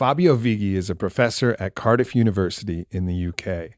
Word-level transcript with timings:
Fabio 0.00 0.34
Vighi 0.34 0.76
is 0.76 0.88
a 0.88 0.94
professor 0.94 1.54
at 1.58 1.74
Cardiff 1.74 2.16
University 2.16 2.86
in 2.90 3.04
the 3.04 3.26
UK. 3.26 3.72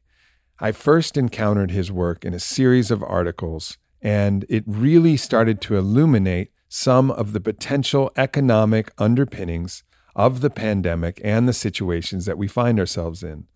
I 0.57 0.71
first 0.71 1.17
encountered 1.17 1.71
his 1.71 1.91
work 1.91 2.23
in 2.23 2.33
a 2.33 2.39
series 2.39 2.91
of 2.91 3.03
articles, 3.03 3.77
and 4.01 4.45
it 4.47 4.63
really 4.65 5.17
started 5.17 5.59
to 5.59 5.75
illuminate 5.75 6.53
some 6.69 7.11
of 7.11 7.33
the 7.33 7.41
potential 7.41 8.09
economic 8.15 8.93
underpinnings 8.97 9.83
of 10.15 10.39
the 10.39 10.49
pandemic 10.49 11.19
and 11.25 11.45
the 11.45 11.51
situations 11.51 12.23
that 12.23 12.37
we 12.37 12.47
find 12.47 12.79
ourselves 12.79 13.21
in. 13.21 13.47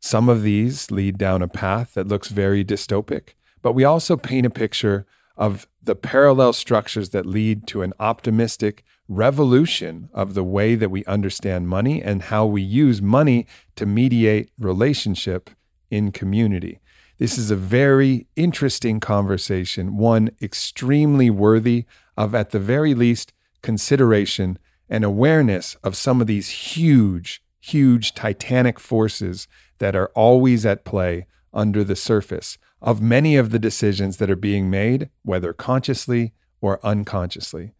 Some 0.00 0.30
of 0.30 0.42
these 0.42 0.90
lead 0.90 1.18
down 1.18 1.42
a 1.42 1.48
path 1.48 1.92
that 1.92 2.08
looks 2.08 2.28
very 2.28 2.64
dystopic, 2.64 3.34
but 3.60 3.72
we 3.72 3.84
also 3.84 4.16
paint 4.16 4.46
a 4.46 4.50
picture 4.50 5.04
of 5.36 5.68
the 5.82 5.94
parallel 5.94 6.54
structures 6.54 7.10
that 7.10 7.26
lead 7.26 7.66
to 7.66 7.82
an 7.82 7.92
optimistic 8.00 8.84
revolution 9.08 10.08
of 10.12 10.34
the 10.34 10.44
way 10.44 10.74
that 10.74 10.90
we 10.90 11.04
understand 11.04 11.68
money 11.68 12.02
and 12.02 12.22
how 12.22 12.44
we 12.44 12.62
use 12.62 13.00
money 13.00 13.46
to 13.76 13.86
mediate 13.86 14.50
relationship 14.58 15.50
in 15.90 16.12
community. 16.12 16.80
This 17.18 17.38
is 17.38 17.50
a 17.50 17.56
very 17.56 18.26
interesting 18.36 19.00
conversation, 19.00 19.96
one 19.96 20.30
extremely 20.42 21.30
worthy 21.30 21.84
of, 22.16 22.34
at 22.34 22.50
the 22.50 22.58
very 22.58 22.94
least, 22.94 23.32
consideration 23.62 24.58
and 24.88 25.04
awareness 25.04 25.76
of 25.82 25.96
some 25.96 26.20
of 26.20 26.26
these 26.26 26.48
huge, 26.48 27.42
huge 27.60 28.14
titanic 28.14 28.78
forces 28.78 29.48
that 29.78 29.96
are 29.96 30.10
always 30.14 30.66
at 30.66 30.84
play 30.84 31.26
under 31.54 31.82
the 31.82 31.96
surface 31.96 32.58
of 32.82 33.00
many 33.00 33.36
of 33.36 33.50
the 33.50 33.58
decisions 33.58 34.18
that 34.18 34.30
are 34.30 34.36
being 34.36 34.68
made, 34.68 35.08
whether 35.22 35.52
consciously 35.52 36.34
or 36.60 36.84
unconsciously. 36.84 37.72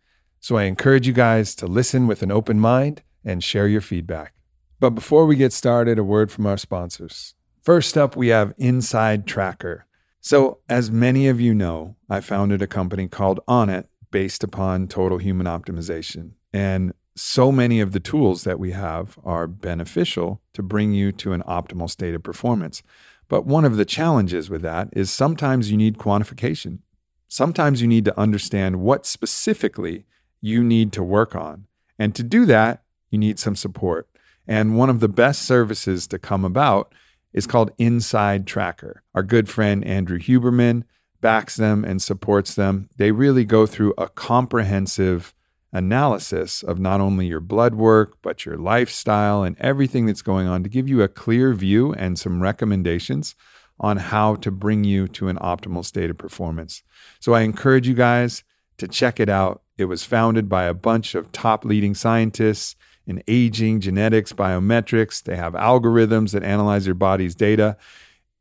So 0.46 0.56
I 0.56 0.62
encourage 0.62 1.08
you 1.08 1.12
guys 1.12 1.56
to 1.56 1.66
listen 1.66 2.06
with 2.06 2.22
an 2.22 2.30
open 2.30 2.60
mind 2.60 3.02
and 3.24 3.42
share 3.42 3.66
your 3.66 3.80
feedback. 3.80 4.32
But 4.78 4.90
before 4.90 5.26
we 5.26 5.34
get 5.34 5.52
started, 5.52 5.98
a 5.98 6.04
word 6.04 6.30
from 6.30 6.46
our 6.46 6.56
sponsors. 6.56 7.34
First 7.64 7.98
up, 7.98 8.14
we 8.14 8.28
have 8.28 8.54
Inside 8.56 9.26
Tracker. 9.26 9.86
So, 10.20 10.60
as 10.68 10.88
many 10.88 11.26
of 11.26 11.40
you 11.40 11.52
know, 11.52 11.96
I 12.08 12.20
founded 12.20 12.62
a 12.62 12.68
company 12.68 13.08
called 13.08 13.40
Onnit 13.48 13.88
based 14.12 14.44
upon 14.44 14.86
total 14.86 15.18
human 15.18 15.48
optimization. 15.48 16.34
And 16.52 16.92
so 17.16 17.50
many 17.50 17.80
of 17.80 17.90
the 17.90 17.98
tools 17.98 18.44
that 18.44 18.60
we 18.60 18.70
have 18.70 19.18
are 19.24 19.48
beneficial 19.48 20.40
to 20.52 20.62
bring 20.62 20.92
you 20.92 21.10
to 21.10 21.32
an 21.32 21.42
optimal 21.42 21.90
state 21.90 22.14
of 22.14 22.22
performance. 22.22 22.84
But 23.26 23.46
one 23.46 23.64
of 23.64 23.76
the 23.76 23.84
challenges 23.84 24.48
with 24.48 24.62
that 24.62 24.90
is 24.92 25.10
sometimes 25.10 25.72
you 25.72 25.76
need 25.76 25.98
quantification. 25.98 26.82
Sometimes 27.26 27.82
you 27.82 27.88
need 27.88 28.04
to 28.04 28.16
understand 28.16 28.76
what 28.76 29.06
specifically 29.06 30.06
you 30.40 30.62
need 30.62 30.92
to 30.92 31.02
work 31.02 31.34
on. 31.34 31.66
And 31.98 32.14
to 32.14 32.22
do 32.22 32.46
that, 32.46 32.82
you 33.10 33.18
need 33.18 33.38
some 33.38 33.56
support. 33.56 34.08
And 34.46 34.76
one 34.76 34.90
of 34.90 35.00
the 35.00 35.08
best 35.08 35.42
services 35.42 36.06
to 36.08 36.18
come 36.18 36.44
about 36.44 36.92
is 37.32 37.46
called 37.46 37.72
Inside 37.78 38.46
Tracker. 38.46 39.02
Our 39.14 39.22
good 39.22 39.48
friend 39.48 39.84
Andrew 39.84 40.18
Huberman 40.18 40.84
backs 41.20 41.56
them 41.56 41.84
and 41.84 42.00
supports 42.00 42.54
them. 42.54 42.88
They 42.96 43.10
really 43.10 43.44
go 43.44 43.66
through 43.66 43.94
a 43.98 44.08
comprehensive 44.08 45.34
analysis 45.72 46.62
of 46.62 46.78
not 46.78 47.00
only 47.00 47.26
your 47.26 47.40
blood 47.40 47.74
work, 47.74 48.16
but 48.22 48.46
your 48.46 48.56
lifestyle 48.56 49.42
and 49.42 49.56
everything 49.58 50.06
that's 50.06 50.22
going 50.22 50.46
on 50.46 50.62
to 50.62 50.68
give 50.68 50.88
you 50.88 51.02
a 51.02 51.08
clear 51.08 51.52
view 51.52 51.92
and 51.94 52.18
some 52.18 52.42
recommendations 52.42 53.34
on 53.78 53.98
how 53.98 54.36
to 54.36 54.50
bring 54.50 54.84
you 54.84 55.06
to 55.06 55.28
an 55.28 55.36
optimal 55.36 55.84
state 55.84 56.08
of 56.08 56.16
performance. 56.16 56.82
So 57.20 57.34
I 57.34 57.42
encourage 57.42 57.86
you 57.86 57.94
guys 57.94 58.42
to 58.78 58.88
check 58.88 59.20
it 59.20 59.28
out. 59.28 59.62
It 59.78 59.86
was 59.86 60.04
founded 60.04 60.48
by 60.48 60.64
a 60.64 60.74
bunch 60.74 61.14
of 61.14 61.32
top 61.32 61.64
leading 61.64 61.94
scientists 61.94 62.76
in 63.06 63.22
aging, 63.28 63.80
genetics, 63.80 64.32
biometrics. 64.32 65.22
They 65.22 65.36
have 65.36 65.52
algorithms 65.52 66.32
that 66.32 66.42
analyze 66.42 66.86
your 66.86 66.94
body's 66.94 67.34
data. 67.34 67.76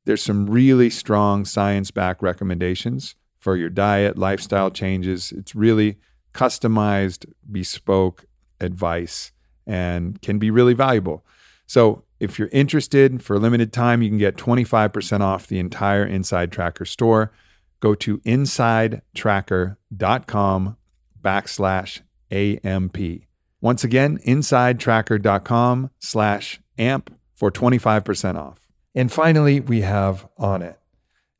There's 0.05 0.23
some 0.23 0.49
really 0.49 0.89
strong 0.89 1.45
science 1.45 1.91
backed 1.91 2.21
recommendations 2.21 3.15
for 3.37 3.55
your 3.55 3.69
diet, 3.69 4.17
lifestyle 4.17 4.71
changes. 4.71 5.31
It's 5.31 5.55
really 5.55 5.97
customized, 6.33 7.31
bespoke 7.51 8.25
advice 8.59 9.31
and 9.67 10.21
can 10.21 10.39
be 10.39 10.51
really 10.51 10.73
valuable. 10.73 11.25
So, 11.67 12.03
if 12.17 12.39
you're 12.39 12.47
interested 12.53 13.21
for 13.21 13.35
a 13.35 13.39
limited 13.39 13.73
time, 13.73 14.01
you 14.01 14.07
can 14.07 14.17
get 14.17 14.37
25% 14.37 15.19
off 15.19 15.47
the 15.47 15.59
entire 15.59 16.05
Inside 16.05 16.49
Tracker 16.49 16.85
store. 16.85 17.33
Go 17.81 17.93
to 17.95 18.19
insidetracker.com 18.19 20.77
backslash 21.25 22.01
AMP. 22.31 22.97
Once 23.61 23.83
again, 23.83 24.19
insidetracker.com 24.19 25.89
slash 25.99 26.59
AMP 26.77 27.11
for 27.33 27.51
25% 27.51 28.35
off. 28.35 28.67
And 28.93 29.11
finally, 29.11 29.59
we 29.59 29.81
have 29.81 30.27
Onnit. 30.37 30.75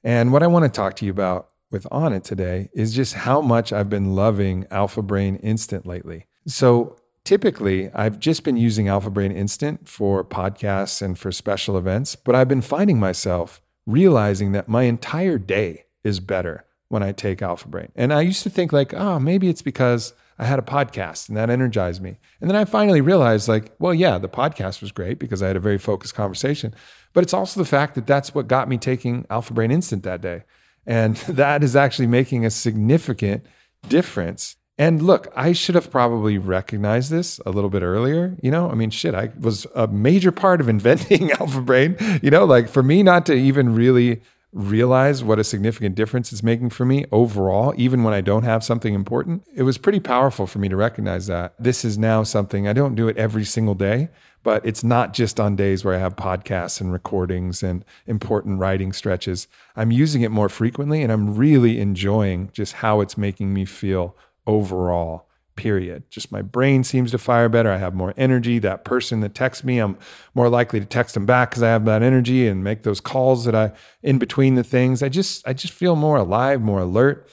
And 0.04 0.34
what 0.34 0.44
I 0.44 0.48
want 0.48 0.66
to 0.66 0.70
talk 0.70 0.96
to 0.98 1.06
you 1.06 1.12
about 1.12 1.50
with 1.72 1.88
Onnit 1.92 2.24
today 2.24 2.70
is 2.74 2.96
just 2.96 3.14
how 3.14 3.42
much 3.42 3.72
I've 3.72 3.90
been 3.90 4.16
loving 4.16 4.66
Alpha 4.72 5.02
Brain 5.02 5.36
Instant 5.38 5.86
lately. 5.86 6.26
So 6.48 6.98
typically, 7.24 7.92
I've 7.94 8.20
just 8.20 8.44
been 8.44 8.58
using 8.58 8.88
Alpha 8.88 9.10
Brain 9.10 9.32
Instant 9.32 9.88
for 9.88 10.24
podcasts 10.24 11.02
and 11.02 11.18
for 11.18 11.32
special 11.32 11.78
events, 11.78 12.16
but 12.16 12.36
I've 12.36 12.48
been 12.48 12.62
finding 12.62 13.00
myself 13.00 13.62
realizing 13.86 14.52
that 14.54 14.68
my 14.68 14.84
entire 14.84 15.38
day 15.38 15.86
is 16.04 16.20
better 16.20 16.65
when 16.90 17.04
I 17.04 17.12
take 17.12 17.42
Alpha 17.42 17.68
Brain. 17.68 17.92
And 17.96 18.14
I 18.14 18.22
used 18.22 18.44
to 18.44 18.50
think 18.50 18.72
like, 18.72 18.94
oh, 18.94 19.20
maybe 19.20 19.50
it's 19.50 19.62
because 19.62 20.14
I 20.38 20.46
had 20.46 20.60
a 20.60 20.64
podcast 20.64 21.30
and 21.30 21.38
that 21.38 21.50
energized 21.50 22.02
me. 22.02 22.18
And 22.42 22.50
then 22.50 22.58
I 22.58 22.66
finally 22.66 23.02
realized 23.02 23.48
like, 23.48 23.74
well, 23.80 23.94
yeah, 23.94 24.18
the 24.18 24.30
podcast 24.30 24.82
was 24.82 24.92
great 24.92 25.18
because 25.18 25.42
I 25.42 25.48
had 25.48 25.56
a 25.56 25.62
very 25.62 25.78
focused 25.78 26.16
conversation, 26.16 26.76
but 27.14 27.24
it's 27.24 27.34
also 27.34 27.60
the 27.60 27.66
fact 27.66 27.96
that 27.96 28.06
that's 28.06 28.36
what 28.36 28.48
got 28.48 28.68
me 28.68 28.78
taking 28.78 29.26
Alpha 29.30 29.54
Brain 29.54 29.72
Instant 29.72 30.04
that 30.04 30.22
day. 30.22 30.44
And 30.86 31.16
that 31.28 31.64
is 31.64 31.76
actually 31.76 32.08
making 32.08 32.46
a 32.46 32.50
significant 32.50 33.46
difference. 33.88 34.58
And 34.78 35.02
look, 35.02 35.32
I 35.38 35.54
should 35.54 35.76
have 35.76 35.90
probably 35.90 36.38
recognized 36.38 37.10
this 37.10 37.40
a 37.46 37.52
little 37.52 37.70
bit 37.70 37.82
earlier. 37.82 38.36
You 38.44 38.52
know, 38.52 38.70
I 38.70 38.76
mean, 38.76 38.90
shit, 38.90 39.16
I 39.16 39.32
was 39.40 39.66
a 39.74 39.88
major 39.88 40.34
part 40.34 40.60
of 40.60 40.68
inventing 40.68 41.32
Alpha 41.40 41.62
Brain. 41.62 41.96
You 42.22 42.30
know, 42.30 42.44
like 42.44 42.68
for 42.68 42.84
me 42.84 43.02
not 43.02 43.26
to 43.28 43.34
even 43.34 43.74
really 43.74 44.22
realize 44.56 45.22
what 45.22 45.38
a 45.38 45.44
significant 45.44 45.96
difference 45.96 46.32
it's 46.32 46.42
making 46.42 46.70
for 46.70 46.86
me 46.86 47.04
overall, 47.12 47.74
even 47.76 48.04
when 48.06 48.14
I 48.14 48.22
don't 48.22 48.44
have 48.44 48.64
something 48.64 48.94
important, 48.94 49.44
it 49.54 49.64
was 49.64 49.78
pretty 49.78 50.00
powerful 50.00 50.48
for 50.48 50.60
me 50.60 50.70
to 50.70 50.78
recognize 50.78 51.28
that. 51.28 51.54
This 51.60 51.84
is 51.84 51.98
now 51.98 52.24
something 52.24 52.66
I 52.66 52.72
don't 52.72 52.96
do 52.96 53.10
it 53.10 53.18
every 53.18 53.44
single 53.44 53.76
day, 53.76 54.08
but 54.44 54.66
it's 54.66 54.82
not 54.82 55.14
just 55.14 55.42
on 55.42 55.58
days 55.58 55.84
where 55.84 55.94
I 55.94 56.00
have 56.00 56.16
podcasts 56.16 56.80
and 56.80 56.94
recordings 56.94 57.64
and 57.64 57.84
important 58.08 58.60
writing 58.60 58.94
stretches. 58.94 59.50
I'm 59.76 59.92
using 59.92 60.22
it 60.22 60.32
more 60.32 60.48
frequently 60.48 61.04
and 61.04 61.12
I'm 61.12 61.36
really 61.36 61.82
enjoying 61.82 62.50
just 62.54 62.76
how 62.76 63.02
it's 63.02 63.18
making 63.18 63.54
me 63.54 63.66
feel 63.66 64.16
overall. 64.48 65.28
Period. 65.56 66.04
Just 66.10 66.32
my 66.32 66.42
brain 66.42 66.84
seems 66.84 67.12
to 67.12 67.18
fire 67.18 67.48
better. 67.48 67.72
I 67.72 67.78
have 67.78 67.94
more 67.94 68.14
energy. 68.18 68.60
That 68.60 68.84
person 68.84 69.22
that 69.22 69.34
texts 69.34 69.64
me, 69.64 69.80
I'm 69.80 69.98
more 70.34 70.50
likely 70.50 70.82
to 70.82 70.86
text 70.86 71.14
them 71.14 71.26
back 71.26 71.52
because 71.52 71.64
I 71.64 71.70
have 71.70 71.86
that 71.86 72.04
energy 72.04 72.46
and 72.48 72.64
make 72.64 72.84
those 72.84 73.00
calls 73.00 73.46
that 73.46 73.56
I 73.56 73.72
in 74.04 74.18
between 74.18 74.56
the 74.56 74.64
things. 74.64 75.02
I 75.02 75.08
just 75.10 75.48
I 75.48 75.54
just 75.54 75.74
feel 75.74 75.96
more 75.96 76.18
alive, 76.18 76.62
more 76.62 76.82
alert. 76.82 77.30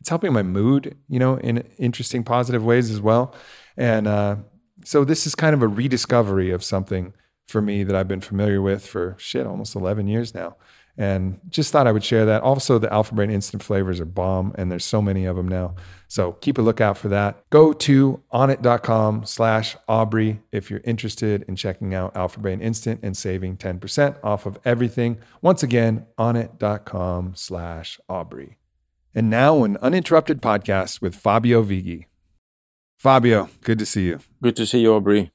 It's 0.00 0.08
helping 0.08 0.32
my 0.32 0.42
mood, 0.42 0.96
you 1.08 1.18
know, 1.18 1.36
in 1.38 1.58
interesting 1.78 2.22
positive 2.22 2.64
ways 2.64 2.90
as 2.90 3.00
well. 3.00 3.34
And 3.76 4.06
uh, 4.06 4.36
so 4.84 5.04
this 5.04 5.26
is 5.26 5.34
kind 5.34 5.54
of 5.54 5.62
a 5.62 5.68
rediscovery 5.68 6.50
of 6.50 6.62
something 6.62 7.12
for 7.46 7.60
me 7.60 7.84
that 7.84 7.96
I've 7.96 8.08
been 8.08 8.20
familiar 8.20 8.62
with 8.62 8.86
for 8.86 9.16
shit 9.18 9.46
almost 9.46 9.74
11 9.74 10.06
years 10.06 10.34
now. 10.34 10.56
And 10.96 11.40
just 11.48 11.72
thought 11.72 11.88
I 11.88 11.92
would 11.92 12.04
share 12.04 12.24
that. 12.26 12.42
Also, 12.42 12.78
the 12.78 12.92
Alpha 12.92 13.14
Brain 13.14 13.30
instant 13.30 13.62
flavors 13.62 14.00
are 14.00 14.04
bomb, 14.04 14.54
and 14.56 14.70
there's 14.70 14.84
so 14.84 15.02
many 15.02 15.24
of 15.24 15.34
them 15.34 15.48
now. 15.48 15.74
So 16.06 16.32
keep 16.32 16.58
a 16.58 16.62
lookout 16.62 16.96
for 16.96 17.08
that. 17.08 17.42
Go 17.50 17.72
to 17.72 18.22
onnit.com 18.32 19.24
slash 19.24 19.76
Aubrey 19.88 20.40
if 20.52 20.70
you're 20.70 20.82
interested 20.84 21.44
in 21.48 21.56
checking 21.56 21.94
out 21.94 22.16
Alpha 22.16 22.38
Brain 22.38 22.60
Instant 22.60 23.00
and 23.02 23.16
saving 23.16 23.56
10% 23.56 24.16
off 24.22 24.46
of 24.46 24.58
everything. 24.64 25.18
Once 25.42 25.64
again, 25.64 26.06
onnit.com 26.16 27.32
slash 27.34 27.98
Aubrey. 28.08 28.58
And 29.14 29.28
now 29.28 29.64
an 29.64 29.76
uninterrupted 29.78 30.40
podcast 30.40 31.00
with 31.00 31.16
Fabio 31.16 31.62
Vighi. 31.62 32.06
Fabio, 32.98 33.48
good 33.62 33.78
to 33.80 33.86
see 33.86 34.06
you. 34.06 34.20
Good 34.40 34.56
to 34.56 34.66
see 34.66 34.80
you, 34.80 34.94
Aubrey. 34.94 35.33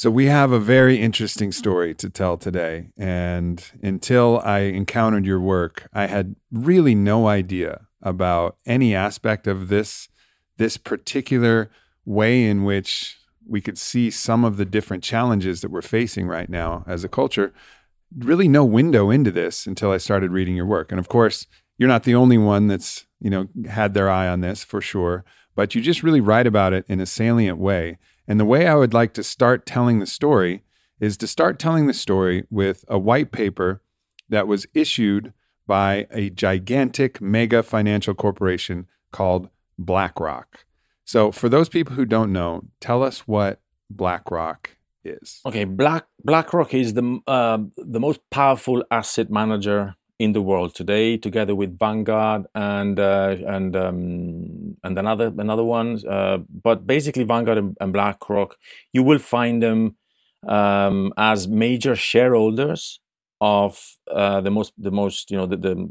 So, 0.00 0.10
we 0.10 0.28
have 0.28 0.50
a 0.50 0.58
very 0.58 0.98
interesting 0.98 1.52
story 1.52 1.94
to 1.96 2.08
tell 2.08 2.38
today. 2.38 2.88
And 2.96 3.62
until 3.82 4.40
I 4.42 4.60
encountered 4.60 5.26
your 5.26 5.40
work, 5.40 5.90
I 5.92 6.06
had 6.06 6.36
really 6.50 6.94
no 6.94 7.28
idea 7.28 7.82
about 8.00 8.56
any 8.64 8.94
aspect 8.94 9.46
of 9.46 9.68
this, 9.68 10.08
this 10.56 10.78
particular 10.78 11.70
way 12.06 12.46
in 12.46 12.64
which 12.64 13.18
we 13.46 13.60
could 13.60 13.76
see 13.76 14.10
some 14.10 14.42
of 14.42 14.56
the 14.56 14.64
different 14.64 15.04
challenges 15.04 15.60
that 15.60 15.70
we're 15.70 15.82
facing 15.82 16.26
right 16.26 16.48
now 16.48 16.82
as 16.86 17.04
a 17.04 17.08
culture. 17.08 17.52
Really, 18.16 18.48
no 18.48 18.64
window 18.64 19.10
into 19.10 19.30
this 19.30 19.66
until 19.66 19.92
I 19.92 19.98
started 19.98 20.30
reading 20.30 20.56
your 20.56 20.64
work. 20.64 20.90
And 20.90 20.98
of 20.98 21.10
course, 21.10 21.46
you're 21.76 21.90
not 21.90 22.04
the 22.04 22.14
only 22.14 22.38
one 22.38 22.68
that's 22.68 23.04
you 23.20 23.28
know 23.28 23.48
had 23.68 23.92
their 23.92 24.08
eye 24.08 24.28
on 24.28 24.40
this 24.40 24.64
for 24.64 24.80
sure 24.80 25.26
but 25.54 25.74
you 25.74 25.80
just 25.80 26.02
really 26.02 26.20
write 26.20 26.46
about 26.46 26.72
it 26.72 26.84
in 26.88 27.00
a 27.00 27.06
salient 27.06 27.58
way. 27.58 27.98
And 28.26 28.38
the 28.38 28.44
way 28.44 28.66
I 28.66 28.74
would 28.74 28.94
like 28.94 29.12
to 29.14 29.24
start 29.24 29.66
telling 29.66 29.98
the 29.98 30.06
story 30.06 30.62
is 31.00 31.16
to 31.16 31.26
start 31.26 31.58
telling 31.58 31.86
the 31.86 31.94
story 31.94 32.44
with 32.50 32.84
a 32.88 32.98
white 32.98 33.32
paper 33.32 33.82
that 34.28 34.46
was 34.46 34.66
issued 34.74 35.32
by 35.66 36.06
a 36.10 36.30
gigantic 36.30 37.20
mega 37.20 37.62
financial 37.62 38.14
corporation 38.14 38.86
called 39.12 39.48
BlackRock. 39.78 40.64
So, 41.04 41.32
for 41.32 41.48
those 41.48 41.68
people 41.68 41.96
who 41.96 42.04
don't 42.04 42.32
know, 42.32 42.64
tell 42.80 43.02
us 43.02 43.26
what 43.26 43.60
BlackRock 43.90 44.76
is. 45.04 45.40
Okay, 45.44 45.64
Black 45.64 46.06
BlackRock 46.24 46.74
is 46.74 46.94
the 46.94 47.20
uh, 47.26 47.58
the 47.76 48.00
most 48.00 48.20
powerful 48.30 48.84
asset 48.90 49.30
manager 49.30 49.96
in 50.20 50.32
the 50.34 50.42
world 50.42 50.74
today, 50.74 51.16
together 51.16 51.54
with 51.54 51.78
Vanguard 51.78 52.46
and 52.54 53.00
uh, 53.00 53.36
and 53.46 53.74
um, 53.74 54.76
and 54.84 54.98
another 54.98 55.32
another 55.38 55.64
one. 55.64 55.98
Uh, 56.06 56.38
but 56.62 56.86
basically, 56.86 57.24
Vanguard 57.24 57.56
and, 57.56 57.76
and, 57.80 57.90
BlackRock, 57.90 58.56
you 58.92 59.02
will 59.02 59.18
find 59.18 59.62
them 59.62 59.96
um, 60.46 61.14
as 61.16 61.48
major 61.48 61.96
shareholders 61.96 63.00
of 63.40 63.96
uh, 64.12 64.42
the 64.42 64.50
most 64.50 64.74
the 64.76 64.90
most 64.90 65.30
you 65.30 65.38
know 65.38 65.46
the, 65.46 65.56
the, 65.56 65.88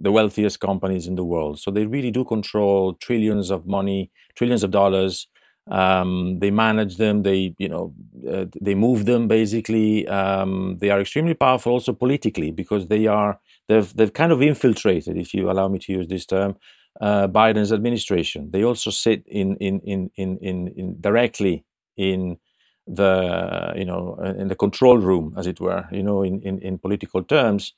the 0.00 0.10
wealthiest 0.10 0.58
companies 0.58 1.06
in 1.06 1.14
the 1.14 1.24
world. 1.24 1.60
So 1.60 1.70
they 1.70 1.86
really 1.86 2.10
do 2.10 2.24
control 2.24 2.94
trillions 2.94 3.48
of 3.50 3.64
money, 3.64 4.10
trillions 4.34 4.64
of 4.64 4.72
dollars. 4.72 5.28
Um, 5.70 6.40
they 6.40 6.50
manage 6.50 6.96
them. 6.96 7.22
They 7.22 7.54
you 7.58 7.68
know 7.68 7.94
uh, 8.28 8.46
they 8.60 8.74
move 8.74 9.06
them 9.06 9.28
basically. 9.28 10.08
Um, 10.08 10.78
they 10.80 10.90
are 10.90 11.00
extremely 11.00 11.34
powerful 11.34 11.74
also 11.74 11.92
politically 11.92 12.50
because 12.50 12.88
they 12.88 13.06
are 13.06 13.38
they've 13.68 13.94
they've 13.96 14.12
kind 14.12 14.32
of 14.32 14.42
infiltrated, 14.42 15.16
if 15.16 15.34
you 15.34 15.50
allow 15.50 15.68
me 15.68 15.78
to 15.80 15.92
use 15.92 16.08
this 16.08 16.26
term, 16.26 16.56
uh, 17.00 17.28
Biden's 17.28 17.72
administration. 17.72 18.50
They 18.52 18.64
also 18.64 18.90
sit 18.90 19.24
in 19.26 19.56
in 19.56 19.80
in 19.80 20.10
in 20.16 20.38
in, 20.38 20.68
in 20.76 21.00
directly 21.00 21.64
in 21.96 22.38
the 22.86 23.72
you 23.76 23.84
know 23.84 24.16
in 24.38 24.48
the 24.48 24.56
control 24.56 24.98
room, 24.98 25.34
as 25.36 25.46
it 25.46 25.60
were, 25.60 25.86
you 25.92 26.02
know, 26.02 26.22
in 26.22 26.40
in, 26.42 26.58
in 26.60 26.78
political 26.78 27.22
terms. 27.22 27.72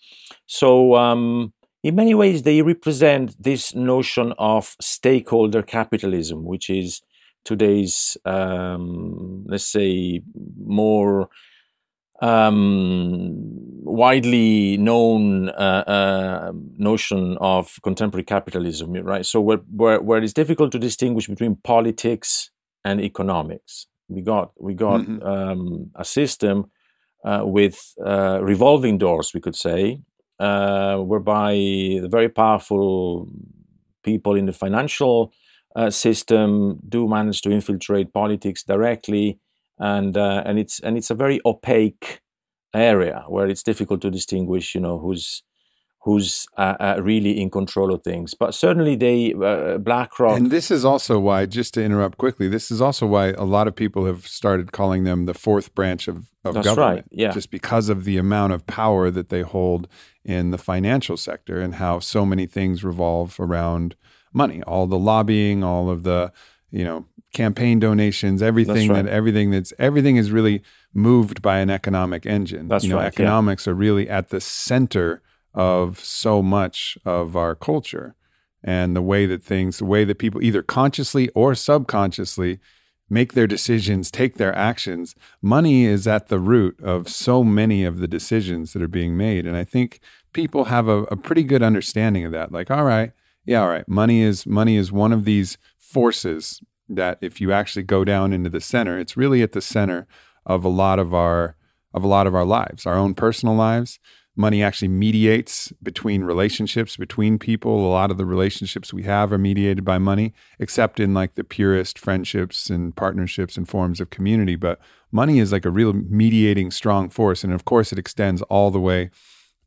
So. 0.47 0.97
Um, 0.97 1.53
in 1.85 1.97
many 1.97 2.15
ways, 2.15 2.45
they 2.45 2.63
represent 2.63 3.37
this 3.39 3.75
notion 3.75 4.33
of 4.39 4.75
stakeholder 4.81 5.63
capitalism, 5.63 6.47
which 6.47 6.71
is 6.71 7.03
today's, 7.45 8.17
um, 8.25 9.45
let's 9.47 9.67
say, 9.67 10.23
more 10.57 11.29
um, 12.21 13.35
widely 13.85 14.77
known 14.77 15.51
uh, 15.51 15.85
uh, 15.87 16.53
notion 16.77 17.37
of 17.41 17.79
contemporary 17.83 18.25
capitalism, 18.25 18.93
right? 18.93 19.27
So 19.27 19.41
where, 19.41 19.59
where, 19.71 20.01
where 20.01 20.23
it's 20.23 20.33
difficult 20.33 20.73
to 20.73 20.79
distinguish 20.79 21.29
between 21.29 21.57
politics 21.57 22.51
and 22.85 23.01
economics. 23.01 23.87
We 24.09 24.21
got 24.21 24.53
we 24.61 24.75
got 24.75 25.01
mm-hmm. 25.01 25.27
um, 25.27 25.91
a 25.95 26.05
system 26.05 26.71
uh, 27.25 27.43
with 27.45 27.95
uh, 28.05 28.39
revolving 28.43 28.99
doors, 28.99 29.33
we 29.33 29.41
could 29.41 29.57
say, 29.57 30.03
uh, 30.39 30.99
whereby 30.99 31.55
the 31.55 32.09
very 32.11 32.29
powerful 32.29 33.29
people 34.03 34.35
in 34.35 34.45
the 34.45 34.53
financial 34.53 35.33
uh, 35.75 35.89
system 35.89 36.79
do 36.87 37.09
manage 37.09 37.41
to 37.43 37.51
infiltrate 37.51 38.13
politics 38.13 38.63
directly 38.63 39.39
and 39.79 40.17
uh, 40.17 40.43
and 40.45 40.59
it's 40.59 40.81
and 40.81 40.97
it's 40.97 41.11
a 41.11 41.15
very 41.15 41.41
opaque 41.45 42.21
area 42.75 43.25
where 43.29 43.49
it's 43.49 43.63
difficult 43.63 44.01
to 44.03 44.11
distinguish, 44.11 44.75
you 44.75 44.81
know, 44.81 44.99
who's 44.99 45.43
who's 46.05 46.47
uh, 46.59 46.75
uh, 46.79 47.01
really 47.03 47.41
in 47.41 47.49
control 47.49 47.93
of 47.93 48.03
things. 48.03 48.35
But 48.35 48.55
certainly, 48.55 48.95
they 48.95 49.33
uh, 49.33 49.79
BlackRock. 49.79 50.37
And 50.37 50.51
this 50.51 50.71
is 50.71 50.85
also 50.85 51.19
why, 51.19 51.47
just 51.47 51.73
to 51.75 51.83
interrupt 51.83 52.19
quickly, 52.19 52.47
this 52.47 52.71
is 52.71 52.81
also 52.81 53.07
why 53.07 53.29
a 53.29 53.45
lot 53.45 53.67
of 53.67 53.75
people 53.75 54.05
have 54.05 54.27
started 54.27 54.71
calling 54.71 55.05
them 55.05 55.25
the 55.25 55.33
fourth 55.33 55.75
branch 55.75 56.07
of, 56.07 56.29
of 56.45 56.55
That's 56.55 56.67
government. 56.67 56.97
Right, 56.97 57.05
yeah. 57.11 57.33
Just 57.33 57.51
because 57.51 57.89
of 57.89 58.05
the 58.05 58.19
amount 58.19 58.53
of 58.53 58.67
power 58.67 59.11
that 59.11 59.31
they 59.31 59.41
hold 59.41 59.89
in 60.25 60.51
the 60.51 60.59
financial 60.59 61.17
sector 61.17 61.61
and 61.61 61.77
how 61.77 62.01
so 62.01 62.27
many 62.27 62.47
things 62.47 62.85
revolve 62.85 63.41
around 63.41 63.97
money, 64.35 64.63
all 64.65 64.87
the 64.87 64.99
lobbying, 64.99 65.65
all 65.65 65.89
of 65.89 66.03
the 66.03 66.33
you 66.75 66.85
know 66.85 67.07
campaign 67.33 67.79
donations, 67.79 68.43
everything 68.43 68.91
right. 68.91 69.05
that 69.05 69.11
everything 69.11 69.51
that's 69.51 69.73
everything 69.79 70.17
is 70.17 70.31
really 70.31 70.63
moved 70.93 71.41
by 71.41 71.59
an 71.59 71.71
economic 71.71 72.27
engine. 72.27 72.69
That's 72.69 72.85
you 72.85 72.91
know, 72.91 72.97
right, 72.97 73.07
economics 73.07 73.67
yeah. 73.67 73.73
are 73.73 73.77
really 73.77 74.09
at 74.09 74.29
the 74.29 74.41
center 74.41 75.23
of 75.55 76.01
so 76.01 76.43
much 76.43 76.99
of 77.05 77.37
our 77.37 77.55
culture 77.55 78.17
and 78.63 78.97
the 78.97 79.03
way 79.03 79.27
that 79.27 79.43
things, 79.43 79.79
the 79.79 79.85
way 79.85 80.05
that 80.05 80.19
people 80.19 80.43
either 80.43 80.63
consciously 80.63 81.29
or 81.31 81.55
subconsciously 81.55 82.59
make 83.11 83.35
their 83.35 83.47
decisions, 83.47 84.11
take 84.11 84.37
their 84.37 84.55
actions. 84.57 85.15
Money 85.43 85.85
is 85.85 86.07
at 86.07 86.29
the 86.29 86.41
root 86.41 86.81
of 86.83 87.09
so 87.09 87.45
many 87.45 87.85
of 87.85 87.99
the 87.99 88.09
decisions 88.09 88.73
that 88.73 88.83
are 88.83 88.89
being 88.89 89.17
made. 89.17 89.47
And 89.47 89.57
I 89.57 89.65
think 89.65 90.01
people 90.33 90.65
have 90.65 90.89
a, 90.89 91.03
a 91.05 91.17
pretty 91.17 91.45
good 91.45 91.63
understanding 91.63 92.25
of 92.25 92.33
that. 92.33 92.51
Like, 92.51 92.71
all 92.71 92.85
right, 92.85 93.13
yeah, 93.45 93.61
all 93.61 93.69
right, 93.69 93.87
money 93.87 94.23
is 94.23 94.47
money 94.47 94.77
is 94.77 94.91
one 94.91 95.13
of 95.13 95.25
these 95.25 95.59
forces 95.95 96.61
that 96.89 97.19
if 97.21 97.41
you 97.41 97.53
actually 97.53 97.85
go 97.85 98.05
down 98.05 98.33
into 98.33 98.51
the 98.51 98.61
center, 98.61 98.99
it's 98.99 99.17
really 99.17 99.43
at 99.43 99.53
the 99.53 99.61
center 99.61 100.07
of 100.45 100.65
a 100.65 100.69
lot 100.69 100.99
of 100.99 101.15
our 101.15 101.57
of 101.95 102.03
a 102.03 102.09
lot 102.09 102.27
of 102.27 102.35
our 102.35 102.45
lives, 102.45 102.87
our 102.87 102.97
own 102.97 103.15
personal 103.15 103.55
lives. 103.55 104.01
Money 104.37 104.65
actually 104.65 104.89
mediates 104.89 105.73
between 105.81 106.25
relationships 106.25 106.97
between 106.97 107.39
people. 107.39 107.87
A 107.87 107.95
lot 108.01 108.11
of 108.11 108.19
the 108.19 108.27
relationships 108.27 108.93
we 108.93 109.05
have 109.05 109.33
are 109.33 109.39
mediated 109.39 109.85
by 109.85 109.99
money, 109.99 110.35
except 110.59 110.99
in 110.99 111.15
like 111.15 111.35
the 111.35 111.45
purest 111.45 111.97
friendships 112.01 112.69
and 112.69 112.97
partnerships 112.97 113.57
and 113.57 113.69
forms 113.69 114.01
of 114.01 114.11
community. 114.11 114.57
But 114.57 114.81
money 115.13 115.39
is 115.39 115.53
like 115.53 115.65
a 115.65 115.71
real 115.71 115.93
mediating 115.93 116.73
strong 116.73 117.11
force. 117.11 117.45
And 117.45 117.53
of 117.53 117.65
course, 117.65 117.93
it 117.93 117.99
extends 117.99 118.43
all 118.43 118.73
the 118.73 118.81
way 118.81 119.11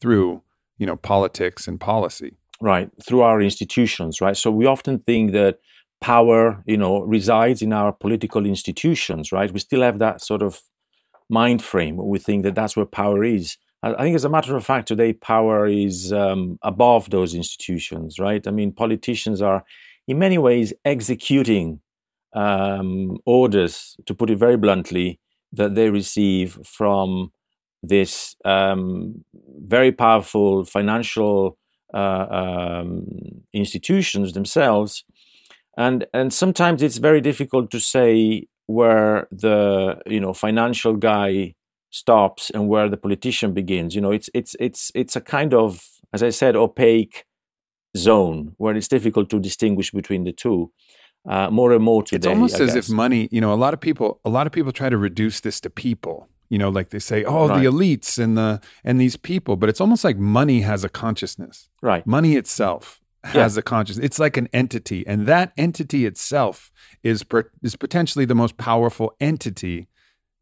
through, 0.02 0.44
you 0.78 0.86
know, 0.86 0.98
politics 0.98 1.66
and 1.70 1.80
policy. 1.80 2.36
Right. 2.60 2.90
Through 3.02 3.22
our 3.22 3.42
institutions, 3.42 4.20
right? 4.20 4.36
So 4.36 4.52
we 4.52 4.66
often 4.66 5.00
think 5.00 5.32
that 5.32 5.60
power, 6.02 6.64
you 6.66 6.78
know, 6.78 7.02
resides 7.02 7.62
in 7.62 7.74
our 7.74 7.92
political 7.92 8.46
institutions, 8.46 9.32
right? 9.32 9.52
We 9.52 9.60
still 9.60 9.82
have 9.82 10.00
that 10.00 10.22
sort 10.22 10.42
of 10.42 10.62
mind 11.30 11.64
frame. 11.64 11.98
We 11.98 12.20
think 12.20 12.44
that 12.44 12.56
that's 12.56 12.76
where 12.76 12.86
power 12.86 13.24
is. 13.24 13.58
I 13.84 14.04
think, 14.04 14.16
as 14.16 14.26
a 14.26 14.30
matter 14.30 14.56
of 14.56 14.66
fact, 14.66 14.88
today 14.88 15.14
power 15.14 15.68
is 15.68 16.12
um, 16.12 16.58
above 16.64 17.10
those 17.10 17.34
institutions, 17.36 18.20
right? 18.20 18.46
I 18.48 18.52
mean, 18.52 18.72
politicians 18.72 19.42
are, 19.42 19.64
in 20.08 20.18
many 20.18 20.38
ways, 20.38 20.74
executing 20.84 21.80
um, 22.34 23.18
orders, 23.26 23.96
to 24.06 24.16
put 24.16 24.30
it 24.30 24.38
very 24.40 24.58
bluntly, 24.58 25.20
that 25.54 25.76
they 25.76 25.90
receive 25.90 26.60
from 26.66 27.32
this 27.84 28.36
um, 28.46 29.24
very 29.60 29.92
powerful 29.92 30.66
financial 30.66 31.58
uh, 31.94 32.26
um, 32.30 33.06
institutions 33.54 34.34
themselves 34.34 35.06
and 35.78 36.06
and 36.14 36.34
sometimes 36.34 36.82
it's 36.82 36.98
very 36.98 37.22
difficult 37.22 37.72
to 37.72 37.80
say 37.80 38.48
where 38.66 39.28
the 39.32 40.02
you 40.06 40.20
know 40.20 40.34
financial 40.34 40.96
guy 40.96 41.54
stops 41.92 42.50
and 42.50 42.68
where 42.68 42.90
the 42.90 42.98
politician 42.98 43.54
begins. 43.54 43.96
You 43.96 44.02
know 44.02 44.12
it's 44.12 44.30
it's 44.34 44.56
it's 44.60 44.92
it's 44.94 45.16
a 45.16 45.22
kind 45.22 45.54
of 45.54 45.88
as 46.14 46.24
i 46.24 46.30
said 46.30 46.56
opaque 46.56 47.26
zone 47.96 48.54
where 48.58 48.76
it's 48.76 48.88
difficult 48.88 49.30
to 49.30 49.40
distinguish 49.40 49.92
between 49.92 50.24
the 50.24 50.32
two 50.32 50.72
uh, 51.28 51.50
more 51.50 51.74
and 51.74 51.84
more 51.84 52.04
today 52.04 52.18
it's 52.18 52.28
almost 52.28 52.60
as 52.60 52.76
if 52.76 52.90
money 52.90 53.28
you 53.32 53.42
know 53.42 53.54
a 53.54 53.56
lot 53.56 53.74
of 53.74 53.82
people 53.82 54.20
a 54.24 54.30
lot 54.30 54.48
of 54.48 54.54
people 54.54 54.72
try 54.72 54.90
to 54.90 54.98
reduce 54.98 55.40
this 55.42 55.62
to 55.62 55.70
people. 55.70 56.28
You 56.50 56.58
know 56.58 56.70
like 56.70 56.90
they 56.90 57.00
say 57.00 57.24
oh 57.24 57.48
right. 57.48 57.62
the 57.62 57.70
elites 57.70 58.18
and 58.18 58.38
the 58.38 58.62
and 58.84 59.00
these 59.00 59.18
people. 59.18 59.58
But 59.58 59.70
it's 59.70 59.82
almost 59.82 60.04
like 60.04 60.18
money 60.18 60.62
has 60.62 60.84
a 60.84 60.90
consciousness. 60.90 61.70
Right. 61.82 62.08
Money 62.08 62.36
itself 62.36 63.02
has 63.24 63.56
yeah. 63.56 63.60
a 63.60 63.64
consciousness. 63.64 64.06
It's 64.06 64.20
like 64.20 64.38
an 64.38 64.48
entity, 64.54 65.06
and 65.08 65.26
that 65.28 65.52
entity 65.58 66.06
itself 66.06 66.72
is 67.04 67.24
per, 67.24 67.50
is 67.62 67.76
potentially 67.76 68.26
the 68.26 68.36
most 68.36 68.58
powerful 68.58 69.16
entity 69.20 69.88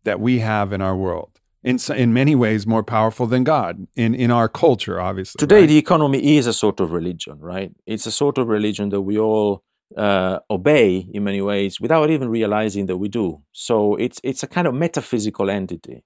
that 0.03 0.20
we 0.20 0.39
have 0.39 0.72
in 0.72 0.82
our 0.82 0.96
world. 0.96 1.39
In 1.63 1.79
in 1.96 2.13
many 2.13 2.36
ways, 2.36 2.67
more 2.67 2.84
powerful 2.84 3.25
than 3.25 3.44
God 3.44 3.88
in 3.96 4.13
in 4.13 4.29
our 4.29 4.48
culture. 4.48 5.01
Obviously, 5.01 5.39
today 5.39 5.62
right? 5.62 5.67
the 5.67 5.77
economy 5.77 6.38
is 6.38 6.46
a 6.46 6.53
sort 6.53 6.79
of 6.79 6.91
religion, 6.91 7.39
right? 7.39 7.72
It's 7.88 8.05
a 8.05 8.12
sort 8.12 8.38
of 8.38 8.48
religion 8.48 8.89
that 8.89 9.01
we 9.01 9.17
all 9.17 9.63
uh, 9.98 10.39
obey 10.50 11.08
in 11.12 11.24
many 11.24 11.41
ways 11.41 11.79
without 11.79 12.10
even 12.10 12.29
realizing 12.29 12.86
that 12.88 12.98
we 12.98 13.08
do. 13.08 13.41
So 13.51 13.96
it's 13.96 14.20
it's 14.24 14.44
a 14.44 14.48
kind 14.48 14.67
of 14.67 14.75
metaphysical 14.75 15.50
entity. 15.50 16.03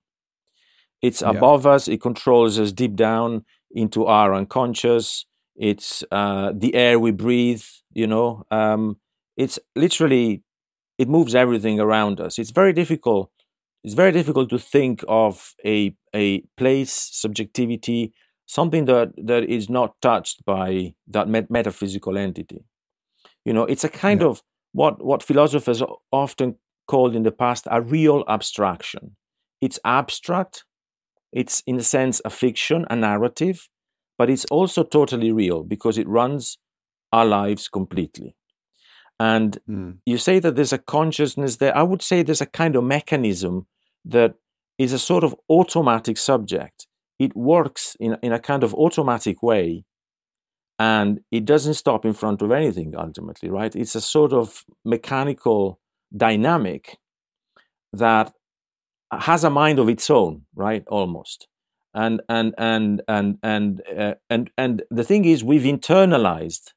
It's 1.01 1.21
above 1.21 1.65
yeah. 1.65 1.71
us. 1.71 1.87
It 1.87 2.01
controls 2.01 2.59
us 2.59 2.71
deep 2.71 2.95
down 2.95 3.45
into 3.71 4.05
our 4.05 4.33
unconscious 4.33 5.25
it's 5.59 6.03
uh, 6.11 6.51
the 6.55 6.73
air 6.73 6.99
we 6.99 7.11
breathe 7.11 7.63
you 7.93 8.07
know 8.07 8.43
um, 8.49 8.97
it's 9.37 9.59
literally 9.75 10.43
it 10.97 11.07
moves 11.07 11.35
everything 11.35 11.79
around 11.79 12.19
us 12.19 12.39
it's 12.39 12.51
very 12.51 12.73
difficult 12.73 13.29
it's 13.83 13.93
very 13.93 14.11
difficult 14.11 14.49
to 14.49 14.57
think 14.57 15.03
of 15.07 15.53
a 15.65 15.95
a 16.15 16.41
place 16.57 16.93
subjectivity 17.11 18.13
something 18.47 18.85
that 18.85 19.11
that 19.17 19.43
is 19.43 19.69
not 19.69 19.95
touched 20.01 20.43
by 20.45 20.93
that 21.07 21.27
met- 21.27 21.51
metaphysical 21.51 22.17
entity 22.17 22.63
you 23.45 23.53
know 23.53 23.65
it's 23.65 23.83
a 23.83 23.89
kind 23.89 24.21
yeah. 24.21 24.27
of 24.27 24.41
what 24.71 25.03
what 25.03 25.23
philosophers 25.23 25.83
often 26.11 26.55
called 26.89 27.15
in 27.15 27.23
the 27.23 27.31
past 27.31 27.67
a 27.69 27.81
real 27.81 28.25
abstraction. 28.27 29.15
It's 29.61 29.79
abstract, 29.85 30.65
it's 31.31 31.61
in 31.67 31.77
a 31.77 31.83
sense 31.83 32.21
a 32.25 32.29
fiction, 32.29 32.85
a 32.89 32.95
narrative, 32.95 33.69
but 34.19 34.29
it's 34.29 34.45
also 34.51 34.83
totally 34.83 35.31
real 35.31 35.63
because 35.63 35.97
it 35.97 36.07
runs 36.07 36.57
our 37.13 37.25
lives 37.25 37.69
completely. 37.69 38.35
And 39.17 39.57
mm. 39.67 39.97
you 40.05 40.17
say 40.17 40.39
that 40.39 40.55
there's 40.57 40.73
a 40.73 40.77
consciousness 40.77 41.55
there. 41.55 41.75
I 41.75 41.83
would 41.83 42.01
say 42.01 42.21
there's 42.21 42.41
a 42.41 42.45
kind 42.45 42.75
of 42.75 42.83
mechanism 42.83 43.67
that 44.03 44.35
is 44.77 44.91
a 44.91 44.99
sort 44.99 45.23
of 45.23 45.33
automatic 45.49 46.17
subject. 46.17 46.85
It 47.17 47.35
works 47.35 47.95
in, 47.99 48.17
in 48.21 48.33
a 48.33 48.39
kind 48.39 48.63
of 48.63 48.73
automatic 48.73 49.41
way 49.41 49.85
and 50.77 51.21
it 51.31 51.45
doesn't 51.45 51.73
stop 51.75 52.05
in 52.05 52.13
front 52.13 52.41
of 52.41 52.51
anything 52.51 52.95
ultimately, 52.97 53.49
right? 53.49 53.73
It's 53.75 53.95
a 53.95 54.01
sort 54.01 54.33
of 54.33 54.63
mechanical 54.83 55.79
dynamic 56.15 56.97
that 57.93 58.33
has 59.11 59.45
a 59.45 59.49
mind 59.49 59.79
of 59.79 59.87
its 59.87 60.09
own, 60.09 60.43
right? 60.55 60.83
Almost. 60.87 61.47
And 61.99 62.21
and 62.29 62.55
and 62.57 63.01
and 63.09 63.37
and 63.43 63.81
uh, 64.03 64.13
and 64.29 64.49
and 64.57 64.83
the 64.89 65.03
thing 65.03 65.25
is, 65.25 65.43
we've 65.43 65.69
internalized 65.75 66.71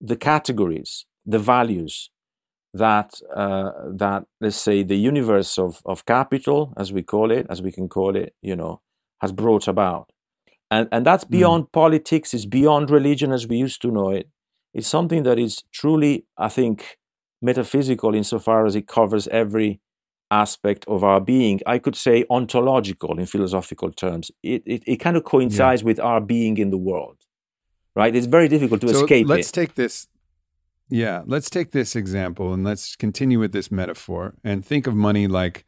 the 0.00 0.16
categories, 0.16 1.04
the 1.26 1.38
values 1.38 2.10
that 2.72 3.20
uh, 3.36 3.70
that 4.02 4.24
let's 4.40 4.56
say 4.56 4.82
the 4.82 4.96
universe 4.96 5.58
of 5.58 5.82
of 5.84 6.06
capital, 6.06 6.72
as 6.78 6.90
we 6.90 7.02
call 7.02 7.30
it, 7.30 7.46
as 7.50 7.60
we 7.60 7.70
can 7.70 7.86
call 7.86 8.16
it, 8.16 8.34
you 8.40 8.56
know, 8.56 8.80
has 9.20 9.32
brought 9.32 9.68
about, 9.68 10.10
and 10.70 10.88
and 10.90 11.04
that's 11.04 11.24
hmm. 11.24 11.36
beyond 11.36 11.64
mm. 11.64 11.72
politics, 11.72 12.32
it's 12.32 12.46
beyond 12.46 12.90
religion 12.90 13.32
as 13.32 13.46
we 13.46 13.58
used 13.58 13.82
to 13.82 13.90
know 13.90 14.08
it. 14.08 14.26
It's 14.72 14.88
something 14.88 15.24
that 15.24 15.38
is 15.38 15.64
truly, 15.70 16.24
I 16.38 16.48
think, 16.48 16.96
metaphysical 17.42 18.14
insofar 18.14 18.64
as 18.64 18.74
it 18.74 18.86
covers 18.86 19.28
every 19.28 19.80
aspect 20.30 20.84
of 20.86 21.02
our 21.04 21.20
being. 21.20 21.60
I 21.66 21.78
could 21.78 21.96
say 21.96 22.24
ontological 22.30 23.18
in 23.18 23.26
philosophical 23.26 23.90
terms. 23.90 24.30
It 24.42 24.62
it, 24.66 24.82
it 24.86 24.96
kind 24.96 25.16
of 25.16 25.24
coincides 25.24 25.82
yeah. 25.82 25.86
with 25.86 26.00
our 26.00 26.20
being 26.20 26.58
in 26.58 26.70
the 26.70 26.78
world 26.78 27.16
right? 27.94 28.14
It's 28.14 28.26
very 28.26 28.48
difficult 28.48 28.80
to 28.82 28.88
so 28.88 29.02
escape. 29.02 29.28
Let's 29.28 29.50
it. 29.50 29.52
take 29.52 29.74
this. 29.74 30.06
Yeah, 30.88 31.22
let's 31.26 31.50
take 31.50 31.70
this 31.70 31.94
example 31.94 32.52
and 32.52 32.64
let's 32.64 32.96
continue 32.96 33.38
with 33.38 33.52
this 33.52 33.70
metaphor 33.70 34.34
and 34.42 34.64
think 34.64 34.88
of 34.88 34.94
money 34.94 35.28
like, 35.28 35.64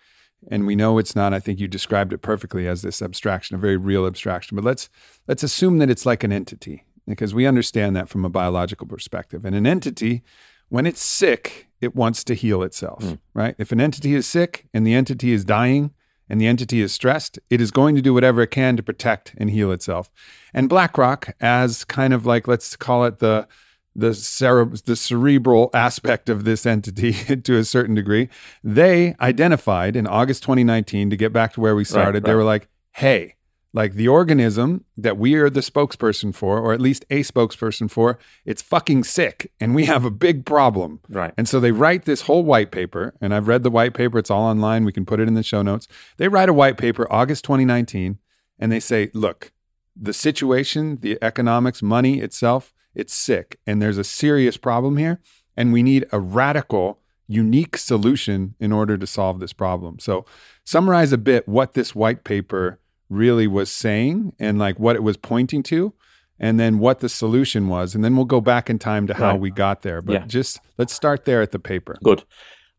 and 0.51 0.67
we 0.67 0.75
know 0.75 0.99
it's 0.99 1.15
not. 1.15 1.33
I 1.33 1.39
think 1.39 1.61
you 1.61 1.69
described 1.69 2.13
it 2.13 2.19
perfectly 2.19 2.67
as 2.67 2.83
this 2.83 3.01
abstraction, 3.01 3.55
a 3.55 3.59
very 3.61 3.77
real 3.77 4.05
abstraction. 4.07 4.57
But 4.57 4.65
let's 4.65 4.89
let's 5.29 5.45
assume 5.45 5.79
that 5.79 5.91
it's 5.91 6.05
like 6.05 6.25
an 6.25 6.33
entity 6.33 6.85
because 7.07 7.35
we 7.35 7.47
understand 7.47 7.95
that 7.95 8.09
from 8.09 8.25
a 8.25 8.29
biological 8.31 8.87
perspective. 8.89 9.45
And 9.45 9.55
an 9.55 9.67
entity, 9.67 10.23
when 10.71 10.87
it's 10.87 11.03
sick, 11.03 11.69
it 11.83 11.95
wants 11.95 12.25
to 12.25 12.35
heal 12.35 12.63
itself, 12.63 13.03
mm. 13.03 13.19
right? 13.35 13.55
If 13.59 13.73
an 13.73 13.81
entity 13.81 14.15
is 14.15 14.27
sick 14.27 14.69
and 14.73 14.87
the 14.87 14.95
entity 14.95 15.33
is 15.33 15.45
dying, 15.45 15.93
and 16.33 16.41
the 16.41 16.47
entity 16.47 16.81
is 16.81 16.95
stressed, 16.95 17.39
it 17.51 17.61
is 17.61 17.71
going 17.71 17.95
to 17.95 18.01
do 18.01 18.15
whatever 18.15 18.41
it 18.41 18.51
can 18.51 18.75
to 18.79 18.83
protect 18.83 19.35
and 19.37 19.51
heal 19.51 19.71
itself. 19.71 20.11
And 20.55 20.67
BlackRock, 20.67 21.35
as 21.41 21.85
kind 21.85 22.15
of 22.15 22.25
like 22.25 22.49
let's 22.49 22.75
call 22.75 23.05
it 23.05 23.19
the 23.19 23.47
the, 23.95 24.15
cere- 24.15 24.65
the 24.65 24.97
cerebral 24.97 25.69
aspect 25.75 26.31
of 26.31 26.45
this 26.45 26.65
entity 26.65 27.13
to 27.43 27.57
a 27.59 27.65
certain 27.65 27.95
degree, 27.95 28.31
they 28.65 29.15
identified 29.21 29.95
in 29.95 30.07
August 30.07 30.43
2019 30.45 31.11
to 31.11 31.17
get 31.19 31.35
back 31.35 31.53
to 31.53 31.61
where 31.61 31.77
we 31.77 31.85
started. 31.85 32.07
Right, 32.07 32.15
right. 32.15 32.25
They 32.25 32.35
were 32.35 32.45
like, 32.45 32.69
"Hey, 32.93 33.35
like 33.75 33.95
the 33.95 34.09
organism 34.09 34.85
that 34.97 35.17
we 35.17 35.35
are 35.35 35.49
the 35.49 35.61
spokesperson 35.61 36.35
for, 36.35 36.59
or 36.59 36.73
at 36.73 36.81
least 36.81 37.07
a 37.09 37.21
spokesperson 37.21 37.91
for, 37.91 38.19
it's 38.45 38.61
fucking 38.61 39.05
sick 39.05 39.51
and 39.59 39.75
we 39.75 39.87
have 39.87 40.05
a 40.05 40.11
big 40.11 40.45
problem. 40.45 41.01
Right. 41.09 41.33
And 41.39 41.49
so 41.49 41.59
they 41.59 41.73
write 41.73 42.05
this 42.05 42.23
whole 42.23 42.45
white 42.45 42.71
paper, 42.71 43.15
and 43.21 43.35
I've 43.35 43.49
read 43.49 43.63
the 43.63 43.71
white 43.71 43.95
paper, 43.95 44.19
it's 44.19 44.31
all 44.31 44.45
online. 44.45 44.85
We 44.85 44.93
can 44.93 45.07
put 45.07 45.21
it 45.21 45.29
in 45.29 45.35
the 45.35 45.43
show 45.43 45.63
notes. 45.63 45.89
They 46.19 46.29
write 46.29 46.49
a 46.49 46.55
white 46.55 46.77
paper 46.77 47.11
August 47.11 47.45
2019, 47.45 48.19
and 48.59 48.71
they 48.71 48.81
say, 48.81 49.11
look, 49.15 49.53
the 49.97 50.13
situation, 50.13 50.99
the 51.01 51.19
economics, 51.23 51.83
money 51.83 52.21
itself, 52.21 52.73
it's 52.95 53.15
sick. 53.15 53.59
And 53.67 53.81
there's 53.81 53.99
a 53.99 54.05
serious 54.05 54.57
problem 54.57 54.97
here. 54.97 55.21
And 55.57 55.73
we 55.73 55.83
need 55.83 56.07
a 56.13 56.21
radical, 56.21 57.01
unique 57.27 57.77
solution 57.77 58.55
in 58.59 58.73
order 58.73 58.97
to 58.97 59.07
solve 59.07 59.41
this 59.41 59.53
problem. 59.53 59.99
So, 59.99 60.25
summarize 60.65 61.13
a 61.13 61.19
bit 61.19 61.47
what 61.47 61.75
this 61.75 61.95
white 61.95 62.25
paper 62.25 62.79
really 63.13 63.47
was 63.47 63.71
saying 63.71 64.33
and 64.39 64.59
like 64.59 64.79
what 64.79 64.97
it 64.97 65.03
was 65.03 65.17
pointing 65.17 65.63
to 65.65 65.95
and 66.39 66.59
then 66.59 66.79
what 66.79 67.01
the 67.01 67.09
solution 67.09 67.69
was. 67.69 67.95
And 67.95 68.05
then 68.05 68.17
we'll 68.17 68.25
go 68.25 68.41
back 68.41 68.69
in 68.69 68.79
time 68.79 69.07
to 69.07 69.15
how 69.15 69.33
right. 69.33 69.41
we 69.41 69.51
got 69.51 69.83
there. 69.83 70.03
But 70.03 70.13
yeah. 70.13 70.27
just 70.27 70.61
let's 70.79 70.93
start 70.93 71.25
there 71.25 71.43
at 71.43 71.53
the 71.53 71.59
paper. 71.59 71.97
Good. 72.03 72.25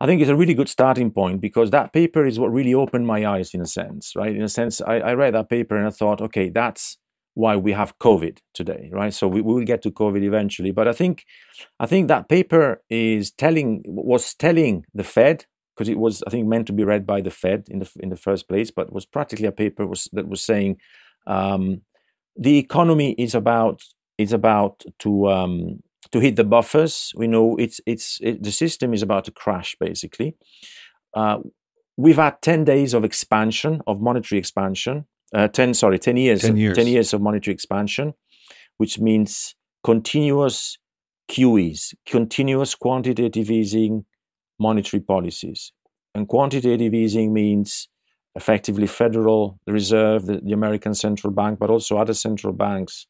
I 0.03 0.05
think 0.05 0.21
it's 0.21 0.29
a 0.29 0.35
really 0.35 0.53
good 0.53 0.67
starting 0.67 1.11
point 1.11 1.39
because 1.39 1.71
that 1.71 1.93
paper 1.93 2.25
is 2.25 2.37
what 2.37 2.51
really 2.51 2.73
opened 2.73 3.07
my 3.07 3.25
eyes 3.25 3.53
in 3.53 3.61
a 3.61 3.65
sense 3.65 4.13
right? 4.17 4.35
In 4.35 4.41
a 4.41 4.49
sense 4.49 4.81
i, 4.81 4.95
I 4.99 5.13
read 5.13 5.33
that 5.33 5.49
paper 5.49 5.77
and 5.77 5.87
i 5.87 5.91
thought 5.91 6.21
okay 6.21 6.49
that's 6.49 6.97
why 7.35 7.55
we 7.55 7.71
have 7.71 7.97
covid 7.99 8.39
today 8.53 8.89
right? 8.91 9.13
So 9.13 9.29
we, 9.29 9.39
we 9.41 9.53
will 9.53 9.63
get 9.63 9.81
to 9.83 9.91
covid 9.91 10.23
eventually. 10.23 10.71
But 10.71 10.89
i 10.89 10.93
think 10.93 11.23
i 11.79 11.85
think 11.85 12.09
that 12.09 12.27
paper 12.27 12.81
is 12.89 13.31
telling 13.31 13.81
was 13.85 14.33
telling 14.33 14.85
the 14.93 15.05
fed 15.05 15.45
because 15.75 15.89
it 15.89 15.97
was 15.97 16.23
I 16.27 16.29
think 16.29 16.47
meant 16.47 16.67
to 16.67 16.73
be 16.73 16.83
read 16.83 17.05
by 17.05 17.21
the 17.21 17.31
Fed 17.31 17.67
in 17.69 17.79
the 17.79 17.89
in 17.99 18.09
the 18.09 18.17
first 18.17 18.47
place, 18.47 18.71
but 18.71 18.93
was 18.93 19.05
practically 19.05 19.47
a 19.47 19.51
paper 19.51 19.85
was, 19.85 20.07
that 20.13 20.27
was 20.27 20.41
saying 20.41 20.77
um, 21.27 21.81
the 22.35 22.57
economy 22.57 23.13
is 23.17 23.35
about 23.35 23.81
is 24.17 24.33
about 24.33 24.83
to 24.99 25.29
um, 25.29 25.81
to 26.11 26.19
hit 26.19 26.35
the 26.35 26.43
buffers. 26.43 27.11
We 27.15 27.27
know 27.27 27.55
it's 27.57 27.79
it's 27.85 28.19
it, 28.21 28.43
the 28.43 28.51
system 28.51 28.93
is 28.93 29.01
about 29.01 29.25
to 29.25 29.31
crash 29.31 29.75
basically. 29.79 30.35
Uh, 31.13 31.39
we've 31.97 32.17
had 32.17 32.41
ten 32.41 32.63
days 32.63 32.93
of 32.93 33.03
expansion 33.03 33.81
of 33.87 34.01
monetary 34.01 34.39
expansion. 34.39 35.05
Uh, 35.33 35.47
ten 35.47 35.73
sorry, 35.73 35.97
ten 35.99 36.17
years, 36.17 36.41
10 36.41 36.57
years, 36.57 36.75
ten 36.77 36.87
years 36.87 37.13
of 37.13 37.21
monetary 37.21 37.53
expansion, 37.53 38.13
which 38.77 38.99
means 38.99 39.55
continuous 39.83 40.77
QEs, 41.29 41.95
continuous 42.05 42.75
quantitative 42.75 43.49
easing, 43.49 44.05
monetary 44.59 45.01
policies. 45.01 45.71
And 46.15 46.27
quantitative 46.27 46.93
easing 46.93 47.33
means 47.33 47.89
effectively 48.35 48.87
Federal 48.87 49.59
Reserve, 49.67 50.25
the, 50.25 50.41
the 50.43 50.53
American 50.53 50.93
Central 50.93 51.31
Bank, 51.33 51.59
but 51.59 51.69
also 51.69 51.97
other 51.97 52.13
central 52.13 52.53
banks 52.53 53.07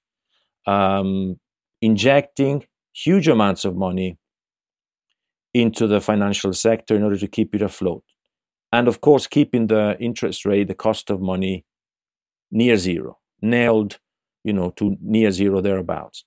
um, 0.66 1.40
injecting 1.82 2.66
huge 2.94 3.28
amounts 3.28 3.66
of 3.66 3.76
money 3.76 4.18
into 5.54 5.88
the 5.88 6.02
financial 6.02 6.54
sector 6.54 6.96
in 6.96 7.04
order 7.04 7.18
to 7.18 7.28
keep 7.28 7.54
it 7.54 7.62
afloat. 7.62 8.04
And 8.72 8.88
of 8.88 9.02
course, 9.02 9.28
keeping 9.28 9.68
the 9.68 9.98
interest 10.00 10.46
rate, 10.46 10.68
the 10.68 10.74
cost 10.74 11.10
of 11.10 11.22
money, 11.22 11.66
near 12.52 12.78
zero, 12.78 13.20
nailed, 13.42 14.00
you 14.44 14.54
know, 14.54 14.72
to 14.72 14.98
near 15.02 15.32
zero 15.32 15.62
thereabouts 15.62 16.26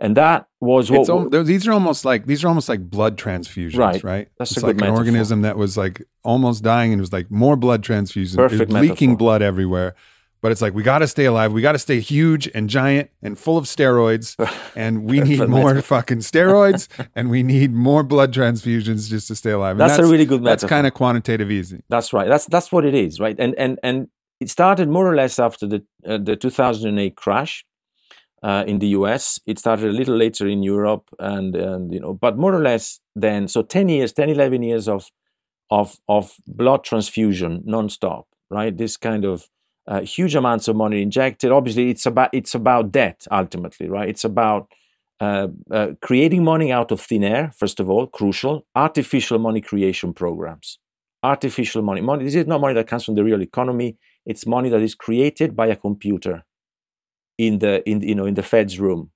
and 0.00 0.16
that 0.16 0.48
was 0.60 0.90
what 0.90 1.08
al- 1.08 1.28
these 1.28 1.68
are 1.68 1.72
almost 1.72 2.06
like 2.06 2.26
these 2.26 2.42
are 2.42 2.48
almost 2.48 2.70
like 2.70 2.80
blood 2.88 3.18
transfusions, 3.18 3.76
right? 3.76 4.02
Right. 4.02 4.28
That's 4.38 4.52
it's 4.52 4.62
a 4.62 4.66
like 4.66 4.74
an 4.74 4.80
metaphor. 4.80 4.98
organism 4.98 5.42
that 5.42 5.58
was 5.58 5.76
like 5.76 6.02
almost 6.24 6.64
dying 6.64 6.92
and 6.92 7.00
it 7.00 7.02
was 7.02 7.12
like 7.12 7.30
more 7.30 7.54
blood 7.54 7.84
transfusions, 7.84 8.36
Perfect 8.36 8.72
leaking 8.72 9.16
blood 9.16 9.42
everywhere. 9.42 9.94
But 10.42 10.52
it's 10.52 10.62
like 10.62 10.72
we 10.72 10.82
got 10.82 11.00
to 11.00 11.06
stay 11.06 11.26
alive. 11.26 11.52
We 11.52 11.60
got 11.60 11.72
to 11.72 11.78
stay 11.78 12.00
huge 12.00 12.48
and 12.54 12.70
giant 12.70 13.10
and 13.22 13.38
full 13.38 13.58
of 13.58 13.66
steroids, 13.66 14.36
and 14.74 15.04
we 15.04 15.20
need 15.20 15.38
more 15.40 15.74
metaphor. 15.74 15.98
fucking 15.98 16.20
steroids, 16.20 16.88
and 17.14 17.28
we 17.28 17.42
need 17.42 17.74
more 17.74 18.02
blood 18.02 18.32
transfusions 18.32 19.10
just 19.10 19.28
to 19.28 19.36
stay 19.36 19.50
alive. 19.50 19.76
That's, 19.76 19.98
that's, 19.98 20.08
a 20.08 20.10
really 20.10 20.24
good. 20.24 20.40
Metaphor. 20.40 20.50
That's 20.50 20.64
kind 20.64 20.86
of 20.86 20.94
quantitative 20.94 21.50
easing. 21.50 21.82
That's 21.90 22.14
right. 22.14 22.26
That's 22.26 22.46
that's 22.46 22.72
what 22.72 22.86
it 22.86 22.94
is, 22.94 23.20
right? 23.20 23.36
And 23.38 23.54
and 23.56 23.78
and 23.82 24.08
it 24.40 24.48
started 24.48 24.88
more 24.88 25.06
or 25.06 25.14
less 25.14 25.38
after 25.38 25.66
the 25.66 25.84
uh, 26.06 26.16
the 26.16 26.36
2008 26.36 27.16
crash 27.16 27.66
uh, 28.42 28.64
in 28.66 28.78
the 28.78 28.88
US. 28.88 29.40
It 29.46 29.58
started 29.58 29.88
a 29.90 29.92
little 29.92 30.16
later 30.16 30.46
in 30.48 30.62
Europe, 30.62 31.08
and, 31.18 31.54
and 31.54 31.92
you 31.92 32.00
know, 32.00 32.14
but 32.14 32.38
more 32.38 32.54
or 32.54 32.62
less 32.62 33.00
then. 33.14 33.48
So 33.48 33.62
10 33.62 33.88
years, 33.88 34.12
10, 34.12 34.30
11 34.30 34.62
years 34.62 34.88
of 34.88 35.10
of 35.70 35.98
of 36.08 36.34
blood 36.46 36.84
transfusion 36.84 37.62
nonstop, 37.66 38.24
right? 38.50 38.76
This 38.76 38.96
kind 38.96 39.24
of 39.24 39.48
uh, 39.86 40.00
huge 40.02 40.34
amounts 40.34 40.68
of 40.68 40.76
money 40.76 41.02
injected. 41.02 41.52
Obviously, 41.52 41.90
it's 41.90 42.06
about 42.06 42.30
it's 42.32 42.54
about 42.54 42.92
debt 42.92 43.26
ultimately, 43.30 43.88
right? 43.88 44.08
It's 44.08 44.24
about 44.24 44.70
uh, 45.20 45.48
uh, 45.70 45.88
creating 46.00 46.44
money 46.44 46.72
out 46.72 46.90
of 46.90 47.00
thin 47.00 47.24
air. 47.24 47.52
First 47.56 47.80
of 47.80 47.88
all, 47.90 48.06
crucial 48.06 48.66
artificial 48.74 49.38
money 49.38 49.60
creation 49.60 50.12
programs. 50.12 50.78
Artificial 51.22 51.82
money. 51.82 52.00
Money. 52.00 52.24
This 52.24 52.34
is 52.34 52.46
not 52.46 52.60
money 52.60 52.74
that 52.74 52.86
comes 52.86 53.04
from 53.04 53.14
the 53.14 53.24
real 53.24 53.42
economy. 53.42 53.96
It's 54.26 54.46
money 54.46 54.70
that 54.70 54.80
is 54.80 54.94
created 54.94 55.54
by 55.54 55.66
a 55.66 55.76
computer 55.76 56.44
in 57.46 57.58
the 57.60 57.88
in 57.88 58.02
you 58.02 58.14
know 58.14 58.26
in 58.26 58.34
the 58.34 58.42
Fed's 58.42 58.78
room. 58.78 59.10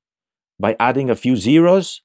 By 0.58 0.76
adding 0.80 1.10
a 1.10 1.16
few 1.24 1.36
zeros 1.36 2.02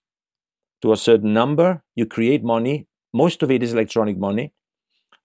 to 0.81 0.91
a 0.91 0.97
certain 0.97 1.33
number, 1.33 1.83
you 1.95 2.05
create 2.05 2.43
money. 2.43 2.87
Most 3.13 3.41
of 3.43 3.51
it 3.51 3.63
is 3.63 3.73
electronic 3.73 4.17
money. 4.17 4.53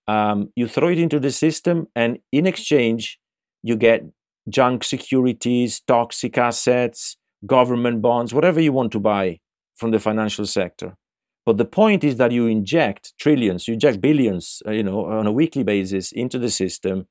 Um, 0.07 0.51
you 0.55 0.69
throw 0.69 0.89
it 0.89 0.99
into 0.99 1.19
the 1.19 1.33
system, 1.33 1.89
and 1.97 2.19
in 2.31 2.47
exchange, 2.47 3.19
you 3.63 3.77
get 3.77 4.05
junk 4.49 4.85
securities, 4.85 5.81
toxic 5.81 6.39
assets, 6.39 7.17
government 7.47 8.03
bonds, 8.03 8.35
whatever 8.35 8.61
you 8.61 8.73
want 8.73 8.93
to 8.93 9.01
buy 9.01 9.41
from 9.75 9.91
the 9.91 9.99
financial 9.99 10.47
sector. 10.47 10.97
But 11.47 11.59
the 11.59 11.65
point 11.65 12.05
is 12.05 12.17
that 12.17 12.33
you 12.33 12.47
inject 12.47 13.15
trillions, 13.19 13.67
you 13.67 13.75
inject 13.75 14.01
billions, 14.01 14.63
uh, 14.67 14.71
you 14.71 14.83
know, 14.83 15.07
on 15.07 15.27
a 15.27 15.33
weekly 15.33 15.65
basis 15.65 16.13
into 16.13 16.39
the 16.39 16.51
system 16.51 17.07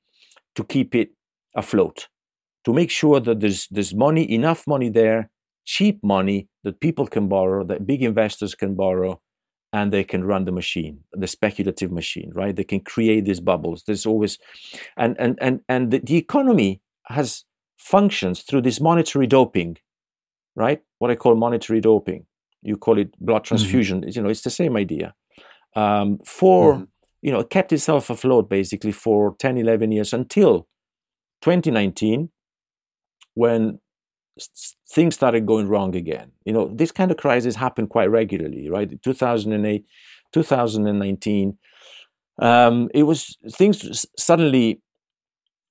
to 0.56 0.64
keep 0.64 0.96
it 0.96 1.10
afloat, 1.56 2.08
to 2.66 2.74
make 2.74 2.90
sure 2.90 3.20
that 3.20 3.40
there's 3.40 3.68
there's 3.70 3.94
money, 3.94 4.30
enough 4.32 4.66
money 4.68 4.90
there, 4.90 5.30
cheap 5.66 6.04
money 6.04 6.48
that 6.64 6.80
people 6.80 7.08
can 7.08 7.28
borrow, 7.28 7.64
that 7.64 7.86
big 7.86 8.04
investors 8.04 8.56
can 8.56 8.76
borrow, 8.76 9.22
and 9.72 9.92
they 9.92 10.04
can 10.04 10.24
run 10.24 10.46
the 10.46 10.52
machine, 10.52 11.00
the 11.12 11.28
speculative 11.28 11.92
machine, 11.92 12.32
right? 12.34 12.56
They 12.56 12.64
can 12.64 12.80
create 12.80 13.26
these 13.26 13.40
bubbles. 13.40 13.84
There's 13.86 14.06
always, 14.06 14.38
and 14.98 15.16
and 15.20 15.38
and 15.42 15.62
and 15.68 15.92
the, 15.92 16.00
the 16.00 16.18
economy 16.18 16.82
has 17.08 17.44
functions 17.78 18.42
through 18.42 18.62
this 18.62 18.80
monetary 18.80 19.28
doping, 19.28 19.78
right? 20.56 20.82
What 21.00 21.12
I 21.12 21.16
call 21.16 21.36
monetary 21.36 21.82
doping 21.82 22.26
you 22.64 22.78
call 22.78 22.98
it 22.98 23.14
blood 23.20 23.44
mm-hmm. 23.44 23.56
transfusion. 23.56 24.02
Mm-hmm. 24.02 24.10
You 24.16 24.22
know, 24.24 24.30
it's 24.30 24.42
the 24.42 24.50
same 24.50 24.76
idea. 24.76 25.14
Um, 25.76 26.20
for 26.26 26.76
mm-hmm. 26.76 26.84
you 27.22 27.32
know, 27.32 27.40
it 27.40 27.50
kept 27.50 27.74
itself 27.74 28.10
afloat 28.10 28.50
basically 28.50 28.92
for 28.92 29.36
10, 29.40 29.58
11 29.58 29.92
years 29.92 30.14
until 30.14 30.68
2019, 31.42 32.30
when 33.36 33.80
things 34.90 35.16
started 35.16 35.46
going 35.46 35.68
wrong 35.68 35.96
again. 35.96 36.32
You 36.46 36.54
know, 36.54 36.72
this 36.74 36.92
kind 36.92 37.12
of 37.12 37.18
crisis 37.18 37.56
happened 37.56 37.90
quite 37.90 38.10
regularly, 38.10 38.70
right? 38.70 38.90
2008, 39.02 39.86
2019. 40.32 41.58
Um, 42.40 42.90
it 42.94 43.04
was 43.04 43.38
things 43.52 44.06
suddenly 44.18 44.82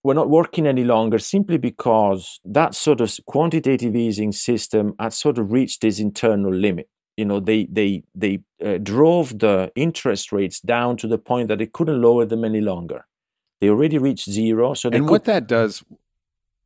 were 0.04 0.14
not 0.14 0.30
working 0.30 0.66
any 0.66 0.84
longer 0.84 1.18
simply 1.18 1.58
because 1.58 2.40
that 2.44 2.74
sort 2.74 3.00
of 3.00 3.16
quantitative 3.26 3.94
easing 3.94 4.32
system 4.32 4.94
had 4.98 5.12
sort 5.12 5.38
of 5.38 5.52
reached 5.52 5.84
its 5.84 5.98
internal 5.98 6.52
limit. 6.52 6.88
You 7.16 7.24
know, 7.24 7.40
they 7.40 7.66
they 7.70 8.04
they 8.14 8.40
uh, 8.64 8.78
drove 8.78 9.38
the 9.38 9.70
interest 9.76 10.32
rates 10.32 10.60
down 10.60 10.96
to 10.98 11.08
the 11.08 11.18
point 11.18 11.48
that 11.48 11.58
they 11.58 11.66
couldn't 11.66 12.00
lower 12.00 12.24
them 12.24 12.44
any 12.44 12.60
longer. 12.60 13.06
They 13.60 13.68
already 13.68 13.98
reached 13.98 14.28
zero. 14.30 14.74
So 14.74 14.88
and 14.88 15.04
could, 15.04 15.10
what 15.10 15.24
that 15.24 15.46
does, 15.46 15.84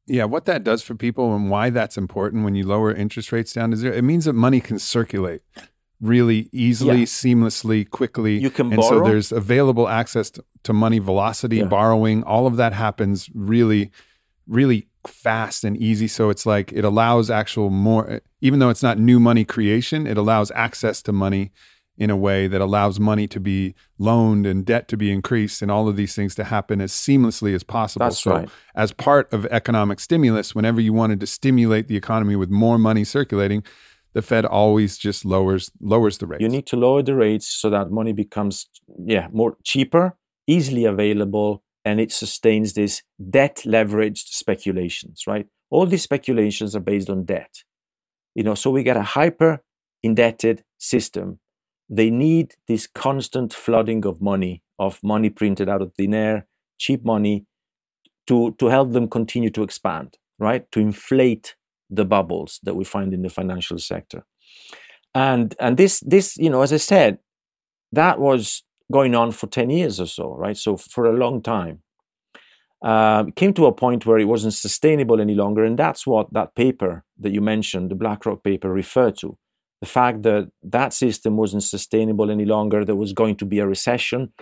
yeah, 0.06 0.24
what 0.24 0.44
that 0.44 0.62
does 0.62 0.82
for 0.82 0.94
people 0.94 1.34
and 1.34 1.50
why 1.50 1.70
that's 1.70 1.98
important 1.98 2.44
when 2.44 2.54
you 2.54 2.64
lower 2.66 2.94
interest 2.94 3.32
rates 3.32 3.52
down 3.52 3.70
to 3.72 3.76
zero, 3.76 3.94
it 3.94 4.02
means 4.02 4.24
that 4.26 4.34
money 4.34 4.60
can 4.60 4.78
circulate 4.78 5.42
really 6.00 6.48
easily, 6.52 7.00
yeah. 7.00 7.04
seamlessly, 7.04 7.88
quickly. 7.88 8.38
You 8.38 8.50
can 8.50 8.66
and 8.66 8.76
borrow. 8.76 9.00
so 9.00 9.04
there's 9.04 9.32
available 9.32 9.88
access 9.88 10.30
to, 10.30 10.44
to 10.64 10.72
money, 10.72 10.98
velocity, 10.98 11.58
yeah. 11.58 11.64
borrowing. 11.64 12.22
All 12.22 12.46
of 12.46 12.56
that 12.56 12.72
happens 12.72 13.28
really, 13.34 13.90
really 14.46 14.88
fast 15.06 15.64
and 15.64 15.76
easy. 15.76 16.08
So 16.08 16.30
it's 16.30 16.46
like 16.46 16.72
it 16.72 16.84
allows 16.84 17.30
actual 17.30 17.70
more, 17.70 18.08
eh, 18.10 18.20
even 18.40 18.58
though 18.58 18.70
it's 18.70 18.82
not 18.82 18.98
new 18.98 19.18
money 19.18 19.44
creation, 19.44 20.06
it 20.06 20.16
allows 20.16 20.50
access 20.54 21.02
to 21.02 21.12
money 21.12 21.52
in 21.98 22.10
a 22.10 22.16
way 22.16 22.46
that 22.46 22.60
allows 22.60 23.00
money 23.00 23.26
to 23.26 23.40
be 23.40 23.74
loaned 23.98 24.46
and 24.46 24.66
debt 24.66 24.86
to 24.88 24.96
be 24.96 25.10
increased 25.10 25.62
and 25.62 25.70
all 25.70 25.88
of 25.88 25.96
these 25.96 26.14
things 26.14 26.34
to 26.34 26.44
happen 26.44 26.80
as 26.80 26.92
seamlessly 26.92 27.54
as 27.54 27.62
possible. 27.62 28.04
That's 28.04 28.20
so 28.20 28.32
right. 28.32 28.48
as 28.74 28.92
part 28.92 29.32
of 29.32 29.46
economic 29.46 30.00
stimulus, 30.00 30.54
whenever 30.54 30.80
you 30.80 30.92
wanted 30.92 31.20
to 31.20 31.26
stimulate 31.26 31.88
the 31.88 31.96
economy 31.96 32.36
with 32.36 32.50
more 32.50 32.78
money 32.78 33.04
circulating, 33.04 33.64
the 34.12 34.22
Fed 34.22 34.46
always 34.46 34.96
just 34.96 35.24
lowers 35.24 35.70
lowers 35.80 36.18
the 36.18 36.26
rates. 36.26 36.40
You 36.40 36.48
need 36.48 36.66
to 36.68 36.76
lower 36.76 37.02
the 37.02 37.14
rates 37.14 37.48
so 37.48 37.68
that 37.68 37.90
money 37.90 38.14
becomes 38.14 38.66
yeah 39.04 39.28
more 39.30 39.58
cheaper, 39.62 40.16
easily 40.46 40.86
available, 40.86 41.62
and 41.84 42.00
it 42.00 42.12
sustains 42.12 42.72
this 42.72 43.02
debt 43.30 43.62
leveraged 43.66 44.28
speculations. 44.28 45.24
Right, 45.26 45.46
all 45.68 45.84
these 45.84 46.02
speculations 46.02 46.74
are 46.74 46.80
based 46.80 47.10
on 47.10 47.26
debt. 47.26 47.62
You 48.34 48.42
know, 48.42 48.54
so 48.54 48.70
we 48.70 48.82
get 48.82 48.96
a 48.96 49.02
hyper 49.02 49.62
indebted 50.02 50.64
system. 50.78 51.38
They 51.88 52.10
need 52.10 52.54
this 52.66 52.86
constant 52.86 53.52
flooding 53.52 54.04
of 54.06 54.20
money, 54.20 54.62
of 54.78 55.02
money 55.02 55.30
printed 55.30 55.68
out 55.68 55.82
of 55.82 55.94
thin 55.94 56.14
air, 56.14 56.46
cheap 56.78 57.04
money, 57.04 57.46
to 58.26 58.52
to 58.58 58.66
help 58.66 58.92
them 58.92 59.08
continue 59.08 59.50
to 59.50 59.62
expand. 59.62 60.18
Right, 60.38 60.70
to 60.72 60.80
inflate 60.80 61.56
the 61.88 62.04
bubbles 62.04 62.60
that 62.62 62.76
we 62.76 62.84
find 62.84 63.14
in 63.14 63.22
the 63.22 63.30
financial 63.30 63.78
sector. 63.78 64.26
And 65.14 65.54
and 65.58 65.76
this 65.76 66.00
this 66.00 66.36
you 66.36 66.50
know 66.50 66.62
as 66.62 66.72
I 66.72 66.78
said, 66.78 67.18
that 67.92 68.18
was 68.18 68.62
going 68.92 69.14
on 69.14 69.32
for 69.32 69.46
ten 69.46 69.70
years 69.70 70.00
or 70.00 70.06
so, 70.06 70.34
right? 70.36 70.56
So 70.56 70.76
for 70.76 71.06
a 71.06 71.16
long 71.16 71.42
time. 71.42 71.82
Uh, 72.82 73.24
came 73.36 73.54
to 73.54 73.66
a 73.66 73.72
point 73.72 74.04
where 74.04 74.18
it 74.18 74.26
wasn't 74.26 74.52
sustainable 74.52 75.18
any 75.20 75.34
longer, 75.34 75.64
and 75.64 75.78
that's 75.78 76.06
what 76.06 76.30
that 76.32 76.54
paper 76.54 77.04
that 77.18 77.32
you 77.32 77.40
mentioned, 77.40 77.90
the 77.90 77.94
BlackRock 77.94 78.44
paper, 78.44 78.70
referred 78.70 79.16
to. 79.16 79.36
The 79.80 79.86
fact 79.86 80.22
that 80.22 80.50
that 80.62 80.92
system 80.92 81.36
wasn't 81.36 81.62
sustainable 81.62 82.30
any 82.30 82.44
longer, 82.44 82.84
there 82.84 82.96
was 82.96 83.12
going 83.12 83.36
to 83.36 83.44
be 83.44 83.58
a 83.58 83.66
recession, 83.66 84.32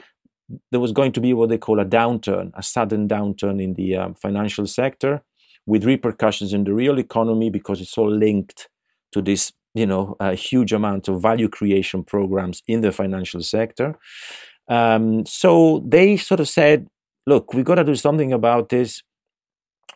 there 0.70 0.80
was 0.80 0.92
going 0.92 1.12
to 1.12 1.20
be 1.20 1.32
what 1.32 1.48
they 1.48 1.58
call 1.58 1.80
a 1.80 1.84
downturn, 1.84 2.52
a 2.54 2.62
sudden 2.62 3.08
downturn 3.08 3.62
in 3.62 3.74
the 3.74 3.96
um, 3.96 4.14
financial 4.14 4.66
sector, 4.66 5.22
with 5.66 5.84
repercussions 5.84 6.52
in 6.52 6.64
the 6.64 6.74
real 6.74 6.98
economy 6.98 7.50
because 7.50 7.80
it's 7.80 7.96
all 7.96 8.10
linked 8.10 8.68
to 9.12 9.22
this 9.22 9.52
you 9.74 9.86
know 9.86 10.16
a 10.20 10.34
huge 10.34 10.72
amount 10.72 11.08
of 11.08 11.20
value 11.20 11.48
creation 11.48 12.04
programs 12.04 12.62
in 12.68 12.80
the 12.80 12.92
financial 12.92 13.42
sector. 13.42 13.98
Um, 14.68 15.26
so 15.26 15.82
they 15.86 16.16
sort 16.16 16.40
of 16.40 16.48
said 16.48 16.86
look 17.26 17.52
we've 17.54 17.64
got 17.64 17.76
to 17.76 17.84
do 17.84 17.96
something 17.96 18.32
about 18.32 18.68
this. 18.68 19.02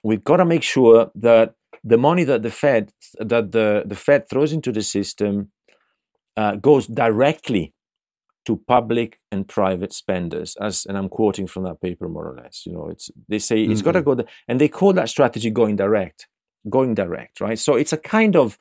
We've 0.02 0.22
got 0.22 0.36
to 0.36 0.44
make 0.44 0.62
sure 0.62 1.10
that 1.16 1.54
the 1.84 1.98
money 1.98 2.24
that 2.24 2.42
the 2.42 2.50
fed 2.50 2.92
that 3.18 3.52
the, 3.52 3.82
the 3.86 3.96
fed 3.96 4.28
throws 4.28 4.52
into 4.52 4.72
the 4.72 4.82
system 4.82 5.50
uh, 6.36 6.56
goes 6.56 6.86
directly 6.86 7.74
to 8.46 8.56
public 8.66 9.18
and 9.30 9.46
private 9.46 9.92
spenders 9.92 10.56
as 10.60 10.86
and 10.86 10.96
i'm 10.96 11.08
quoting 11.08 11.46
from 11.46 11.64
that 11.64 11.80
paper 11.80 12.08
more 12.08 12.28
or 12.28 12.36
less 12.42 12.64
you 12.64 12.72
know 12.72 12.88
it's 12.88 13.10
they 13.28 13.38
say 13.38 13.56
mm-hmm. 13.56 13.72
it's 13.72 13.82
got 13.82 13.92
to 13.92 14.02
go 14.02 14.16
and 14.48 14.60
they 14.60 14.68
call 14.68 14.92
that 14.92 15.08
strategy 15.08 15.50
going 15.50 15.76
direct 15.76 16.26
going 16.70 16.94
direct 16.94 17.40
right 17.40 17.58
so 17.58 17.74
it's 17.74 17.92
a 17.92 17.98
kind 17.98 18.36
of 18.36 18.58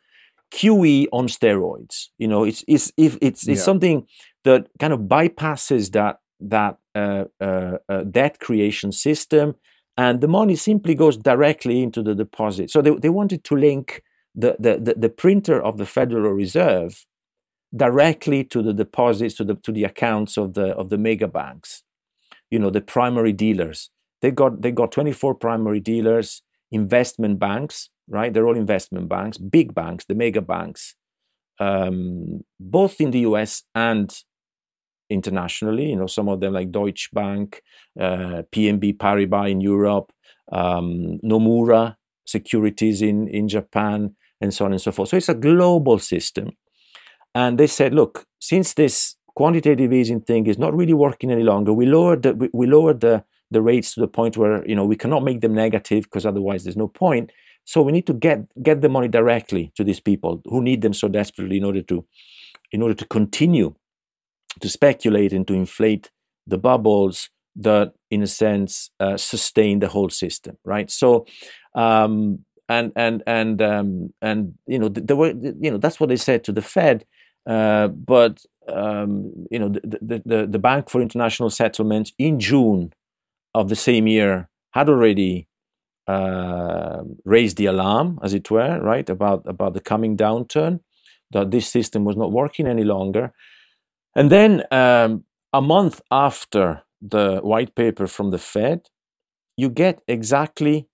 qe 0.51 1.08
on 1.13 1.27
steroids 1.27 2.08
you 2.17 2.27
know 2.27 2.43
it's 2.43 2.63
it's 2.67 2.91
if 2.97 3.17
it's 3.21 3.47
it's 3.47 3.60
yeah. 3.60 3.63
something 3.63 4.08
that 4.43 4.67
kind 4.80 4.93
of 4.93 5.01
bypasses 5.01 5.91
that 5.91 6.19
that 6.39 6.77
uh, 6.95 7.25
uh, 7.41 7.77
uh, 7.89 8.03
debt 8.03 8.39
creation 8.39 8.91
system 8.91 9.56
and 9.97 10.21
the 10.21 10.27
money 10.27 10.55
simply 10.55 10.95
goes 10.95 11.17
directly 11.17 11.81
into 11.81 12.03
the 12.03 12.13
deposit. 12.13 12.69
So 12.69 12.81
they, 12.81 12.91
they 12.91 13.10
wanted 13.10 13.43
to 13.45 13.55
link 13.55 14.03
the, 14.36 14.55
the, 14.60 14.77
the, 14.77 14.93
the 14.93 15.10
printer 15.10 15.62
of 15.62 15.77
the 15.77 15.86
federal 15.86 16.31
reserve 16.31 17.05
directly 17.75 18.43
to 18.45 18.62
the 18.62 18.73
deposits 18.73 19.36
to 19.36 19.43
the 19.43 19.55
to 19.55 19.73
the 19.73 19.83
accounts 19.83 20.38
of 20.38 20.53
the 20.53 20.67
of 20.75 20.89
the 20.89 20.97
mega 20.97 21.27
banks 21.27 21.83
you 22.49 22.60
know 22.60 22.69
the 22.69 22.81
primary 22.81 23.33
dealers. 23.33 23.89
They 24.21 24.31
got 24.31 24.62
they 24.62 24.71
got 24.71 24.91
24 24.91 25.36
primary 25.36 25.79
dealers 25.79 26.41
investment 26.71 27.39
banks 27.39 27.89
right? 28.10 28.33
They're 28.33 28.47
all 28.47 28.55
investment 28.55 29.10
banks 29.10 29.38
big 29.38 29.73
banks 29.73 30.05
the 30.05 30.15
mega 30.15 30.41
banks 30.41 30.95
um, 31.60 32.41
both 32.60 33.01
in 33.01 33.12
the 33.12 33.21
us 33.21 33.63
and 33.75 34.15
internationally 35.10 35.89
you 35.89 35.96
know 35.96 36.08
some 36.08 36.28
of 36.28 36.39
them 36.39 36.54
like 36.54 36.72
deutsche 36.72 37.10
bank 37.13 37.62
uh, 38.00 38.43
pnb 38.52 38.98
paribas 38.98 39.50
in 39.50 39.62
europe 39.62 40.12
um, 40.52 41.20
nomura 41.24 41.96
securities 42.26 43.02
in 43.02 43.28
in 43.28 43.48
japan 43.48 44.15
and 44.41 44.54
so 44.54 44.65
on 44.65 44.72
and 44.72 44.82
so 44.82 44.91
forth 44.91 45.10
so 45.10 45.17
it's 45.17 45.30
a 45.30 45.34
global 45.34 45.98
system 46.00 46.52
and 47.38 47.60
they 47.60 47.67
said, 47.67 47.93
look, 47.93 48.26
since 48.39 48.74
this 48.74 49.15
quantitative 49.36 49.93
easing 49.93 50.22
thing 50.22 50.48
is 50.48 50.58
not 50.58 50.76
really 50.76 50.96
working 50.96 51.32
any 51.32 51.43
longer, 51.43 51.72
we 51.72 51.86
lowered 51.86 52.24
the, 52.24 52.34
we, 52.34 52.50
we 52.52 52.65
lowered 52.65 53.02
the, 53.02 53.24
the 53.52 53.62
rates 53.62 53.93
to 53.93 54.00
the 54.00 54.08
point 54.08 54.38
where 54.38 54.67
you 54.67 54.76
know 54.76 54.84
we 54.84 54.96
cannot 54.96 55.24
make 55.24 55.41
them 55.41 55.54
negative 55.54 56.06
because 56.06 56.26
otherwise 56.26 56.63
there's 56.63 56.76
no 56.76 56.88
point. 56.88 57.32
So 57.63 57.84
we 57.84 57.91
need 57.91 58.08
to 58.08 58.13
get 58.13 58.39
get 58.63 58.82
the 58.82 58.89
money 58.89 59.08
directly 59.08 59.72
to 59.76 59.84
these 59.84 60.00
people 60.00 60.41
who 60.46 60.63
need 60.63 60.82
them 60.82 60.93
so 60.93 61.08
desperately 61.08 61.58
in 61.58 61.63
order 61.63 61.84
to 61.84 62.04
in 62.72 62.82
order 62.82 62.96
to 62.96 63.06
continue 63.06 63.76
to 64.60 64.69
speculate 64.69 65.33
and 65.33 65.47
to 65.47 65.53
inflate 65.53 66.10
the 66.45 66.57
bubbles 66.57 67.29
that 67.55 67.93
in 68.12 68.21
a 68.21 68.27
sense 68.27 68.89
uh, 68.99 69.17
sustain 69.17 69.79
the 69.79 69.88
whole 69.88 70.10
system 70.10 70.57
right 70.63 70.91
so 70.91 71.25
um, 71.75 72.39
and 72.69 72.91
and 72.95 73.23
and 73.25 73.62
um, 73.62 74.13
and 74.21 74.53
you 74.67 74.79
know 74.79 74.89
there 74.89 75.15
were 75.15 75.33
you 75.60 75.71
know 75.71 75.77
that's 75.77 75.99
what 75.99 76.10
they 76.10 76.17
said 76.17 76.43
to 76.43 76.51
the 76.51 76.62
fed 76.62 77.05
uh, 77.47 77.88
but 77.88 78.43
um, 78.67 79.31
you 79.49 79.60
know, 79.60 79.69
the, 79.69 80.21
the, 80.25 80.47
the, 80.47 80.60
Bank 80.60 80.89
for 80.89 81.01
International 81.01 81.49
Settlements 81.49 82.12
in 82.17 82.39
June 82.39 82.93
of 83.53 83.69
the 83.69 83.75
same 83.75 84.07
year 84.07 84.49
had 84.71 84.89
already 84.89 85.47
uh, 86.07 87.03
raised 87.23 87.57
the 87.57 87.65
alarm, 87.67 88.19
as 88.21 88.33
it 88.33 88.51
were, 88.51 88.79
right, 88.81 89.10
about, 89.10 89.43
about 89.45 89.73
the 89.73 89.79
coming 89.79 90.17
downturn, 90.17 90.81
that 91.31 91.51
this 91.51 91.67
system 91.67 92.03
was 92.03 92.17
not 92.17 92.31
working 92.31 92.67
any 92.67 92.83
longer. 92.83 93.33
And 94.17 94.32
then 94.32 94.63
um, 94.71 95.25
a 95.53 95.62
month 95.62 96.01
after 96.10 96.82
the 96.99 97.38
white 97.43 97.75
paper 97.75 98.08
from 98.08 98.32
the 98.32 98.39
Fed, 98.39 98.88
you 99.56 99.69
get 99.69 100.01
exactly 100.08 100.88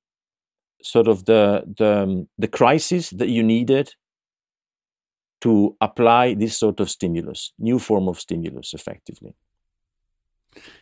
sort 0.81 1.07
of 1.07 1.23
the 1.23 1.63
the, 1.77 2.03
um, 2.03 2.27
the 2.37 2.49
crisis 2.49 3.09
that 3.11 3.29
you 3.29 3.41
needed 3.41 3.95
to 5.39 5.75
apply 5.79 6.33
this 6.33 6.57
sort 6.57 6.81
of 6.81 6.89
stimulus, 6.89 7.53
new 7.57 7.79
form 7.79 8.09
of 8.09 8.19
stimulus, 8.19 8.73
effectively. 8.73 9.35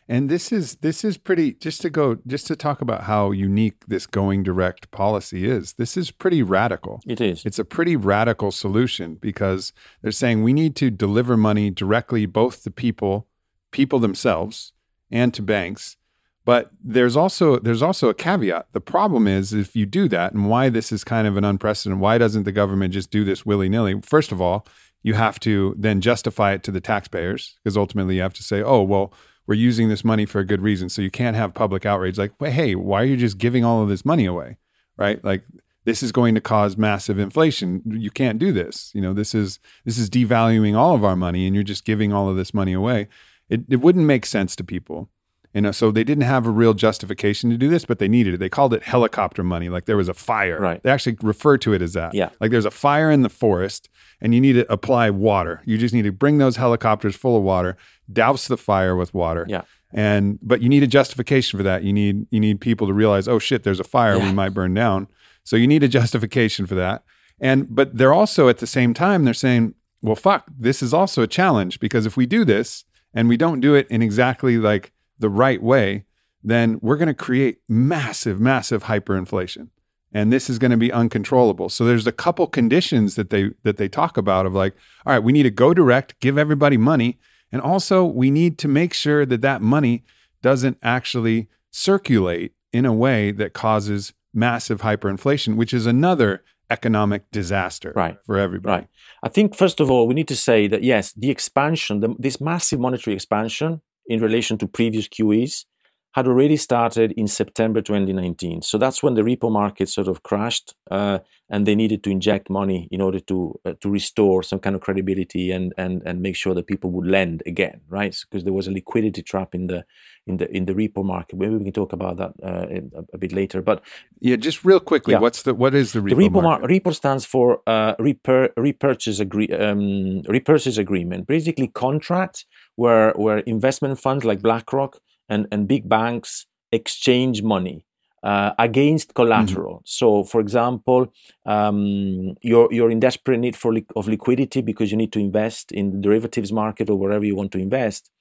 And 0.08 0.30
this 0.30 0.52
is 0.52 0.76
this 0.78 1.04
is 1.04 1.18
pretty 1.18 1.54
just 1.54 1.82
to 1.82 1.90
go 1.90 2.18
just 2.28 2.48
to 2.48 2.56
talk 2.56 2.82
about 2.82 3.04
how 3.04 3.32
unique 3.32 3.86
this 3.88 4.06
going 4.06 4.44
direct 4.44 4.92
policy 4.92 5.50
is. 5.50 5.74
This 5.74 5.96
is 5.96 6.12
pretty 6.12 6.44
radical. 6.44 7.02
It 7.08 7.22
is. 7.22 7.46
It's 7.46 7.60
a 7.60 7.66
pretty 7.66 7.96
radical 7.96 8.52
solution 8.52 9.16
because 9.16 9.74
they're 10.02 10.12
saying 10.12 10.44
we 10.44 10.54
need 10.54 10.76
to 10.78 10.90
deliver 10.90 11.38
money 11.38 11.70
directly 11.70 12.26
both 12.26 12.64
to 12.64 12.72
people, 12.72 13.28
people 13.72 14.00
themselves, 14.00 14.74
and 15.10 15.34
to 15.34 15.42
banks. 15.42 15.98
But 16.44 16.72
there's 16.84 17.16
also 17.16 17.60
there's 17.60 17.84
also 17.84 18.10
a 18.10 18.14
caveat. 18.14 18.68
The 18.74 18.82
problem 18.82 19.28
is 19.28 19.54
if 19.54 19.76
you 19.76 19.86
do 19.86 20.08
that, 20.10 20.34
and 20.34 20.50
why 20.50 20.70
this 20.70 20.92
is 20.92 21.04
kind 21.04 21.28
of 21.28 21.38
an 21.38 21.46
unprecedented. 21.46 22.02
Why 22.02 22.18
doesn't 22.18 22.44
the 22.44 22.52
government 22.52 22.94
just 22.94 23.12
do 23.12 23.24
this 23.24 23.46
willy 23.46 23.70
nilly? 23.70 24.02
First 24.02 24.32
of 24.32 24.42
all, 24.42 24.66
you 25.04 25.14
have 25.14 25.40
to 25.42 25.76
then 25.78 26.02
justify 26.02 26.54
it 26.54 26.64
to 26.64 26.72
the 26.72 26.82
taxpayers 26.82 27.58
because 27.64 27.78
ultimately 27.78 28.16
you 28.16 28.22
have 28.22 28.34
to 28.34 28.44
say, 28.44 28.62
oh 28.62 28.82
well, 28.82 29.14
we're 29.52 29.56
using 29.56 29.90
this 29.90 30.06
money 30.06 30.26
for 30.26 30.40
a 30.40 30.46
good 30.46 30.62
reason. 30.62 30.88
So 30.88 31.02
you 31.02 31.12
can't 31.12 31.36
have 31.36 31.54
public 31.54 31.86
outrage 31.86 32.18
like, 32.18 32.32
hey, 32.42 32.74
why 32.74 33.02
are 33.02 33.06
you 33.06 33.18
just 33.18 33.38
giving 33.38 33.66
all 33.66 33.84
of 33.84 33.90
this 33.90 34.06
money 34.06 34.26
away? 34.26 34.56
Right? 34.96 35.22
Like 35.26 35.44
this 35.84 36.02
is 36.02 36.14
going 36.14 36.36
to 36.36 36.42
cause 36.42 36.78
massive 36.78 37.20
inflation. 37.20 37.82
You 37.86 38.12
can't 38.12 38.40
do 38.40 38.54
this. 38.54 38.92
You 38.96 39.02
know, 39.02 39.12
this 39.12 39.36
is 39.36 39.60
this 39.84 39.98
is 39.98 40.10
devaluing 40.10 40.74
all 40.74 40.96
of 40.96 41.04
our 41.04 41.18
money 41.18 41.46
and 41.46 41.54
you're 41.54 41.66
just 41.66 41.84
giving 41.84 42.14
all 42.14 42.30
of 42.30 42.38
this 42.38 42.54
money 42.54 42.72
away. 42.72 43.10
It 43.50 43.64
it 43.68 43.82
wouldn't 43.82 44.06
make 44.06 44.26
sense 44.26 44.56
to 44.56 44.64
people. 44.64 45.10
You 45.54 45.60
know, 45.60 45.74
so 45.74 45.92
they 45.92 46.06
didn't 46.06 46.24
have 46.24 46.48
a 46.48 46.50
real 46.50 46.74
justification 46.74 47.50
to 47.50 47.58
do 47.58 47.68
this, 47.68 47.84
but 47.84 48.00
they 48.00 48.08
needed 48.08 48.36
it. 48.36 48.38
They 48.38 48.48
called 48.48 48.74
it 48.74 48.84
helicopter 48.84 49.44
money, 49.44 49.68
like 49.68 49.84
there 49.84 49.98
was 49.98 50.08
a 50.08 50.14
fire. 50.14 50.62
Right. 50.62 50.82
They 50.82 50.90
actually 50.90 51.18
referred 51.22 51.60
to 51.64 51.74
it 51.74 51.82
as 51.82 51.92
that. 51.92 52.14
Yeah. 52.14 52.30
Like 52.40 52.52
there's 52.52 52.64
a 52.64 52.72
fire 52.72 53.12
in 53.12 53.22
the 53.22 53.30
forest, 53.30 53.90
and 54.22 54.34
you 54.34 54.40
need 54.40 54.54
to 54.54 54.72
apply 54.72 55.10
water. 55.10 55.62
You 55.66 55.78
just 55.78 55.94
need 55.94 56.04
to 56.04 56.12
bring 56.14 56.38
those 56.38 56.56
helicopters 56.56 57.18
full 57.18 57.36
of 57.36 57.44
water, 57.44 57.76
douse 58.14 58.48
the 58.48 58.58
fire 58.58 58.96
with 58.96 59.14
water. 59.14 59.46
Yeah. 59.50 59.62
And 59.94 60.40
but 60.42 60.62
you 60.62 60.70
need 60.70 60.84
a 60.84 60.88
justification 60.88 61.58
for 61.58 61.64
that. 61.64 61.84
You 61.84 61.94
need 61.94 62.26
you 62.32 62.40
need 62.40 62.62
people 62.62 62.88
to 62.88 62.94
realize, 62.94 63.28
oh 63.28 63.40
shit, 63.40 63.64
there's 63.64 63.80
a 63.80 63.84
fire, 63.86 64.16
Yeah. 64.18 64.26
we 64.26 64.34
might 64.34 64.54
burn 64.54 64.74
down. 64.74 65.08
So 65.44 65.56
you 65.56 65.68
need 65.68 65.84
a 65.84 65.88
justification 65.88 66.66
for 66.66 66.76
that. 66.76 67.04
And 67.40 67.74
but 67.74 67.98
they're 67.98 68.14
also 68.14 68.48
at 68.50 68.60
the 68.60 68.68
same 68.68 68.94
time 68.94 69.26
they're 69.26 69.34
saying, 69.34 69.74
well, 70.02 70.16
fuck, 70.16 70.46
this 70.58 70.82
is 70.82 70.94
also 70.94 71.22
a 71.24 71.28
challenge 71.28 71.80
because 71.80 72.06
if 72.06 72.16
we 72.16 72.26
do 72.26 72.46
this 72.46 72.86
and 73.14 73.28
we 73.28 73.38
don't 73.38 73.60
do 73.60 73.76
it 73.76 73.88
in 73.90 74.02
exactly 74.02 74.58
like 74.58 74.92
the 75.20 75.30
right 75.30 75.62
way, 75.62 76.06
then 76.44 76.80
we're 76.82 76.98
going 76.98 77.08
to 77.08 77.14
create 77.14 77.58
massive, 77.70 78.40
massive 78.40 78.86
hyperinflation. 78.86 79.68
And 80.14 80.32
this 80.34 80.50
is 80.50 80.60
going 80.60 80.72
to 80.72 80.78
be 80.78 80.92
uncontrollable. 80.92 81.70
So 81.70 81.86
there's 81.86 82.08
a 82.08 82.12
couple 82.12 82.46
conditions 82.48 83.16
that 83.16 83.30
they 83.30 83.52
that 83.64 83.78
they 83.78 83.88
talk 83.88 84.18
about 84.18 84.46
of 84.46 84.54
like, 84.54 84.74
all 85.06 85.14
right, 85.14 85.24
we 85.24 85.32
need 85.32 85.44
to 85.44 85.52
go 85.52 85.74
direct, 85.74 86.20
give 86.20 86.38
everybody 86.38 86.78
money, 86.78 87.18
and 87.52 87.62
also 87.62 88.06
we 88.06 88.32
need 88.32 88.58
to 88.60 88.68
make 88.68 88.94
sure 88.94 89.26
that 89.26 89.42
that 89.42 89.62
money 89.62 90.04
doesn't 90.42 90.78
actually 90.82 91.48
circulate 91.72 92.54
in 92.74 92.86
a 92.86 92.94
way 92.94 93.32
that 93.32 93.54
causes 93.54 94.14
massive 94.34 94.82
hyperinflation, 94.82 95.56
which 95.56 95.74
is 95.74 95.86
another 95.86 96.44
economic 96.70 97.30
disaster 97.32 97.92
Right. 97.96 98.18
for 98.26 98.38
everybody. 98.38 98.74
Right. 98.84 98.88
I 99.24 99.30
think 99.30 99.56
first 99.56 99.80
of 99.82 99.92
all 99.92 100.08
we 100.08 100.14
need 100.14 100.30
to 100.30 100.36
say 100.38 100.68
that 100.68 100.84
yes, 100.84 101.12
the 101.14 101.30
expansion, 101.30 102.00
the, 102.00 102.16
this 102.18 102.40
massive 102.40 102.80
monetary 102.80 103.14
expansion 103.16 103.82
in 104.08 104.22
relation 104.22 104.58
to 104.60 104.68
previous 104.68 105.08
QEs 105.08 105.66
had 106.14 106.28
already 106.28 106.58
started 106.58 107.14
in 107.14 107.28
September 107.28 107.82
2019. 107.82 108.62
So 108.64 108.78
that's 108.78 109.02
when 109.02 109.14
the 109.14 109.22
repo 109.22 109.50
market 109.52 109.88
sort 109.88 110.08
of 110.10 110.24
crashed, 110.24 110.76
uh, 110.90 111.20
and 111.50 111.66
they 111.66 111.76
needed 111.76 112.04
to 112.04 112.10
inject 112.10 112.50
money 112.50 112.88
in 112.92 113.02
order 113.02 113.20
to 113.22 113.60
uh, 113.66 113.74
to 113.82 113.90
restore 113.90 114.44
some 114.44 114.60
kind 114.60 114.76
of 114.76 114.82
credibility 114.82 115.52
and 115.52 115.74
and 115.78 116.02
and 116.06 116.22
make 116.22 116.36
sure 116.36 116.54
that 116.54 116.68
people 116.68 116.92
would 116.92 117.08
lend 117.08 117.42
again, 117.46 117.82
right? 117.90 118.16
Because 118.30 118.44
there 118.44 118.54
was 118.54 118.68
a 118.68 118.72
liquidity 118.72 119.22
trap 119.22 119.56
in 119.56 119.68
the 119.68 119.86
in 120.28 120.38
the 120.38 120.50
in 120.56 120.66
the 120.66 120.74
repo 120.74 121.04
market. 121.04 121.40
Maybe 121.40 121.56
we 121.56 121.64
can 121.64 121.74
talk 121.74 121.94
about 121.94 122.18
that 122.18 122.32
uh, 122.44 122.68
in- 122.70 122.92
a, 122.96 123.04
a 123.14 123.18
bit 123.18 123.32
later. 123.32 123.62
But 123.62 123.82
Yeah, 124.20 124.36
just 124.36 124.66
real 124.66 124.80
quickly, 124.82 125.14
Yeah. 125.14 125.20
what's 125.22 125.44
the 125.44 125.54
what 125.54 125.74
is 125.74 125.94
the 125.94 126.00
repo, 126.02 126.10
the 126.10 126.16
repo, 126.30 126.42
market? 126.44 126.62
mar- 126.62 126.70
repo 126.70 126.94
stands 126.94 127.26
for 127.26 127.62
uh, 127.68 127.96
repur- 127.96 128.52
repurchase 128.58 129.20
agree- 129.22 129.50
um, 129.66 130.22
repurchase 130.28 130.78
agreement. 130.78 131.26
Basically, 131.28 131.68
contract 131.70 132.46
where 132.76 133.14
where 133.16 133.40
investment 133.40 133.98
funds 134.00 134.24
like 134.26 134.42
BlackRock 134.42 135.00
and, 135.32 135.48
and 135.52 135.68
big 135.68 135.90
banks 135.90 136.46
exchange 136.72 137.42
money 137.42 137.86
uh, 138.24 138.52
against 138.60 139.16
collateral. 139.16 139.82
So, 139.86 140.24
for 140.24 140.40
example, 140.40 141.12
um, 141.46 142.36
you're 142.42 142.72
you're 142.72 142.92
in 142.92 143.00
desperate 143.00 143.40
need 143.40 143.56
for 143.56 143.74
li- 143.74 143.96
of 143.96 144.08
liquidity 144.08 144.62
because 144.62 144.92
you 144.92 144.98
need 144.98 145.12
to 145.14 145.20
invest 145.20 145.72
in 145.72 145.92
the 145.92 145.98
derivatives 145.98 146.52
market 146.52 146.90
or 146.90 146.98
wherever 147.00 147.26
you 147.26 147.36
want 147.36 147.52
to 147.54 147.58
invest, 147.58 148.12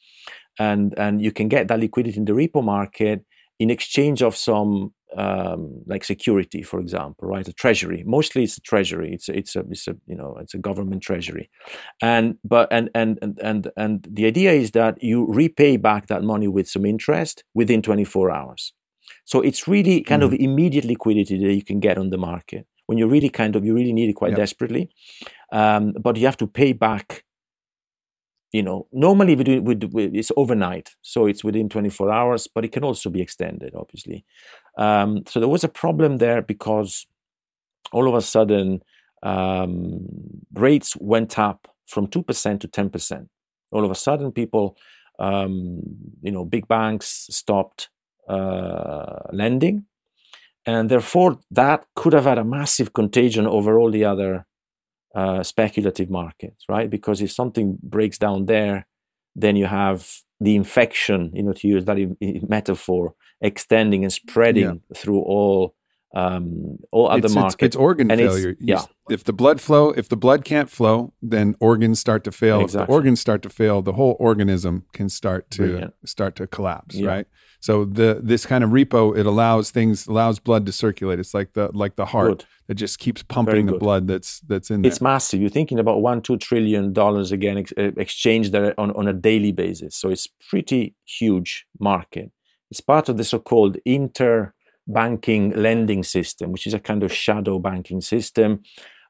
and 0.59 0.95
and 0.99 1.21
you 1.21 1.33
can 1.33 1.49
get 1.49 1.69
that 1.69 1.81
liquidity 1.81 2.17
in 2.17 2.25
the 2.25 2.33
repo 2.33 2.65
market 2.65 3.25
in 3.61 3.71
exchange 3.71 4.23
of 4.23 4.37
some 4.37 4.93
um, 5.17 5.83
like 5.87 6.03
security, 6.05 6.63
for 6.63 6.81
example, 6.81 7.29
right? 7.29 7.47
A 7.47 7.53
treasury. 7.53 8.03
Mostly, 8.07 8.45
it's 8.45 8.57
a 8.57 8.61
treasury. 8.61 9.13
It's 9.13 9.29
a, 9.29 9.37
it's 9.37 9.55
a 9.57 9.61
it's 9.71 9.87
a 9.87 9.97
you 10.07 10.17
know 10.17 10.37
it's 10.41 10.55
a 10.55 10.59
government 10.59 11.03
treasury, 11.03 11.51
and 12.01 12.37
but 12.43 12.69
and 12.73 12.91
and 12.95 13.19
and 13.23 13.39
and 13.43 13.71
and 13.77 14.09
the 14.11 14.27
idea 14.27 14.53
is 14.53 14.71
that 14.73 15.03
you 15.03 15.27
repay 15.27 15.77
back 15.77 16.07
that 16.07 16.23
money 16.23 16.49
with 16.49 16.69
some 16.69 16.87
interest 16.87 17.45
within 17.55 17.83
24 17.83 18.31
hours. 18.31 18.73
So 19.25 19.41
it's 19.43 19.69
really 19.69 20.01
kind 20.03 20.23
of 20.23 20.33
immediate 20.33 20.85
liquidity 20.85 21.39
that 21.45 21.53
you 21.53 21.63
can 21.63 21.81
get 21.81 21.99
on 21.99 22.11
the 22.11 22.19
market 22.19 22.67
when 22.87 22.99
you 22.99 23.07
really 23.07 23.29
kind 23.29 23.55
of 23.57 23.65
you 23.65 23.75
really 23.75 23.93
need 23.93 24.09
it 24.11 24.15
quite 24.15 24.31
Yep. 24.31 24.39
desperately, 24.39 24.91
um, 25.53 25.93
but 26.01 26.17
you 26.17 26.25
have 26.27 26.37
to 26.39 26.47
pay 26.47 26.73
back 26.73 27.25
you 28.53 28.63
know 28.63 28.87
normally 28.93 29.35
we 29.37 29.45
do, 29.45 29.63
we 29.63 29.75
do, 29.75 29.89
it's 29.95 30.33
overnight 30.37 30.95
so 31.03 31.27
it's 31.27 31.45
within 31.45 31.69
24 31.69 32.11
hours 32.11 32.49
but 32.53 32.65
it 32.65 32.73
can 32.73 32.85
also 32.85 33.11
be 33.11 33.21
extended 33.21 33.75
obviously. 33.75 34.25
Um, 34.77 35.25
so 35.27 35.41
there 35.41 35.49
was 35.49 35.65
a 35.65 35.69
problem 35.69 36.19
there 36.19 36.43
because 36.43 37.07
all 37.93 38.09
of 38.09 38.15
a 38.15 38.23
sudden 38.23 38.83
um, 39.23 40.07
rates 40.55 40.97
went 40.97 41.39
up 41.39 41.69
from 41.87 42.07
2% 42.07 42.61
to 42.61 42.69
10% 42.69 43.29
all 43.73 43.85
of 43.85 43.91
a 43.91 43.95
sudden 43.95 44.33
people 44.33 44.77
um, 45.19 45.81
you 46.23 46.33
know 46.33 46.45
big 46.45 46.67
banks 46.67 47.27
stopped 47.31 47.91
uh, 48.29 49.21
lending 49.33 49.85
and 50.67 50.91
therefore 50.91 51.39
that 51.51 51.85
could 51.95 52.13
have 52.13 52.25
had 52.25 52.39
a 52.39 52.45
massive 52.45 52.93
contagion 52.93 53.47
over 53.47 53.79
all 53.79 53.91
the 53.91 54.05
other 54.05 54.47
uh, 55.15 55.43
speculative 55.43 56.11
markets, 56.11 56.65
right? 56.69 56.89
Because 56.89 57.21
if 57.21 57.33
something 57.33 57.79
breaks 57.83 58.19
down 58.19 58.47
there, 58.47 58.87
then 59.35 59.57
you 59.57 59.67
have 59.67 60.09
the 60.41 60.57
infection, 60.57 61.31
you 61.35 61.43
know, 61.43 61.53
to 61.53 61.69
use 61.69 61.85
that 61.85 62.17
metaphor, 62.49 63.15
extending 63.41 64.05
and 64.05 64.13
spreading 64.13 64.83
through 64.95 65.21
all 65.21 65.75
um, 66.15 66.79
all 66.91 67.09
other 67.09 67.19
it's, 67.19 67.27
it's, 67.27 67.35
markets. 67.35 67.63
it's 67.63 67.77
organ 67.77 68.11
And 68.11 68.21
failure. 68.21 68.51
You 68.51 68.57
yeah. 68.61 68.83
If 69.09 69.25
the 69.25 69.33
blood 69.33 69.61
flow, 69.61 69.91
if 69.91 70.09
the 70.09 70.17
blood 70.17 70.45
can't 70.45 70.71
flow, 70.71 71.13
then 71.23 71.55
organs 71.61 71.99
start 72.01 72.25
to 72.25 72.33
fail. 72.33 72.59
If 72.59 72.65
Exactly. 72.65 72.87
the 72.87 72.93
organs 72.93 73.21
start 73.21 73.43
to 73.43 73.49
fail, 73.49 73.83
the 73.83 73.93
whole 73.93 74.17
organism 74.21 74.85
can 74.93 75.09
start 75.09 75.51
to 75.53 75.63
Brilliant. 75.63 75.95
start 76.05 76.37
to 76.37 76.47
collapse. 76.47 76.95
Yeah. 76.97 77.09
Right. 77.09 77.27
So 77.61 77.85
the 77.85 78.21
this 78.23 78.47
kind 78.47 78.65
of 78.65 78.71
repo 78.71 79.17
it 79.17 79.27
allows 79.27 79.71
things 79.71 80.07
allows 80.07 80.39
blood 80.39 80.65
to 80.67 80.73
circulate. 80.73 81.19
It's 81.19 81.35
like 81.35 81.53
the 81.53 81.71
like 81.73 81.97
the 81.97 82.07
heart 82.07 82.39
Good. 82.39 82.45
that 82.69 82.75
just 82.75 82.99
keeps 82.99 83.23
pumping 83.23 83.67
the 83.67 83.77
blood 83.79 84.07
that's 84.09 84.41
that's 84.41 84.71
in 84.71 84.83
there. 84.83 84.91
It's 84.91 85.01
massive. 85.01 85.41
You're 85.41 85.51
thinking 85.51 85.79
about 85.79 86.01
one, 86.01 86.23
two 86.23 86.39
trillion 86.39 86.93
dollars 86.93 87.31
again 87.33 87.59
ex- 87.59 87.73
uh, 87.77 87.91
exchanged 87.97 88.55
on, 88.55 88.91
on 88.93 89.07
a 89.09 89.13
daily 89.13 89.53
basis. 89.53 89.95
So 89.97 90.09
it's 90.09 90.27
pretty 90.49 90.95
huge 91.05 91.67
market. 91.79 92.31
It's 92.71 92.81
part 92.81 93.09
of 93.09 93.17
the 93.17 93.25
so-called 93.25 93.79
interbanking 94.91 95.57
lending 95.57 96.03
system, 96.05 96.53
which 96.53 96.67
is 96.67 96.75
a 96.75 96.81
kind 96.81 97.03
of 97.03 97.13
shadow 97.13 97.59
banking 97.59 98.01
system. 98.01 98.63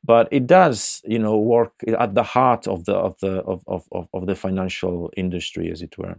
But 0.03 0.29
it 0.31 0.47
does, 0.47 1.03
you 1.05 1.19
know, 1.19 1.38
work 1.38 1.73
at 1.99 2.14
the 2.14 2.23
heart 2.23 2.66
of 2.66 2.85
the 2.85 2.95
of 2.95 3.14
the 3.21 3.43
of, 3.43 3.62
of, 3.66 3.85
of, 3.93 4.09
of 4.14 4.27
the 4.27 4.35
financial 4.35 5.11
industry, 5.16 5.71
as 5.71 5.83
it 5.83 5.99
were. 5.99 6.19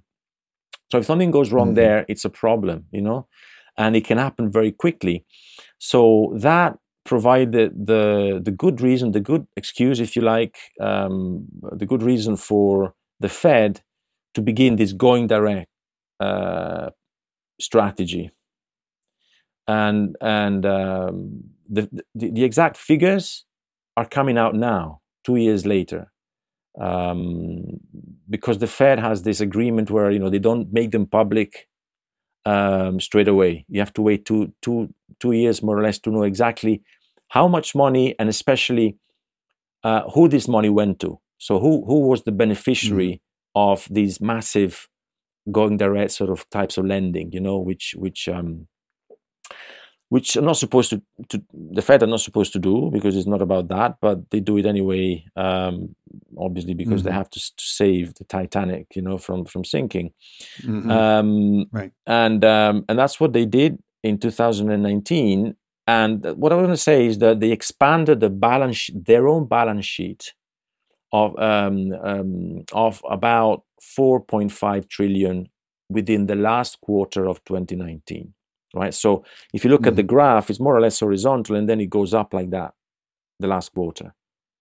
So 0.91 0.99
if 0.99 1.05
something 1.05 1.31
goes 1.31 1.51
wrong 1.51 1.71
Mhm. 1.71 1.75
there, 1.75 2.05
it's 2.07 2.25
a 2.25 2.29
problem, 2.29 2.85
you 2.91 3.01
know, 3.01 3.27
and 3.77 3.95
it 3.95 4.05
can 4.05 4.17
happen 4.17 4.51
very 4.51 4.71
quickly. 4.71 5.25
So 5.79 6.33
that 6.41 6.77
provided 7.05 7.87
the 7.87 8.39
the 8.43 8.51
good 8.51 8.81
reason, 8.81 9.11
the 9.11 9.19
good 9.19 9.47
excuse, 9.57 9.99
if 9.99 10.15
you 10.15 10.21
like, 10.21 10.57
um, 10.79 11.47
the 11.79 11.85
good 11.87 12.03
reason 12.03 12.37
for 12.37 12.93
the 13.19 13.29
Fed 13.29 13.81
to 14.35 14.41
begin 14.41 14.75
this 14.77 14.93
going 14.93 15.27
direct 15.27 15.69
uh, 16.19 16.91
strategy. 17.59 18.31
And 19.79 20.15
and 20.21 20.65
um, 20.65 21.15
the, 21.75 21.83
the 22.19 22.29
the 22.37 22.43
exact 22.43 22.77
figures 22.77 23.45
are 23.95 24.07
coming 24.17 24.37
out 24.43 24.55
now, 24.55 25.01
two 25.25 25.37
years 25.37 25.65
later, 25.65 26.01
um, 26.79 27.79
because 28.29 28.57
the 28.59 28.67
Fed 28.67 28.99
has 28.99 29.23
this 29.23 29.41
agreement 29.41 29.91
where 29.91 30.11
you 30.11 30.19
know 30.19 30.29
they 30.29 30.39
don't 30.39 30.67
make 30.73 30.91
them 30.91 31.05
public 31.05 31.67
um, 32.45 32.99
straight 32.99 33.27
away. 33.27 33.65
You 33.69 33.79
have 33.79 33.93
to 33.93 34.01
wait 34.01 34.25
two 34.25 34.51
two 34.61 34.93
two 35.19 35.31
years 35.31 35.61
more 35.63 35.77
or 35.77 35.83
less 35.83 35.99
to 35.99 36.11
know 36.11 36.23
exactly 36.23 36.81
how 37.29 37.47
much 37.47 37.75
money 37.75 38.15
and 38.19 38.29
especially 38.29 38.97
uh, 39.83 40.03
who 40.13 40.27
this 40.27 40.47
money 40.47 40.69
went 40.69 40.99
to. 40.99 41.19
So 41.37 41.59
who 41.59 41.85
who 41.85 42.07
was 42.07 42.23
the 42.23 42.31
beneficiary 42.31 43.13
mm. 43.13 43.19
of 43.55 43.87
these 43.89 44.19
massive 44.21 44.87
going 45.51 45.77
direct 45.77 46.11
sort 46.11 46.29
of 46.29 46.49
types 46.49 46.77
of 46.77 46.85
lending? 46.85 47.31
You 47.31 47.39
know, 47.39 47.57
which 47.57 47.95
which 47.97 48.27
um, 48.27 48.67
which 50.11 50.35
are 50.35 50.41
not 50.41 50.57
supposed 50.57 50.89
to, 50.89 51.01
to, 51.29 51.41
the 51.53 51.81
Fed 51.81 52.03
are 52.03 52.07
not 52.07 52.19
supposed 52.19 52.51
to 52.51 52.59
do 52.59 52.89
because 52.91 53.15
it's 53.15 53.25
not 53.33 53.41
about 53.41 53.69
that, 53.69 53.95
but 54.01 54.29
they 54.29 54.41
do 54.41 54.57
it 54.57 54.65
anyway, 54.65 55.23
um, 55.37 55.95
obviously 56.37 56.73
because 56.73 56.99
mm-hmm. 56.99 57.07
they 57.07 57.13
have 57.13 57.29
to, 57.29 57.39
to, 57.39 57.63
save 57.63 58.15
the 58.15 58.25
Titanic, 58.25 58.87
you 58.93 59.01
know, 59.01 59.17
from 59.17 59.45
from 59.45 59.63
sinking. 59.63 60.11
Mm-hmm. 60.63 60.91
Um, 60.91 61.65
right. 61.71 61.93
And 62.05 62.43
um, 62.43 62.83
and 62.89 62.99
that's 62.99 63.21
what 63.21 63.31
they 63.31 63.45
did 63.45 63.81
in 64.03 64.17
2019. 64.17 65.55
And 65.87 66.25
what 66.35 66.51
I 66.51 66.55
want 66.57 66.71
to 66.71 66.77
say 66.77 67.05
is 67.05 67.19
that 67.19 67.39
they 67.39 67.53
expanded 67.53 68.19
the 68.19 68.29
balance, 68.29 68.89
their 68.93 69.29
own 69.29 69.47
balance 69.47 69.85
sheet, 69.85 70.33
of 71.13 71.39
um, 71.39 71.93
um, 72.03 72.65
of 72.73 73.01
about 73.09 73.63
4.5 73.97 74.89
trillion 74.89 75.47
within 75.89 76.25
the 76.25 76.35
last 76.35 76.81
quarter 76.81 77.29
of 77.29 77.41
2019 77.45 78.33
right? 78.73 78.93
So 78.93 79.23
if 79.53 79.63
you 79.63 79.69
look 79.69 79.81
mm. 79.81 79.87
at 79.87 79.95
the 79.95 80.03
mm. 80.03 80.07
graph, 80.07 80.49
it's 80.49 80.59
more 80.59 80.75
or 80.75 80.81
less 80.81 80.99
horizontal 80.99 81.55
and 81.55 81.67
then 81.67 81.81
it 81.81 81.89
goes 81.89 82.13
up 82.13 82.33
like 82.33 82.49
that 82.51 82.73
the 83.39 83.47
last 83.47 83.73
quarter. 83.73 84.13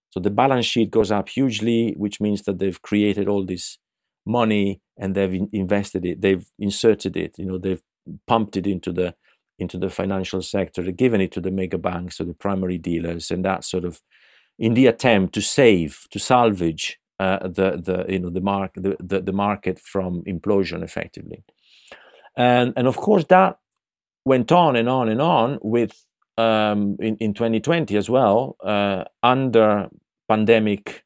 So 0.09 0.19
the 0.19 0.29
balance 0.29 0.65
sheet 0.65 0.91
goes 0.91 1.11
up 1.11 1.29
hugely, 1.29 1.93
which 1.97 2.19
means 2.19 2.43
that 2.43 2.59
they've 2.59 2.81
created 2.81 3.27
all 3.27 3.45
this 3.45 3.77
money 4.25 4.81
and 4.97 5.15
they've 5.15 5.47
invested 5.53 6.05
it, 6.05 6.21
they've 6.21 6.45
inserted 6.59 7.15
it, 7.15 7.35
you 7.37 7.45
know, 7.45 7.57
they've 7.57 7.81
pumped 8.27 8.57
it 8.57 8.67
into 8.67 8.91
the 8.91 9.15
into 9.57 9.77
the 9.77 9.89
financial 9.89 10.41
sector, 10.41 10.81
they've 10.81 10.97
given 10.97 11.21
it 11.21 11.31
to 11.31 11.39
the 11.39 11.51
mega 11.51 11.77
banks, 11.77 12.17
to 12.17 12.23
the 12.23 12.33
primary 12.33 12.79
dealers, 12.79 13.29
and 13.29 13.45
that 13.45 13.63
sort 13.63 13.85
of 13.85 14.01
in 14.57 14.73
the 14.73 14.87
attempt 14.87 15.33
to 15.35 15.41
save, 15.41 16.07
to 16.09 16.19
salvage 16.19 16.99
uh, 17.19 17.47
the 17.47 17.79
the 17.87 18.05
you 18.09 18.19
know 18.19 18.29
the 18.29 18.41
mark 18.41 18.73
the, 18.75 18.97
the, 18.99 19.21
the 19.21 19.31
market 19.31 19.79
from 19.79 20.23
implosion 20.23 20.83
effectively. 20.83 21.43
And 22.35 22.73
and 22.75 22.87
of 22.87 22.97
course 22.97 23.25
that 23.29 23.57
went 24.25 24.51
on 24.51 24.75
and 24.75 24.89
on 24.89 25.09
and 25.09 25.21
on 25.21 25.59
with 25.61 26.05
um, 26.37 26.97
in, 26.99 27.17
in 27.17 27.33
2020 27.33 27.95
as 27.97 28.09
well 28.09 28.55
uh, 28.63 29.03
under 29.23 29.89
pandemic 30.27 31.03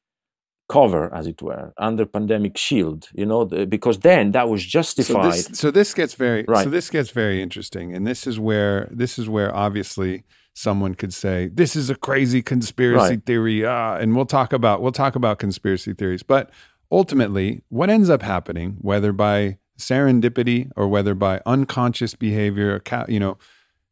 cover 0.68 1.14
as 1.14 1.28
it 1.28 1.42
were 1.44 1.72
under 1.78 2.06
pandemic 2.06 2.58
shield 2.58 3.08
you 3.14 3.26
know 3.26 3.46
the, 3.46 3.68
because 3.68 4.00
then 4.00 4.32
that 4.32 4.50
was 4.50 4.66
justified 4.66 5.36
so 5.36 5.50
this, 5.50 5.60
so 5.60 5.72
this 5.72 5.94
gets 5.94 6.16
very 6.16 6.44
right. 6.48 6.64
so 6.64 6.70
this 6.72 6.90
gets 6.90 7.12
very 7.12 7.40
interesting 7.42 7.94
and 7.94 8.08
this 8.08 8.26
is 8.26 8.40
where 8.40 8.88
this 8.92 9.20
is 9.20 9.30
where 9.30 9.56
obviously 9.56 10.24
someone 10.54 10.96
could 10.96 11.14
say 11.14 11.50
this 11.54 11.76
is 11.76 11.92
a 11.92 11.96
crazy 11.96 12.42
conspiracy 12.42 13.10
right. 13.10 13.26
theory 13.28 13.64
uh, 13.64 13.96
and 13.98 14.16
we'll 14.16 14.26
talk 14.26 14.54
about 14.54 14.82
we'll 14.82 14.92
talk 14.92 15.16
about 15.16 15.38
conspiracy 15.38 15.94
theories 15.94 16.24
but 16.24 16.50
ultimately 16.92 17.62
what 17.70 17.92
ends 17.92 18.10
up 18.10 18.24
happening 18.24 18.78
whether 18.82 19.14
by 19.14 19.58
serendipity 19.78 20.72
or 20.76 20.88
whether 20.88 21.14
by 21.14 21.42
unconscious 21.46 22.16
behavior, 22.16 22.82
you 23.08 23.20
know, 23.20 23.38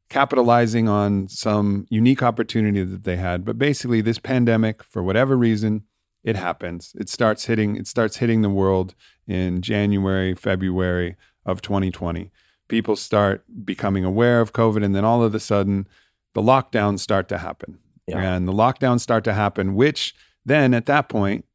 capitalizing 0.10 0.88
on 0.88 1.28
some 1.28 1.88
unique 1.90 2.22
opportunity 2.22 2.84
that 2.84 3.04
they 3.04 3.18
had. 3.18 3.44
But 3.44 3.58
basically, 3.58 4.02
this 4.02 4.20
pandemic, 4.20 4.84
for 4.84 5.02
whatever 5.02 5.36
reason, 5.36 5.84
it 6.24 6.36
happens. 6.36 6.94
It 6.98 7.10
starts 7.10 7.46
hitting. 7.46 7.76
It 7.76 7.88
starts 7.88 8.18
hitting 8.18 8.42
the 8.42 8.50
world 8.50 8.96
in 9.28 9.62
January, 9.62 10.36
February 10.36 11.16
of 11.46 11.62
2020. 11.62 12.32
People 12.68 12.96
start 12.96 13.44
becoming 13.66 14.06
aware 14.06 14.40
of 14.40 14.54
COVID, 14.54 14.84
and 14.84 14.96
then 14.96 15.04
all 15.04 15.24
of 15.24 15.36
a 15.36 15.40
sudden, 15.40 15.88
the 16.34 16.42
lockdowns 16.42 17.00
start 17.00 17.28
to 17.30 17.40
happen. 17.40 17.80
Yeah. 18.08 18.20
And 18.20 18.48
the 18.48 18.54
lockdowns 18.54 19.02
start 19.02 19.24
to 19.26 19.34
happen, 19.34 19.76
which 19.76 20.16
then 20.46 20.74
at 20.74 20.86
that 20.86 21.10
point 21.10 21.46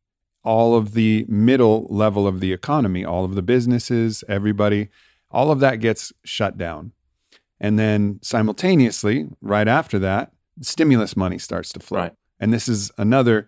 all 0.48 0.74
of 0.74 0.94
the 0.94 1.26
middle 1.28 1.86
level 1.90 2.26
of 2.26 2.40
the 2.40 2.54
economy, 2.54 3.04
all 3.04 3.22
of 3.22 3.34
the 3.34 3.42
businesses, 3.42 4.24
everybody, 4.30 4.88
all 5.30 5.50
of 5.50 5.60
that 5.60 5.76
gets 5.76 6.10
shut 6.24 6.56
down. 6.56 6.92
And 7.60 7.78
then 7.78 8.18
simultaneously, 8.22 9.26
right 9.42 9.68
after 9.68 9.98
that, 9.98 10.32
stimulus 10.62 11.18
money 11.18 11.36
starts 11.36 11.70
to 11.74 11.80
flow. 11.80 11.98
Right. 11.98 12.14
And 12.40 12.50
this 12.50 12.66
is 12.66 12.90
another 12.96 13.46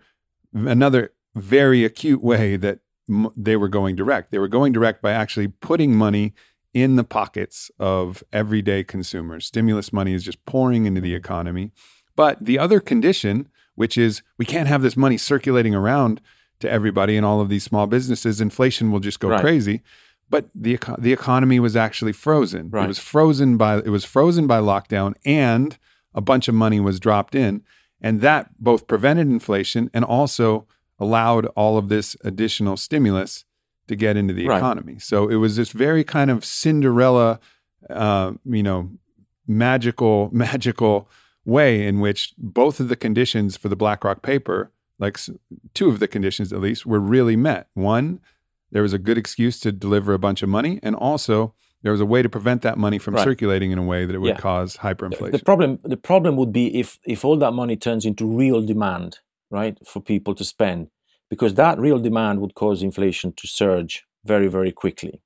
another 0.53 1.11
very 1.33 1.83
acute 1.83 2.23
way 2.23 2.55
that 2.57 2.81
m- 3.09 3.31
they 3.35 3.55
were 3.55 3.69
going 3.69 3.95
direct. 3.95 4.29
They 4.29 4.37
were 4.37 4.47
going 4.47 4.71
direct 4.71 5.01
by 5.01 5.11
actually 5.11 5.47
putting 5.47 5.95
money 5.95 6.35
in 6.71 6.97
the 6.97 7.03
pockets 7.03 7.71
of 7.79 8.23
everyday 8.31 8.83
consumers. 8.83 9.47
Stimulus 9.47 9.91
money 9.91 10.13
is 10.13 10.23
just 10.23 10.45
pouring 10.45 10.85
into 10.85 11.01
the 11.01 11.15
economy. 11.15 11.71
But 12.15 12.45
the 12.45 12.59
other 12.59 12.79
condition, 12.79 13.49
which 13.73 13.97
is 13.97 14.21
we 14.37 14.45
can't 14.45 14.67
have 14.67 14.83
this 14.83 14.95
money 14.95 15.17
circulating 15.17 15.73
around 15.73 16.21
to 16.61 16.69
everybody 16.69 17.17
and 17.17 17.25
all 17.25 17.41
of 17.41 17.49
these 17.49 17.63
small 17.63 17.87
businesses, 17.87 18.41
inflation 18.41 18.91
will 18.91 18.99
just 18.99 19.19
go 19.19 19.29
right. 19.29 19.41
crazy. 19.41 19.81
But 20.29 20.49
the 20.55 20.79
the 20.97 21.11
economy 21.11 21.59
was 21.59 21.75
actually 21.75 22.13
frozen. 22.13 22.69
Right. 22.69 22.85
It 22.85 22.87
was 22.87 22.99
frozen 22.99 23.57
by 23.57 23.79
it 23.79 23.89
was 23.89 24.05
frozen 24.05 24.47
by 24.47 24.59
lockdown, 24.59 25.13
and 25.25 25.77
a 26.13 26.21
bunch 26.21 26.47
of 26.47 26.55
money 26.55 26.79
was 26.79 26.99
dropped 26.99 27.35
in, 27.35 27.63
and 27.99 28.21
that 28.21 28.49
both 28.57 28.87
prevented 28.87 29.27
inflation 29.27 29.89
and 29.93 30.05
also 30.05 30.67
allowed 30.99 31.47
all 31.47 31.77
of 31.77 31.89
this 31.89 32.15
additional 32.23 32.77
stimulus 32.77 33.43
to 33.87 33.95
get 33.95 34.15
into 34.15 34.33
the 34.33 34.47
right. 34.47 34.57
economy. 34.57 34.99
So 34.99 35.27
it 35.27 35.35
was 35.35 35.57
this 35.57 35.71
very 35.71 36.03
kind 36.05 36.31
of 36.31 36.45
Cinderella, 36.45 37.39
uh, 37.89 38.33
you 38.45 38.63
know, 38.63 38.91
magical 39.47 40.29
magical 40.33 41.09
way 41.43 41.85
in 41.85 41.99
which 41.99 42.33
both 42.37 42.79
of 42.79 42.87
the 42.87 42.95
conditions 42.95 43.57
for 43.57 43.67
the 43.67 43.75
BlackRock 43.75 44.21
paper 44.21 44.71
like 45.01 45.17
two 45.73 45.89
of 45.89 45.99
the 45.99 46.07
conditions 46.07 46.53
at 46.53 46.61
least 46.61 46.85
were 46.85 46.99
really 46.99 47.35
met. 47.35 47.67
One, 47.73 48.21
there 48.71 48.83
was 48.83 48.93
a 48.93 48.99
good 48.99 49.17
excuse 49.17 49.59
to 49.61 49.71
deliver 49.71 50.13
a 50.13 50.19
bunch 50.19 50.43
of 50.43 50.49
money, 50.49 50.79
and 50.81 50.95
also 50.95 51.53
there 51.81 51.91
was 51.91 51.99
a 51.99 52.05
way 52.05 52.21
to 52.21 52.29
prevent 52.29 52.61
that 52.61 52.77
money 52.77 52.99
from 52.99 53.15
right. 53.15 53.23
circulating 53.23 53.71
in 53.71 53.79
a 53.79 53.83
way 53.83 54.05
that 54.05 54.15
it 54.15 54.19
would 54.19 54.35
yeah. 54.35 54.37
cause 54.37 54.77
hyperinflation. 54.77 55.31
The 55.31 55.39
problem, 55.39 55.79
the 55.83 55.97
problem 55.97 56.37
would 56.37 56.53
be 56.53 56.79
if 56.79 56.99
if 57.03 57.25
all 57.25 57.37
that 57.37 57.51
money 57.51 57.75
turns 57.75 58.05
into 58.05 58.25
real 58.25 58.61
demand, 58.61 59.19
right, 59.49 59.75
for 59.85 59.99
people 59.99 60.35
to 60.35 60.45
spend, 60.45 60.89
because 61.29 61.55
that 61.55 61.79
real 61.79 61.99
demand 61.99 62.39
would 62.39 62.53
cause 62.53 62.83
inflation 62.83 63.33
to 63.37 63.47
surge 63.47 64.03
very, 64.23 64.47
very 64.47 64.71
quickly. 64.71 65.19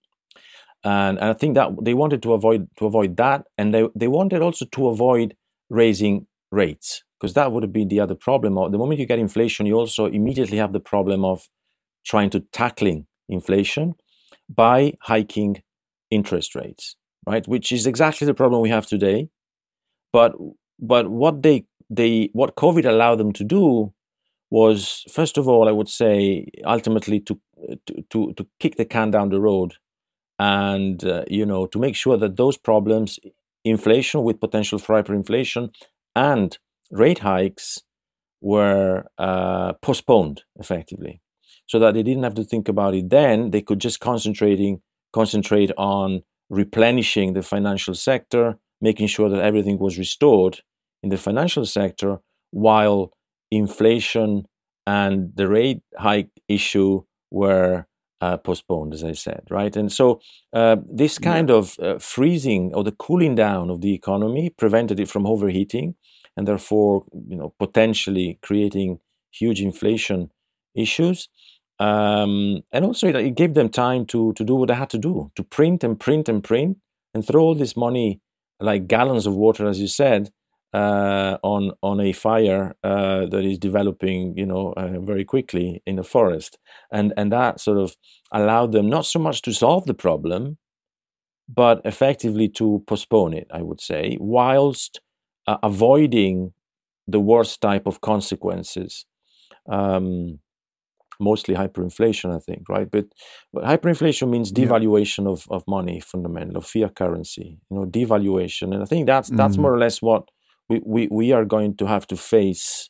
And, 0.86 1.18
and 1.20 1.30
I 1.32 1.34
think 1.34 1.56
that 1.56 1.70
they 1.82 1.96
wanted 1.96 2.24
to 2.24 2.34
avoid 2.34 2.70
to 2.78 2.86
avoid 2.86 3.18
that, 3.18 3.46
and 3.58 3.74
they, 3.74 3.90
they 3.94 4.08
wanted 4.08 4.42
also 4.42 4.66
to 4.66 4.88
avoid 4.88 5.36
raising 5.70 6.28
rates 6.52 7.04
because 7.26 7.34
that 7.34 7.52
would 7.52 7.64
have 7.64 7.74
been 7.74 7.88
the 7.88 8.00
other 8.00 8.14
problem. 8.14 8.54
The 8.72 8.78
moment 8.78 9.00
you 9.00 9.08
get 9.08 9.18
inflation, 9.18 9.66
you 9.66 9.74
also 9.74 10.06
immediately 10.06 10.60
have 10.60 10.74
the 10.74 10.80
problem 10.80 11.26
of 11.26 11.50
trying 12.06 12.30
to 12.30 12.42
tackling 12.52 13.08
inflation 13.28 13.96
by 14.48 14.94
hiking 15.02 15.64
interest 16.12 16.54
rates, 16.54 16.96
right? 17.26 17.48
Which 17.48 17.72
is 17.72 17.88
exactly 17.88 18.28
the 18.28 18.36
problem 18.36 18.62
we 18.62 18.70
have 18.70 18.86
today. 18.86 19.30
But 20.14 20.34
but 20.80 21.10
what 21.10 21.42
they 21.42 21.66
they 21.90 22.30
what 22.34 22.56
COVID 22.56 22.86
allowed 22.86 23.16
them 23.16 23.34
to 23.34 23.44
do 23.44 23.92
was 24.52 25.04
first 25.12 25.40
of 25.40 25.48
all, 25.48 25.68
I 25.68 25.72
would 25.72 25.90
say 25.90 26.46
ultimately 26.64 27.20
to 27.22 27.40
to 27.88 28.04
to, 28.12 28.34
to 28.34 28.48
kick 28.60 28.76
the 28.76 28.86
can 28.86 29.10
down 29.10 29.30
the 29.30 29.42
road, 29.42 29.74
and 30.38 31.04
uh, 31.04 31.24
you 31.28 31.48
know 31.48 31.66
to 31.66 31.80
make 31.80 31.96
sure 31.96 32.18
that 32.18 32.38
those 32.38 32.56
problems, 32.56 33.20
inflation 33.64 34.22
with 34.22 34.40
potential 34.40 34.78
for 34.78 35.02
hyperinflation, 35.02 35.74
and 36.16 36.60
rate 36.98 37.20
hikes 37.20 37.80
were 38.42 39.06
uh, 39.18 39.74
postponed 39.82 40.44
effectively 40.58 41.22
so 41.68 41.80
that 41.80 41.94
they 41.94 42.04
didn't 42.04 42.24
have 42.24 42.36
to 42.36 42.44
think 42.44 42.68
about 42.68 42.94
it 42.94 43.10
then 43.10 43.52
they 43.52 43.62
could 43.62 43.80
just 43.80 44.00
concentrating 44.00 44.82
concentrate 45.14 45.72
on 45.78 46.22
replenishing 46.50 47.34
the 47.34 47.42
financial 47.42 47.96
sector 47.96 48.58
making 48.82 49.08
sure 49.08 49.30
that 49.30 49.42
everything 49.42 49.80
was 49.80 49.98
restored 49.98 50.62
in 51.02 51.10
the 51.10 51.18
financial 51.18 51.66
sector 51.66 52.20
while 52.52 53.12
inflation 53.52 54.46
and 54.86 55.32
the 55.36 55.48
rate 55.48 55.82
hike 55.98 56.30
issue 56.48 57.02
were 57.32 57.88
uh, 58.22 58.38
postponed, 58.38 58.94
as 58.94 59.04
I 59.04 59.12
said, 59.12 59.44
right? 59.50 59.76
And 59.76 59.92
so 59.92 60.22
uh, 60.54 60.78
this 60.90 61.18
kind 61.18 61.50
yeah. 61.50 61.56
of 61.56 61.80
uh, 61.80 61.98
freezing 62.00 62.72
or 62.74 62.84
the 62.84 62.92
cooling 62.92 63.36
down 63.36 63.70
of 63.70 63.82
the 63.82 63.94
economy 63.94 64.50
prevented 64.50 65.00
it 65.00 65.10
from 65.10 65.26
overheating 65.26 65.96
and 66.38 66.48
therefore 66.48 67.06
you 67.28 67.36
know 67.36 67.54
potentially 67.60 68.40
creating 68.42 69.00
huge 69.32 69.62
inflation 69.62 70.32
issues. 70.76 71.30
Um, 71.80 72.62
and 72.72 72.86
also 72.86 73.08
it, 73.10 73.36
gave 73.36 73.54
them 73.54 73.70
time 73.70 74.06
to 74.08 74.32
to 74.34 74.44
do 74.44 74.56
what 74.56 74.70
they 74.70 74.76
had 74.76 74.90
to 74.92 74.98
do 74.98 75.32
to 75.36 75.44
print 75.44 75.84
and 75.84 76.00
print 76.00 76.30
and 76.30 76.42
print 76.42 76.78
and 77.14 77.26
throw 77.26 77.44
all 77.44 77.56
this 77.56 77.76
money 77.76 78.22
like 78.62 78.88
gallons 78.88 79.26
of 79.26 79.36
water 79.36 79.68
as 79.68 79.82
you 79.82 79.88
said 79.88 80.30
uh, 80.74 81.38
on 81.44 81.72
on 81.84 82.00
a 82.00 82.14
fire 82.14 82.76
uh, 82.84 83.26
that 83.26 83.44
is 83.44 83.58
developing 83.58 84.38
you 84.38 84.46
know 84.46 84.74
uh, 84.78 85.00
very 85.02 85.26
quickly 85.26 85.82
in 85.86 85.98
the 85.98 86.04
forest. 86.04 86.58
And 86.92 87.14
and 87.18 87.30
that 87.34 87.60
sort 87.60 87.78
of 87.78 87.98
allowed 88.32 88.72
them 88.72 88.90
not 88.90 89.06
so 89.06 89.20
much 89.20 89.42
to 89.44 89.54
solve 89.54 89.86
the 89.86 89.94
problem 89.94 90.58
but 91.48 91.82
effectively 91.86 92.48
to 92.50 92.84
postpone 92.88 93.34
it 93.34 93.48
i 93.52 93.62
would 93.62 93.80
say 93.80 94.18
whilst 94.20 95.00
uh, 95.48 95.58
avoiding 95.64 96.54
the 97.08 97.20
worst 97.20 97.62
type 97.62 97.88
of 97.88 98.00
consequences 98.02 99.06
Um, 99.68 100.40
mostly 101.20 101.56
hyperinflation, 101.56 102.36
I 102.36 102.40
think, 102.40 102.68
right? 102.70 102.90
But, 102.92 103.06
but 103.54 103.64
hyperinflation 103.64 104.30
means 104.30 104.52
devaluation 104.52 105.24
yeah. 105.24 105.32
of, 105.32 105.48
of 105.50 105.64
money, 105.68 106.00
fundamental, 106.02 106.58
of 106.58 106.66
fiat 106.66 106.96
currency, 106.96 107.58
you 107.70 107.78
know, 107.78 107.86
devaluation. 107.86 108.74
And 108.74 108.82
I 108.84 108.86
think 108.86 109.08
that's 109.08 109.30
that's 109.30 109.58
mm. 109.58 109.62
more 109.62 109.74
or 109.74 109.80
less 109.80 110.02
what 110.02 110.24
we, 110.70 110.82
we, 110.86 111.08
we 111.10 111.32
are 111.32 111.46
going 111.46 111.78
to 111.78 111.86
have 111.86 112.06
to 112.08 112.18
face 112.18 112.90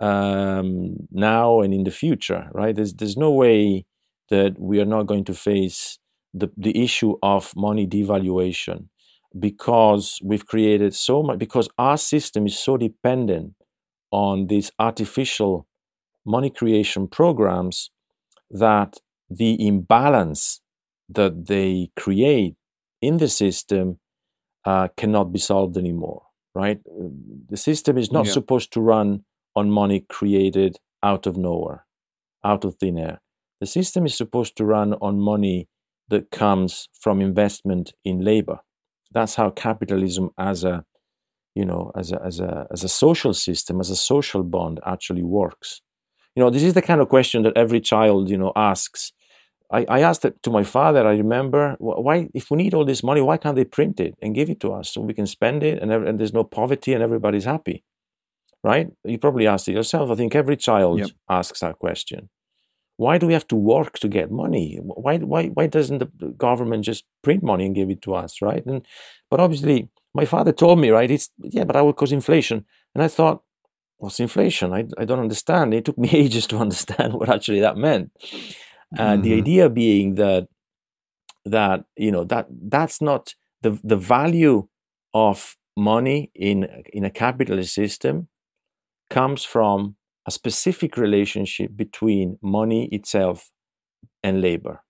um, 0.00 0.96
now 1.10 1.62
and 1.62 1.72
in 1.72 1.84
the 1.84 1.90
future, 1.90 2.50
right? 2.52 2.76
There's 2.76 2.94
there's 2.94 3.16
no 3.16 3.30
way 3.30 3.86
that 4.28 4.58
we 4.58 4.80
are 4.80 4.90
not 4.96 5.06
going 5.06 5.24
to 5.24 5.34
face 5.34 5.98
the, 6.40 6.48
the 6.56 6.74
issue 6.82 7.16
of 7.22 7.52
money 7.56 7.86
devaluation 7.86 8.88
because 9.38 10.20
we've 10.22 10.46
created 10.46 10.94
so 10.94 11.22
much 11.22 11.38
because 11.38 11.68
our 11.78 11.96
system 11.96 12.46
is 12.46 12.58
so 12.58 12.76
dependent 12.76 13.54
on 14.10 14.46
these 14.46 14.70
artificial 14.78 15.66
money 16.24 16.50
creation 16.50 17.08
programs 17.08 17.90
that 18.50 19.00
the 19.28 19.66
imbalance 19.66 20.60
that 21.08 21.46
they 21.46 21.90
create 21.96 22.54
in 23.02 23.18
the 23.18 23.28
system 23.28 23.98
uh, 24.64 24.88
cannot 24.96 25.32
be 25.32 25.38
solved 25.38 25.76
anymore 25.76 26.22
right? 26.54 26.78
The 27.48 27.56
system 27.56 27.98
is 27.98 28.12
not 28.12 28.26
yeah. 28.26 28.32
supposed 28.32 28.72
to 28.74 28.80
run 28.80 29.24
on 29.56 29.70
money 29.70 30.04
created 30.08 30.78
out 31.02 31.26
of 31.26 31.36
nowhere 31.36 31.84
out 32.44 32.64
of 32.64 32.74
thin 32.74 32.98
air. 32.98 33.20
The 33.60 33.66
system 33.66 34.04
is 34.04 34.14
supposed 34.14 34.56
to 34.58 34.66
run 34.66 34.92
on 34.94 35.18
money 35.18 35.68
that 36.08 36.30
comes 36.30 36.90
from 37.00 37.22
investment 37.22 37.94
in 38.04 38.20
labor 38.20 38.60
that's 39.14 39.34
how 39.36 39.50
capitalism 39.50 40.30
as 40.38 40.64
a 40.64 40.84
you 41.54 41.64
know 41.64 41.92
as 41.96 42.12
a, 42.12 42.20
as 42.22 42.40
a 42.40 42.66
as 42.70 42.84
a 42.84 42.88
social 42.88 43.32
system 43.32 43.80
as 43.80 43.90
a 43.90 43.96
social 43.96 44.42
bond 44.42 44.80
actually 44.84 45.22
works 45.22 45.80
you 46.34 46.42
know, 46.42 46.50
this 46.50 46.62
is 46.62 46.74
the 46.74 46.82
kind 46.82 47.00
of 47.00 47.08
question 47.08 47.42
that 47.42 47.56
every 47.56 47.80
child, 47.80 48.28
you 48.28 48.36
know, 48.36 48.52
asks. 48.56 49.12
I, 49.70 49.86
I 49.88 50.00
asked 50.00 50.24
it 50.24 50.42
to 50.42 50.50
my 50.50 50.62
father. 50.62 51.06
I 51.06 51.12
remember 51.12 51.76
why, 51.78 52.28
if 52.34 52.50
we 52.50 52.58
need 52.58 52.74
all 52.74 52.84
this 52.84 53.02
money, 53.02 53.20
why 53.20 53.36
can't 53.36 53.56
they 53.56 53.64
print 53.64 53.98
it 53.98 54.14
and 54.20 54.34
give 54.34 54.50
it 54.50 54.60
to 54.60 54.72
us 54.72 54.92
so 54.92 55.00
we 55.00 55.14
can 55.14 55.26
spend 55.26 55.62
it 55.62 55.80
and, 55.82 55.90
and 55.90 56.18
there's 56.18 56.34
no 56.34 56.44
poverty 56.44 56.92
and 56.92 57.02
everybody's 57.02 57.44
happy, 57.44 57.82
right? 58.62 58.88
You 59.04 59.18
probably 59.18 59.46
asked 59.46 59.68
it 59.68 59.72
yourself. 59.72 60.10
I 60.10 60.16
think 60.16 60.34
every 60.34 60.56
child 60.56 60.98
yep. 60.98 61.10
asks 61.28 61.60
that 61.60 61.78
question. 61.78 62.28
Why 62.96 63.18
do 63.18 63.26
we 63.26 63.32
have 63.32 63.48
to 63.48 63.56
work 63.56 63.98
to 64.00 64.08
get 64.08 64.30
money? 64.30 64.78
Why, 64.80 65.18
why, 65.18 65.48
why 65.48 65.66
doesn't 65.66 65.98
the 65.98 66.28
government 66.28 66.84
just 66.84 67.04
print 67.22 67.42
money 67.42 67.66
and 67.66 67.74
give 67.74 67.90
it 67.90 68.02
to 68.02 68.14
us, 68.14 68.40
right? 68.40 68.64
And 68.66 68.86
but 69.30 69.40
obviously, 69.40 69.88
my 70.14 70.24
father 70.24 70.52
told 70.52 70.78
me, 70.78 70.90
right? 70.90 71.10
It's 71.10 71.30
yeah, 71.38 71.64
but 71.64 71.72
that 71.72 71.84
would 71.84 71.96
cause 71.96 72.12
inflation. 72.12 72.64
And 72.94 73.02
I 73.02 73.08
thought, 73.08 73.42
what's 73.98 74.20
inflation? 74.20 74.72
I, 74.72 74.86
I 74.96 75.04
don't 75.04 75.18
understand. 75.18 75.74
It 75.74 75.84
took 75.84 75.98
me 75.98 76.10
ages 76.12 76.46
to 76.48 76.58
understand 76.58 77.14
what 77.14 77.28
actually 77.28 77.60
that 77.60 77.76
meant. 77.76 78.12
Mm-hmm. 78.96 79.22
the 79.22 79.34
idea 79.34 79.68
being 79.68 80.14
that 80.16 80.46
that 81.44 81.84
you 81.96 82.12
know 82.12 82.24
that 82.24 82.46
that's 82.50 83.02
not 83.02 83.34
the 83.62 83.78
the 83.82 83.96
value 83.96 84.68
of 85.12 85.56
money 85.76 86.30
in 86.34 86.68
in 86.92 87.04
a 87.04 87.10
capitalist 87.10 87.74
system 87.74 88.28
comes 89.10 89.44
from 89.44 89.96
a 90.26 90.30
specific 90.30 90.96
relationship 90.96 91.76
between 91.76 92.38
money 92.42 92.88
itself 92.92 93.50
and 94.22 94.40
labor. 94.40 94.82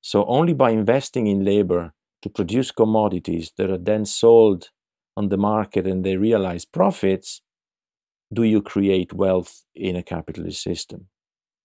So 0.00 0.24
only 0.26 0.54
by 0.54 0.70
investing 0.70 1.26
in 1.26 1.44
labor 1.44 1.92
to 2.22 2.28
produce 2.28 2.70
commodities 2.70 3.52
that 3.56 3.70
are 3.70 3.78
then 3.78 4.04
sold 4.04 4.70
on 5.16 5.28
the 5.28 5.36
market 5.36 5.86
and 5.86 6.04
they 6.04 6.16
realize 6.16 6.64
profits 6.64 7.42
do 8.32 8.42
you 8.42 8.60
create 8.60 9.12
wealth 9.12 9.64
in 9.74 9.96
a 9.96 10.02
capitalist 10.02 10.62
system 10.62 11.06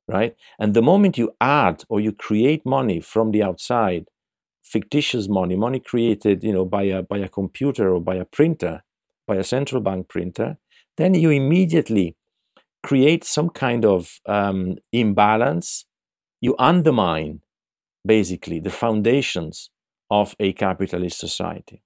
right 0.08 0.36
and 0.60 0.74
the 0.74 0.82
moment 0.82 1.18
you 1.18 1.32
add 1.42 1.84
or 1.90 2.00
you 2.00 2.12
create 2.12 2.66
money 2.66 3.00
from 3.00 3.32
the 3.32 3.44
outside 3.44 4.06
fictitious 4.64 5.28
money 5.28 5.56
money 5.56 5.80
created 5.80 6.44
you 6.44 6.54
know 6.54 6.66
by 6.66 6.84
a 6.84 7.02
by 7.02 7.18
a 7.18 7.30
computer 7.30 7.94
or 7.94 8.02
by 8.02 8.16
a 8.16 8.26
printer 8.26 8.84
by 9.28 9.36
a 9.36 9.44
central 9.44 9.82
bank 9.82 10.08
printer 10.08 10.58
then 10.98 11.14
you 11.14 11.30
immediately 11.30 12.16
create 12.84 13.24
some 13.24 13.50
kind 13.50 13.86
of 13.86 14.20
um, 14.26 14.76
imbalance 14.92 15.86
you 16.40 16.56
undermine 16.58 17.42
basically 18.06 18.60
the 18.60 18.72
foundations 18.72 19.70
of 20.10 20.36
a 20.40 20.52
capitalist 20.54 21.20
society 21.20 21.84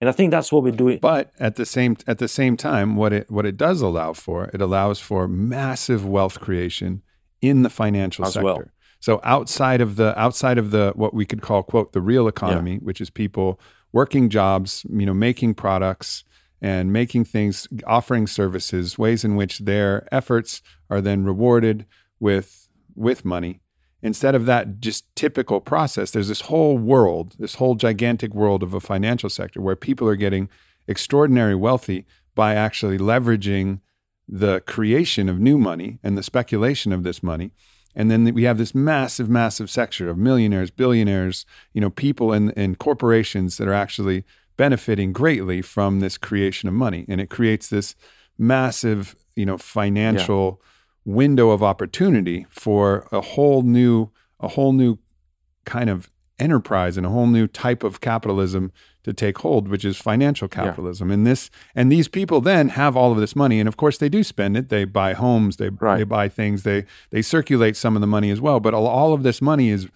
and 0.00 0.08
I 0.08 0.12
think 0.12 0.30
that's 0.30 0.52
what 0.52 0.62
we're 0.62 0.72
doing. 0.72 0.98
But 1.00 1.32
at 1.38 1.56
the 1.56 1.66
same 1.66 1.96
at 2.06 2.18
the 2.18 2.28
same 2.28 2.56
time, 2.56 2.96
what 2.96 3.12
it 3.12 3.30
what 3.30 3.46
it 3.46 3.56
does 3.56 3.80
allow 3.80 4.12
for, 4.12 4.50
it 4.52 4.60
allows 4.60 5.00
for 5.00 5.26
massive 5.28 6.04
wealth 6.06 6.40
creation 6.40 7.02
in 7.40 7.62
the 7.62 7.70
financial 7.70 8.24
As 8.24 8.34
sector. 8.34 8.44
Well. 8.44 8.64
So 9.00 9.20
outside 9.24 9.80
of 9.80 9.96
the 9.96 10.18
outside 10.18 10.58
of 10.58 10.70
the 10.70 10.92
what 10.94 11.14
we 11.14 11.24
could 11.24 11.42
call 11.42 11.62
quote 11.62 11.92
the 11.92 12.00
real 12.00 12.28
economy, 12.28 12.74
yeah. 12.74 12.78
which 12.78 13.00
is 13.00 13.10
people 13.10 13.60
working 13.92 14.28
jobs, 14.28 14.84
you 14.90 15.06
know, 15.06 15.14
making 15.14 15.54
products 15.54 16.24
and 16.60 16.92
making 16.92 17.24
things, 17.24 17.68
offering 17.86 18.26
services, 18.26 18.98
ways 18.98 19.24
in 19.24 19.36
which 19.36 19.60
their 19.60 20.08
efforts 20.12 20.62
are 20.88 21.00
then 21.00 21.24
rewarded 21.24 21.86
with 22.18 22.68
with 22.94 23.24
money 23.24 23.60
instead 24.06 24.34
of 24.34 24.46
that 24.46 24.80
just 24.80 25.04
typical 25.16 25.60
process, 25.60 26.12
there's 26.12 26.28
this 26.28 26.42
whole 26.42 26.78
world, 26.78 27.34
this 27.38 27.56
whole 27.56 27.74
gigantic 27.74 28.32
world 28.34 28.62
of 28.62 28.72
a 28.72 28.80
financial 28.80 29.28
sector 29.28 29.60
where 29.60 29.76
people 29.76 30.08
are 30.08 30.16
getting 30.16 30.48
extraordinary 30.86 31.54
wealthy 31.54 32.06
by 32.34 32.54
actually 32.54 32.98
leveraging 32.98 33.80
the 34.28 34.60
creation 34.60 35.28
of 35.28 35.40
new 35.40 35.58
money 35.58 35.98
and 36.02 36.16
the 36.16 36.22
speculation 36.22 36.92
of 36.92 37.02
this 37.02 37.22
money. 37.22 37.50
And 37.94 38.10
then 38.10 38.32
we 38.34 38.44
have 38.44 38.58
this 38.58 38.74
massive, 38.74 39.28
massive 39.28 39.70
sector 39.70 40.08
of 40.08 40.18
millionaires, 40.18 40.70
billionaires, 40.70 41.46
you 41.72 41.80
know, 41.80 41.90
people 41.90 42.32
and, 42.32 42.52
and 42.56 42.78
corporations 42.78 43.56
that 43.56 43.66
are 43.66 43.72
actually 43.72 44.24
benefiting 44.56 45.12
greatly 45.12 45.62
from 45.62 46.00
this 46.00 46.18
creation 46.18 46.68
of 46.68 46.74
money. 46.74 47.04
And 47.08 47.20
it 47.20 47.30
creates 47.30 47.68
this 47.68 47.94
massive, 48.38 49.16
you 49.34 49.46
know, 49.46 49.58
financial 49.58 50.60
yeah. 50.60 51.12
window 51.14 51.50
of 51.50 51.62
opportunity 51.62 52.46
for 52.50 53.06
a 53.12 53.20
whole 53.20 53.62
new 53.62 54.10
a 54.38 54.48
whole 54.48 54.72
new 54.72 54.98
kind 55.64 55.88
of 55.88 56.10
enterprise 56.38 56.98
and 56.98 57.06
a 57.06 57.08
whole 57.08 57.26
new 57.26 57.46
type 57.46 57.82
of 57.82 58.02
capitalism 58.02 58.70
to 59.02 59.14
take 59.14 59.38
hold 59.38 59.68
which 59.68 59.84
is 59.84 59.96
financial 59.96 60.48
capitalism. 60.48 61.08
Yeah. 61.08 61.14
and 61.14 61.26
this 61.26 61.50
and 61.74 61.90
these 61.90 62.08
people 62.08 62.40
then 62.40 62.70
have 62.70 62.96
all 62.96 63.12
of 63.12 63.18
this 63.18 63.36
money. 63.36 63.60
And 63.60 63.68
of 63.68 63.76
course 63.76 63.98
they 63.98 64.08
do 64.08 64.22
spend 64.22 64.56
it. 64.56 64.68
They 64.68 64.84
buy 64.84 65.14
homes. 65.14 65.56
They 65.56 65.70
right. 65.70 65.98
they 65.98 66.04
buy 66.04 66.28
things. 66.28 66.62
They 66.62 66.84
they 67.10 67.22
circulate 67.22 67.76
some 67.76 67.94
of 67.94 68.00
the 68.00 68.06
money 68.06 68.30
as 68.30 68.40
well. 68.40 68.60
But 68.60 68.74
all 68.74 69.12
of 69.12 69.22
this 69.22 69.40
money 69.40 69.70
is 69.70 69.88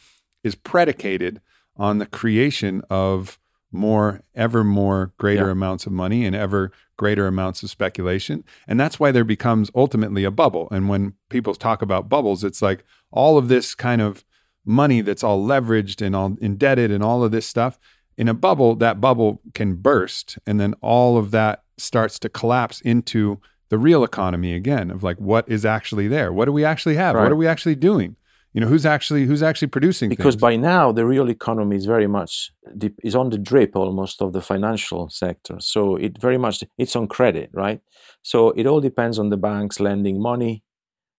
is 0.43 0.55
predicated 0.55 1.41
on 1.77 1.99
the 1.99 2.07
creation 2.07 2.83
of 2.89 3.40
more 3.73 4.23
ever 4.35 4.65
more 4.65 5.13
greater 5.19 5.47
yeah. 5.47 5.53
amounts 5.53 5.87
of 5.87 5.93
money 5.93 6.25
and 6.25 6.35
ever 6.35 6.73
greater 6.97 7.27
amounts 7.27 7.63
of 7.63 7.71
speculation. 7.71 8.45
And 8.67 8.79
that's 8.79 9.01
why 9.01 9.11
there 9.11 9.25
becomes 9.25 9.71
ultimately 9.75 10.25
a 10.25 10.31
bubble. 10.31 10.69
And 10.71 10.89
when 10.89 11.15
people 11.29 11.55
talk 11.55 11.83
about 11.83 12.09
bubbles, 12.09 12.45
it's 12.45 12.61
like 12.61 12.85
all 13.11 13.39
of 13.39 13.49
this 13.49 13.75
kind 13.75 14.03
of 14.03 14.25
money 14.65 15.01
that's 15.01 15.25
all 15.25 15.45
leveraged 15.45 16.05
and 16.05 16.15
all 16.15 16.37
indebted 16.41 16.91
and 16.91 17.03
all 17.03 17.25
of 17.25 17.31
this 17.31 17.47
stuff. 17.47 17.79
In 18.17 18.29
a 18.29 18.35
bubble, 18.35 18.75
that 18.77 19.01
bubble 19.01 19.41
can 19.55 19.77
burst. 19.77 20.39
And 20.47 20.61
then 20.61 20.75
all 20.83 21.17
of 21.17 21.31
that 21.31 21.63
starts 21.79 22.19
to 22.19 22.29
collapse 22.29 22.81
into 22.83 23.41
the 23.71 23.79
real 23.79 24.05
economy 24.05 24.53
again 24.53 24.91
of 24.91 25.03
like 25.03 25.17
what 25.19 25.49
is 25.49 25.65
actually 25.65 26.09
there? 26.09 26.33
What 26.33 26.45
do 26.45 26.53
we 26.53 26.65
actually 26.65 26.97
have? 26.97 27.15
Right. 27.15 27.23
What 27.23 27.33
are 27.33 27.37
we 27.37 27.47
actually 27.47 27.77
doing? 27.77 28.17
You 28.53 28.61
know 28.61 28.67
who's 28.67 28.87
actually 28.87 29.25
who's 29.27 29.43
actually 29.43 29.69
producing 29.69 30.09
because 30.09 30.35
things? 30.35 30.41
by 30.41 30.57
now 30.57 30.91
the 30.93 31.07
real 31.07 31.31
economy 31.31 31.77
is 31.77 31.87
very 31.87 32.07
much 32.07 32.53
is 33.03 33.15
on 33.15 33.31
the 33.31 33.39
drip 33.39 33.77
almost 33.77 34.21
of 34.21 34.33
the 34.33 34.41
financial 34.41 35.09
sector. 35.09 35.57
So 35.61 35.97
it 35.97 36.21
very 36.21 36.39
much 36.39 36.63
it's 36.77 36.97
on 36.97 37.07
credit 37.07 37.51
right? 37.53 37.81
So 38.23 38.51
it 38.51 38.67
all 38.67 38.81
depends 38.81 39.19
on 39.19 39.31
the 39.31 39.37
banks 39.37 39.79
lending 39.81 40.21
money 40.21 40.65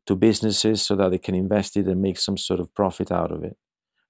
to 0.07 0.15
businesses 0.15 0.81
so 0.81 0.95
that 0.95 1.11
they 1.11 1.17
can 1.17 1.35
invest 1.35 1.77
it 1.77 1.87
and 1.87 2.01
make 2.01 2.17
some 2.17 2.37
sort 2.37 2.59
of 2.59 2.73
profit 2.73 3.11
out 3.11 3.31
of 3.31 3.43
it 3.43 3.55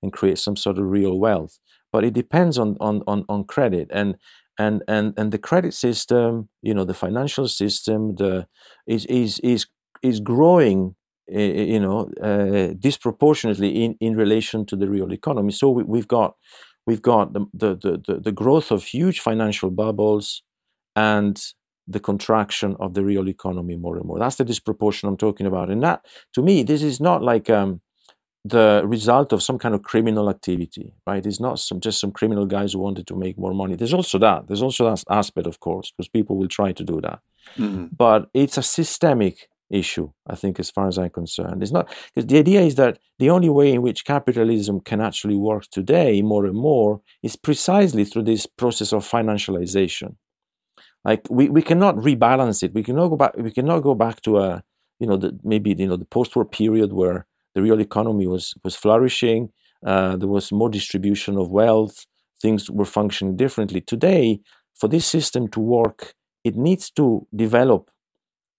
and 0.01 0.11
create 0.11 0.39
some 0.39 0.55
sort 0.55 0.77
of 0.77 0.85
real 0.85 1.19
wealth. 1.19 1.59
But 1.91 2.03
it 2.03 2.13
depends 2.13 2.57
on 2.57 2.77
on 2.79 3.03
on, 3.05 3.25
on 3.29 3.43
credit. 3.43 3.87
And 3.91 4.15
and 4.57 4.83
and 4.87 5.13
and 5.17 5.31
the 5.31 5.37
credit 5.37 5.73
system 5.73 6.49
you 6.61 6.73
know 6.73 6.83
the 6.83 6.93
financial 6.93 7.47
system 7.47 8.15
the 8.15 8.47
is 8.85 9.05
is 9.05 9.39
is 9.39 9.67
is 10.01 10.19
growing 10.19 10.95
you 11.31 11.79
know, 11.79 12.09
uh, 12.21 12.73
disproportionately 12.79 13.83
in, 13.83 13.95
in 13.99 14.15
relation 14.15 14.65
to 14.65 14.75
the 14.75 14.89
real 14.89 15.13
economy. 15.13 15.51
So 15.51 15.69
we, 15.69 15.99
have 15.99 16.07
got 16.07 16.35
we've 16.85 17.01
got 17.01 17.33
the, 17.33 17.45
the, 17.53 17.75
the, 18.05 18.19
the 18.19 18.31
growth 18.31 18.71
of 18.71 18.83
huge 18.83 19.19
financial 19.19 19.69
bubbles 19.69 20.43
and 20.95 21.41
the 21.87 21.99
contraction 21.99 22.75
of 22.79 22.93
the 22.93 23.03
real 23.03 23.27
economy 23.27 23.75
more 23.75 23.97
and 23.97 24.05
more. 24.05 24.19
That's 24.19 24.35
the 24.35 24.45
disproportion 24.45 25.09
I'm 25.09 25.17
talking 25.17 25.45
about. 25.45 25.69
And 25.69 25.81
that, 25.83 26.05
to 26.33 26.41
me, 26.41 26.63
this 26.63 26.83
is 26.83 26.99
not 26.99 27.21
like 27.21 27.49
um, 27.49 27.81
the 28.43 28.83
result 28.85 29.33
of 29.33 29.43
some 29.43 29.57
kind 29.57 29.75
of 29.75 29.83
criminal 29.83 30.29
activity, 30.29 30.93
right? 31.05 31.25
It's 31.25 31.39
not 31.39 31.59
some, 31.59 31.79
just 31.79 31.99
some 31.99 32.11
criminal 32.11 32.45
guys 32.45 32.73
who 32.73 32.79
wanted 32.79 33.07
to 33.07 33.15
make 33.15 33.37
more 33.37 33.53
money. 33.53 33.75
There's 33.75 33.93
also 33.93 34.17
that. 34.19 34.47
There's 34.47 34.61
also 34.61 34.89
that 34.89 35.03
aspect, 35.09 35.47
of 35.47 35.59
course, 35.59 35.91
because 35.91 36.09
people 36.09 36.37
will 36.37 36.47
try 36.47 36.71
to 36.71 36.83
do 36.83 37.01
that. 37.01 37.19
Mm-hmm. 37.57 37.87
But 37.95 38.29
it's 38.33 38.57
a 38.57 38.63
systemic 38.63 39.49
issue, 39.71 40.11
I 40.27 40.35
think, 40.35 40.59
as 40.59 40.69
far 40.69 40.87
as 40.87 40.97
I'm 40.97 41.09
concerned. 41.09 41.63
It's 41.63 41.71
not 41.71 41.89
because 42.13 42.27
the 42.27 42.37
idea 42.37 42.61
is 42.61 42.75
that 42.75 42.99
the 43.19 43.29
only 43.29 43.49
way 43.49 43.71
in 43.71 43.81
which 43.81 44.05
capitalism 44.05 44.81
can 44.81 45.01
actually 45.01 45.35
work 45.35 45.63
today, 45.71 46.21
more 46.21 46.45
and 46.45 46.55
more, 46.55 47.01
is 47.23 47.35
precisely 47.35 48.05
through 48.05 48.23
this 48.23 48.45
process 48.45 48.93
of 48.93 49.07
financialization. 49.07 50.15
Like 51.03 51.25
we, 51.29 51.49
we 51.49 51.61
cannot 51.61 51.95
rebalance 51.95 52.63
it. 52.63 52.73
We 52.73 52.83
cannot 52.83 53.09
go 53.09 53.15
back. 53.15 53.35
We 53.37 53.51
cannot 53.51 53.79
go 53.79 53.95
back 53.95 54.21
to 54.21 54.37
a 54.39 54.63
you 54.99 55.07
know 55.07 55.17
the, 55.17 55.37
maybe 55.43 55.75
you 55.77 55.87
know 55.87 55.97
the 55.97 56.05
post-war 56.05 56.45
period 56.45 56.93
where 56.93 57.25
the 57.55 57.61
real 57.61 57.81
economy 57.81 58.27
was 58.27 58.53
was 58.63 58.75
flourishing. 58.75 59.51
Uh, 59.85 60.15
there 60.15 60.27
was 60.27 60.51
more 60.51 60.69
distribution 60.69 61.37
of 61.37 61.49
wealth. 61.49 62.05
Things 62.39 62.69
were 62.69 62.85
functioning 62.85 63.35
differently. 63.35 63.81
Today, 63.81 64.41
for 64.75 64.87
this 64.87 65.05
system 65.05 65.47
to 65.49 65.59
work, 65.59 66.13
it 66.43 66.55
needs 66.55 66.91
to 66.91 67.27
develop 67.35 67.89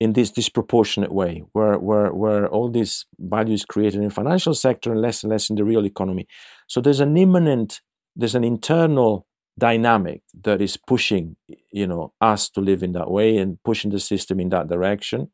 in 0.03 0.14
this 0.14 0.32
disproportionate 0.32 1.12
way, 1.12 1.44
where, 1.53 1.78
where, 1.78 2.12
where 2.12 2.48
all 2.48 2.68
this 2.68 3.07
value 3.18 3.55
is 3.55 3.64
created 3.64 4.00
in 4.00 4.09
the 4.09 4.14
financial 4.14 4.55
sector 4.55 4.90
and 4.90 5.00
less 5.00 5.22
and 5.22 5.30
less 5.30 5.48
in 5.48 5.57
the 5.57 5.64
real 5.64 5.86
economy. 5.86 6.26
So 6.66 6.80
there's 6.80 7.00
an 7.00 7.16
imminent, 7.16 7.80
there's 8.16 8.34
an 8.34 8.42
internal 8.42 9.26
dynamic 9.59 10.22
that 10.42 10.61
is 10.61 10.76
pushing, 10.76 11.36
you 11.70 11.86
know, 11.86 12.12
us 12.20 12.50
to 12.50 12.61
live 12.61 12.82
in 12.82 12.92
that 12.92 13.11
way 13.11 13.36
and 13.36 13.62
pushing 13.62 13.92
the 13.92 14.00
system 14.00 14.40
in 14.40 14.48
that 14.48 14.68
direction. 14.68 15.30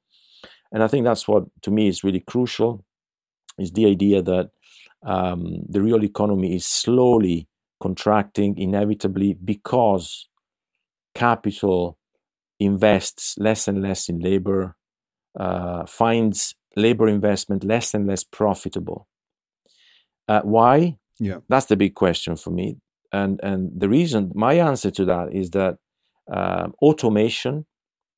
And 0.71 0.83
I 0.83 0.89
think 0.89 1.05
that's 1.05 1.27
what, 1.27 1.45
to 1.63 1.71
me, 1.71 1.89
is 1.89 2.05
really 2.05 2.21
crucial, 2.21 2.85
is 3.59 3.73
the 3.73 3.87
idea 3.87 4.21
that 4.23 4.51
um, 5.03 5.63
the 5.69 5.81
real 5.81 6.05
economy 6.05 6.57
is 6.57 6.67
slowly 6.67 7.49
contracting 7.81 8.59
inevitably 8.59 9.33
because 9.33 10.29
capital 11.15 11.98
invests 12.61 13.37
less 13.39 13.69
and 13.69 13.83
less 13.83 14.09
in 14.09 14.21
labor, 14.21 14.77
uh, 15.39 15.87
finds 15.87 16.55
labor 16.77 17.09
investment 17.09 17.65
less 17.65 17.95
and 17.95 18.07
less 18.07 18.25
profitable. 18.25 19.09
Uh, 20.29 20.43
why? 20.43 20.97
Yeah, 21.19 21.39
that's 21.49 21.67
the 21.67 21.77
big 21.77 21.95
question 21.95 22.37
for 22.37 22.51
me. 22.51 22.77
And 23.13 23.41
and 23.43 23.71
the 23.75 23.89
reason, 23.89 24.33
my 24.35 24.55
answer 24.55 24.91
to 24.91 25.05
that 25.07 25.33
is 25.33 25.51
that 25.51 25.79
uh, 26.31 26.69
automation, 26.83 27.67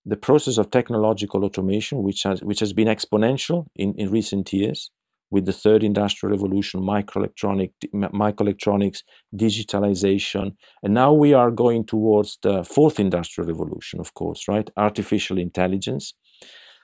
the 0.04 0.16
process 0.16 0.58
of 0.58 0.70
technological 0.70 1.44
automation, 1.44 2.02
which 2.02 2.24
has 2.24 2.42
which 2.42 2.60
has 2.60 2.72
been 2.72 2.88
exponential 2.88 3.66
in, 3.76 3.94
in 3.94 4.10
recent 4.10 4.52
years, 4.52 4.90
with 5.30 5.46
the 5.46 5.52
third 5.52 5.82
industrial 5.84 6.32
revolution, 6.32 6.80
microelectronic, 6.80 7.70
microelectronics, 7.94 9.02
digitalization, 9.34 10.54
and 10.82 10.92
now 10.94 11.12
we 11.12 11.32
are 11.32 11.50
going 11.50 11.84
towards 11.84 12.38
the 12.42 12.64
fourth 12.64 12.98
industrial 12.98 13.46
revolution, 13.48 14.00
of 14.00 14.14
course, 14.14 14.48
right? 14.48 14.70
Artificial 14.76 15.38
intelligence. 15.38 16.14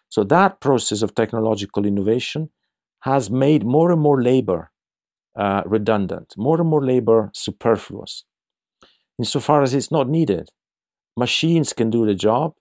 So 0.08 0.22
that 0.24 0.60
process 0.60 1.02
of 1.02 1.14
technological 1.14 1.84
innovation 1.84 2.50
has 3.00 3.30
made 3.30 3.64
more 3.64 3.90
and 3.90 4.00
more 4.00 4.22
labor 4.22 4.70
uh, 5.36 5.62
redundant, 5.66 6.34
more 6.36 6.60
and 6.60 6.68
more 6.68 6.84
labor 6.84 7.30
superfluous, 7.34 8.24
insofar 9.18 9.62
as 9.62 9.74
it's 9.74 9.90
not 9.90 10.08
needed. 10.08 10.50
Machines 11.16 11.72
can 11.72 11.90
do 11.90 12.06
the 12.06 12.14
job 12.14 12.54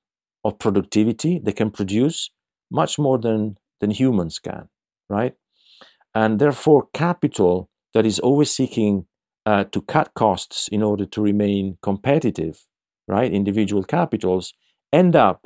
of 0.43 0.59
productivity; 0.59 1.39
they 1.39 1.53
can 1.53 1.71
produce 1.71 2.31
much 2.71 2.97
more 2.99 3.17
than 3.17 3.57
than 3.79 3.91
humans 3.91 4.39
can, 4.39 4.69
right? 5.09 5.35
And 6.15 6.39
therefore, 6.39 6.87
capital 6.93 7.69
that 7.93 8.05
is 8.05 8.19
always 8.19 8.49
seeking 8.49 9.05
uh, 9.45 9.65
to 9.65 9.81
cut 9.81 10.13
costs 10.15 10.69
in 10.69 10.81
order 10.81 11.05
to 11.05 11.21
remain 11.21 11.77
competitive, 11.83 12.65
right? 13.07 13.31
Individual 13.31 13.83
capitals 13.83 14.53
end 14.93 15.15
up 15.15 15.45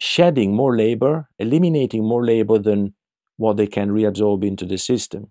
shedding 0.00 0.54
more 0.54 0.76
labor, 0.76 1.28
eliminating 1.38 2.04
more 2.04 2.26
labor 2.26 2.58
than 2.58 2.94
what 3.36 3.56
they 3.56 3.66
can 3.68 3.90
reabsorb 3.90 4.44
into 4.44 4.66
the 4.66 4.76
system. 4.76 5.30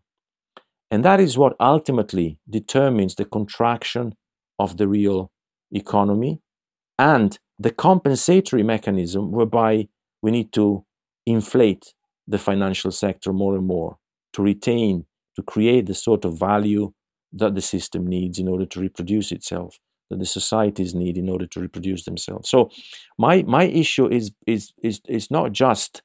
And 0.90 1.06
that 1.06 1.20
is 1.20 1.38
what 1.38 1.56
ultimately 1.60 2.40
determines 2.50 3.16
the 3.16 3.26
contraction 3.26 4.16
of 4.60 4.78
the 4.78 4.88
real 4.88 5.32
economy 5.72 6.42
and 6.98 7.38
the 7.60 7.72
compensatory 7.72 8.64
mechanism 8.64 9.32
whereby 9.32 9.88
we 10.22 10.32
need 10.32 10.52
to 10.54 10.86
inflate 11.26 11.94
the 12.28 12.40
financial 12.40 12.92
sector 12.92 13.34
more 13.34 13.56
and 13.56 13.66
more 13.66 13.98
to 14.34 14.42
retain, 14.42 15.06
to 15.36 15.44
create 15.44 15.86
the 15.86 15.94
sort 15.94 16.26
of 16.26 16.40
value 16.40 16.94
that 17.34 17.56
the 17.56 17.62
system 17.62 18.06
needs 18.06 18.40
in 18.40 18.48
order 18.48 18.66
to 18.66 18.80
reproduce 18.80 19.32
itself, 19.32 19.80
that 20.10 20.20
the 20.20 20.26
societies 20.26 20.94
need 20.94 21.18
in 21.18 21.30
order 21.30 21.48
to 21.48 21.60
reproduce 21.60 22.04
themselves. 22.04 22.50
So 22.50 22.70
my 23.18 23.44
my 23.44 23.64
issue 23.64 24.08
is 24.08 24.32
is 24.46 24.74
is 24.84 25.02
is 25.08 25.32
not 25.32 25.52
just 25.52 26.02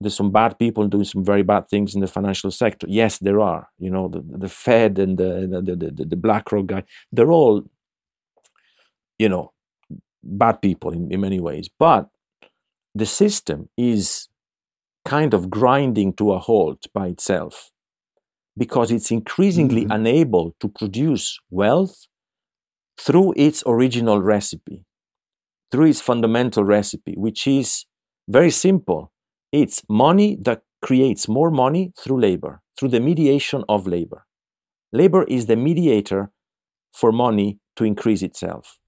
there's 0.00 0.16
some 0.16 0.30
bad 0.30 0.58
people 0.58 0.86
doing 0.86 1.04
some 1.04 1.24
very 1.24 1.42
bad 1.42 1.68
things 1.68 1.94
in 1.94 2.00
the 2.00 2.06
financial 2.06 2.50
sector. 2.50 2.86
Yes, 2.88 3.18
there 3.18 3.40
are. 3.40 3.68
You 3.78 3.90
know, 3.90 4.08
the, 4.08 4.22
the 4.24 4.48
Fed 4.48 4.98
and 4.98 5.18
the 5.18 5.48
the, 5.50 5.76
the, 5.76 6.04
the 6.04 6.16
BlackRock 6.16 6.66
guy, 6.66 6.84
they're 7.10 7.32
all, 7.32 7.64
you 9.18 9.28
know, 9.28 9.52
bad 10.22 10.62
people 10.62 10.92
in, 10.92 11.10
in 11.10 11.20
many 11.20 11.40
ways. 11.40 11.68
But 11.78 12.08
the 12.94 13.06
system 13.06 13.68
is 13.76 14.28
kind 15.08 15.32
of 15.32 15.48
grinding 15.48 16.12
to 16.12 16.32
a 16.32 16.38
halt 16.38 16.86
by 16.92 17.06
itself 17.06 17.70
because 18.58 18.90
it's 18.90 19.10
increasingly 19.10 19.82
mm-hmm. 19.82 19.98
unable 19.98 20.54
to 20.60 20.68
produce 20.68 21.38
wealth 21.50 22.06
through 23.00 23.32
its 23.36 23.62
original 23.66 24.20
recipe, 24.20 24.84
through 25.70 25.86
its 25.86 26.02
fundamental 26.02 26.62
recipe, 26.62 27.14
which 27.16 27.46
is 27.46 27.86
very 28.28 28.50
simple. 28.50 29.10
It's 29.50 29.82
money 29.88 30.36
that 30.42 30.60
creates 30.82 31.26
more 31.26 31.50
money 31.50 31.92
through 31.98 32.20
labor, 32.20 32.60
through 32.78 32.90
the 32.90 33.00
mediation 33.00 33.64
of 33.66 33.86
labor. 33.86 34.26
Labor 34.92 35.24
is 35.24 35.46
the 35.46 35.56
mediator 35.56 36.30
for 36.92 37.12
money 37.12 37.60
to 37.76 37.84
increase 37.84 38.22
itself. 38.22 38.78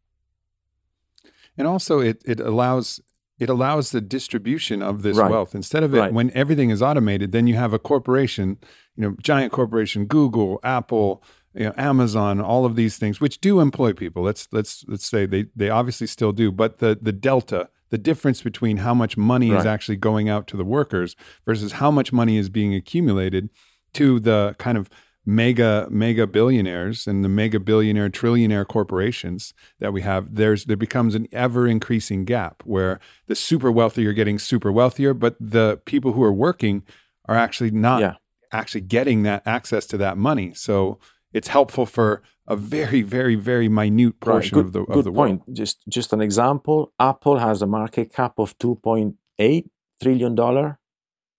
And 1.57 1.67
also, 1.67 2.01
it, 2.01 2.21
it 2.27 2.41
allows 2.41 3.01
it 3.41 3.49
allows 3.49 3.91
the 3.91 4.01
distribution 4.01 4.83
of 4.83 5.03
this 5.03 5.17
right. 5.17 5.31
wealth 5.31 5.55
instead 5.55 5.83
of 5.83 5.95
it 5.95 5.99
right. 5.99 6.13
when 6.13 6.31
everything 6.33 6.71
is 6.71 6.81
automated 6.81 7.33
then 7.33 7.47
you 7.47 7.57
have 7.57 7.73
a 7.73 7.79
corporation 7.79 8.59
you 8.97 9.03
know 9.03 9.17
giant 9.21 9.53
corporation 9.53 10.05
google 10.05 10.61
apple 10.63 11.25
you 11.55 11.65
know 11.65 11.75
amazon 11.77 12.41
all 12.41 12.65
of 12.65 12.77
these 12.77 12.99
things 12.99 13.21
which 13.21 13.41
do 13.41 13.59
employ 13.59 13.93
people 13.93 14.23
let's 14.23 14.47
let's 14.53 14.85
let's 14.87 15.07
say 15.07 15.27
they 15.27 15.47
they 15.57 15.71
obviously 15.71 16.07
still 16.07 16.33
do 16.33 16.53
but 16.53 16.79
the 16.79 16.97
the 17.01 17.13
delta 17.13 17.69
the 17.89 17.99
difference 17.99 18.41
between 18.41 18.77
how 18.79 18.95
much 18.95 19.17
money 19.17 19.51
right. 19.51 19.59
is 19.59 19.67
actually 19.67 19.97
going 19.97 20.29
out 20.29 20.47
to 20.47 20.57
the 20.57 20.65
workers 20.65 21.17
versus 21.45 21.73
how 21.73 21.91
much 21.91 22.13
money 22.13 22.37
is 22.37 22.49
being 22.49 22.75
accumulated 22.75 23.51
to 23.93 24.21
the 24.21 24.55
kind 24.59 24.79
of 24.79 24.89
mega 25.27 25.87
mega 25.91 26.27
billionaires 26.27 27.07
and 27.07 27.23
the 27.23 27.29
mega 27.29 27.61
billionaire 27.61 28.09
trillionaire 28.09 28.67
corporations 28.67 29.53
that 29.79 29.93
we 29.93 30.01
have 30.01 30.35
there's 30.35 30.65
there 30.65 30.77
becomes 30.77 31.15
an 31.15 31.27
ever 31.31 31.69
increasing 31.69 32.25
gap 32.25 32.63
where 32.65 32.99
the 33.27 33.35
super 33.35 33.71
wealthy 33.71 34.07
are 34.07 34.15
getting 34.15 34.39
super 34.39 34.73
wealthier 34.73 35.13
but 35.13 35.37
the 35.39 35.81
people 35.85 36.13
who 36.13 36.23
are 36.23 36.33
working 36.33 36.83
are 37.27 37.37
actually 37.37 37.71
not 37.71 38.01
yeah. 38.01 38.15
actually 38.51 38.81
getting 38.81 39.23
that 39.23 39.43
access 39.47 39.85
to 39.87 39.99
that 39.99 40.17
money 40.17 40.55
so 40.55 40.99
it's 41.35 41.49
helpful 41.49 41.85
for 41.85 42.23
a 42.47 42.57
very 42.57 43.03
very 43.03 43.35
very 43.35 43.69
minute 43.69 44.19
portion 44.21 44.57
right. 44.57 44.65
good, 44.65 44.67
of 44.69 44.73
the 44.73 44.81
of 44.81 44.95
good 44.95 45.05
the 45.05 45.13
point 45.13 45.43
world. 45.47 45.57
just 45.57 45.87
just 45.87 46.15
an 46.15 46.23
example 46.23 46.93
apple 46.99 47.39
has 47.39 47.61
a 47.61 47.67
market 47.67 48.11
cap 48.11 48.39
of 48.39 48.57
2.8 48.59 49.69
trillion 50.03 50.35
dollar 50.35 50.80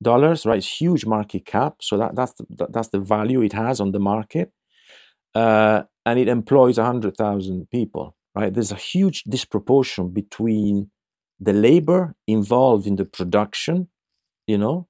dollars, 0.01 0.45
right? 0.45 0.57
It's 0.57 0.81
huge 0.81 1.05
market 1.05 1.45
cap, 1.45 1.75
so 1.81 1.97
that 1.97 2.15
that's 2.15 2.33
the, 2.33 2.67
that's 2.69 2.89
the 2.89 2.99
value 2.99 3.41
it 3.41 3.53
has 3.53 3.79
on 3.79 3.91
the 3.91 3.99
market, 3.99 4.51
uh, 5.35 5.83
and 6.05 6.19
it 6.19 6.27
employs 6.27 6.77
hundred 6.77 7.17
thousand 7.17 7.69
people, 7.71 8.15
right? 8.35 8.53
There's 8.53 8.71
a 8.71 8.75
huge 8.75 9.23
disproportion 9.23 10.09
between 10.09 10.91
the 11.39 11.53
labor 11.53 12.15
involved 12.27 12.87
in 12.87 12.95
the 12.97 13.05
production, 13.05 13.89
you 14.47 14.57
know, 14.57 14.87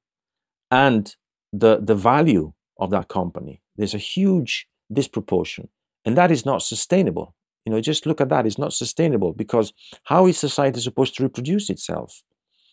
and 0.70 1.16
the 1.54 1.80
the 1.82 1.96
value 1.96 2.54
of 2.80 2.92
that 2.92 3.08
company. 3.08 3.62
There's 3.76 3.94
a 3.94 4.00
huge 4.16 4.68
disproportion, 4.92 5.70
and 6.06 6.18
that 6.18 6.32
is 6.32 6.46
not 6.46 6.62
sustainable. 6.64 7.36
You 7.66 7.72
know, 7.74 7.82
just 7.82 8.06
look 8.06 8.22
at 8.22 8.30
that; 8.30 8.46
it's 8.46 8.58
not 8.58 8.74
sustainable 8.74 9.34
because 9.34 9.74
how 10.06 10.28
is 10.28 10.38
society 10.38 10.80
supposed 10.80 11.16
to 11.18 11.24
reproduce 11.24 11.70
itself? 11.70 12.24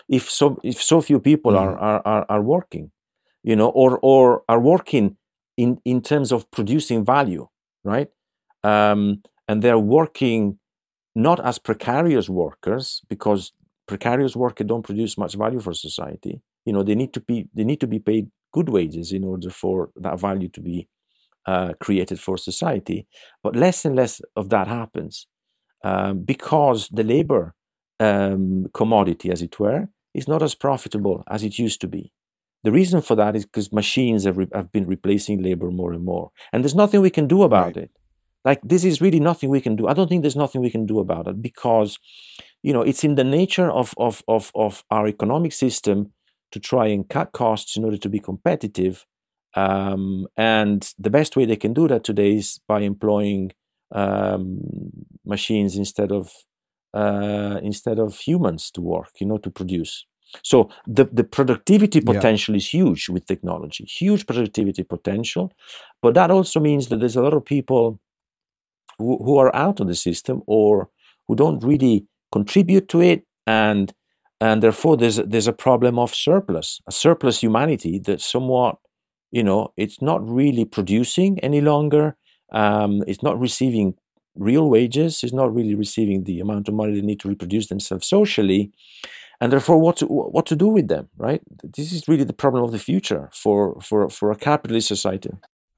If 0.08 0.30
so 0.30 0.58
if 0.62 0.82
so 0.82 1.00
few 1.00 1.20
people 1.20 1.52
mm. 1.52 1.58
are, 1.58 2.02
are 2.06 2.26
are 2.28 2.42
working 2.42 2.90
you 3.42 3.54
know 3.54 3.68
or 3.68 3.98
or 4.02 4.42
are 4.48 4.60
working 4.60 5.16
in 5.56 5.78
in 5.84 6.00
terms 6.00 6.32
of 6.32 6.50
producing 6.50 7.04
value 7.04 7.46
right? 7.84 8.08
Um, 8.64 9.22
and 9.48 9.62
they're 9.62 9.78
working 9.78 10.58
not 11.14 11.44
as 11.44 11.58
precarious 11.58 12.28
workers 12.28 13.02
because 13.08 13.52
precarious 13.86 14.36
workers 14.36 14.66
don't 14.66 14.82
produce 14.82 15.16
much 15.16 15.34
value 15.34 15.60
for 15.60 15.72
society. 15.72 16.40
You 16.64 16.72
know 16.72 16.82
they 16.82 16.94
need 16.94 17.12
to 17.14 17.20
be 17.20 17.48
they 17.54 17.64
need 17.64 17.80
to 17.80 17.86
be 17.86 17.98
paid 17.98 18.30
good 18.52 18.68
wages 18.68 19.12
in 19.12 19.24
order 19.24 19.50
for 19.50 19.90
that 19.96 20.20
value 20.20 20.48
to 20.50 20.60
be 20.60 20.88
uh, 21.46 21.72
created 21.80 22.20
for 22.20 22.36
society. 22.36 23.06
But 23.42 23.56
less 23.56 23.84
and 23.84 23.96
less 23.96 24.20
of 24.36 24.50
that 24.50 24.68
happens 24.68 25.26
um, 25.82 26.20
because 26.20 26.88
the 26.88 27.04
labor 27.04 27.54
um, 28.00 28.66
commodity 28.74 29.30
as 29.30 29.42
it 29.42 29.58
were 29.58 29.88
is 30.14 30.28
not 30.28 30.42
as 30.42 30.54
profitable 30.54 31.24
as 31.28 31.42
it 31.42 31.58
used 31.58 31.80
to 31.80 31.88
be. 31.88 32.12
The 32.64 32.72
reason 32.72 33.00
for 33.00 33.14
that 33.14 33.36
is 33.36 33.46
because 33.46 33.72
machines 33.72 34.24
have, 34.24 34.36
re- 34.36 34.48
have, 34.52 34.72
been 34.72 34.86
replacing 34.86 35.42
labor 35.42 35.70
more 35.70 35.92
and 35.92 36.04
more. 36.04 36.30
And 36.52 36.64
there's 36.64 36.74
nothing 36.74 37.00
we 37.00 37.10
can 37.10 37.28
do 37.28 37.42
about 37.42 37.76
right. 37.76 37.84
it. 37.84 37.90
Like, 38.44 38.60
this 38.62 38.84
is 38.84 39.00
really 39.00 39.20
nothing 39.20 39.50
we 39.50 39.60
can 39.60 39.76
do. 39.76 39.86
I 39.86 39.94
don't 39.94 40.08
think 40.08 40.22
there's 40.22 40.36
nothing 40.36 40.60
we 40.60 40.70
can 40.70 40.86
do 40.86 40.98
about 40.98 41.28
it 41.28 41.40
because, 41.40 41.98
you 42.62 42.72
know, 42.72 42.82
it's 42.82 43.04
in 43.04 43.14
the 43.14 43.24
nature 43.24 43.70
of, 43.70 43.94
of, 43.96 44.22
of, 44.26 44.50
of 44.54 44.84
our 44.90 45.06
economic 45.06 45.52
system 45.52 46.12
to 46.52 46.58
try 46.58 46.86
and 46.86 47.08
cut 47.08 47.32
costs 47.32 47.76
in 47.76 47.84
order 47.84 47.98
to 47.98 48.08
be 48.08 48.18
competitive. 48.18 49.06
Um, 49.54 50.26
and 50.36 50.92
the 50.98 51.10
best 51.10 51.36
way 51.36 51.44
they 51.44 51.56
can 51.56 51.74
do 51.74 51.88
that 51.88 52.04
today 52.04 52.36
is 52.36 52.60
by 52.66 52.80
employing 52.80 53.52
um, 53.92 54.60
machines 55.24 55.76
instead 55.76 56.12
of 56.12 56.32
uh, 56.94 57.60
instead 57.62 57.98
of 57.98 58.18
humans 58.18 58.70
to 58.72 58.80
work, 58.80 59.10
you 59.20 59.26
know, 59.26 59.38
to 59.38 59.50
produce. 59.50 60.04
So 60.42 60.68
the, 60.86 61.04
the 61.10 61.24
productivity 61.24 62.00
potential 62.00 62.54
yeah. 62.54 62.58
is 62.58 62.68
huge 62.68 63.08
with 63.08 63.26
technology, 63.26 63.84
huge 63.84 64.26
productivity 64.26 64.82
potential. 64.82 65.52
But 66.02 66.14
that 66.14 66.30
also 66.30 66.60
means 66.60 66.88
that 66.88 67.00
there's 67.00 67.16
a 67.16 67.22
lot 67.22 67.34
of 67.34 67.44
people 67.44 67.98
who, 68.98 69.18
who 69.24 69.38
are 69.38 69.54
out 69.54 69.80
of 69.80 69.86
the 69.86 69.94
system 69.94 70.42
or 70.46 70.90
who 71.26 71.36
don't 71.36 71.62
really 71.64 72.06
contribute 72.30 72.88
to 72.90 73.00
it 73.00 73.24
and 73.46 73.94
and 74.40 74.62
therefore 74.62 74.96
there's 74.96 75.18
a, 75.18 75.24
there's 75.24 75.48
a 75.48 75.52
problem 75.52 75.98
of 75.98 76.14
surplus, 76.14 76.80
a 76.86 76.92
surplus 76.92 77.40
humanity 77.40 77.98
that 77.98 78.20
somewhat, 78.20 78.76
you 79.32 79.42
know, 79.42 79.72
it's 79.76 80.00
not 80.00 80.26
really 80.28 80.64
producing 80.64 81.40
any 81.40 81.60
longer. 81.60 82.16
Um, 82.52 83.02
it's 83.08 83.22
not 83.22 83.38
receiving 83.40 83.94
real 84.38 84.68
wages. 84.68 85.22
is 85.24 85.32
not 85.32 85.54
really 85.54 85.74
receiving 85.74 86.24
the 86.24 86.40
amount 86.40 86.68
of 86.68 86.74
money 86.74 86.94
they 86.94 87.06
need 87.06 87.20
to 87.20 87.28
reproduce 87.28 87.66
themselves 87.66 88.06
socially 88.06 88.72
and 89.40 89.52
therefore 89.52 89.78
what 89.78 89.96
to, 89.98 90.06
what 90.06 90.46
to 90.46 90.56
do 90.56 90.68
with 90.68 90.88
them 90.88 91.08
right? 91.16 91.42
This 91.62 91.92
is 91.92 92.08
really 92.08 92.24
the 92.24 92.32
problem 92.32 92.64
of 92.64 92.72
the 92.72 92.78
future 92.78 93.30
for 93.32 93.80
for 93.80 94.08
for 94.08 94.30
a 94.30 94.36
capitalist 94.36 94.88
society. 94.88 95.30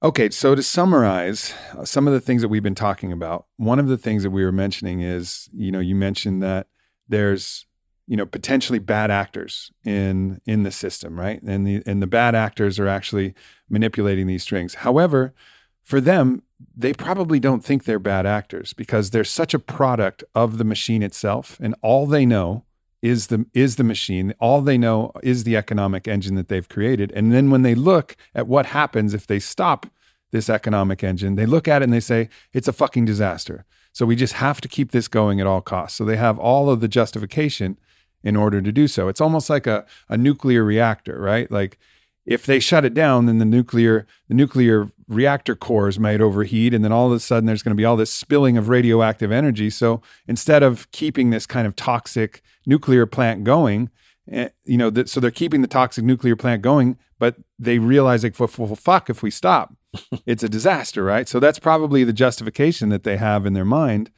Okay 0.02 0.30
so 0.30 0.54
to 0.54 0.62
summarize 0.62 1.54
uh, 1.76 1.84
some 1.84 2.06
of 2.06 2.12
the 2.12 2.20
things 2.20 2.42
that 2.42 2.48
we've 2.48 2.62
been 2.62 2.74
talking 2.74 3.12
about 3.12 3.46
one 3.56 3.78
of 3.78 3.88
the 3.88 3.98
things 3.98 4.22
that 4.22 4.30
we 4.30 4.44
were 4.44 4.52
mentioning 4.52 5.00
is 5.00 5.48
you 5.52 5.72
know 5.72 5.80
you 5.80 5.94
mentioned 5.94 6.42
that 6.42 6.68
there's 7.08 7.66
you 8.06 8.16
know 8.16 8.26
potentially 8.26 8.78
bad 8.78 9.11
actors 9.11 9.70
in 9.84 10.40
in 10.46 10.62
the 10.62 10.72
system 10.72 11.18
right? 11.18 11.40
And 11.42 11.66
the 11.66 11.82
and 11.86 12.02
the 12.02 12.06
bad 12.06 12.34
actors 12.34 12.78
are 12.78 12.88
actually 12.88 13.34
manipulating 13.68 14.26
these 14.26 14.42
strings. 14.42 14.74
However 14.74 15.34
for 15.82 16.00
them 16.00 16.42
they 16.76 16.92
probably 16.92 17.40
don't 17.40 17.64
think 17.64 17.84
they're 17.84 17.98
bad 17.98 18.26
actors 18.26 18.72
because 18.72 19.11
they're 19.11 19.24
such 19.24 19.54
a 19.54 19.58
product 19.58 20.24
of 20.34 20.58
the 20.58 20.64
machine 20.64 21.02
itself 21.02 21.58
and 21.61 21.74
all 21.82 22.06
they 22.06 22.26
know 22.26 22.64
is 23.02 23.28
the 23.28 23.46
is 23.54 23.76
the 23.76 23.84
machine. 23.84 24.34
All 24.40 24.61
they 24.61 24.76
know 24.76 25.12
is 25.22 25.44
the 25.44 25.56
economic 25.56 26.06
engine 26.06 26.34
that 26.34 26.48
they've 26.48 26.68
created. 26.68 27.12
And 27.12 27.32
then 27.32 27.50
when 27.50 27.62
they 27.62 27.74
look 27.74 28.16
at 28.34 28.46
what 28.46 28.66
happens 28.66 29.14
if 29.14 29.26
they 29.26 29.38
stop 29.38 29.86
this 30.32 30.50
economic 30.50 31.02
engine, 31.02 31.34
they 31.34 31.46
look 31.46 31.66
at 31.66 31.82
it 31.82 31.84
and 31.84 31.92
they 31.92 32.00
say 32.00 32.28
it's 32.52 32.68
a 32.68 32.72
fucking 32.72 33.04
disaster. 33.04 33.64
So 33.92 34.06
we 34.06 34.16
just 34.16 34.34
have 34.34 34.61
to 34.61 34.68
keep 34.68 34.92
this 34.92 35.08
going 35.08 35.40
at 35.40 35.46
all 35.46 35.61
costs. 35.61 35.98
So 35.98 36.04
they 36.04 36.16
have 36.16 36.38
all 36.38 36.70
of 36.70 36.80
the 36.80 36.88
justification 36.88 37.78
in 38.22 38.36
order 38.36 38.61
to 38.61 38.70
do 38.70 38.86
so. 38.86 39.08
It's 39.08 39.20
almost 39.20 39.50
like 39.50 39.66
a, 39.66 39.86
a 40.08 40.16
nuclear 40.16 40.62
reactor, 40.62 41.18
right? 41.18 41.50
Like 41.50 41.78
if 42.31 42.47
they 42.47 42.61
shut 42.61 42.85
it 42.85 42.95
down, 42.95 43.26
then 43.26 43.39
the 43.39 43.45
nuclear 43.45 44.07
the 44.28 44.35
nuclear 44.35 44.89
reactor 45.09 45.57
cores 45.57 45.99
might 45.99 46.20
overheat, 46.20 46.72
and 46.72 46.85
then 46.85 46.93
all 46.93 47.09
of 47.09 47.12
a 47.12 47.18
sudden 47.18 47.45
there's 47.45 47.64
going 47.64 47.76
to 47.76 47.81
be 47.81 47.85
all 47.85 47.97
this 47.97 48.12
spilling 48.12 48.57
of 48.57 48.68
radioactive 48.68 49.33
energy. 49.33 49.68
So 49.68 50.01
instead 50.28 50.62
of 50.62 50.89
keeping 50.93 51.31
this 51.31 51.45
kind 51.45 51.66
of 51.66 51.74
toxic 51.74 52.41
nuclear 52.64 53.05
plant 53.05 53.43
going, 53.43 53.91
eh, 54.31 54.51
you 54.64 54.78
know, 54.78 54.93
so 55.07 55.18
they're 55.18 55.33
keeping 55.33 55.61
the 55.61 55.66
toxic 55.66 56.05
nuclear 56.05 56.37
plant 56.37 56.62
going, 56.62 56.97
but 57.18 57.35
they 57.59 57.81
realize 57.81 58.22
like, 58.22 58.39
well, 58.39 58.76
fuck, 58.76 59.11
if 59.11 59.24
we 59.24 59.31
stop, 59.33 59.74
it's 60.24 60.45
a 60.45 60.49
disaster, 60.49 61.03
right? 61.03 61.28
So 61.28 61.41
that's 61.41 61.59
probably 61.59 62.05
the 62.05 62.12
justification 62.12 62.91
that 62.91 63.03
they 63.03 63.16
have 63.16 63.45
in 63.45 63.55
their 63.55 63.64
mind. 63.64 64.12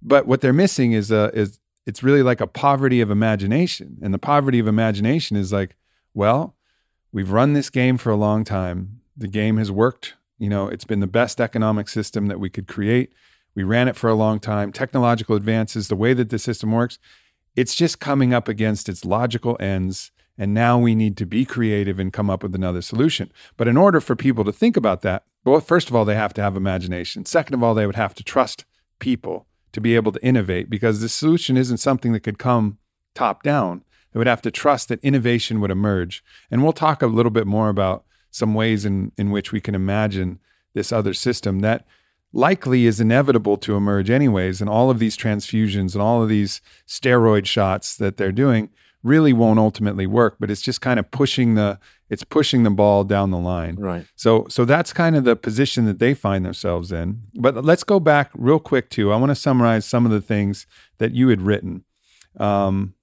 But 0.00 0.26
what 0.26 0.40
they're 0.40 0.54
missing 0.54 0.92
is 0.92 1.10
a 1.10 1.30
is 1.34 1.58
it's 1.84 2.02
really 2.02 2.22
like 2.22 2.40
a 2.40 2.46
poverty 2.46 3.02
of 3.02 3.10
imagination, 3.10 3.98
and 4.00 4.14
the 4.14 4.18
poverty 4.18 4.60
of 4.60 4.66
imagination 4.66 5.36
is 5.36 5.52
like, 5.52 5.76
well 6.14 6.56
We've 7.12 7.30
run 7.30 7.54
this 7.54 7.70
game 7.70 7.98
for 7.98 8.10
a 8.10 8.16
long 8.16 8.44
time. 8.44 9.00
The 9.16 9.28
game 9.28 9.56
has 9.56 9.70
worked. 9.70 10.14
You 10.38 10.48
know, 10.48 10.68
it's 10.68 10.84
been 10.84 11.00
the 11.00 11.06
best 11.06 11.40
economic 11.40 11.88
system 11.88 12.26
that 12.26 12.40
we 12.40 12.48
could 12.48 12.68
create. 12.68 13.12
We 13.54 13.64
ran 13.64 13.88
it 13.88 13.96
for 13.96 14.08
a 14.08 14.14
long 14.14 14.38
time. 14.38 14.72
Technological 14.72 15.34
advances, 15.34 15.88
the 15.88 15.96
way 15.96 16.14
that 16.14 16.30
the 16.30 16.38
system 16.38 16.70
works, 16.70 16.98
it's 17.56 17.74
just 17.74 18.00
coming 18.00 18.32
up 18.32 18.48
against 18.48 18.88
its 18.88 19.04
logical 19.04 19.56
ends. 19.58 20.12
And 20.38 20.54
now 20.54 20.78
we 20.78 20.94
need 20.94 21.16
to 21.18 21.26
be 21.26 21.44
creative 21.44 21.98
and 21.98 22.12
come 22.12 22.30
up 22.30 22.42
with 22.42 22.54
another 22.54 22.80
solution. 22.80 23.30
But 23.56 23.68
in 23.68 23.76
order 23.76 24.00
for 24.00 24.16
people 24.16 24.44
to 24.44 24.52
think 24.52 24.76
about 24.76 25.02
that, 25.02 25.24
well, 25.44 25.60
first 25.60 25.90
of 25.90 25.96
all, 25.96 26.04
they 26.04 26.14
have 26.14 26.32
to 26.34 26.42
have 26.42 26.56
imagination. 26.56 27.26
Second 27.26 27.54
of 27.54 27.62
all, 27.62 27.74
they 27.74 27.86
would 27.86 27.96
have 27.96 28.14
to 28.14 28.24
trust 28.24 28.64
people 29.00 29.46
to 29.72 29.80
be 29.80 29.96
able 29.96 30.12
to 30.12 30.24
innovate 30.24 30.70
because 30.70 31.00
the 31.00 31.08
solution 31.08 31.56
isn't 31.56 31.78
something 31.78 32.12
that 32.12 32.20
could 32.20 32.38
come 32.38 32.78
top 33.14 33.42
down. 33.42 33.84
They 34.12 34.18
would 34.18 34.26
have 34.26 34.42
to 34.42 34.50
trust 34.50 34.88
that 34.88 35.02
innovation 35.04 35.60
would 35.60 35.70
emerge. 35.70 36.24
And 36.50 36.62
we'll 36.62 36.72
talk 36.72 37.02
a 37.02 37.06
little 37.06 37.30
bit 37.30 37.46
more 37.46 37.68
about 37.68 38.04
some 38.30 38.54
ways 38.54 38.84
in, 38.84 39.12
in 39.16 39.30
which 39.30 39.52
we 39.52 39.60
can 39.60 39.74
imagine 39.74 40.38
this 40.74 40.92
other 40.92 41.14
system 41.14 41.60
that 41.60 41.86
likely 42.32 42.86
is 42.86 43.00
inevitable 43.00 43.56
to 43.58 43.76
emerge 43.76 44.10
anyways. 44.10 44.60
And 44.60 44.70
all 44.70 44.90
of 44.90 44.98
these 44.98 45.16
transfusions 45.16 45.94
and 45.94 46.02
all 46.02 46.22
of 46.22 46.28
these 46.28 46.60
steroid 46.86 47.46
shots 47.46 47.96
that 47.96 48.16
they're 48.16 48.32
doing 48.32 48.70
really 49.02 49.32
won't 49.32 49.58
ultimately 49.58 50.06
work, 50.06 50.36
but 50.38 50.50
it's 50.50 50.60
just 50.60 50.80
kind 50.80 50.98
of 51.00 51.10
pushing 51.10 51.54
the 51.54 51.78
it's 52.10 52.24
pushing 52.24 52.64
the 52.64 52.70
ball 52.70 53.04
down 53.04 53.30
the 53.30 53.38
line. 53.38 53.76
Right. 53.76 54.06
So 54.14 54.46
so 54.48 54.64
that's 54.64 54.92
kind 54.92 55.16
of 55.16 55.24
the 55.24 55.36
position 55.36 55.86
that 55.86 55.98
they 55.98 56.12
find 56.12 56.44
themselves 56.44 56.92
in. 56.92 57.22
But 57.34 57.64
let's 57.64 57.84
go 57.84 57.98
back 57.98 58.30
real 58.34 58.58
quick 58.58 58.90
too. 58.90 59.12
I 59.12 59.16
want 59.16 59.30
to 59.30 59.36
summarize 59.36 59.86
some 59.86 60.04
of 60.04 60.12
the 60.12 60.20
things 60.20 60.66
that 60.98 61.12
you 61.12 61.28
had 61.28 61.42
written. 61.42 61.84
Um, 62.38 62.94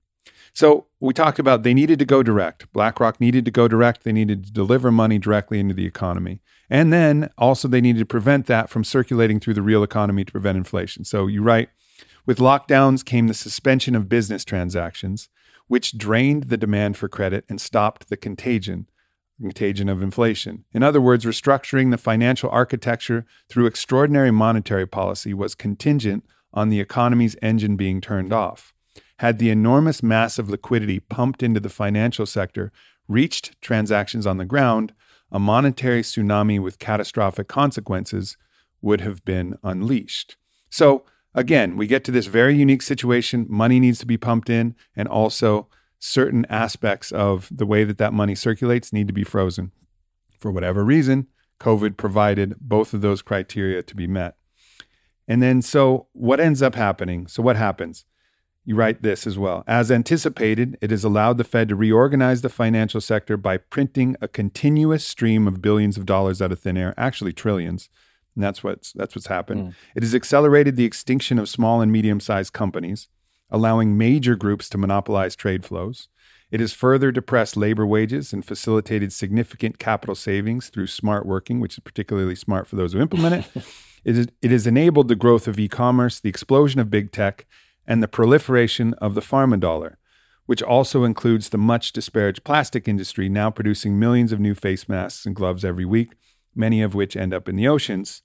so 0.57 0.87
we 0.99 1.13
talked 1.13 1.37
about 1.37 1.61
they 1.61 1.75
needed 1.75 1.99
to 1.99 2.05
go 2.05 2.23
direct. 2.23 2.73
BlackRock 2.73 3.21
needed 3.21 3.45
to 3.45 3.51
go 3.51 3.67
direct. 3.67 4.03
They 4.03 4.11
needed 4.11 4.43
to 4.43 4.51
deliver 4.51 4.91
money 4.91 5.19
directly 5.19 5.59
into 5.59 5.75
the 5.75 5.85
economy. 5.85 6.41
And 6.67 6.91
then 6.91 7.29
also 7.37 7.67
they 7.67 7.79
needed 7.79 7.99
to 7.99 8.07
prevent 8.07 8.47
that 8.47 8.67
from 8.67 8.83
circulating 8.83 9.39
through 9.39 9.53
the 9.53 9.61
real 9.61 9.83
economy 9.83 10.25
to 10.25 10.31
prevent 10.31 10.57
inflation. 10.57 11.05
So 11.05 11.27
you 11.27 11.43
write, 11.43 11.69
with 12.25 12.39
lockdowns 12.39 13.05
came 13.05 13.27
the 13.27 13.35
suspension 13.35 13.93
of 13.93 14.09
business 14.09 14.43
transactions, 14.43 15.29
which 15.67 15.95
drained 15.95 16.45
the 16.45 16.57
demand 16.57 16.97
for 16.97 17.07
credit 17.07 17.45
and 17.47 17.61
stopped 17.61 18.09
the 18.09 18.17
contagion 18.17 18.87
contagion 19.39 19.89
of 19.89 20.01
inflation. 20.01 20.65
In 20.73 20.81
other 20.81 20.99
words, 20.99 21.23
restructuring 21.23 21.91
the 21.91 21.99
financial 21.99 22.49
architecture 22.49 23.27
through 23.47 23.67
extraordinary 23.67 24.31
monetary 24.31 24.87
policy 24.87 25.35
was 25.35 25.53
contingent 25.53 26.25
on 26.51 26.69
the 26.69 26.79
economy's 26.79 27.35
engine 27.43 27.75
being 27.75 28.01
turned 28.01 28.33
off 28.33 28.73
had 29.17 29.39
the 29.39 29.49
enormous 29.49 30.03
mass 30.03 30.37
of 30.37 30.49
liquidity 30.49 30.99
pumped 30.99 31.41
into 31.41 31.59
the 31.59 31.69
financial 31.69 32.25
sector 32.25 32.71
reached 33.07 33.59
transactions 33.61 34.27
on 34.27 34.37
the 34.37 34.45
ground, 34.45 34.93
a 35.31 35.39
monetary 35.39 36.01
tsunami 36.01 36.61
with 36.61 36.79
catastrophic 36.79 37.47
consequences 37.47 38.37
would 38.81 39.01
have 39.01 39.23
been 39.25 39.57
unleashed. 39.63 40.37
So, 40.69 41.03
again, 41.33 41.77
we 41.77 41.87
get 41.87 42.03
to 42.05 42.11
this 42.11 42.27
very 42.27 42.55
unique 42.55 42.81
situation. 42.81 43.45
Money 43.49 43.79
needs 43.79 43.99
to 43.99 44.05
be 44.05 44.17
pumped 44.17 44.49
in, 44.49 44.75
and 44.95 45.07
also 45.07 45.67
certain 45.99 46.45
aspects 46.49 47.11
of 47.11 47.49
the 47.51 47.65
way 47.65 47.83
that 47.83 47.97
that 47.97 48.13
money 48.13 48.35
circulates 48.35 48.93
need 48.93 49.07
to 49.07 49.13
be 49.13 49.23
frozen. 49.23 49.71
For 50.37 50.51
whatever 50.51 50.83
reason, 50.83 51.27
COVID 51.59 51.97
provided 51.97 52.55
both 52.59 52.93
of 52.93 53.01
those 53.01 53.21
criteria 53.21 53.81
to 53.81 53.95
be 53.95 54.05
met. 54.05 54.35
And 55.27 55.41
then, 55.41 55.61
so 55.61 56.07
what 56.13 56.39
ends 56.39 56.61
up 56.61 56.75
happening? 56.75 57.27
So, 57.27 57.41
what 57.41 57.55
happens? 57.55 58.05
You 58.67 58.75
write 58.75 59.01
this 59.01 59.25
as 59.25 59.37
well. 59.37 59.63
As 59.65 59.89
anticipated, 59.89 60.77
it 60.81 60.91
has 60.91 61.05
allowed 61.05 61.37
the 61.37 61.45
Fed 61.45 61.69
to 61.69 61.75
reorganize 61.77 62.41
the 62.41 62.49
financial 62.49 62.99
sector 62.99 63.37
by 63.37 63.55
printing 63.55 64.17
a 64.19 64.27
continuous 64.27 65.07
stream 65.07 65.47
of 65.47 65.61
billions 65.61 65.95
of 65.95 66.05
dollars 66.05 66.41
out 66.41 66.51
of 66.51 66.59
thin 66.59 66.75
air, 66.75 66.93
actually 66.97 67.31
trillions. 67.31 67.87
And 68.35 68.43
that's 68.43 68.65
what's 68.65 68.91
that's 68.91 69.15
what's 69.15 69.27
happened. 69.27 69.67
Mm. 69.69 69.75
It 69.95 70.03
has 70.03 70.13
accelerated 70.13 70.75
the 70.75 70.83
extinction 70.83 71.39
of 71.39 71.47
small 71.47 71.79
and 71.79 71.93
medium-sized 71.93 72.51
companies, 72.51 73.07
allowing 73.49 73.97
major 73.97 74.35
groups 74.35 74.67
to 74.71 74.77
monopolize 74.77 75.37
trade 75.37 75.63
flows. 75.63 76.09
It 76.51 76.59
has 76.59 76.73
further 76.73 77.09
depressed 77.09 77.55
labor 77.55 77.87
wages 77.87 78.33
and 78.33 78.43
facilitated 78.43 79.13
significant 79.13 79.79
capital 79.79 80.13
savings 80.13 80.67
through 80.67 80.87
smart 80.87 81.25
working, 81.25 81.61
which 81.61 81.75
is 81.75 81.79
particularly 81.79 82.35
smart 82.35 82.67
for 82.67 82.75
those 82.75 82.91
who 82.91 82.99
implement 82.99 83.45
it. 83.45 83.63
it, 84.03 84.17
is, 84.17 84.27
it 84.41 84.51
has 84.51 84.67
enabled 84.67 85.07
the 85.07 85.15
growth 85.15 85.47
of 85.47 85.57
e-commerce, 85.57 86.19
the 86.19 86.29
explosion 86.29 86.81
of 86.81 86.89
big 86.89 87.13
tech, 87.13 87.45
and 87.87 88.03
the 88.03 88.07
proliferation 88.07 88.93
of 88.95 89.15
the 89.15 89.21
pharma 89.21 89.59
dollar, 89.59 89.97
which 90.45 90.61
also 90.61 91.03
includes 91.03 91.49
the 91.49 91.57
much 91.57 91.93
disparaged 91.93 92.43
plastic 92.43 92.87
industry 92.87 93.29
now 93.29 93.49
producing 93.49 93.97
millions 93.97 94.31
of 94.31 94.39
new 94.39 94.53
face 94.53 94.89
masks 94.89 95.25
and 95.25 95.35
gloves 95.35 95.63
every 95.63 95.85
week, 95.85 96.13
many 96.53 96.81
of 96.81 96.93
which 96.93 97.15
end 97.15 97.33
up 97.33 97.47
in 97.47 97.55
the 97.55 97.67
oceans. 97.67 98.23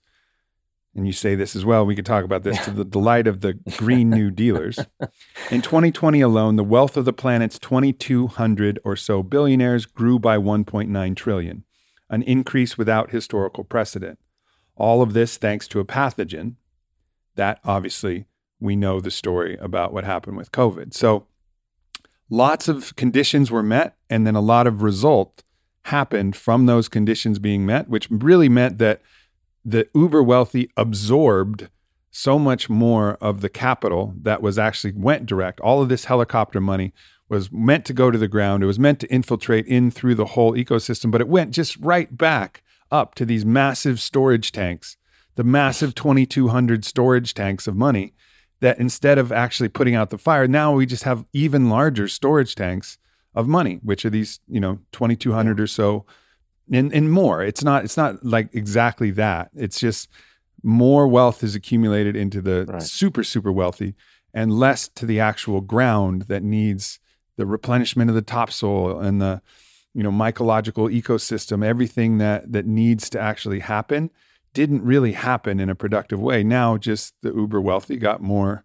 and 0.94 1.06
you 1.06 1.12
say 1.12 1.34
this 1.34 1.56
as 1.56 1.64
well, 1.64 1.86
we 1.86 1.94
could 1.94 2.04
talk 2.04 2.24
about 2.24 2.42
this 2.42 2.62
to 2.64 2.70
the 2.70 2.84
delight 2.84 3.26
of 3.26 3.40
the 3.40 3.54
Green 3.76 4.10
New 4.10 4.30
Dealers. 4.30 4.78
In 5.50 5.62
2020 5.62 6.20
alone, 6.20 6.56
the 6.56 6.64
wealth 6.64 6.98
of 6.98 7.06
the 7.06 7.14
planet's 7.14 7.58
2,200 7.58 8.78
or 8.84 8.94
so 8.94 9.22
billionaires 9.22 9.86
grew 9.86 10.18
by 10.18 10.36
1.9 10.36 11.16
trillion, 11.16 11.64
an 12.10 12.22
increase 12.24 12.76
without 12.76 13.10
historical 13.10 13.64
precedent. 13.64 14.18
All 14.76 15.00
of 15.00 15.14
this 15.14 15.38
thanks 15.38 15.66
to 15.68 15.80
a 15.80 15.84
pathogen 15.84 16.56
that 17.36 17.58
obviously 17.64 18.26
we 18.62 18.76
know 18.76 19.00
the 19.00 19.10
story 19.10 19.58
about 19.60 19.92
what 19.92 20.04
happened 20.04 20.36
with 20.36 20.52
COVID. 20.52 20.94
So 20.94 21.26
lots 22.30 22.68
of 22.68 22.96
conditions 22.96 23.50
were 23.50 23.62
met, 23.62 23.96
and 24.08 24.26
then 24.26 24.34
a 24.34 24.40
lot 24.40 24.66
of 24.66 24.82
result 24.82 25.42
happened 25.86 26.36
from 26.36 26.66
those 26.66 26.88
conditions 26.88 27.38
being 27.38 27.66
met, 27.66 27.88
which 27.88 28.08
really 28.10 28.48
meant 28.48 28.78
that 28.78 29.02
the 29.64 29.88
uber 29.94 30.22
wealthy 30.22 30.70
absorbed 30.76 31.68
so 32.10 32.38
much 32.38 32.68
more 32.68 33.14
of 33.20 33.40
the 33.40 33.48
capital 33.48 34.14
that 34.20 34.42
was 34.42 34.58
actually 34.58 34.92
went 34.92 35.26
direct. 35.26 35.60
All 35.60 35.82
of 35.82 35.88
this 35.88 36.04
helicopter 36.04 36.60
money 36.60 36.92
was 37.28 37.50
meant 37.50 37.84
to 37.86 37.94
go 37.94 38.10
to 38.10 38.18
the 38.18 38.28
ground. 38.28 38.62
It 38.62 38.66
was 38.66 38.78
meant 38.78 39.00
to 39.00 39.10
infiltrate 39.10 39.66
in 39.66 39.90
through 39.90 40.14
the 40.16 40.26
whole 40.26 40.52
ecosystem, 40.52 41.10
but 41.10 41.22
it 41.22 41.28
went 41.28 41.52
just 41.52 41.76
right 41.78 42.14
back 42.16 42.62
up 42.90 43.14
to 43.14 43.24
these 43.24 43.44
massive 43.44 44.00
storage 44.00 44.52
tanks, 44.52 44.98
the 45.36 45.44
massive 45.44 45.94
2200 45.94 46.84
storage 46.84 47.32
tanks 47.32 47.66
of 47.66 47.74
money 47.74 48.12
that 48.62 48.78
instead 48.78 49.18
of 49.18 49.32
actually 49.32 49.68
putting 49.68 49.96
out 49.96 50.10
the 50.10 50.16
fire, 50.16 50.46
now 50.46 50.72
we 50.72 50.86
just 50.86 51.02
have 51.02 51.26
even 51.32 51.68
larger 51.68 52.06
storage 52.06 52.54
tanks 52.54 52.96
of 53.34 53.48
money, 53.48 53.80
which 53.82 54.04
are 54.04 54.10
these, 54.10 54.38
you 54.48 54.60
know, 54.60 54.78
2200 54.92 55.60
or 55.60 55.66
so 55.66 56.06
and 56.70 56.92
and 56.92 57.10
more. 57.10 57.42
It's 57.42 57.64
not 57.64 57.84
it's 57.84 57.96
not 57.96 58.24
like 58.24 58.48
exactly 58.54 59.10
that. 59.12 59.50
It's 59.54 59.80
just 59.80 60.08
more 60.62 61.08
wealth 61.08 61.42
is 61.42 61.56
accumulated 61.56 62.14
into 62.14 62.40
the 62.40 62.66
right. 62.66 62.82
super 62.82 63.24
super 63.24 63.50
wealthy 63.50 63.94
and 64.32 64.52
less 64.52 64.88
to 64.88 65.06
the 65.06 65.18
actual 65.18 65.60
ground 65.60 66.22
that 66.22 66.44
needs 66.44 67.00
the 67.36 67.46
replenishment 67.46 68.10
of 68.10 68.14
the 68.14 68.22
topsoil 68.22 69.00
and 69.00 69.20
the 69.20 69.42
you 69.92 70.04
know 70.04 70.12
mycological 70.12 70.88
ecosystem 70.88 71.64
everything 71.64 72.18
that 72.18 72.52
that 72.52 72.64
needs 72.64 73.10
to 73.10 73.20
actually 73.20 73.58
happen 73.58 74.08
didn't 74.54 74.82
really 74.82 75.12
happen 75.12 75.60
in 75.60 75.70
a 75.70 75.74
productive 75.74 76.20
way 76.20 76.42
now 76.42 76.76
just 76.76 77.14
the 77.22 77.32
uber 77.32 77.60
wealthy 77.60 77.96
got 77.96 78.20
more 78.20 78.64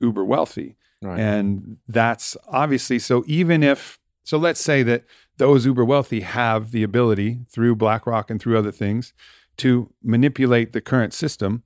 uber 0.00 0.24
wealthy 0.24 0.76
right. 1.02 1.18
and 1.18 1.78
that's 1.88 2.36
obviously 2.48 2.98
so 2.98 3.24
even 3.26 3.62
if 3.62 3.98
so 4.28 4.36
let's 4.36 4.60
say 4.60 4.82
that 4.82 5.04
those 5.38 5.64
uber 5.64 5.86
wealthy 5.86 6.20
have 6.20 6.70
the 6.70 6.82
ability 6.82 7.40
through 7.48 7.76
BlackRock 7.76 8.30
and 8.30 8.38
through 8.38 8.58
other 8.58 8.70
things 8.70 9.14
to 9.56 9.90
manipulate 10.02 10.74
the 10.74 10.82
current 10.82 11.14
system. 11.14 11.62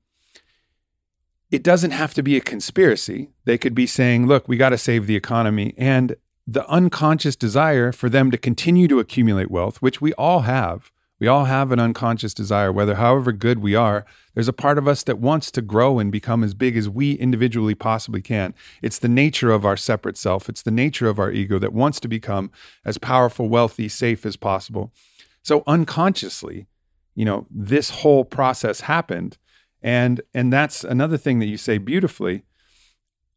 It 1.50 1.64
doesn't 1.64 1.90
have 1.90 2.14
to 2.14 2.22
be 2.22 2.36
a 2.36 2.40
conspiracy. 2.40 3.30
They 3.46 3.58
could 3.58 3.74
be 3.74 3.88
saying, 3.88 4.28
look, 4.28 4.46
we 4.46 4.56
got 4.56 4.68
to 4.68 4.78
save 4.78 5.08
the 5.08 5.16
economy. 5.16 5.74
And 5.76 6.14
the 6.46 6.64
unconscious 6.68 7.34
desire 7.34 7.90
for 7.90 8.08
them 8.08 8.30
to 8.30 8.38
continue 8.38 8.86
to 8.86 9.00
accumulate 9.00 9.50
wealth, 9.50 9.82
which 9.82 10.00
we 10.00 10.12
all 10.14 10.42
have, 10.42 10.91
we 11.22 11.28
all 11.28 11.44
have 11.44 11.70
an 11.70 11.78
unconscious 11.78 12.34
desire, 12.34 12.72
whether 12.72 12.96
however 12.96 13.30
good 13.30 13.60
we 13.60 13.76
are, 13.76 14.04
there's 14.34 14.48
a 14.48 14.52
part 14.52 14.76
of 14.76 14.88
us 14.88 15.04
that 15.04 15.20
wants 15.20 15.52
to 15.52 15.62
grow 15.62 16.00
and 16.00 16.10
become 16.10 16.42
as 16.42 16.52
big 16.52 16.76
as 16.76 16.88
we 16.88 17.12
individually 17.12 17.76
possibly 17.76 18.20
can. 18.20 18.54
It's 18.82 18.98
the 18.98 19.06
nature 19.06 19.52
of 19.52 19.64
our 19.64 19.76
separate 19.76 20.16
self, 20.16 20.48
it's 20.48 20.62
the 20.62 20.72
nature 20.72 21.06
of 21.06 21.20
our 21.20 21.30
ego 21.30 21.60
that 21.60 21.72
wants 21.72 22.00
to 22.00 22.08
become 22.08 22.50
as 22.84 22.98
powerful, 22.98 23.48
wealthy, 23.48 23.88
safe 23.88 24.26
as 24.26 24.34
possible. 24.34 24.92
So 25.44 25.62
unconsciously, 25.64 26.66
you 27.14 27.24
know, 27.24 27.46
this 27.48 27.90
whole 27.90 28.24
process 28.24 28.80
happened. 28.80 29.38
And 29.80 30.22
and 30.34 30.52
that's 30.52 30.82
another 30.82 31.18
thing 31.18 31.38
that 31.38 31.46
you 31.46 31.56
say 31.56 31.78
beautifully. 31.78 32.42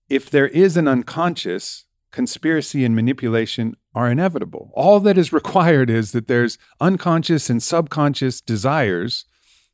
If 0.10 0.32
there 0.32 0.48
is 0.48 0.76
an 0.76 0.88
unconscious, 0.88 1.86
conspiracy 2.12 2.84
and 2.84 2.96
manipulation 2.96 3.76
are 3.96 4.12
inevitable. 4.12 4.72
All 4.74 5.00
that 5.00 5.18
is 5.18 5.32
required 5.32 5.90
is 5.90 6.12
that 6.12 6.28
there's 6.28 6.58
unconscious 6.82 7.50
and 7.50 7.64
subconscious 7.64 8.42
desires 8.42 9.26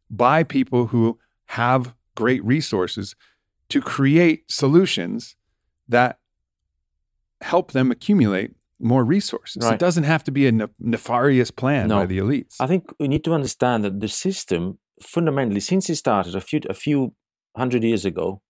by 0.10 0.44
people 0.44 0.88
who 0.88 1.18
have 1.48 1.96
great 2.16 2.46
resources 2.46 3.16
to 3.70 3.82
create 3.82 4.50
solutions 4.50 5.36
that 5.88 6.20
help 7.42 7.72
them 7.72 7.90
accumulate 7.90 8.52
more 8.80 9.04
resources. 9.04 9.64
Right. 9.64 9.74
It 9.74 9.80
doesn't 9.80 10.04
have 10.04 10.24
to 10.26 10.32
be 10.32 10.48
a 10.48 10.68
nefarious 10.80 11.50
plan 11.50 11.88
no. 11.88 12.00
by 12.00 12.06
the 12.06 12.20
elites. 12.20 12.56
I 12.60 12.68
think 12.68 12.94
we 13.00 13.08
need 13.08 13.24
to 13.24 13.34
understand 13.34 13.84
that 13.84 14.00
the 14.00 14.08
system, 14.08 14.80
fundamentally, 15.02 15.60
since 15.60 15.90
it 15.90 15.96
started 15.96 16.36
a 16.36 16.42
few 16.42 16.62
a 16.70 16.74
few 16.74 17.14
hundred 17.56 17.84
years 17.84 18.06
ago, 18.06 18.42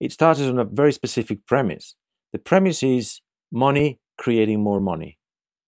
it 0.00 0.12
started 0.12 0.48
on 0.48 0.58
a 0.58 0.64
very 0.64 0.92
specific 0.92 1.46
premise. 1.46 1.96
The 2.32 2.38
premise 2.38 2.82
is 2.82 3.20
money 3.50 4.00
creating 4.18 4.60
more 4.60 4.80
money, 4.80 5.18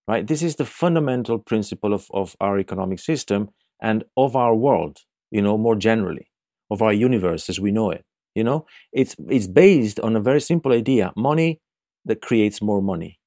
right? 0.07 0.27
This 0.27 0.43
is 0.43 0.57
the 0.57 0.65
fundamental 0.65 1.39
principle 1.39 1.93
of, 1.93 2.07
of 2.13 2.37
our 2.41 2.59
economic 2.59 2.99
system 2.99 3.51
and 3.83 4.05
of 4.17 4.37
our 4.37 4.55
world, 4.55 4.99
you 5.31 5.43
know, 5.43 5.59
more 5.59 5.77
generally, 5.77 6.31
of 6.71 6.83
our 6.83 6.93
universe 6.93 7.49
as 7.49 7.61
we 7.61 7.71
know 7.71 7.91
it. 7.91 8.05
You 8.35 8.45
know, 8.45 8.67
it's 8.93 9.15
it's 9.29 9.47
based 9.47 10.01
on 10.01 10.17
a 10.17 10.21
very 10.21 10.41
simple 10.41 10.73
idea: 10.73 11.13
money 11.17 11.61
that 12.05 12.21
creates 12.21 12.61
more 12.61 12.83
money. 12.83 13.21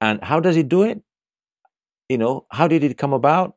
And 0.00 0.22
how 0.22 0.40
does 0.40 0.56
it 0.56 0.68
do 0.68 0.82
it? 0.82 1.00
You 2.08 2.18
know, 2.18 2.46
how 2.50 2.68
did 2.68 2.82
it 2.82 2.98
come 2.98 3.12
about? 3.12 3.54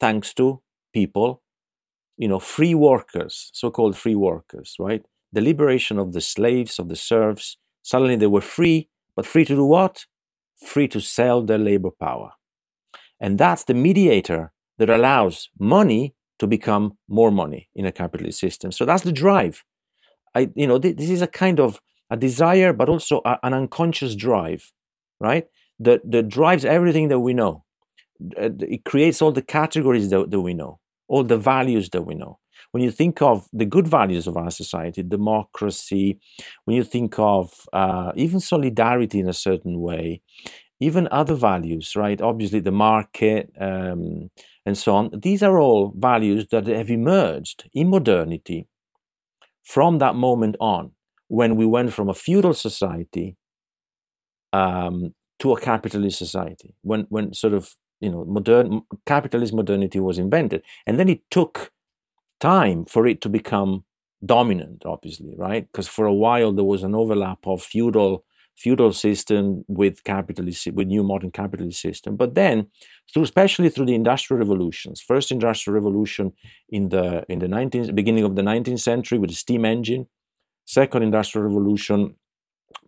Thanks 0.00 0.32
to 0.34 0.62
people, 0.94 1.42
you 2.16 2.28
know, 2.28 2.38
free 2.38 2.74
workers, 2.74 3.50
so-called 3.52 3.96
free 3.96 4.14
workers, 4.14 4.76
right? 4.78 5.02
The 5.32 5.40
liberation 5.40 5.98
of 5.98 6.12
the 6.12 6.20
slaves, 6.20 6.78
of 6.78 6.88
the 6.88 6.96
serfs. 6.96 7.58
Suddenly 7.82 8.16
they 8.16 8.26
were 8.26 8.40
free 8.40 8.88
but 9.18 9.26
free 9.26 9.44
to 9.46 9.56
do 9.56 9.64
what? 9.64 10.06
Free 10.64 10.88
to 10.88 11.00
sell 11.00 11.42
their 11.42 11.58
labor 11.58 11.90
power. 11.90 12.32
And 13.20 13.38
that's 13.38 13.64
the 13.64 13.74
mediator 13.74 14.52
that 14.78 14.90
allows 14.90 15.48
money 15.58 16.14
to 16.38 16.46
become 16.46 16.96
more 17.08 17.30
money 17.30 17.68
in 17.74 17.84
a 17.84 17.92
capitalist 17.92 18.38
system. 18.38 18.70
So 18.70 18.84
that's 18.84 19.02
the 19.02 19.12
drive. 19.12 19.64
I, 20.34 20.50
you 20.54 20.66
know, 20.66 20.78
this 20.78 21.10
is 21.10 21.22
a 21.22 21.26
kind 21.26 21.58
of 21.58 21.80
a 22.10 22.16
desire, 22.16 22.72
but 22.72 22.88
also 22.88 23.20
a, 23.24 23.38
an 23.42 23.54
unconscious 23.54 24.14
drive, 24.14 24.70
right? 25.20 25.46
That, 25.80 26.00
that 26.10 26.28
drives 26.28 26.64
everything 26.64 27.08
that 27.08 27.20
we 27.20 27.34
know. 27.34 27.64
It 28.36 28.84
creates 28.84 29.22
all 29.22 29.32
the 29.32 29.42
categories 29.42 30.10
that, 30.10 30.30
that 30.30 30.40
we 30.40 30.54
know, 30.54 30.80
all 31.08 31.24
the 31.24 31.38
values 31.38 31.90
that 31.90 32.02
we 32.02 32.14
know 32.14 32.38
when 32.72 32.82
you 32.82 32.90
think 32.90 33.22
of 33.22 33.48
the 33.52 33.64
good 33.64 33.88
values 33.88 34.26
of 34.26 34.36
our 34.36 34.50
society, 34.50 35.02
democracy, 35.02 36.18
when 36.64 36.76
you 36.76 36.84
think 36.84 37.18
of 37.18 37.52
uh, 37.72 38.12
even 38.14 38.40
solidarity 38.40 39.18
in 39.18 39.28
a 39.28 39.32
certain 39.32 39.80
way, 39.80 40.20
even 40.80 41.08
other 41.10 41.34
values, 41.34 41.96
right? 41.96 42.20
Obviously, 42.20 42.60
the 42.60 42.70
market 42.70 43.50
um, 43.60 44.30
and 44.64 44.76
so 44.76 44.94
on. 44.94 45.10
These 45.12 45.42
are 45.42 45.58
all 45.58 45.92
values 45.96 46.48
that 46.48 46.66
have 46.66 46.90
emerged 46.90 47.68
in 47.72 47.88
modernity 47.88 48.66
from 49.64 49.98
that 49.98 50.14
moment 50.14 50.56
on, 50.60 50.92
when 51.28 51.56
we 51.56 51.66
went 51.66 51.92
from 51.92 52.08
a 52.08 52.14
feudal 52.14 52.54
society 52.54 53.36
um, 54.52 55.14
to 55.38 55.52
a 55.52 55.60
capitalist 55.60 56.18
society. 56.18 56.74
When, 56.82 57.06
when 57.08 57.34
sort 57.34 57.54
of 57.54 57.74
you 58.00 58.10
know 58.10 58.24
modern 58.24 58.82
capitalist 59.06 59.52
modernity 59.52 60.00
was 60.00 60.18
invented, 60.18 60.62
and 60.86 60.98
then 60.98 61.08
it 61.08 61.22
took 61.30 61.72
time 62.40 62.84
for 62.84 63.06
it 63.06 63.20
to 63.20 63.28
become 63.28 63.84
dominant 64.24 64.84
obviously 64.84 65.34
right? 65.36 65.70
Because 65.70 65.88
for 65.88 66.06
a 66.06 66.14
while 66.14 66.52
there 66.52 66.64
was 66.64 66.82
an 66.82 66.94
overlap 66.94 67.38
of 67.46 67.62
feudal 67.62 68.24
feudal 68.56 68.92
system 68.92 69.64
with 69.68 70.02
capitalist 70.02 70.66
with 70.72 70.88
new 70.88 71.04
modern 71.04 71.30
capitalist 71.30 71.80
system. 71.80 72.16
But 72.16 72.34
then 72.34 72.66
through 73.12 73.22
especially 73.22 73.68
through 73.68 73.86
the 73.86 73.94
industrial 73.94 74.38
revolutions 74.40 75.00
first 75.00 75.30
industrial 75.30 75.74
revolution 75.74 76.32
in 76.68 76.88
the 76.88 77.24
in 77.28 77.38
the 77.38 77.46
19th 77.46 77.94
beginning 77.94 78.24
of 78.24 78.34
the 78.34 78.42
19th 78.42 78.80
century 78.80 79.18
with 79.18 79.30
the 79.30 79.36
steam 79.36 79.64
engine. 79.64 80.06
Second 80.64 81.02
industrial 81.02 81.46
revolution 81.46 82.16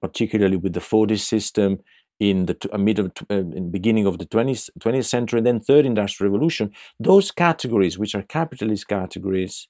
particularly 0.00 0.56
with 0.56 0.72
the 0.72 0.80
Fordist 0.80 1.26
system 1.26 1.78
in 2.20 2.46
the 2.46 2.56
uh, 2.70 2.78
mid 2.78 2.98
of 2.98 3.10
uh, 3.30 3.34
in 3.34 3.70
beginning 3.70 4.06
of 4.06 4.18
the 4.18 4.26
20th, 4.26 4.68
20th 4.78 5.06
century 5.06 5.38
and 5.38 5.46
then 5.46 5.58
third 5.58 5.86
industrial 5.86 6.30
revolution 6.30 6.70
those 7.00 7.30
categories 7.32 7.98
which 7.98 8.14
are 8.14 8.22
capitalist 8.22 8.86
categories 8.86 9.68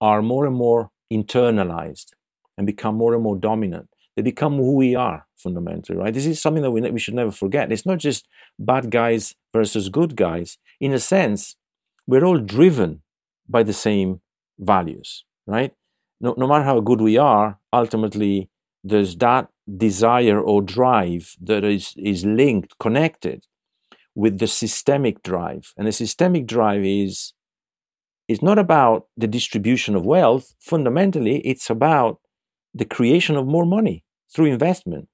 are 0.00 0.20
more 0.20 0.44
and 0.44 0.56
more 0.56 0.90
internalized 1.12 2.10
and 2.58 2.66
become 2.66 2.94
more 2.96 3.14
and 3.14 3.22
more 3.22 3.36
dominant. 3.36 3.88
They 4.16 4.22
become 4.22 4.56
who 4.56 4.74
we 4.74 4.94
are 4.94 5.26
fundamentally 5.36 5.98
right? 5.98 6.14
This 6.14 6.26
is 6.26 6.40
something 6.40 6.62
that 6.62 6.70
we, 6.70 6.80
we 6.90 7.00
should 7.00 7.14
never 7.14 7.30
forget. 7.30 7.72
It's 7.72 7.86
not 7.86 7.98
just 7.98 8.26
bad 8.58 8.90
guys 8.90 9.34
versus 9.52 9.88
good 9.88 10.16
guys. 10.16 10.58
In 10.80 10.92
a 10.92 10.98
sense 10.98 11.56
we're 12.06 12.24
all 12.24 12.38
driven 12.38 13.02
by 13.48 13.62
the 13.62 13.72
same 13.72 14.20
values 14.58 15.24
right? 15.46 15.72
No, 16.20 16.34
no 16.36 16.46
matter 16.46 16.64
how 16.64 16.80
good 16.80 17.00
we 17.00 17.18
are 17.18 17.58
ultimately 17.72 18.50
there's 18.82 19.16
that 19.16 19.48
desire 19.76 20.40
or 20.40 20.62
drive 20.62 21.36
that 21.40 21.64
is, 21.64 21.94
is 21.96 22.24
linked, 22.24 22.78
connected 22.78 23.46
with 24.14 24.38
the 24.38 24.46
systemic 24.46 25.22
drive. 25.22 25.72
And 25.76 25.86
the 25.86 25.92
systemic 25.92 26.46
drive 26.46 26.84
is 26.84 27.32
is 28.26 28.40
not 28.40 28.58
about 28.58 29.06
the 29.18 29.26
distribution 29.26 29.94
of 29.94 30.06
wealth. 30.06 30.54
Fundamentally, 30.58 31.40
it's 31.40 31.68
about 31.68 32.20
the 32.72 32.86
creation 32.86 33.36
of 33.36 33.46
more 33.46 33.66
money 33.66 34.02
through 34.32 34.46
investment. 34.46 35.08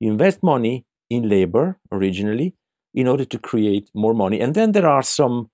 You 0.00 0.10
invest 0.10 0.42
money 0.42 0.86
in 1.10 1.28
labor 1.28 1.78
originally 1.92 2.54
in 2.94 3.06
order 3.06 3.24
to 3.26 3.38
create 3.38 3.90
more 3.94 4.14
money. 4.14 4.40
And 4.40 4.54
then 4.54 4.72
there 4.72 4.88
are 4.88 5.02
some 5.02 5.50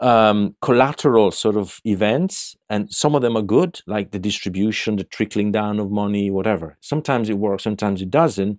um, 0.00 0.56
collateral 0.62 1.30
sort 1.30 1.56
of 1.56 1.80
events, 1.84 2.56
and 2.68 2.92
some 2.92 3.14
of 3.14 3.22
them 3.22 3.36
are 3.36 3.42
good, 3.42 3.80
like 3.86 4.10
the 4.10 4.18
distribution, 4.18 4.96
the 4.96 5.04
trickling 5.04 5.52
down 5.52 5.78
of 5.78 5.90
money, 5.90 6.30
whatever. 6.30 6.76
Sometimes 6.80 7.28
it 7.28 7.38
works, 7.38 7.64
sometimes 7.64 8.02
it 8.02 8.10
doesn't. 8.10 8.58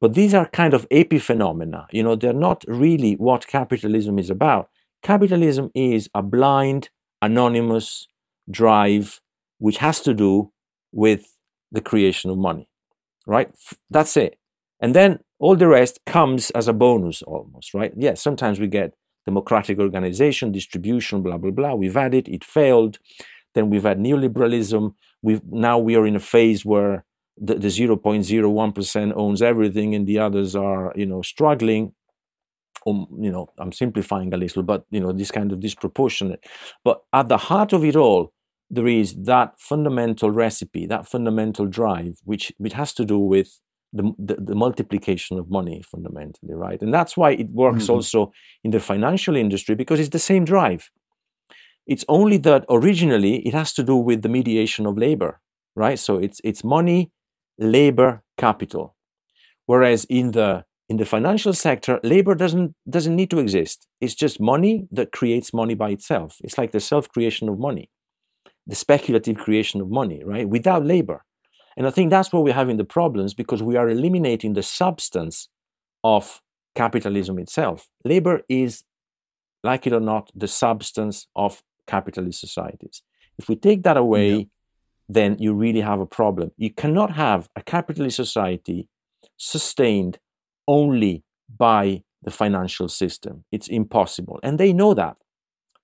But 0.00 0.14
these 0.14 0.32
are 0.32 0.48
kind 0.48 0.74
of 0.74 0.88
epiphenomena. 0.90 1.86
You 1.90 2.04
know, 2.04 2.14
they're 2.14 2.32
not 2.32 2.64
really 2.68 3.14
what 3.14 3.48
capitalism 3.48 4.18
is 4.18 4.30
about. 4.30 4.68
Capitalism 5.02 5.70
is 5.74 6.08
a 6.14 6.22
blind, 6.22 6.90
anonymous 7.20 8.06
drive 8.50 9.20
which 9.58 9.78
has 9.78 10.00
to 10.00 10.14
do 10.14 10.52
with 10.92 11.36
the 11.72 11.80
creation 11.80 12.30
of 12.30 12.38
money, 12.38 12.68
right? 13.26 13.50
That's 13.90 14.16
it. 14.16 14.38
And 14.80 14.94
then 14.94 15.18
all 15.38 15.56
the 15.56 15.66
rest 15.66 15.98
comes 16.06 16.50
as 16.50 16.68
a 16.68 16.72
bonus 16.72 17.22
almost, 17.22 17.74
right? 17.74 17.92
Yes, 17.96 18.22
sometimes 18.22 18.60
we 18.60 18.68
get 18.68 18.94
democratic 19.30 19.78
organization, 19.78 20.52
distribution, 20.60 21.22
blah, 21.22 21.38
blah, 21.42 21.54
blah. 21.58 21.74
We've 21.82 22.00
had 22.04 22.14
it, 22.14 22.26
it 22.36 22.44
failed. 22.58 22.94
Then 23.54 23.64
we've 23.70 23.88
had 23.90 23.98
neoliberalism. 23.98 24.82
We've, 25.26 25.44
now 25.68 25.76
we 25.86 25.96
are 25.98 26.06
in 26.06 26.16
a 26.16 26.26
phase 26.34 26.64
where 26.72 26.94
the, 27.46 27.54
the 27.64 27.68
0.01% 27.68 29.12
owns 29.22 29.40
everything 29.42 29.94
and 29.94 30.06
the 30.06 30.18
others 30.26 30.56
are, 30.56 30.92
you 30.96 31.06
know, 31.06 31.22
struggling. 31.34 31.92
Um, 32.86 33.06
you 33.20 33.30
know, 33.30 33.44
I'm 33.58 33.72
simplifying 33.72 34.32
a 34.32 34.38
little, 34.44 34.62
but, 34.62 34.80
you 34.90 35.00
know, 35.00 35.12
this 35.12 35.30
kind 35.30 35.52
of 35.52 35.60
disproportionate. 35.60 36.42
But 36.84 37.02
at 37.12 37.28
the 37.28 37.42
heart 37.48 37.72
of 37.74 37.84
it 37.84 37.96
all, 37.96 38.32
there 38.70 38.88
is 39.02 39.14
that 39.32 39.48
fundamental 39.58 40.30
recipe, 40.30 40.86
that 40.86 41.06
fundamental 41.06 41.66
drive, 41.66 42.14
which, 42.24 42.52
which 42.58 42.74
has 42.74 42.94
to 42.94 43.04
do 43.04 43.18
with 43.18 43.60
the, 43.92 44.12
the, 44.18 44.34
the, 44.34 44.54
multiplication 44.54 45.38
of 45.38 45.50
money 45.50 45.82
fundamentally, 45.82 46.54
right? 46.54 46.80
And 46.82 46.92
that's 46.92 47.16
why 47.16 47.30
it 47.32 47.48
works 47.50 47.84
mm-hmm. 47.84 47.94
also 47.94 48.32
in 48.62 48.70
the 48.70 48.80
financial 48.80 49.34
industry 49.34 49.74
because 49.74 49.98
it's 49.98 50.10
the 50.10 50.18
same 50.18 50.44
drive. 50.44 50.90
It's 51.86 52.04
only 52.08 52.36
that 52.38 52.66
originally 52.68 53.46
it 53.46 53.54
has 53.54 53.72
to 53.74 53.82
do 53.82 53.96
with 53.96 54.22
the 54.22 54.28
mediation 54.28 54.84
of 54.84 54.98
labor, 54.98 55.40
right? 55.74 55.98
So 55.98 56.18
it's 56.18 56.38
it's 56.44 56.62
money, 56.62 57.10
labor, 57.58 58.22
capital. 58.36 58.94
Whereas 59.64 60.04
in 60.04 60.32
the 60.32 60.64
in 60.88 60.98
the 60.98 61.04
financial 61.04 61.52
sector, 61.52 61.98
labor 62.02 62.34
doesn't 62.34 62.74
doesn't 62.88 63.16
need 63.16 63.30
to 63.30 63.38
exist. 63.38 63.86
It's 64.00 64.14
just 64.14 64.38
money 64.40 64.86
that 64.92 65.12
creates 65.12 65.54
money 65.54 65.74
by 65.74 65.90
itself. 65.90 66.36
It's 66.44 66.58
like 66.58 66.72
the 66.72 66.80
self-creation 66.80 67.48
of 67.48 67.58
money, 67.58 67.90
the 68.66 68.74
speculative 68.74 69.36
creation 69.36 69.80
of 69.80 69.90
money, 69.90 70.22
right? 70.24 70.48
Without 70.48 70.84
labor. 70.84 71.24
And 71.78 71.86
I 71.86 71.90
think 71.90 72.10
that's 72.10 72.32
where 72.32 72.42
we're 72.42 72.52
having 72.52 72.76
the 72.76 72.84
problems 72.84 73.34
because 73.34 73.62
we 73.62 73.76
are 73.76 73.88
eliminating 73.88 74.54
the 74.54 74.64
substance 74.64 75.48
of 76.02 76.42
capitalism 76.74 77.38
itself. 77.38 77.88
Labor 78.04 78.42
is, 78.48 78.82
like 79.62 79.86
it 79.86 79.92
or 79.92 80.00
not, 80.00 80.28
the 80.34 80.48
substance 80.48 81.28
of 81.36 81.62
capitalist 81.86 82.40
societies. 82.40 83.02
If 83.38 83.48
we 83.48 83.54
take 83.54 83.84
that 83.84 83.96
away, 83.96 84.32
yeah. 84.32 84.44
then 85.08 85.36
you 85.38 85.54
really 85.54 85.80
have 85.80 86.00
a 86.00 86.06
problem. 86.06 86.50
You 86.56 86.70
cannot 86.70 87.12
have 87.12 87.48
a 87.54 87.62
capitalist 87.62 88.16
society 88.16 88.88
sustained 89.36 90.18
only 90.66 91.22
by 91.58 92.02
the 92.24 92.32
financial 92.32 92.88
system. 92.88 93.44
It's 93.52 93.68
impossible. 93.68 94.40
And 94.42 94.58
they 94.58 94.72
know 94.72 94.94
that. 94.94 95.16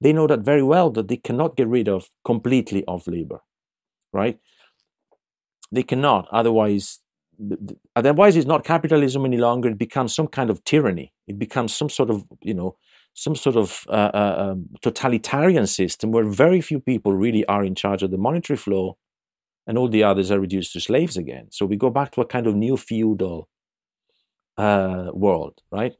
They 0.00 0.12
know 0.12 0.26
that 0.26 0.40
very 0.40 0.64
well 0.64 0.90
that 0.90 1.06
they 1.06 1.18
cannot 1.18 1.56
get 1.56 1.68
rid 1.68 1.88
of 1.88 2.10
completely 2.24 2.84
of 2.86 3.06
labor, 3.06 3.42
right? 4.12 4.40
They 5.72 5.82
cannot. 5.82 6.28
Otherwise, 6.30 7.00
otherwise 7.96 8.36
it's 8.36 8.46
not 8.46 8.64
capitalism 8.64 9.24
any 9.24 9.38
longer. 9.38 9.70
It 9.70 9.78
becomes 9.78 10.14
some 10.14 10.28
kind 10.28 10.50
of 10.50 10.62
tyranny. 10.64 11.12
It 11.26 11.38
becomes 11.38 11.74
some 11.74 11.88
sort 11.88 12.10
of, 12.10 12.24
you 12.42 12.54
know, 12.54 12.76
some 13.14 13.36
sort 13.36 13.56
of 13.56 13.84
uh, 13.88 14.10
uh, 14.14 14.36
um, 14.38 14.68
totalitarian 14.82 15.66
system 15.66 16.10
where 16.10 16.24
very 16.24 16.60
few 16.60 16.80
people 16.80 17.12
really 17.12 17.44
are 17.46 17.64
in 17.64 17.74
charge 17.74 18.02
of 18.02 18.10
the 18.10 18.18
monetary 18.18 18.56
flow 18.56 18.96
and 19.66 19.78
all 19.78 19.88
the 19.88 20.04
others 20.04 20.30
are 20.30 20.40
reduced 20.40 20.72
to 20.72 20.80
slaves 20.80 21.16
again. 21.16 21.48
So 21.50 21.66
we 21.66 21.76
go 21.76 21.90
back 21.90 22.12
to 22.12 22.20
a 22.20 22.26
kind 22.26 22.46
of 22.46 22.54
new 22.54 22.76
feudal 22.76 23.48
uh, 24.56 25.10
world, 25.12 25.60
right? 25.70 25.94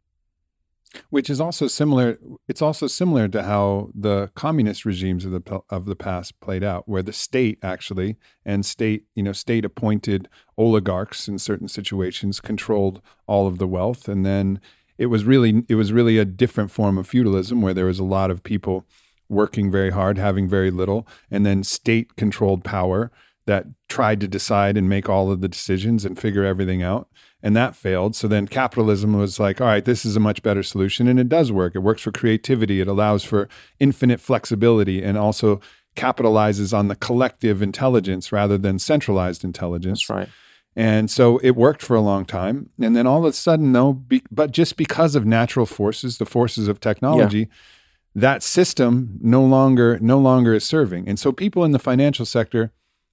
Which 1.10 1.28
is 1.28 1.40
also 1.40 1.66
similar 1.66 2.18
it's 2.48 2.62
also 2.62 2.86
similar 2.86 3.28
to 3.28 3.42
how 3.42 3.90
the 3.94 4.30
communist 4.34 4.84
regimes 4.84 5.24
of 5.24 5.32
the 5.32 5.60
of 5.70 5.86
the 5.86 5.96
past 5.96 6.38
played 6.40 6.64
out 6.64 6.88
where 6.88 7.02
the 7.02 7.12
state 7.12 7.58
actually 7.62 8.16
and 8.44 8.64
state 8.64 9.04
you 9.14 9.22
know 9.22 9.32
state 9.32 9.64
appointed 9.64 10.28
oligarchs 10.56 11.28
in 11.28 11.38
certain 11.38 11.68
situations 11.68 12.40
controlled 12.40 13.00
all 13.26 13.46
of 13.46 13.58
the 13.58 13.66
wealth. 13.66 14.08
And 14.08 14.24
then 14.24 14.60
it 14.98 15.06
was 15.06 15.24
really 15.24 15.64
it 15.68 15.74
was 15.74 15.92
really 15.92 16.18
a 16.18 16.24
different 16.24 16.70
form 16.70 16.98
of 16.98 17.08
feudalism 17.08 17.62
where 17.62 17.74
there 17.74 17.86
was 17.86 17.98
a 17.98 18.04
lot 18.04 18.30
of 18.30 18.42
people 18.42 18.86
working 19.28 19.70
very 19.70 19.90
hard 19.90 20.18
having 20.18 20.48
very 20.48 20.70
little 20.70 21.06
and 21.30 21.46
then 21.46 21.64
state 21.64 22.14
controlled 22.16 22.62
power 22.62 23.10
that 23.46 23.66
tried 23.88 24.20
to 24.20 24.28
decide 24.28 24.76
and 24.76 24.88
make 24.88 25.08
all 25.08 25.30
of 25.30 25.40
the 25.40 25.48
decisions 25.48 26.04
and 26.04 26.18
figure 26.18 26.44
everything 26.44 26.82
out 26.82 27.08
and 27.44 27.54
that 27.54 27.76
failed. 27.76 28.16
So 28.16 28.26
then 28.26 28.48
capitalism 28.48 29.12
was 29.12 29.38
like, 29.38 29.60
all 29.60 29.66
right, 29.66 29.84
this 29.84 30.06
is 30.06 30.16
a 30.16 30.20
much 30.20 30.42
better 30.42 30.62
solution. 30.62 31.06
And 31.06 31.20
it 31.20 31.28
does 31.28 31.52
work. 31.52 31.76
It 31.76 31.80
works 31.80 32.00
for 32.00 32.10
creativity, 32.10 32.80
it 32.80 32.88
allows 32.88 33.22
for 33.22 33.50
infinite 33.78 34.18
flexibility, 34.18 35.04
and 35.04 35.18
also 35.18 35.60
capitalizes 35.94 36.76
on 36.76 36.88
the 36.88 36.96
collective 36.96 37.60
intelligence 37.60 38.32
rather 38.32 38.56
than 38.56 38.78
centralized 38.78 39.44
intelligence. 39.44 40.00
That's 40.00 40.10
right. 40.10 40.28
And 40.74 41.08
so 41.10 41.38
it 41.38 41.50
worked 41.50 41.82
for 41.82 41.94
a 41.94 42.00
long 42.00 42.24
time. 42.24 42.70
And 42.80 42.96
then 42.96 43.06
all 43.06 43.18
of 43.18 43.24
a 43.26 43.32
sudden, 43.34 43.70
no, 43.70 43.92
be, 43.92 44.22
but 44.30 44.50
just 44.50 44.76
because 44.76 45.14
of 45.14 45.26
natural 45.26 45.66
forces, 45.66 46.16
the 46.16 46.26
forces 46.26 46.66
of 46.66 46.80
technology, 46.80 47.38
yeah. 47.38 47.46
that 48.14 48.42
system 48.42 49.18
no 49.20 49.44
longer 49.44 49.98
no 50.00 50.18
longer 50.18 50.54
is 50.54 50.64
serving. 50.64 51.08
And 51.08 51.18
so 51.18 51.30
people 51.30 51.62
in 51.62 51.72
the 51.72 51.78
financial 51.78 52.24
sector, 52.24 52.72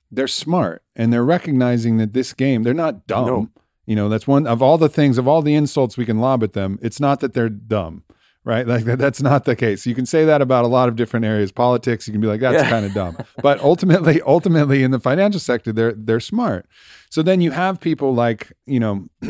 they're 0.10 0.28
smart 0.28 0.84
and 0.96 1.12
they're 1.12 1.26
recognizing 1.26 1.98
that 1.98 2.14
this 2.14 2.34
game, 2.34 2.64
they're 2.64 2.74
not 2.74 3.06
dumb. 3.06 3.26
No. 3.26 3.50
You 3.92 3.96
know, 3.98 4.08
that's 4.08 4.26
one 4.26 4.48
of 4.48 4.62
all 4.62 4.78
the 4.78 4.88
things, 4.88 5.18
of 5.18 5.28
all 5.28 5.42
the 5.42 5.54
insults 5.54 5.98
we 5.98 6.06
can 6.06 6.22
lob 6.22 6.44
at 6.44 6.54
them. 6.54 6.80
It's 6.82 7.02
not 7.02 7.20
that 7.20 7.34
they're 7.34 7.50
dumb, 7.50 8.06
right? 8.46 8.66
Like 8.72 8.86
that, 8.86 9.00
that's 9.00 9.22
not 9.22 9.44
the 9.44 9.54
case. 9.54 9.86
You 9.86 9.94
can 9.94 10.06
say 10.06 10.24
that 10.24 10.42
about 10.42 10.64
a 10.64 10.70
lot 10.70 10.88
of 10.88 10.96
different 10.96 11.26
areas. 11.26 11.52
Politics, 11.52 12.08
you 12.08 12.14
can 12.14 12.22
be 12.22 12.28
like, 12.28 12.40
that's 12.40 12.64
yeah. 12.64 12.70
kind 12.70 12.86
of 12.86 12.94
dumb. 13.02 13.18
But 13.42 13.60
ultimately, 13.60 14.22
ultimately, 14.22 14.82
in 14.82 14.92
the 14.92 15.00
financial 15.02 15.42
sector, 15.42 15.74
they're 15.74 15.92
they're 15.92 16.22
smart. 16.22 16.68
So 17.10 17.22
then 17.22 17.42
you 17.42 17.52
have 17.52 17.82
people 17.82 18.14
like, 18.14 18.54
you 18.66 18.80
know. 18.80 19.10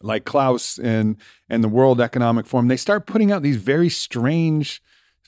like 0.00 0.24
Klaus 0.24 0.78
and 0.78 1.16
and 1.48 1.64
the 1.64 1.68
World 1.68 2.00
Economic 2.00 2.46
Forum, 2.46 2.68
they 2.68 2.76
start 2.76 3.04
putting 3.04 3.32
out 3.32 3.42
these 3.42 3.56
very 3.56 3.88
strange, 3.88 4.80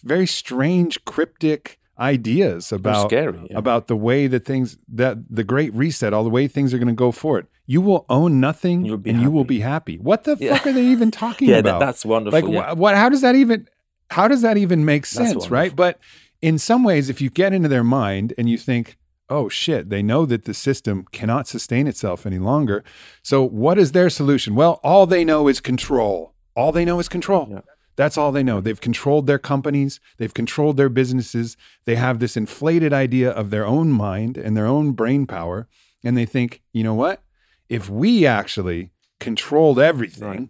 very 0.04 0.28
strange, 0.28 1.04
cryptic 1.04 1.80
ideas 1.98 2.70
about 2.70 3.08
scary, 3.08 3.48
yeah. 3.50 3.58
about 3.58 3.88
the 3.88 3.96
way 3.96 4.28
that 4.28 4.44
things 4.44 4.78
that 4.88 5.18
the 5.28 5.42
great 5.42 5.74
reset 5.74 6.12
all 6.12 6.22
the 6.22 6.30
way 6.30 6.46
things 6.46 6.72
are 6.72 6.78
going 6.78 6.86
to 6.86 6.94
go 6.94 7.10
forward 7.10 7.48
you 7.66 7.80
will 7.80 8.04
own 8.08 8.40
nothing 8.40 8.88
and 8.88 9.06
happy. 9.06 9.20
you 9.20 9.30
will 9.30 9.44
be 9.44 9.60
happy 9.60 9.98
what 9.98 10.24
the 10.24 10.36
yeah. 10.38 10.54
fuck 10.54 10.66
are 10.66 10.72
they 10.72 10.84
even 10.84 11.10
talking 11.10 11.48
yeah, 11.50 11.56
about 11.56 11.80
that, 11.80 11.86
that's 11.86 12.04
wonderful 12.04 12.40
like 12.40 12.50
yeah. 12.50 12.72
what 12.72 12.94
how 12.94 13.08
does 13.08 13.20
that 13.20 13.34
even 13.34 13.68
how 14.10 14.28
does 14.28 14.42
that 14.42 14.56
even 14.56 14.84
make 14.84 15.06
sense 15.06 15.48
right 15.48 15.74
but 15.74 15.98
in 16.40 16.58
some 16.58 16.84
ways 16.84 17.08
if 17.08 17.20
you 17.20 17.30
get 17.30 17.52
into 17.52 17.68
their 17.68 17.84
mind 17.84 18.34
and 18.36 18.48
you 18.48 18.58
think 18.58 18.96
oh 19.28 19.48
shit 19.48 19.88
they 19.88 20.02
know 20.02 20.26
that 20.26 20.44
the 20.44 20.54
system 20.54 21.06
cannot 21.12 21.46
sustain 21.46 21.86
itself 21.86 22.26
any 22.26 22.38
longer 22.38 22.84
so 23.22 23.42
what 23.42 23.78
is 23.78 23.92
their 23.92 24.10
solution 24.10 24.54
well 24.54 24.80
all 24.82 25.06
they 25.06 25.24
know 25.24 25.48
is 25.48 25.60
control 25.60 26.34
all 26.54 26.72
they 26.72 26.84
know 26.84 26.98
is 26.98 27.08
control 27.08 27.62
that's 27.96 28.18
all 28.18 28.32
they 28.32 28.42
know. 28.42 28.60
They've 28.60 28.80
controlled 28.80 29.26
their 29.26 29.38
companies, 29.38 30.00
they've 30.16 30.34
controlled 30.34 30.76
their 30.76 30.88
businesses. 30.88 31.56
They 31.84 31.96
have 31.96 32.18
this 32.18 32.36
inflated 32.36 32.92
idea 32.92 33.30
of 33.30 33.50
their 33.50 33.66
own 33.66 33.90
mind 33.90 34.36
and 34.36 34.56
their 34.56 34.66
own 34.66 34.92
brain 34.92 35.26
power. 35.26 35.68
And 36.02 36.16
they 36.16 36.26
think, 36.26 36.62
you 36.72 36.82
know 36.82 36.94
what? 36.94 37.22
If 37.68 37.88
we 37.88 38.26
actually 38.26 38.90
controlled 39.20 39.78
everything 39.78 40.28
right. 40.28 40.48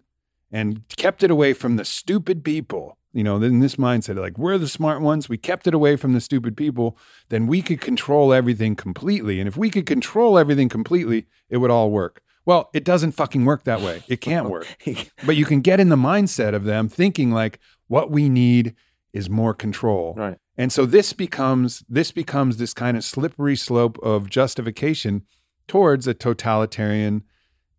and 0.50 0.82
kept 0.96 1.22
it 1.22 1.30
away 1.30 1.52
from 1.52 1.76
the 1.76 1.84
stupid 1.84 2.44
people, 2.44 2.98
you 3.12 3.22
know, 3.22 3.36
in 3.36 3.60
this 3.60 3.76
mindset, 3.76 4.16
like 4.16 4.36
we're 4.36 4.58
the 4.58 4.68
smart 4.68 5.00
ones, 5.00 5.28
we 5.28 5.38
kept 5.38 5.66
it 5.66 5.74
away 5.74 5.96
from 5.96 6.12
the 6.12 6.20
stupid 6.20 6.56
people, 6.56 6.98
then 7.28 7.46
we 7.46 7.62
could 7.62 7.80
control 7.80 8.32
everything 8.32 8.74
completely. 8.74 9.38
And 9.38 9.46
if 9.46 9.56
we 9.56 9.70
could 9.70 9.86
control 9.86 10.36
everything 10.36 10.68
completely, 10.68 11.26
it 11.48 11.58
would 11.58 11.70
all 11.70 11.90
work. 11.90 12.22
Well, 12.46 12.68
it 12.74 12.84
doesn't 12.84 13.12
fucking 13.12 13.44
work 13.44 13.64
that 13.64 13.80
way. 13.80 14.02
It 14.08 14.20
can't 14.20 14.50
work. 14.50 14.66
but 15.26 15.36
you 15.36 15.44
can 15.44 15.60
get 15.60 15.80
in 15.80 15.88
the 15.88 15.96
mindset 15.96 16.54
of 16.54 16.64
them 16.64 16.88
thinking 16.88 17.30
like 17.30 17.58
what 17.86 18.10
we 18.10 18.28
need 18.28 18.74
is 19.12 19.30
more 19.30 19.54
control. 19.54 20.14
Right. 20.16 20.38
And 20.56 20.72
so 20.72 20.86
this 20.86 21.12
becomes 21.12 21.84
this 21.88 22.12
becomes 22.12 22.58
this 22.58 22.74
kind 22.74 22.96
of 22.96 23.04
slippery 23.04 23.56
slope 23.56 23.98
of 24.02 24.28
justification 24.28 25.22
towards 25.66 26.06
a 26.06 26.14
totalitarian 26.14 27.22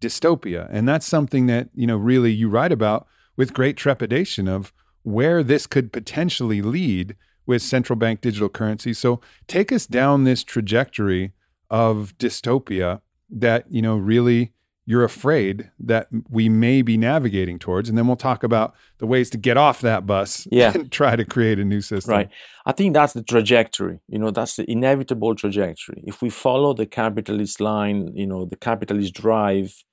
dystopia. 0.01 0.67
And 0.71 0.87
that's 0.87 1.05
something 1.05 1.47
that, 1.47 1.69
you 1.73 1.87
know, 1.87 1.97
really 1.97 2.31
you 2.31 2.49
write 2.49 2.71
about 2.71 3.07
with 3.35 3.53
great 3.53 3.77
trepidation 3.77 4.47
of 4.47 4.73
where 5.03 5.43
this 5.43 5.67
could 5.67 5.93
potentially 5.93 6.61
lead 6.61 7.15
with 7.45 7.61
central 7.61 7.95
bank 7.97 8.21
digital 8.21 8.49
currency. 8.49 8.93
So 8.93 9.21
take 9.47 9.71
us 9.71 9.85
down 9.85 10.23
this 10.23 10.43
trajectory 10.43 11.33
of 11.69 12.17
dystopia 12.17 13.01
that, 13.29 13.65
you 13.69 13.81
know, 13.81 13.97
really 13.97 14.53
you're 14.87 15.03
afraid 15.03 15.71
that 15.79 16.07
we 16.29 16.47
may 16.47 16.81
be 16.81 16.97
navigating 16.97 17.57
towards 17.57 17.89
and 17.89 17.97
then 17.97 18.05
we'll 18.05 18.15
talk 18.15 18.43
about 18.43 18.75
the 18.99 19.07
ways 19.07 19.29
to 19.31 19.37
get 19.37 19.57
off 19.57 19.81
that 19.81 20.05
bus 20.05 20.47
yeah. 20.51 20.71
and 20.73 20.91
try 20.91 21.15
to 21.15 21.25
create 21.25 21.57
a 21.59 21.65
new 21.65 21.81
system. 21.81 22.13
Right. 22.13 22.29
I 22.65 22.71
think 22.71 22.93
that's 22.93 23.13
the 23.13 23.23
trajectory 23.23 23.99
you 24.07 24.19
know 24.19 24.31
that's 24.31 24.55
the 24.55 24.69
inevitable 24.69 25.35
trajectory. 25.35 26.03
If 26.05 26.21
we 26.21 26.29
follow 26.29 26.73
the 26.73 26.85
capitalist 26.85 27.59
line 27.59 28.11
you 28.15 28.27
know 28.27 28.45
the 28.45 28.57
capitalist 28.57 29.13
drive 29.13 29.83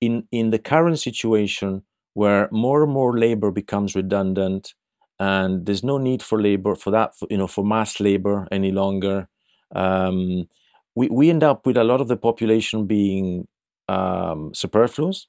in 0.00 0.26
in 0.32 0.50
the 0.50 0.58
current 0.58 0.98
situation 0.98 1.82
where 2.14 2.48
more 2.50 2.82
and 2.82 2.92
more 2.92 3.18
labor 3.18 3.50
becomes 3.50 3.94
redundant 3.94 4.74
and 5.20 5.66
there's 5.66 5.84
no 5.84 5.98
need 5.98 6.22
for 6.22 6.40
labor 6.40 6.74
for 6.74 6.90
that 6.90 7.16
for, 7.16 7.26
you 7.30 7.36
know 7.36 7.46
for 7.46 7.64
mass 7.64 8.00
labor 8.00 8.46
any 8.50 8.72
longer 8.72 9.28
um, 9.74 10.48
we, 10.94 11.08
we 11.08 11.30
end 11.30 11.44
up 11.44 11.66
with 11.66 11.76
a 11.76 11.84
lot 11.84 12.00
of 12.00 12.08
the 12.08 12.16
population 12.16 12.86
being 12.86 13.46
um, 13.88 14.52
superfluous 14.54 15.26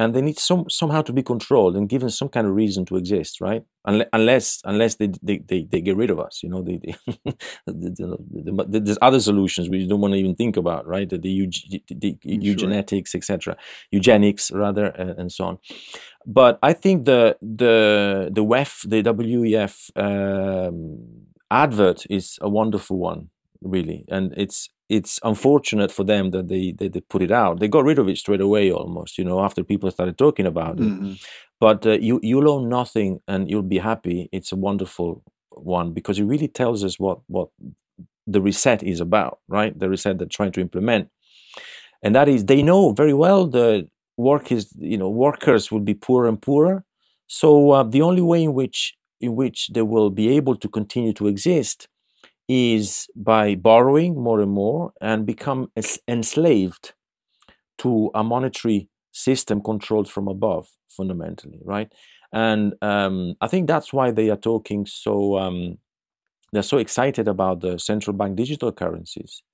and 0.00 0.14
they 0.14 0.22
need 0.22 0.38
some 0.38 0.64
somehow 0.70 1.02
to 1.02 1.12
be 1.12 1.22
controlled 1.22 1.76
and 1.76 1.88
given 1.88 2.08
some 2.08 2.28
kind 2.28 2.46
of 2.46 2.54
reason 2.54 2.84
to 2.86 2.96
exist 2.96 3.40
right? 3.40 3.62
Unless 3.84 4.62
unless 4.64 4.94
they 4.96 5.08
they, 5.22 5.38
they, 5.38 5.64
they 5.70 5.80
get 5.82 5.96
rid 5.96 6.10
of 6.10 6.18
us 6.18 6.42
you 6.42 6.48
know 6.48 6.62
they, 6.62 6.78
they 6.84 6.94
the, 7.66 8.16
the, 8.46 8.64
the, 8.68 8.80
there's 8.80 8.98
other 9.02 9.20
solutions 9.20 9.68
we 9.68 9.86
don't 9.86 10.00
want 10.00 10.14
to 10.14 10.18
even 10.18 10.34
think 10.34 10.56
about 10.56 10.86
right? 10.86 11.08
The, 11.10 11.18
the, 11.18 11.34
eugenetics 12.46 13.14
etc 13.14 13.56
eugenics 13.90 14.50
rather 14.50 14.86
uh, 14.98 15.14
and 15.18 15.30
so 15.30 15.44
on. 15.44 15.58
But 16.26 16.58
i 16.62 16.72
think 16.72 17.04
the 17.04 17.36
the 17.42 18.30
the 18.32 18.44
WEF 18.44 18.88
the 18.88 19.02
WEF 19.02 19.74
um, 19.96 21.26
advert 21.50 22.06
is 22.08 22.38
a 22.40 22.48
wonderful 22.48 22.98
one 22.98 23.28
really 23.62 24.04
and 24.08 24.32
it's 24.36 24.70
it's 24.90 25.20
unfortunate 25.22 25.92
for 25.92 26.02
them 26.02 26.32
that 26.32 26.48
they, 26.48 26.72
they, 26.72 26.88
they 26.88 27.00
put 27.00 27.22
it 27.22 27.30
out. 27.30 27.60
They 27.60 27.68
got 27.68 27.84
rid 27.84 28.00
of 28.00 28.08
it 28.08 28.18
straight 28.18 28.40
away, 28.40 28.72
almost. 28.72 29.18
You 29.18 29.24
know, 29.24 29.40
after 29.40 29.62
people 29.62 29.88
started 29.92 30.18
talking 30.18 30.46
about 30.46 30.80
it. 30.80 30.82
Mm-hmm. 30.82 31.12
But 31.60 31.86
uh, 31.86 31.92
you 31.92 32.18
you'll 32.22 32.50
own 32.50 32.68
nothing 32.68 33.20
and 33.28 33.48
you'll 33.48 33.62
be 33.62 33.78
happy. 33.78 34.28
It's 34.32 34.50
a 34.50 34.56
wonderful 34.56 35.22
one 35.50 35.92
because 35.92 36.18
it 36.18 36.24
really 36.24 36.48
tells 36.48 36.82
us 36.82 36.98
what 36.98 37.20
what 37.28 37.48
the 38.26 38.40
reset 38.40 38.82
is 38.82 39.00
about, 39.00 39.38
right? 39.48 39.78
The 39.78 39.88
reset 39.88 40.18
they're 40.18 40.26
trying 40.26 40.52
to 40.52 40.60
implement, 40.60 41.08
and 42.02 42.14
that 42.16 42.28
is 42.28 42.46
they 42.46 42.62
know 42.62 42.92
very 42.92 43.14
well 43.14 43.46
the 43.46 43.86
work 44.16 44.50
is 44.50 44.72
you 44.76 44.98
know 44.98 45.08
workers 45.08 45.70
will 45.70 45.80
be 45.80 45.94
poorer 45.94 46.28
and 46.28 46.42
poorer. 46.42 46.84
So 47.28 47.70
uh, 47.70 47.84
the 47.84 48.02
only 48.02 48.22
way 48.22 48.42
in 48.42 48.54
which 48.54 48.94
in 49.20 49.36
which 49.36 49.68
they 49.68 49.82
will 49.82 50.10
be 50.10 50.30
able 50.30 50.56
to 50.56 50.68
continue 50.68 51.12
to 51.12 51.28
exist 51.28 51.86
is 52.52 53.06
by 53.14 53.54
borrowing 53.54 54.20
more 54.20 54.40
and 54.40 54.50
more 54.50 54.92
and 55.00 55.24
become 55.24 55.70
enslaved 56.08 56.94
to 57.78 58.10
a 58.12 58.24
monetary 58.24 58.88
system 59.12 59.62
controlled 59.62 60.10
from 60.10 60.26
above, 60.26 60.66
fundamentally, 60.88 61.60
right? 61.64 61.92
And 62.32 62.74
um, 62.82 63.36
I 63.40 63.46
think 63.46 63.68
that's 63.68 63.92
why 63.92 64.10
they 64.10 64.30
are 64.30 64.36
talking 64.36 64.84
so. 64.86 65.38
Um, 65.38 65.78
they're 66.52 66.64
so 66.64 66.78
excited 66.78 67.28
about 67.28 67.60
the 67.60 67.78
central 67.78 68.16
bank 68.16 68.36
digital 68.36 68.72
currencies, 68.72 69.44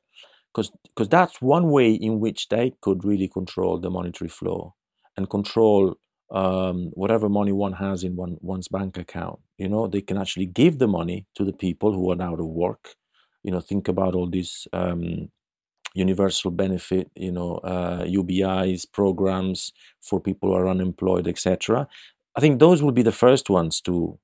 because 0.51 0.70
because 0.84 1.11
that's 1.11 1.42
one 1.42 1.70
way 1.70 1.92
in 1.92 2.18
which 2.18 2.49
they 2.49 2.72
could 2.80 3.05
really 3.05 3.28
control 3.28 3.78
the 3.78 3.90
monetary 3.90 4.30
flow 4.30 4.74
and 5.18 5.28
control 5.28 5.97
um, 6.31 6.91
whatever 6.95 7.29
money 7.29 7.53
one 7.53 7.74
has 7.74 8.03
in 8.03 8.16
one 8.16 8.37
one's 8.41 8.68
bank 8.68 8.97
account. 8.97 9.39
You 9.59 9.68
know, 9.68 9.87
they 9.87 10.01
can 10.01 10.18
actually 10.18 10.47
give 10.47 10.79
the 10.79 10.89
money 10.89 11.27
to 11.37 11.45
the 11.45 11.53
people 11.53 11.93
who 11.93 12.11
are 12.11 12.22
out 12.22 12.41
of 12.41 12.47
work. 12.47 12.95
You 13.43 13.53
know, 13.53 13.61
think 13.61 13.89
about 13.89 14.14
all 14.14 14.29
these 14.29 14.66
um, 14.72 15.31
universal 15.95 16.51
benefit, 16.51 17.11
you 17.14 17.33
know, 17.33 17.57
uh, 17.59 18.05
UBIs 18.05 18.87
programs 18.91 19.72
for 20.03 20.20
people 20.20 20.51
who 20.51 20.57
are 20.57 20.68
unemployed, 20.68 21.29
etc. 21.29 21.87
I 22.37 22.41
think 22.41 22.61
those 22.61 22.83
will 22.83 22.93
be 22.93 23.03
the 23.03 23.12
first 23.12 23.49
ones 23.49 23.81
to 23.83 24.18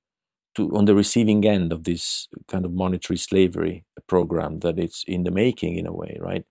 to 0.55 0.70
on 0.76 0.84
the 0.84 0.94
receiving 0.94 1.46
end 1.46 1.72
of 1.72 1.84
this 1.84 2.28
kind 2.48 2.66
of 2.66 2.72
monetary 2.72 3.16
slavery 3.16 3.84
program 4.07 4.61
that 4.61 4.78
it's 4.78 5.03
in 5.07 5.24
the 5.24 5.30
making 5.30 5.78
in 5.78 5.86
a 5.86 5.92
way, 5.92 6.18
right? 6.20 6.44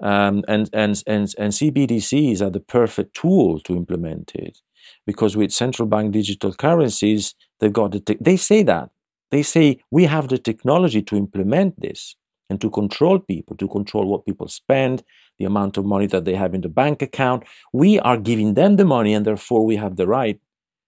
Um, 0.00 0.44
and 0.48 0.68
and 0.72 1.02
and 1.06 1.32
and 1.38 1.52
CBDCs 1.52 2.40
are 2.40 2.50
the 2.50 2.60
perfect 2.60 3.14
tool 3.14 3.60
to 3.60 3.76
implement 3.76 4.32
it 4.34 4.58
because 5.06 5.36
with 5.36 5.52
central 5.52 5.88
bank 5.88 6.12
digital 6.12 6.52
currencies, 6.52 7.34
they've 7.60 7.72
got 7.72 7.92
the 7.92 8.00
te- 8.00 8.18
they 8.20 8.36
say 8.36 8.62
that 8.62 8.90
they 9.30 9.42
say 9.42 9.80
we 9.90 10.04
have 10.04 10.28
the 10.28 10.38
technology 10.38 11.02
to 11.02 11.16
implement 11.16 11.80
this 11.80 12.16
and 12.50 12.60
to 12.60 12.70
control 12.70 13.18
people, 13.18 13.56
to 13.56 13.68
control 13.68 14.06
what 14.06 14.24
people 14.24 14.48
spend, 14.48 15.02
the 15.38 15.44
amount 15.44 15.76
of 15.76 15.84
money 15.84 16.06
that 16.06 16.24
they 16.24 16.34
have 16.34 16.54
in 16.54 16.62
the 16.62 16.68
bank 16.68 17.02
account. 17.02 17.44
We 17.72 18.00
are 18.00 18.16
giving 18.16 18.54
them 18.54 18.76
the 18.76 18.86
money, 18.86 19.12
and 19.12 19.26
therefore 19.26 19.64
we 19.66 19.76
have 19.76 19.96
the 19.96 20.06
right 20.06 20.40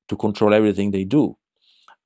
to 0.09 0.17
control 0.17 0.55
everything 0.55 0.91
they 0.91 1.05
do. 1.05 1.37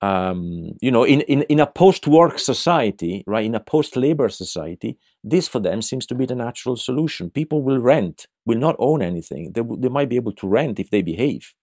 Um, 0.02 0.72
you 0.82 0.90
know, 0.90 1.04
in, 1.04 1.20
in, 1.22 1.42
in 1.42 1.60
a 1.60 1.66
post-work 1.66 2.38
society, 2.38 3.24
right, 3.26 3.44
in 3.44 3.54
a 3.54 3.60
post-labor 3.60 4.28
society, 4.28 4.98
this 5.22 5.48
for 5.48 5.60
them 5.60 5.80
seems 5.80 6.04
to 6.06 6.14
be 6.14 6.26
the 6.26 6.34
natural 6.34 6.76
solution. 6.76 7.30
People 7.30 7.62
will 7.62 7.78
rent, 7.78 8.26
will 8.44 8.58
not 8.58 8.76
own 8.78 9.00
anything. 9.00 9.52
They, 9.52 9.62
they 9.78 9.88
might 9.88 10.10
be 10.10 10.16
able 10.16 10.32
to 10.32 10.48
rent 10.48 10.78
if 10.78 10.90
they 10.90 11.00
behave 11.00 11.54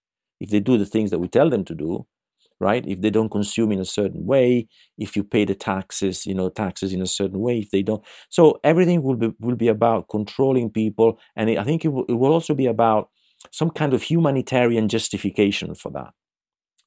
if 0.41 0.49
they 0.49 0.59
do 0.59 0.77
the 0.77 0.85
things 0.85 1.11
that 1.11 1.19
we 1.19 1.27
tell 1.27 1.49
them 1.49 1.63
to 1.65 1.75
do 1.75 2.05
right 2.59 2.85
if 2.87 3.01
they 3.01 3.09
don't 3.09 3.29
consume 3.31 3.71
in 3.71 3.79
a 3.79 3.85
certain 3.85 4.25
way 4.25 4.67
if 4.97 5.15
you 5.15 5.23
pay 5.23 5.45
the 5.45 5.55
taxes 5.55 6.25
you 6.25 6.33
know 6.33 6.49
taxes 6.49 6.93
in 6.93 7.01
a 7.01 7.07
certain 7.07 7.39
way 7.39 7.59
if 7.59 7.71
they 7.71 7.81
don't 7.81 8.03
so 8.29 8.59
everything 8.63 9.01
will 9.03 9.15
be 9.15 9.31
will 9.39 9.55
be 9.55 9.67
about 9.67 10.09
controlling 10.09 10.69
people 10.69 11.19
and 11.35 11.49
i 11.57 11.63
think 11.63 11.85
it 11.85 11.89
will, 11.89 12.05
it 12.09 12.13
will 12.13 12.33
also 12.33 12.53
be 12.53 12.67
about 12.67 13.09
some 13.51 13.71
kind 13.71 13.93
of 13.93 14.03
humanitarian 14.03 14.87
justification 14.87 15.73
for 15.75 15.91
that 15.91 16.13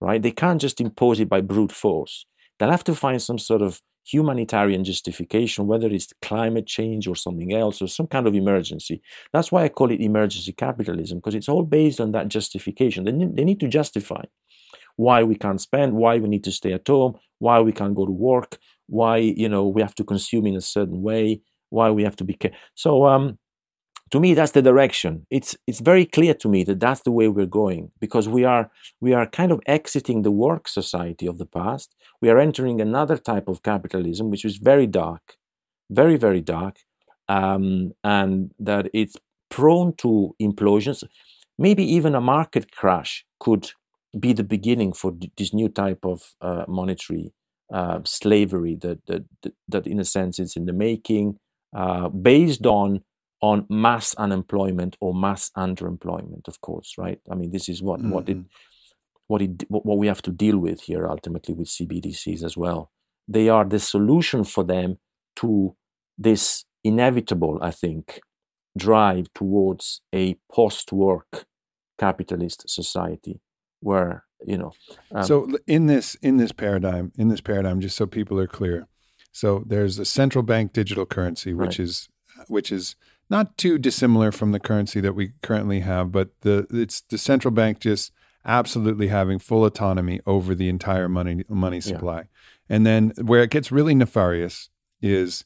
right? 0.01 0.23
They 0.23 0.31
can't 0.31 0.61
just 0.61 0.81
impose 0.81 1.21
it 1.21 1.29
by 1.29 1.41
brute 1.41 1.73
force. 1.73 2.27
They'll 2.59 2.71
have 2.71 2.85
to 2.85 2.95
find 2.95 3.21
some 3.21 3.39
sort 3.39 3.63
of 3.63 3.81
humanitarian 4.05 4.85
justification, 4.85 5.67
whether 5.67 5.89
it's 5.89 6.13
climate 6.23 6.67
change 6.67 7.09
or 7.09 7.17
something 7.17 7.53
else 7.55 7.81
or 7.81 7.89
some 7.89 8.07
kind 8.07 8.27
of 8.27 8.35
emergency. 8.35 9.03
That's 9.33 9.51
why 9.51 9.65
I 9.65 9.69
call 9.69 9.91
it 9.91 10.01
emergency 10.01 10.53
capitalism, 10.53 11.19
because 11.19 11.35
it's 11.35 11.49
all 11.49 11.63
based 11.63 12.01
on 12.01 12.13
that 12.13 12.29
justification. 12.29 13.05
They 13.05 13.13
need, 13.13 13.37
they 13.37 13.45
need 13.45 13.61
to 13.61 13.69
justify 13.69 14.23
why 14.97 15.23
we 15.23 15.35
can't 15.35 15.61
spend, 15.61 15.95
why 15.95 16.19
we 16.19 16.29
need 16.29 16.45
to 16.45 16.53
stay 16.53 16.73
at 16.73 16.87
home, 16.87 17.19
why 17.39 17.61
we 17.61 17.73
can't 17.73 17.95
go 17.95 18.07
to 18.07 18.13
work, 18.13 18.59
why 18.87 19.17
you 19.17 19.49
know 19.49 19.67
we 19.67 19.83
have 19.83 19.95
to 19.97 20.05
consume 20.05 20.47
in 20.47 20.57
a 20.57 20.61
certain 20.61 21.03
way, 21.03 21.41
why 21.71 21.91
we 21.91 22.05
have 22.05 22.17
to 22.17 22.25
be. 22.25 22.39
So 22.75 23.07
um, 23.07 23.39
to 24.11 24.21
me 24.21 24.35
that's 24.35 24.53
the 24.53 24.63
direction. 24.63 25.27
It's 25.31 25.57
it's 25.67 25.81
very 25.81 26.07
clear 26.07 26.35
to 26.35 26.49
me 26.49 26.65
that 26.65 26.81
that's 26.81 27.03
the 27.03 27.13
way 27.13 27.29
we're 27.29 27.47
going 27.47 27.91
because 28.01 28.29
we 28.29 28.45
are 28.45 28.71
we 29.01 29.13
are 29.13 29.27
kind 29.27 29.53
of 29.53 29.61
exiting 29.67 30.23
the 30.23 30.31
work 30.31 30.69
society 30.69 31.27
of 31.27 31.39
the 31.39 31.47
past. 31.47 31.95
We 32.21 32.31
are 32.31 32.39
entering 32.39 32.81
another 32.81 33.17
type 33.17 33.49
of 33.49 33.63
capitalism 33.63 34.31
which 34.31 34.45
is 34.45 34.57
very 34.59 34.87
dark 34.87 35.37
very 35.91 36.17
very 36.17 36.41
dark 36.41 36.79
um, 37.29 37.93
and 38.03 38.51
that 38.59 38.89
it's 38.93 39.17
prone 39.51 39.95
to 39.97 40.35
implosions. 40.41 41.05
Maybe 41.59 41.85
even 41.85 42.15
a 42.15 42.21
market 42.21 42.73
crash 42.73 43.25
could 43.39 43.71
be 44.19 44.33
the 44.33 44.45
beginning 44.45 44.93
for 44.93 45.13
d- 45.13 45.33
this 45.37 45.53
new 45.55 45.69
type 45.69 46.05
of 46.05 46.35
uh, 46.41 46.65
monetary 46.69 47.33
uh, 47.73 48.01
slavery 48.05 48.77
that, 48.77 49.05
that, 49.07 49.25
that 49.69 49.87
in 49.87 49.99
a 50.01 50.05
sense 50.05 50.39
is 50.39 50.57
in 50.57 50.67
the 50.67 50.73
making 50.73 51.39
uh, 51.75 52.09
based 52.09 52.67
on 52.67 53.03
on 53.45 53.67
mass 53.69 54.15
unemployment 54.15 54.97
or 55.01 55.13
mass 55.15 55.51
underemployment, 55.55 56.49
of 56.49 56.63
course, 56.63 56.95
right? 56.97 57.21
I 57.31 57.35
mean, 57.35 57.51
this 57.51 57.69
is 57.69 57.83
what 57.83 58.01
mm-hmm. 58.01 58.11
what 58.11 58.29
it 58.31 58.39
what 59.27 59.43
it 59.43 59.65
what 59.69 59.99
we 59.99 60.07
have 60.07 60.23
to 60.23 60.31
deal 60.31 60.59
with 60.59 60.81
here 60.81 61.07
ultimately 61.07 61.55
with 61.55 61.69
CBDCs 61.69 62.43
as 62.43 62.57
well. 62.57 62.91
They 63.29 63.51
are 63.51 63.67
the 63.67 63.79
solution 63.79 64.45
for 64.45 64.65
them 64.65 64.97
to 65.37 65.77
this 66.17 66.65
inevitable, 66.83 67.59
I 67.61 67.71
think, 67.71 68.21
drive 68.79 69.27
towards 69.35 70.01
a 70.15 70.37
post-work 70.51 71.45
capitalist 71.99 72.69
society 72.69 73.41
where 73.81 74.25
you 74.47 74.57
know. 74.57 74.73
Um, 75.15 75.25
so 75.25 75.49
in 75.67 75.87
this 75.87 76.15
in 76.23 76.39
this 76.39 76.53
paradigm, 76.53 77.13
in 77.19 77.29
this 77.29 77.43
paradigm, 77.43 77.81
just 77.81 77.97
so 77.97 78.07
people 78.07 78.41
are 78.41 78.47
clear, 78.47 78.89
so 79.33 79.65
there's 79.67 79.99
a 79.99 80.07
central 80.07 80.43
bank 80.43 80.73
digital 80.73 81.05
currency, 81.05 81.53
which 81.53 81.79
right. 81.79 81.87
is 81.87 82.09
which 82.49 82.73
is 82.73 82.97
not 83.31 83.57
too 83.57 83.79
dissimilar 83.79 84.33
from 84.33 84.53
the 84.53 84.61
currency 84.61 85.01
that 85.01 85.15
we 85.15 85.33
currently 85.43 85.81
have, 85.81 86.13
but 86.13 86.31
the 86.43 86.67
it's 86.71 87.01
the 87.03 87.19
central 87.19 87.53
bank 87.53 87.81
just 87.81 88.13
absolutely 88.45 89.09
having 89.09 89.39
full 89.39 89.65
autonomy 89.65 90.21
over 90.27 90.55
the 90.55 90.69
entire 90.69 91.09
money 91.09 91.45
money 91.49 91.81
supply. 91.81 92.19
Yeah. 92.19 92.25
And 92.69 92.87
then 92.87 93.13
where 93.21 93.43
it 93.43 93.51
gets 93.51 93.73
really 93.73 93.95
nefarious 93.95 94.71
is 95.01 95.45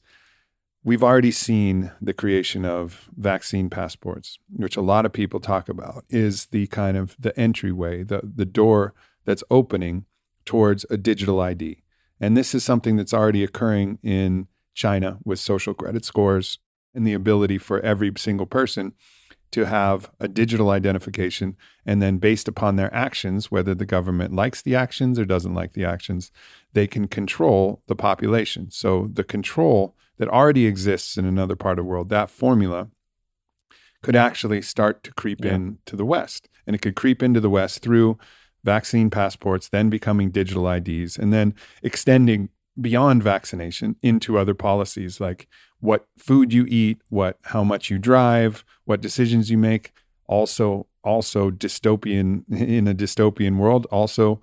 we've 0.85 1.03
already 1.03 1.31
seen 1.31 1.93
the 2.01 2.13
creation 2.13 2.65
of 2.65 3.09
vaccine 3.17 3.69
passports, 3.71 4.39
which 4.51 4.77
a 4.77 4.83
lot 4.83 5.07
of 5.07 5.13
people 5.13 5.41
talk 5.41 5.69
about, 5.69 6.05
is 6.09 6.47
the 6.47 6.67
kind 6.69 6.97
of 6.97 7.17
the 7.19 7.39
entryway, 7.39 8.03
the 8.03 8.21
the 8.23 8.47
door 8.47 8.95
that's 9.25 9.45
opening 9.51 10.07
towards 10.45 10.87
a 10.91 10.97
digital 10.97 11.41
ID. 11.41 11.83
And 12.21 12.37
this 12.37 12.55
is 12.55 12.65
something 12.65 12.97
that's 12.97 13.15
already 13.15 13.45
occurring 13.45 13.99
in 14.03 14.49
China 14.75 15.19
with 15.25 15.39
social 15.39 15.75
credit 15.75 16.05
scores 16.05 16.59
and 16.99 17.07
the 17.07 17.15
ability 17.15 17.57
for 17.57 17.81
every 17.81 18.13
single 18.19 18.45
person 18.45 18.93
to 19.51 19.65
have 19.65 20.11
a 20.21 20.29
digital 20.29 20.69
identification. 20.69 21.57
And 21.87 22.03
then, 22.03 22.19
based 22.19 22.49
upon 22.49 22.77
their 22.77 22.93
actions, 22.95 23.51
whether 23.51 23.75
the 23.75 23.87
government 23.87 24.35
likes 24.35 24.61
the 24.61 24.75
actions 24.75 25.19
or 25.19 25.25
doesn't 25.25 25.55
like 25.55 25.73
the 25.73 25.87
actions, 25.87 26.31
they 26.75 26.87
can 26.87 27.09
control 27.09 27.83
the 27.87 27.97
population. 27.97 28.71
So, 28.71 29.09
the 29.11 29.25
control 29.25 29.97
that 30.19 30.29
already 30.29 30.67
exists 30.67 31.17
in 31.17 31.25
another 31.25 31.57
part 31.57 31.79
of 31.79 31.85
the 31.85 31.89
world, 31.89 32.11
that 32.11 32.29
formula 32.29 32.89
could 34.03 34.17
actually 34.17 34.61
start 34.61 35.03
to 35.05 35.13
creep 35.13 35.45
yeah. 35.45 35.55
into 35.55 35.97
the 35.97 36.05
West. 36.05 36.49
And 36.67 36.77
it 36.77 36.83
could 36.83 36.97
creep 36.97 37.23
into 37.23 37.41
the 37.41 37.51
West 37.51 37.81
through 37.81 38.19
vaccine 38.65 39.09
passports, 39.09 39.69
then 39.69 39.89
becoming 39.89 40.31
digital 40.31 40.69
IDs, 40.69 41.17
and 41.17 41.33
then 41.33 41.55
extending 41.83 42.51
beyond 42.81 43.23
vaccination 43.23 43.97
into 44.03 44.39
other 44.39 44.55
policies 44.55 45.21
like 45.21 45.49
what 45.81 46.07
food 46.17 46.53
you 46.53 46.67
eat, 46.69 47.01
what 47.09 47.39
how 47.45 47.65
much 47.65 47.91
you 47.91 47.99
drive, 47.99 48.65
what 48.85 49.01
decisions 49.01 49.51
you 49.51 49.59
make. 49.59 49.93
Also, 50.27 50.87
also 51.03 51.51
dystopian 51.51 52.45
in 52.51 52.87
a 52.89 52.95
dystopian 52.95 53.57
world. 53.57 53.87
Also, 53.91 54.41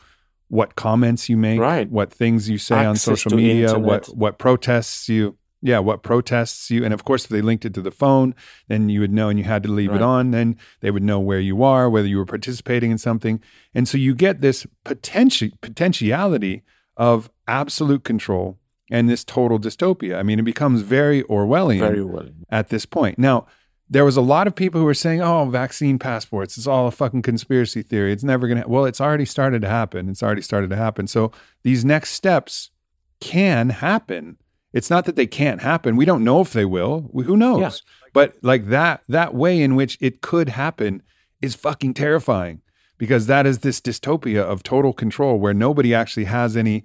what 0.48 0.76
comments 0.76 1.28
you 1.30 1.38
make, 1.38 1.60
right. 1.60 1.90
what 1.90 2.12
things 2.12 2.50
you 2.50 2.58
say 2.58 2.76
Access 2.76 3.08
on 3.08 3.18
social 3.18 3.38
media, 3.38 3.68
internet. 3.68 3.82
what 3.82 4.16
what 4.16 4.38
protests 4.38 5.10
you 5.10 5.38
yeah, 5.62 5.80
what 5.80 6.04
protests 6.04 6.70
you, 6.70 6.86
and 6.86 6.94
of 6.94 7.06
course, 7.06 7.24
if 7.24 7.30
they 7.32 7.42
linked 7.42 7.66
it 7.66 7.74
to 7.74 7.82
the 7.82 7.90
phone, 7.90 8.36
then 8.68 8.88
you 8.88 9.00
would 9.00 9.12
know, 9.12 9.30
and 9.30 9.40
you 9.40 9.46
had 9.46 9.64
to 9.64 9.72
leave 9.72 9.90
right. 9.90 9.96
it 9.96 10.04
on. 10.04 10.30
Then 10.30 10.58
they 10.82 10.92
would 10.92 11.02
know 11.02 11.20
where 11.20 11.40
you 11.40 11.64
are, 11.64 11.90
whether 11.90 12.08
you 12.08 12.18
were 12.18 12.26
participating 12.26 12.92
in 12.92 13.00
something, 13.00 13.42
and 13.74 13.88
so 13.88 13.98
you 13.98 14.14
get 14.14 14.42
this 14.42 14.68
potential 14.84 15.50
potentiality 15.62 16.62
of 16.98 17.32
absolute 17.48 18.04
control 18.04 18.60
and 18.90 19.10
this 19.10 19.24
total 19.24 19.60
dystopia. 19.60 20.18
I 20.18 20.24
mean, 20.24 20.40
it 20.40 20.44
becomes 20.44 20.82
very 20.82 21.24
Orwellian, 21.24 21.80
very 21.80 22.00
Orwellian. 22.00 22.44
at 22.50 22.70
this 22.70 22.86
point. 22.86 23.18
Now, 23.18 23.48
there 23.90 24.06
was 24.06 24.18
a 24.18 24.22
lot 24.22 24.48
of 24.48 24.56
people 24.56 24.80
who 24.80 24.86
were 24.86 24.94
saying, 24.94 25.22
"Oh, 25.22 25.46
vaccine 25.46 26.00
passports, 26.00 26.58
it's 26.58 26.68
all 26.68 26.88
a 26.88 26.92
fucking 26.92 27.22
conspiracy 27.22 27.82
theory. 27.82 28.12
It's 28.12 28.24
never 28.24 28.48
going 28.48 28.62
to." 28.62 28.68
Well, 28.68 28.86
it's 28.86 29.02
already 29.02 29.26
started 29.26 29.62
to 29.62 29.70
happen. 29.70 30.10
It's 30.10 30.24
already 30.24 30.42
started 30.42 30.70
to 30.72 30.76
happen. 30.76 31.08
So 31.08 31.32
these 31.64 31.86
next 31.86 32.12
steps 32.12 32.72
can 33.20 33.70
happen. 33.70 34.38
It's 34.74 34.90
not 34.90 35.06
that 35.06 35.16
they 35.16 35.28
can't 35.28 35.62
happen. 35.62 35.96
We 35.96 36.06
don't 36.06 36.24
know 36.24 36.42
if 36.42 36.52
they 36.52 36.66
will. 36.66 37.10
Who 37.14 37.38
knows? 37.38 37.60
Yeah. 37.62 37.72
But 38.14 38.34
like 38.42 38.68
that 38.68 39.04
that 39.08 39.34
way 39.34 39.62
in 39.62 39.76
which 39.76 39.98
it 40.02 40.22
could 40.22 40.50
happen 40.50 41.02
is 41.42 41.56
fucking 41.56 41.94
terrifying 41.94 42.62
because 42.98 43.28
that 43.28 43.46
is 43.46 43.60
this 43.60 43.80
dystopia 43.80 44.42
of 44.42 44.64
total 44.64 44.94
control 44.94 45.38
where 45.40 45.54
nobody 45.54 45.94
actually 45.94 46.26
has 46.26 46.58
any 46.58 46.84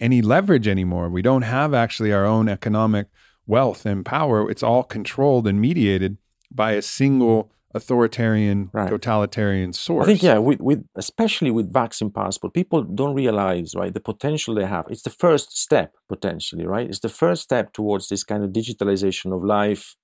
any 0.00 0.22
leverage 0.22 0.66
anymore. 0.66 1.08
We 1.08 1.22
don't 1.22 1.42
have 1.42 1.74
actually 1.74 2.12
our 2.12 2.24
own 2.24 2.48
economic 2.48 3.06
wealth 3.46 3.86
and 3.86 4.04
power. 4.04 4.50
It's 4.50 4.62
all 4.62 4.82
controlled 4.82 5.46
and 5.46 5.60
mediated 5.60 6.16
by 6.50 6.72
a 6.72 6.82
single 6.82 7.52
authoritarian 7.72 8.70
right. 8.72 8.88
totalitarian 8.88 9.72
source. 9.72 10.04
I 10.04 10.06
think 10.06 10.22
yeah, 10.22 10.38
with, 10.38 10.60
with 10.60 10.84
especially 10.96 11.50
with 11.50 11.72
vaccine 11.72 12.10
passport, 12.10 12.52
people 12.52 12.82
don't 12.82 13.14
realize 13.14 13.74
right 13.76 13.94
the 13.94 14.00
potential 14.00 14.54
they 14.54 14.66
have. 14.66 14.86
It's 14.90 15.02
the 15.02 15.10
first 15.10 15.56
step 15.56 15.94
potentially, 16.08 16.66
right? 16.66 16.88
It's 16.88 17.00
the 17.00 17.08
first 17.08 17.42
step 17.42 17.72
towards 17.72 18.08
this 18.08 18.24
kind 18.24 18.42
of 18.42 18.50
digitalization 18.50 19.34
of 19.34 19.44
life 19.44 19.94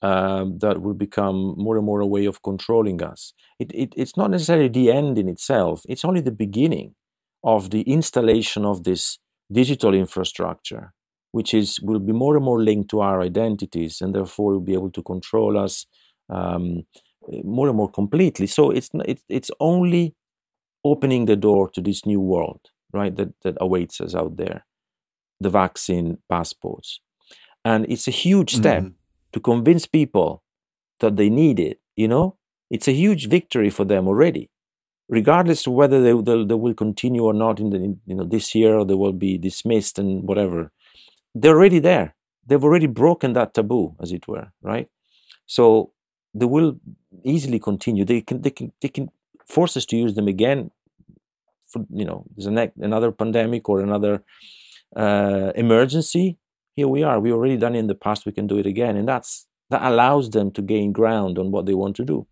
um, 0.00 0.58
that 0.58 0.80
will 0.82 0.94
become 0.94 1.54
more 1.56 1.76
and 1.76 1.86
more 1.86 2.00
a 2.00 2.06
way 2.06 2.24
of 2.24 2.42
controlling 2.42 3.02
us. 3.02 3.32
It, 3.58 3.70
it, 3.74 3.92
it's 3.96 4.16
not 4.16 4.30
necessarily 4.30 4.68
the 4.68 4.90
end 4.90 5.18
in 5.18 5.28
itself. 5.28 5.82
It's 5.88 6.04
only 6.04 6.20
the 6.20 6.32
beginning 6.32 6.94
of 7.42 7.70
the 7.70 7.82
installation 7.82 8.64
of 8.64 8.84
this 8.84 9.18
digital 9.52 9.94
infrastructure, 9.94 10.92
which 11.32 11.54
is 11.54 11.80
will 11.80 12.00
be 12.00 12.12
more 12.12 12.36
and 12.36 12.44
more 12.44 12.62
linked 12.62 12.90
to 12.90 13.00
our 13.00 13.20
identities, 13.20 14.00
and 14.00 14.14
therefore 14.14 14.52
will 14.52 14.60
be 14.60 14.74
able 14.74 14.90
to 14.90 15.02
control 15.02 15.58
us 15.58 15.86
um, 16.28 16.82
more 17.42 17.68
and 17.68 17.76
more 17.76 17.90
completely. 17.90 18.46
So 18.46 18.70
it's 18.70 18.90
it's 19.04 19.24
it's 19.28 19.50
only 19.60 20.14
opening 20.84 21.26
the 21.26 21.36
door 21.36 21.68
to 21.70 21.80
this 21.80 22.04
new 22.06 22.20
world, 22.20 22.60
right? 22.92 23.14
That 23.14 23.34
that 23.42 23.56
awaits 23.60 24.00
us 24.00 24.14
out 24.14 24.36
there, 24.36 24.64
the 25.40 25.50
vaccine 25.50 26.18
passports, 26.28 27.00
and 27.64 27.86
it's 27.88 28.08
a 28.08 28.12
huge 28.12 28.54
step 28.54 28.82
mm-hmm. 28.82 28.94
to 29.32 29.40
convince 29.40 29.86
people 29.86 30.42
that 31.00 31.16
they 31.16 31.30
need 31.30 31.60
it. 31.60 31.80
You 31.96 32.08
know, 32.08 32.36
it's 32.70 32.88
a 32.88 32.92
huge 32.92 33.28
victory 33.28 33.70
for 33.70 33.84
them 33.84 34.08
already 34.08 34.50
regardless 35.08 35.66
of 35.66 35.74
whether 35.74 36.02
they, 36.02 36.12
they, 36.12 36.44
they 36.44 36.54
will 36.54 36.74
continue 36.74 37.24
or 37.24 37.34
not 37.34 37.60
in 37.60 37.70
the 37.70 37.78
you 38.06 38.14
know 38.14 38.24
this 38.24 38.54
year 38.54 38.76
or 38.78 38.84
they 38.84 38.94
will 38.94 39.12
be 39.12 39.36
dismissed 39.38 39.98
and 39.98 40.22
whatever 40.28 40.72
they're 41.34 41.56
already 41.56 41.78
there. 41.80 42.14
They've 42.46 42.62
already 42.62 42.86
broken 42.86 43.32
that 43.32 43.54
taboo 43.54 43.96
as 44.00 44.12
it 44.12 44.28
were 44.28 44.52
right? 44.62 44.88
So 45.46 45.92
they 46.34 46.46
will 46.46 46.80
easily 47.22 47.58
continue. 47.58 48.04
They 48.04 48.20
can 48.20 48.42
they 48.42 48.50
can 48.50 48.72
they 48.80 48.88
can 48.88 49.10
force 49.46 49.76
us 49.76 49.84
to 49.86 49.96
use 49.96 50.14
them 50.14 50.28
again 50.28 50.70
for 51.66 51.84
you 51.90 52.04
know 52.04 52.24
there's 52.36 52.48
ne- 52.48 52.72
another 52.80 53.12
pandemic 53.12 53.68
or 53.68 53.80
another 53.80 54.22
uh, 54.96 55.52
emergency. 55.54 56.38
Here 56.76 56.88
we 56.88 57.02
are. 57.02 57.20
We 57.20 57.32
already 57.32 57.56
done 57.56 57.76
it 57.76 57.80
in 57.80 57.86
the 57.86 57.94
past. 57.94 58.26
We 58.26 58.32
can 58.32 58.46
do 58.46 58.58
it 58.58 58.66
again. 58.66 58.96
And 58.96 59.06
that's 59.06 59.46
that 59.70 59.82
allows 59.82 60.30
them 60.30 60.50
to 60.52 60.62
gain 60.62 60.92
ground 60.92 61.38
on 61.38 61.50
what 61.50 61.66
they 61.66 61.74
want 61.74 61.96
to 61.96 62.04
do 62.04 62.26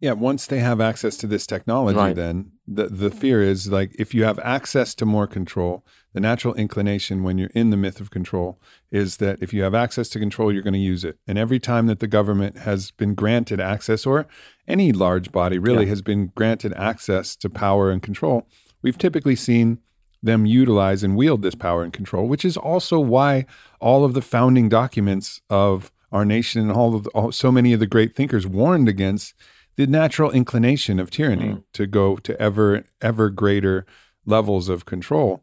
yeah, 0.00 0.12
once 0.12 0.46
they 0.46 0.60
have 0.60 0.80
access 0.80 1.16
to 1.18 1.26
this 1.26 1.46
technology, 1.46 1.98
right. 1.98 2.16
then 2.16 2.52
the 2.66 2.86
the 2.86 3.10
fear 3.10 3.42
is 3.42 3.70
like 3.70 3.94
if 3.98 4.14
you 4.14 4.24
have 4.24 4.38
access 4.40 4.94
to 4.96 5.06
more 5.06 5.26
control, 5.26 5.84
the 6.14 6.20
natural 6.20 6.54
inclination 6.54 7.22
when 7.22 7.38
you're 7.38 7.50
in 7.54 7.70
the 7.70 7.76
myth 7.76 8.00
of 8.00 8.10
control 8.10 8.58
is 8.90 9.18
that 9.18 9.42
if 9.42 9.52
you 9.52 9.62
have 9.62 9.74
access 9.74 10.08
to 10.10 10.18
control, 10.18 10.52
you're 10.52 10.62
going 10.62 10.72
to 10.72 10.78
use 10.78 11.04
it. 11.04 11.18
And 11.26 11.36
every 11.38 11.60
time 11.60 11.86
that 11.86 12.00
the 12.00 12.06
government 12.06 12.58
has 12.58 12.90
been 12.90 13.14
granted 13.14 13.60
access, 13.60 14.06
or 14.06 14.26
any 14.66 14.92
large 14.92 15.32
body 15.32 15.58
really 15.58 15.84
yeah. 15.84 15.90
has 15.90 16.02
been 16.02 16.32
granted 16.34 16.72
access 16.74 17.36
to 17.36 17.50
power 17.50 17.90
and 17.90 18.02
control, 18.02 18.46
we've 18.82 18.98
typically 18.98 19.36
seen 19.36 19.78
them 20.22 20.46
utilize 20.46 21.04
and 21.04 21.16
wield 21.16 21.42
this 21.42 21.54
power 21.54 21.84
and 21.84 21.92
control, 21.92 22.26
which 22.26 22.44
is 22.44 22.56
also 22.56 22.98
why 22.98 23.46
all 23.80 24.04
of 24.04 24.14
the 24.14 24.22
founding 24.22 24.68
documents 24.68 25.40
of 25.48 25.92
our 26.10 26.24
nation 26.24 26.60
and 26.62 26.72
all 26.72 26.94
of 26.94 27.04
the, 27.04 27.10
all, 27.10 27.30
so 27.30 27.52
many 27.52 27.72
of 27.72 27.80
the 27.80 27.86
great 27.86 28.14
thinkers 28.14 28.46
warned 28.46 28.88
against 28.88 29.34
the 29.78 29.86
natural 29.86 30.32
inclination 30.32 30.98
of 30.98 31.08
tyranny 31.08 31.50
mm. 31.50 31.62
to 31.72 31.86
go 31.86 32.16
to 32.16 32.38
ever 32.42 32.84
ever 33.00 33.30
greater 33.30 33.86
levels 34.26 34.68
of 34.68 34.84
control 34.84 35.42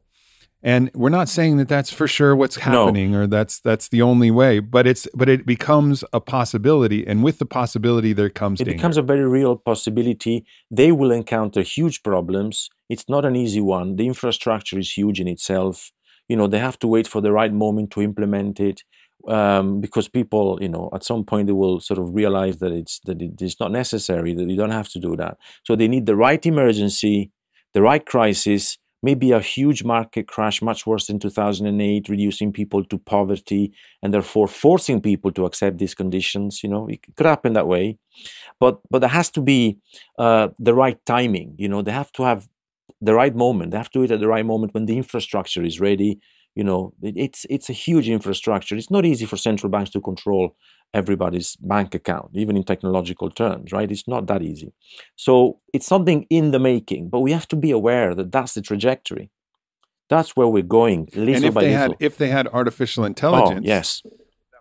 and 0.62 0.92
we're 0.94 1.10
not 1.10 1.30
saying 1.30 1.58
that 1.58 1.70
that's 1.70 1.92
for 1.92 2.08
sure 2.08 2.36
what's 2.36 2.58
happening 2.58 3.12
no. 3.12 3.20
or 3.20 3.28
that's 3.28 3.60
that's 3.62 3.88
the 3.88 4.02
only 4.02 4.30
way 4.30 4.60
but 4.60 4.86
it's 4.86 5.08
but 5.16 5.30
it 5.30 5.46
becomes 5.46 6.04
a 6.12 6.20
possibility 6.20 7.08
and 7.08 7.24
with 7.24 7.40
the 7.40 7.46
possibility 7.46 8.12
there 8.12 8.30
comes 8.30 8.60
it 8.60 8.66
danger. 8.66 8.78
becomes 8.78 8.98
a 8.98 9.02
very 9.02 9.26
real 9.26 9.56
possibility 9.56 10.46
they 10.70 10.92
will 10.92 11.12
encounter 11.12 11.62
huge 11.62 12.04
problems 12.04 12.70
it's 12.90 13.08
not 13.08 13.24
an 13.24 13.38
easy 13.38 13.62
one 13.62 13.96
the 13.96 14.06
infrastructure 14.06 14.78
is 14.78 14.92
huge 14.92 15.22
in 15.22 15.30
itself 15.30 15.92
you 16.28 16.36
know 16.36 16.46
they 16.46 16.60
have 16.60 16.78
to 16.78 16.88
wait 16.88 17.08
for 17.08 17.22
the 17.22 17.32
right 17.32 17.54
moment 17.54 17.90
to 17.92 18.02
implement 18.02 18.60
it 18.60 18.82
um, 19.28 19.82
because 19.82 20.08
people, 20.08 20.58
you 20.62 20.70
know, 20.70 20.90
at 20.94 21.04
some 21.04 21.24
point 21.24 21.48
they 21.48 21.54
will 21.54 21.80
sort 21.80 22.00
of 22.00 22.14
realize 22.14 22.58
that 22.58 22.72
it's 22.72 23.00
that 23.06 23.22
it 23.22 23.42
is 23.42 23.60
not 23.60 23.72
necessary, 23.72 24.34
that 24.34 24.50
you 24.50 24.56
don't 24.56 24.72
have 24.72 24.90
to 24.90 25.00
do 25.00 25.16
that. 25.18 25.38
So 25.64 25.76
they 25.76 25.88
need 25.88 26.06
the 26.06 26.16
right 26.16 26.44
emergency, 26.46 27.32
the 27.74 27.82
right 27.82 28.06
crisis, 28.06 28.78
maybe 29.02 29.32
a 29.32 29.40
huge 29.40 29.84
market 29.84 30.28
crash, 30.28 30.62
much 30.62 30.86
worse 30.86 31.08
than 31.08 31.20
2008, 31.20 32.10
reducing 32.10 32.52
people 32.52 32.84
to 32.86 32.98
poverty 32.98 33.74
and 34.02 34.14
therefore 34.14 34.48
forcing 34.48 35.02
people 35.02 35.32
to 35.32 35.46
accept 35.46 35.78
these 35.78 35.96
conditions. 35.96 36.64
You 36.64 36.70
know, 36.70 36.88
it 36.88 37.00
could 37.16 37.26
happen 37.26 37.54
that 37.54 37.68
way, 37.68 37.98
but 38.60 38.80
but 38.90 39.00
there 39.00 39.10
has 39.10 39.30
to 39.32 39.42
be 39.42 39.78
uh, 40.20 40.50
the 40.60 40.74
right 40.74 41.00
timing. 41.06 41.56
You 41.58 41.70
know, 41.70 41.82
they 41.82 41.92
have 41.92 42.12
to 42.14 42.24
have 42.24 42.48
the 43.02 43.14
right 43.14 43.36
moment. 43.36 43.72
They 43.72 43.78
have 43.78 43.92
to 43.92 44.00
do 44.00 44.04
it 44.04 44.12
at 44.12 44.20
the 44.20 44.28
right 44.28 44.46
moment 44.46 44.74
when 44.74 44.86
the 44.86 44.98
infrastructure 44.98 45.64
is 45.64 45.80
ready 45.80 46.20
you 46.56 46.64
know 46.64 46.93
it's 47.01 47.45
it's 47.49 47.70
a 47.70 47.74
huge 47.74 48.10
infrastructure 48.10 48.76
it's 48.76 48.89
not 48.89 49.06
easy 49.06 49.26
for 49.26 49.38
central 49.38 49.70
banks 49.70 49.91
to 49.91 50.01
control 50.01 50.56
everybody's 50.93 51.58
bank 51.58 51.93
account 51.93 52.32
even 52.34 52.56
in 52.56 52.64
technological 52.64 53.30
terms 53.30 53.72
right 53.72 53.91
it's 53.91 54.08
not 54.08 54.26
that 54.28 54.41
easy 54.41 54.74
so 55.16 55.60
it's 55.74 55.86
something 55.86 56.26
in 56.30 56.51
the 56.51 56.60
making 56.60 57.10
but 57.10 57.20
we 57.20 57.32
have 57.32 57.47
to 57.47 57.56
be 57.56 57.72
aware 57.72 58.16
that 58.16 58.32
that's 58.32 58.53
the 58.53 58.62
trajectory 58.62 59.30
that's 60.10 60.36
where 60.36 60.47
we're 60.47 60.64
going 60.64 61.10
little 61.14 61.36
and 61.36 61.45
if 61.45 61.53
by 61.53 61.62
they 61.62 61.72
little. 61.72 61.82
had 61.82 61.95
if 61.99 62.18
they 62.18 62.30
had 62.30 62.47
artificial 62.47 63.03
oh, 63.03 63.08
intelligence 63.08 63.64
oh, 63.64 63.68
yes 63.68 64.01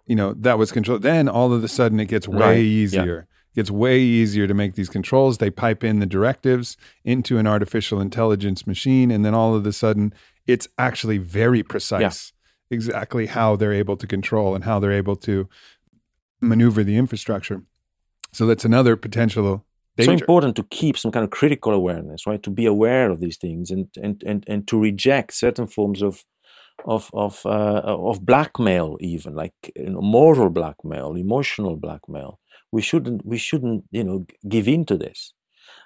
you 0.06 0.16
know 0.16 0.34
that 0.34 0.58
was 0.58 0.72
controlled 0.72 1.02
then 1.02 1.28
all 1.28 1.52
of 1.52 1.62
a 1.62 1.68
sudden 1.68 2.00
it 2.00 2.06
gets 2.06 2.26
way 2.26 2.38
right. 2.38 2.58
easier 2.58 3.28
yeah. 3.28 3.62
gets 3.62 3.70
way 3.70 4.00
easier 4.00 4.48
to 4.48 4.54
make 4.54 4.74
these 4.74 4.88
controls 4.88 5.38
they 5.38 5.50
pipe 5.50 5.84
in 5.84 6.00
the 6.00 6.06
directives 6.06 6.76
into 7.04 7.38
an 7.38 7.46
artificial 7.46 8.00
intelligence 8.00 8.66
machine 8.66 9.12
and 9.12 9.24
then 9.24 9.34
all 9.34 9.54
of 9.54 9.64
a 9.64 9.72
sudden 9.72 10.12
it's 10.46 10.68
actually 10.78 11.18
very 11.18 11.62
precise 11.62 12.32
yeah. 12.70 12.76
exactly 12.76 13.26
how 13.26 13.56
they're 13.56 13.72
able 13.72 13.96
to 13.96 14.06
control 14.06 14.54
and 14.54 14.64
how 14.64 14.78
they're 14.78 14.92
able 14.92 15.16
to 15.16 15.48
maneuver 16.40 16.84
the 16.84 16.96
infrastructure. 16.96 17.62
So 18.32 18.46
that's 18.46 18.64
another 18.64 18.96
potential 18.96 19.64
It's 19.96 20.06
so 20.06 20.12
important 20.12 20.56
to 20.56 20.64
keep 20.64 20.98
some 20.98 21.12
kind 21.12 21.24
of 21.24 21.30
critical 21.30 21.72
awareness, 21.72 22.26
right? 22.26 22.42
To 22.42 22.50
be 22.50 22.66
aware 22.66 23.10
of 23.10 23.20
these 23.20 23.36
things 23.36 23.70
and 23.70 23.86
and 24.02 24.22
and, 24.26 24.44
and 24.48 24.66
to 24.68 24.80
reject 24.80 25.34
certain 25.34 25.66
forms 25.66 26.02
of 26.02 26.24
of 26.84 27.10
of 27.12 27.46
uh, 27.46 27.82
of 27.84 28.24
blackmail, 28.24 28.96
even 29.00 29.34
like 29.34 29.54
you 29.76 29.90
know, 29.90 30.00
moral 30.00 30.50
blackmail, 30.50 31.14
emotional 31.14 31.76
blackmail. 31.76 32.40
We 32.72 32.82
shouldn't 32.82 33.24
we 33.24 33.38
shouldn't 33.38 33.84
you 33.90 34.04
know 34.04 34.26
give 34.48 34.66
in 34.68 34.84
to 34.86 34.96
this. 34.96 35.33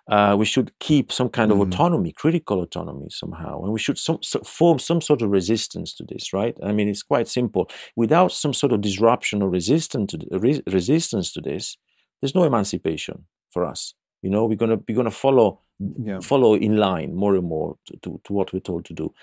Uh, 0.09 0.35
we 0.39 0.47
should 0.47 0.73
keep 0.79 1.13
some 1.13 1.29
kind 1.29 1.53
of 1.53 1.59
mm. 1.59 1.63
autonomy, 1.63 2.13
critical 2.13 2.63
autonomy 2.63 3.09
somehow, 3.11 3.63
and 3.63 3.73
we 3.73 3.79
should 3.79 3.99
some, 3.99 4.19
so 4.23 4.41
form 4.41 4.79
some 4.79 5.03
sort 5.03 5.21
of 5.21 5.31
resistance 5.31 5.95
to 5.95 6.05
this, 6.09 6.33
right? 6.33 6.57
I 6.63 6.73
mean, 6.73 6.89
it's 6.89 7.03
quite 7.03 7.29
simple. 7.29 7.71
Without 7.95 8.33
some 8.33 8.55
sort 8.55 8.73
of 8.73 8.81
disruption 8.81 9.43
or 9.43 9.51
resistance 9.51 10.13
to 10.13 10.19
re- 10.31 10.63
resistance 10.67 11.33
to 11.35 11.43
this, 11.43 11.77
there's 12.21 12.35
no 12.35 12.45
emancipation 12.45 13.27
for 13.51 13.67
us. 13.67 13.93
You 14.23 14.31
know, 14.31 14.47
we're 14.47 14.57
gonna 14.57 14.79
we're 14.89 14.97
gonna 14.97 15.11
follow 15.11 15.61
yeah. 15.79 16.21
follow 16.21 16.55
in 16.55 16.77
line 16.77 17.15
more 17.15 17.37
and 17.37 17.47
more 17.47 17.77
to, 17.87 17.97
to, 18.03 18.21
to 18.25 18.33
what 18.33 18.53
we're 18.53 18.61
told 18.61 18.85
to 18.87 18.95
do. 18.95 19.15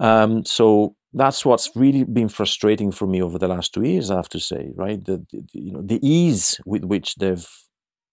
Um, 0.00 0.44
so 0.44 0.96
that's 1.12 1.44
what's 1.44 1.70
really 1.74 2.04
been 2.04 2.28
frustrating 2.28 2.90
for 2.90 3.06
me 3.06 3.22
over 3.22 3.38
the 3.38 3.48
last 3.48 3.72
two 3.72 3.82
years. 3.82 4.10
I 4.10 4.16
have 4.16 4.28
to 4.30 4.40
say, 4.40 4.72
right? 4.74 5.02
The, 5.04 5.24
the 5.30 5.44
you 5.52 5.72
know 5.72 5.82
the 5.82 6.00
ease 6.06 6.60
with 6.66 6.84
which 6.84 7.16
they've 7.16 7.46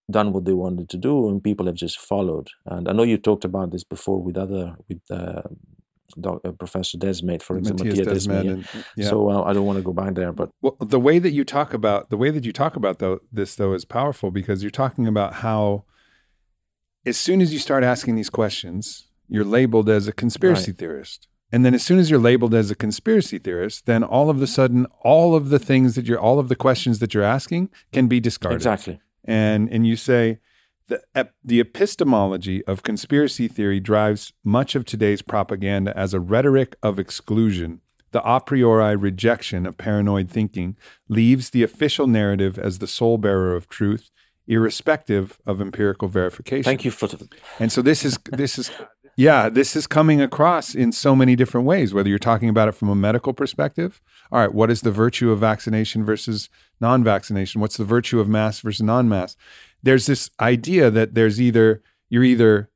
done 0.10 0.34
what 0.34 0.46
they 0.46 0.54
wanted 0.54 0.90
to 0.90 0.98
do, 0.98 1.30
and 1.30 1.44
people 1.44 1.66
have 1.66 1.76
just 1.76 2.00
followed. 2.00 2.50
And 2.66 2.88
I 2.88 2.94
know 2.94 3.04
you 3.04 3.18
talked 3.18 3.46
about 3.46 3.72
this 3.72 3.84
before 3.84 4.22
with 4.22 4.38
other 4.38 4.76
with. 4.88 5.02
Uh, 5.10 5.44
Dr. 6.20 6.50
Uh, 6.50 6.52
Professor 6.52 6.98
Desmet, 6.98 7.42
for 7.42 7.58
example, 7.58 7.86
Matthias 7.86 8.08
Desmet. 8.08 8.52
And, 8.52 8.68
yeah. 8.96 9.10
So 9.10 9.32
uh, 9.32 9.44
I 9.44 9.54
don't 9.54 9.66
want 9.66 9.78
to 9.78 9.84
go 9.84 9.94
back 9.94 10.14
there, 10.14 10.32
but 10.32 10.52
well, 10.62 10.78
the 10.80 11.00
way 11.00 11.18
that 11.18 11.32
you 11.32 11.44
talk 11.44 11.74
about 11.74 12.12
the 12.12 12.18
way 12.18 12.30
that 12.30 12.46
you 12.46 12.54
talk 12.54 12.76
about 12.76 13.00
though 13.00 13.20
this 13.32 13.56
though 13.56 13.74
is 13.74 13.86
powerful 13.86 14.30
because 14.30 14.62
you're 14.62 14.70
talking 14.70 15.08
about 15.08 15.36
how 15.36 15.86
as 17.06 17.18
soon 17.18 17.42
as 17.42 17.52
you 17.52 17.60
start 17.60 17.84
asking 17.84 18.16
these 18.16 18.30
questions, 18.30 19.08
you're 19.28 19.44
labeled 19.44 19.90
as 19.90 20.08
a 20.08 20.14
conspiracy 20.14 20.72
right. 20.72 20.78
theorist. 20.78 21.28
And 21.52 21.64
then 21.64 21.76
as 21.76 21.84
soon 21.84 22.00
as 22.00 22.10
you're 22.10 22.20
labeled 22.20 22.56
as 22.56 22.72
a 22.72 22.76
conspiracy 22.76 23.38
theorist, 23.38 23.86
then 23.86 24.04
all 24.04 24.30
of 24.30 24.42
a 24.42 24.48
sudden 24.48 24.88
all 25.02 25.36
of 25.36 25.50
the 25.50 25.60
things 25.60 25.94
that 25.96 26.06
you're 26.06 26.20
all 26.20 26.40
of 26.40 26.50
the 26.50 26.56
questions 26.56 27.00
that 27.00 27.14
you're 27.14 27.24
asking 27.24 27.70
can 27.92 28.08
be 28.08 28.20
discarded. 28.20 28.58
Exactly. 28.58 29.00
And 29.24 29.70
and 29.72 29.88
you 29.88 29.96
say 29.96 30.40
the, 30.88 31.30
the 31.44 31.60
epistemology 31.60 32.64
of 32.66 32.84
conspiracy 32.84 33.48
theory 33.48 33.80
drives 33.80 34.34
much 34.44 34.76
of 34.76 34.86
today's 34.86 35.22
propaganda 35.22 35.98
as 35.98 36.14
a 36.14 36.20
rhetoric 36.20 36.76
of 36.84 37.00
exclusion. 37.00 37.82
The 38.12 38.22
a 38.24 38.40
priori 38.42 38.96
rejection 38.96 39.66
of 39.66 39.78
paranoid 39.78 40.30
thinking 40.30 40.78
leaves 41.08 41.50
the 41.50 41.64
official 41.64 42.06
narrative 42.06 42.60
as 42.60 42.78
the 42.78 42.86
sole 42.86 43.18
bearer 43.18 43.56
of 43.56 43.68
truth, 43.68 44.12
irrespective 44.48 45.40
of 45.48 45.60
empirical 45.60 46.08
verification. 46.10 46.64
Thank 46.64 46.86
you 46.86 46.92
for. 46.92 47.08
The 47.08 47.28
And 47.60 47.72
so 47.72 47.82
this 47.82 48.06
is 48.06 48.20
this 48.32 48.60
is 48.60 48.70
yeah, 49.16 49.50
this 49.50 49.76
is 49.76 49.86
coming 49.86 50.22
across 50.22 50.74
in 50.74 50.92
so 50.92 51.16
many 51.16 51.36
different 51.36 51.68
ways, 51.68 51.94
whether 51.94 52.10
you're 52.10 52.18
talking 52.18 52.50
about 52.50 52.68
it 52.68 52.74
from 52.74 52.90
a 52.90 52.96
medical 52.96 53.34
perspective. 53.34 54.02
All 54.32 54.40
right, 54.40 54.54
what 54.54 54.72
is 54.72 54.82
the 54.82 54.92
virtue 54.92 55.32
of 55.32 55.40
vaccination 55.40 56.04
versus 56.04 56.50
non 56.84 57.04
vaccination? 57.04 57.62
What's 57.62 57.78
the 57.78 57.86
virtue 57.86 58.20
of 58.20 58.28
mass 58.28 58.60
versus 58.60 58.84
non 58.84 59.10
mass? 59.10 59.36
There's 59.82 60.06
this 60.06 60.30
idea 60.40 60.92
that 60.92 61.16
there's 61.16 61.42
either, 61.42 61.82
you're 62.10 62.24
either, 62.24 62.70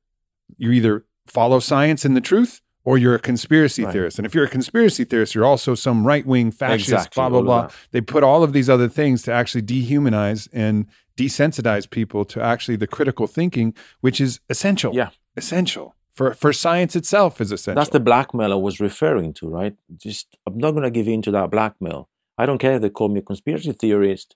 you 0.57 0.71
either 0.71 1.05
follow 1.27 1.59
science 1.59 2.05
and 2.05 2.15
the 2.15 2.21
truth 2.21 2.61
or 2.83 2.97
you're 2.97 3.15
a 3.15 3.19
conspiracy 3.19 3.83
right. 3.83 3.91
theorist. 3.91 4.17
And 4.17 4.25
if 4.25 4.33
you're 4.33 4.45
a 4.45 4.49
conspiracy 4.49 5.03
theorist, 5.03 5.35
you're 5.35 5.45
also 5.45 5.75
some 5.75 6.07
right 6.07 6.25
wing 6.25 6.51
fascist, 6.51 6.89
exactly, 6.89 7.19
blah, 7.19 7.29
blah, 7.29 7.41
blah. 7.41 7.69
They 7.91 8.01
put 8.01 8.23
all 8.23 8.43
of 8.43 8.53
these 8.53 8.69
other 8.69 8.89
things 8.89 9.21
to 9.23 9.31
actually 9.31 9.63
dehumanize 9.63 10.47
and 10.53 10.87
desensitize 11.17 11.89
people 11.89 12.23
to 12.25 12.41
actually 12.41 12.77
the 12.77 12.87
critical 12.87 13.27
thinking, 13.27 13.75
which 14.01 14.21
is 14.21 14.39
essential. 14.49 14.95
Yeah. 14.95 15.09
Essential 15.35 15.97
for 16.17 16.33
for 16.33 16.51
science 16.51 16.95
itself 16.95 17.39
is 17.39 17.51
essential. 17.51 17.79
That's 17.79 17.91
the 17.91 17.99
blackmail 17.99 18.51
I 18.51 18.55
was 18.55 18.79
referring 18.79 19.33
to, 19.33 19.47
right? 19.47 19.75
Just 19.95 20.35
I'm 20.47 20.57
not 20.57 20.71
going 20.71 20.83
to 20.83 20.89
give 20.89 21.07
in 21.07 21.21
to 21.23 21.31
that 21.31 21.51
blackmail. 21.51 22.09
I 22.37 22.45
don't 22.45 22.59
care 22.59 22.75
if 22.75 22.81
they 22.81 22.89
call 22.89 23.09
me 23.09 23.19
a 23.19 23.23
conspiracy 23.23 23.71
theorist. 23.71 24.35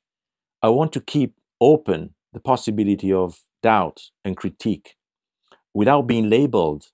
I 0.61 0.69
want 0.69 0.91
to 0.93 1.01
keep 1.01 1.35
open 1.59 2.15
the 2.33 2.39
possibility 2.39 3.11
of 3.13 3.39
doubt 3.61 4.01
and 4.25 4.35
critique 4.35 4.95
without 5.73 6.03
being 6.03 6.29
labeled 6.29 6.85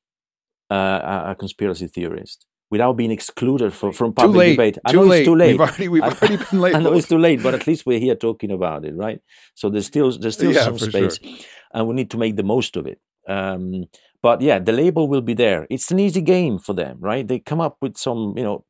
uh, 0.69 1.23
a 1.27 1.35
conspiracy 1.35 1.87
theorist, 1.87 2.45
without 2.69 2.93
being 2.93 3.11
excluded 3.11 3.73
from, 3.73 3.93
from 3.93 4.13
public 4.13 4.51
debate. 4.51 4.77
I 4.85 4.91
know 4.91 5.03
late. 5.03 5.19
it's 5.19 5.27
too 5.27 5.35
late. 5.35 5.51
We've 5.53 5.61
already, 5.61 5.87
we've 5.87 6.03
already 6.21 6.37
been 6.37 6.59
labeled. 6.59 6.81
I 6.81 6.83
know 6.83 6.93
it's 6.93 7.07
too 7.07 7.17
late, 7.17 7.41
but 7.41 7.53
at 7.53 7.67
least 7.67 7.85
we're 7.85 7.99
here 7.99 8.15
talking 8.15 8.51
about 8.51 8.85
it, 8.85 8.95
right? 8.95 9.21
So 9.55 9.69
there's 9.69 9.87
still 9.87 10.11
there's 10.17 10.35
still 10.35 10.53
yeah, 10.53 10.63
some 10.63 10.77
space, 10.77 11.19
sure. 11.21 11.37
and 11.73 11.87
we 11.87 11.95
need 11.95 12.11
to 12.11 12.17
make 12.17 12.35
the 12.35 12.43
most 12.43 12.75
of 12.75 12.85
it. 12.85 12.99
Um, 13.27 13.85
but 14.21 14.41
yeah, 14.41 14.59
the 14.59 14.71
label 14.71 15.07
will 15.07 15.21
be 15.21 15.33
there. 15.33 15.67
It's 15.69 15.91
an 15.91 15.99
easy 15.99 16.21
game 16.21 16.57
for 16.57 16.73
them, 16.73 16.97
right? 16.99 17.27
They 17.27 17.39
come 17.39 17.61
up 17.61 17.77
with 17.81 17.97
some, 17.97 18.33
you 18.35 18.43
know, 18.43 18.65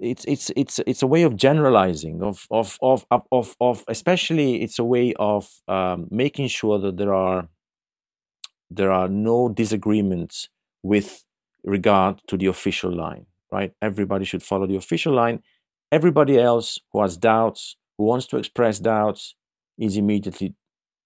it's 0.00 0.24
it's 0.26 0.50
it's 0.56 0.80
it's 0.86 1.02
a 1.02 1.06
way 1.06 1.22
of 1.22 1.36
generalizing 1.36 2.22
of 2.22 2.46
of 2.50 2.78
of 2.82 3.06
of 3.10 3.56
of, 3.60 3.84
especially 3.88 4.62
it's 4.62 4.78
a 4.78 4.84
way 4.84 5.14
of 5.18 5.48
um, 5.68 6.08
making 6.10 6.48
sure 6.48 6.78
that 6.78 6.96
there 6.96 7.14
are 7.14 7.48
there 8.70 8.90
are 8.90 9.08
no 9.08 9.48
disagreements 9.48 10.48
with 10.82 11.24
regard 11.64 12.20
to 12.28 12.36
the 12.36 12.46
official 12.46 12.92
line 12.92 13.26
right? 13.50 13.72
Everybody 13.80 14.24
should 14.24 14.42
follow 14.42 14.66
the 14.66 14.76
official 14.76 15.14
line. 15.14 15.42
Everybody 15.92 16.38
else 16.38 16.78
who 16.92 17.02
has 17.02 17.16
doubts 17.16 17.76
who 17.96 18.04
wants 18.04 18.26
to 18.26 18.36
express 18.36 18.78
doubts 18.78 19.34
is 19.78 19.96
immediately 19.96 20.54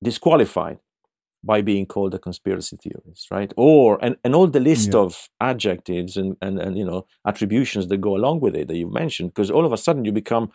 disqualified 0.02 0.78
by 1.42 1.62
being 1.62 1.86
called 1.86 2.14
a 2.14 2.18
conspiracy 2.18 2.76
theorist, 2.76 3.30
right? 3.30 3.52
Or 3.56 4.02
and, 4.04 4.16
and 4.24 4.34
all 4.34 4.46
the 4.46 4.60
list 4.60 4.92
yeah. 4.92 5.00
of 5.00 5.28
adjectives 5.40 6.16
and, 6.16 6.36
and 6.42 6.58
and 6.58 6.76
you 6.76 6.84
know 6.84 7.06
attributions 7.26 7.88
that 7.88 7.98
go 7.98 8.16
along 8.16 8.40
with 8.40 8.54
it 8.54 8.68
that 8.68 8.76
you've 8.76 8.92
mentioned, 8.92 9.30
because 9.30 9.50
all 9.50 9.64
of 9.64 9.72
a 9.72 9.78
sudden 9.78 10.04
you 10.04 10.12
become 10.12 10.50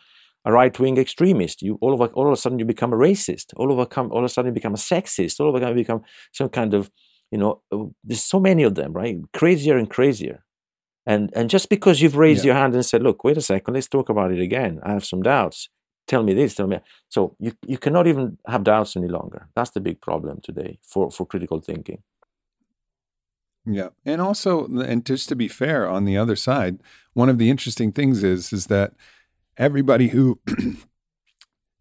a 0.45 0.51
right 0.51 0.77
wing 0.79 0.97
extremist. 0.97 1.61
You 1.61 1.77
all 1.81 1.93
of 1.93 2.01
a, 2.01 2.13
all 2.13 2.27
of 2.27 2.33
a 2.33 2.37
sudden 2.37 2.59
you 2.59 2.65
become 2.65 2.93
a 2.93 2.97
racist. 2.97 3.53
All 3.55 3.71
of 3.71 3.79
a 3.79 3.85
come 3.85 4.11
all 4.11 4.19
of 4.19 4.25
a 4.25 4.29
sudden 4.29 4.49
you 4.49 4.53
become 4.53 4.73
a 4.73 4.77
sexist. 4.77 5.39
All 5.39 5.49
of 5.49 5.55
a 5.55 5.59
sudden 5.59 5.77
you 5.77 5.83
become 5.83 6.03
some 6.31 6.49
kind 6.49 6.73
of 6.73 6.91
you 7.31 7.39
know 7.39 7.61
uh, 7.71 7.85
there's 8.03 8.23
so 8.23 8.39
many 8.39 8.63
of 8.63 8.75
them, 8.75 8.93
right? 8.93 9.17
Crazier 9.33 9.77
and 9.77 9.89
crazier. 9.89 10.43
And 11.07 11.31
and 11.35 11.49
just 11.49 11.69
because 11.69 12.01
you've 12.01 12.17
raised 12.17 12.43
yeah. 12.43 12.53
your 12.53 12.55
hand 12.55 12.75
and 12.75 12.85
said, 12.85 13.03
look, 13.03 13.23
wait 13.23 13.37
a 13.37 13.41
second, 13.41 13.73
let's 13.73 13.87
talk 13.87 14.09
about 14.09 14.31
it 14.31 14.39
again. 14.39 14.79
I 14.83 14.91
have 14.91 15.05
some 15.05 15.21
doubts 15.21 15.69
tell 16.07 16.23
me 16.23 16.33
this, 16.33 16.55
tell 16.55 16.67
me. 16.67 16.79
So 17.09 17.35
you, 17.39 17.53
you 17.65 17.77
cannot 17.77 18.07
even 18.07 18.37
have 18.47 18.63
doubts 18.63 18.95
any 18.95 19.07
longer. 19.07 19.47
That's 19.55 19.71
the 19.71 19.81
big 19.81 20.01
problem 20.01 20.39
today 20.41 20.79
for, 20.81 21.11
for 21.11 21.25
critical 21.25 21.59
thinking. 21.59 22.03
Yeah. 23.65 23.89
And 24.05 24.21
also, 24.21 24.67
and 24.67 25.05
just 25.05 25.27
to 25.29 25.35
be 25.35 25.47
fair 25.47 25.89
on 25.89 26.05
the 26.05 26.17
other 26.17 26.35
side, 26.35 26.81
one 27.13 27.29
of 27.29 27.39
the 27.39 27.49
interesting 27.49 27.91
things 27.91 28.23
is, 28.23 28.53
is 28.53 28.67
that 28.67 28.93
everybody 29.57 30.09
who 30.09 30.39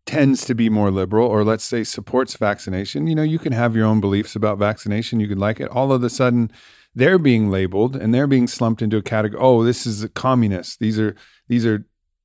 tends 0.07 0.45
to 0.47 0.55
be 0.55 0.70
more 0.70 0.91
liberal 0.91 1.29
or 1.29 1.45
let's 1.45 1.64
say 1.64 1.85
supports 1.85 2.37
vaccination, 2.37 3.07
you 3.07 3.14
know, 3.14 3.22
you 3.22 3.39
can 3.39 3.53
have 3.53 3.77
your 3.77 3.87
own 3.87 4.01
beliefs 4.01 4.35
about 4.35 4.59
vaccination. 4.59 5.20
You 5.20 5.28
could 5.28 5.39
like 5.39 5.61
it. 5.61 5.69
All 5.69 5.93
of 5.93 6.03
a 6.03 6.11
sudden, 6.11 6.51
they're 6.94 7.19
being 7.19 7.51
labeled 7.51 7.97
and 7.97 8.15
they're 8.15 8.27
being 8.27 8.47
slumped 8.47 8.81
into 8.81 8.97
a 8.97 9.03
category. 9.03 9.43
Oh, 9.43 9.62
this 9.62 9.86
is 9.86 10.03
a 10.03 10.09
communist. 10.09 10.78
These 10.78 10.99
are, 10.99 11.15
these 11.49 11.66
are 11.66 11.85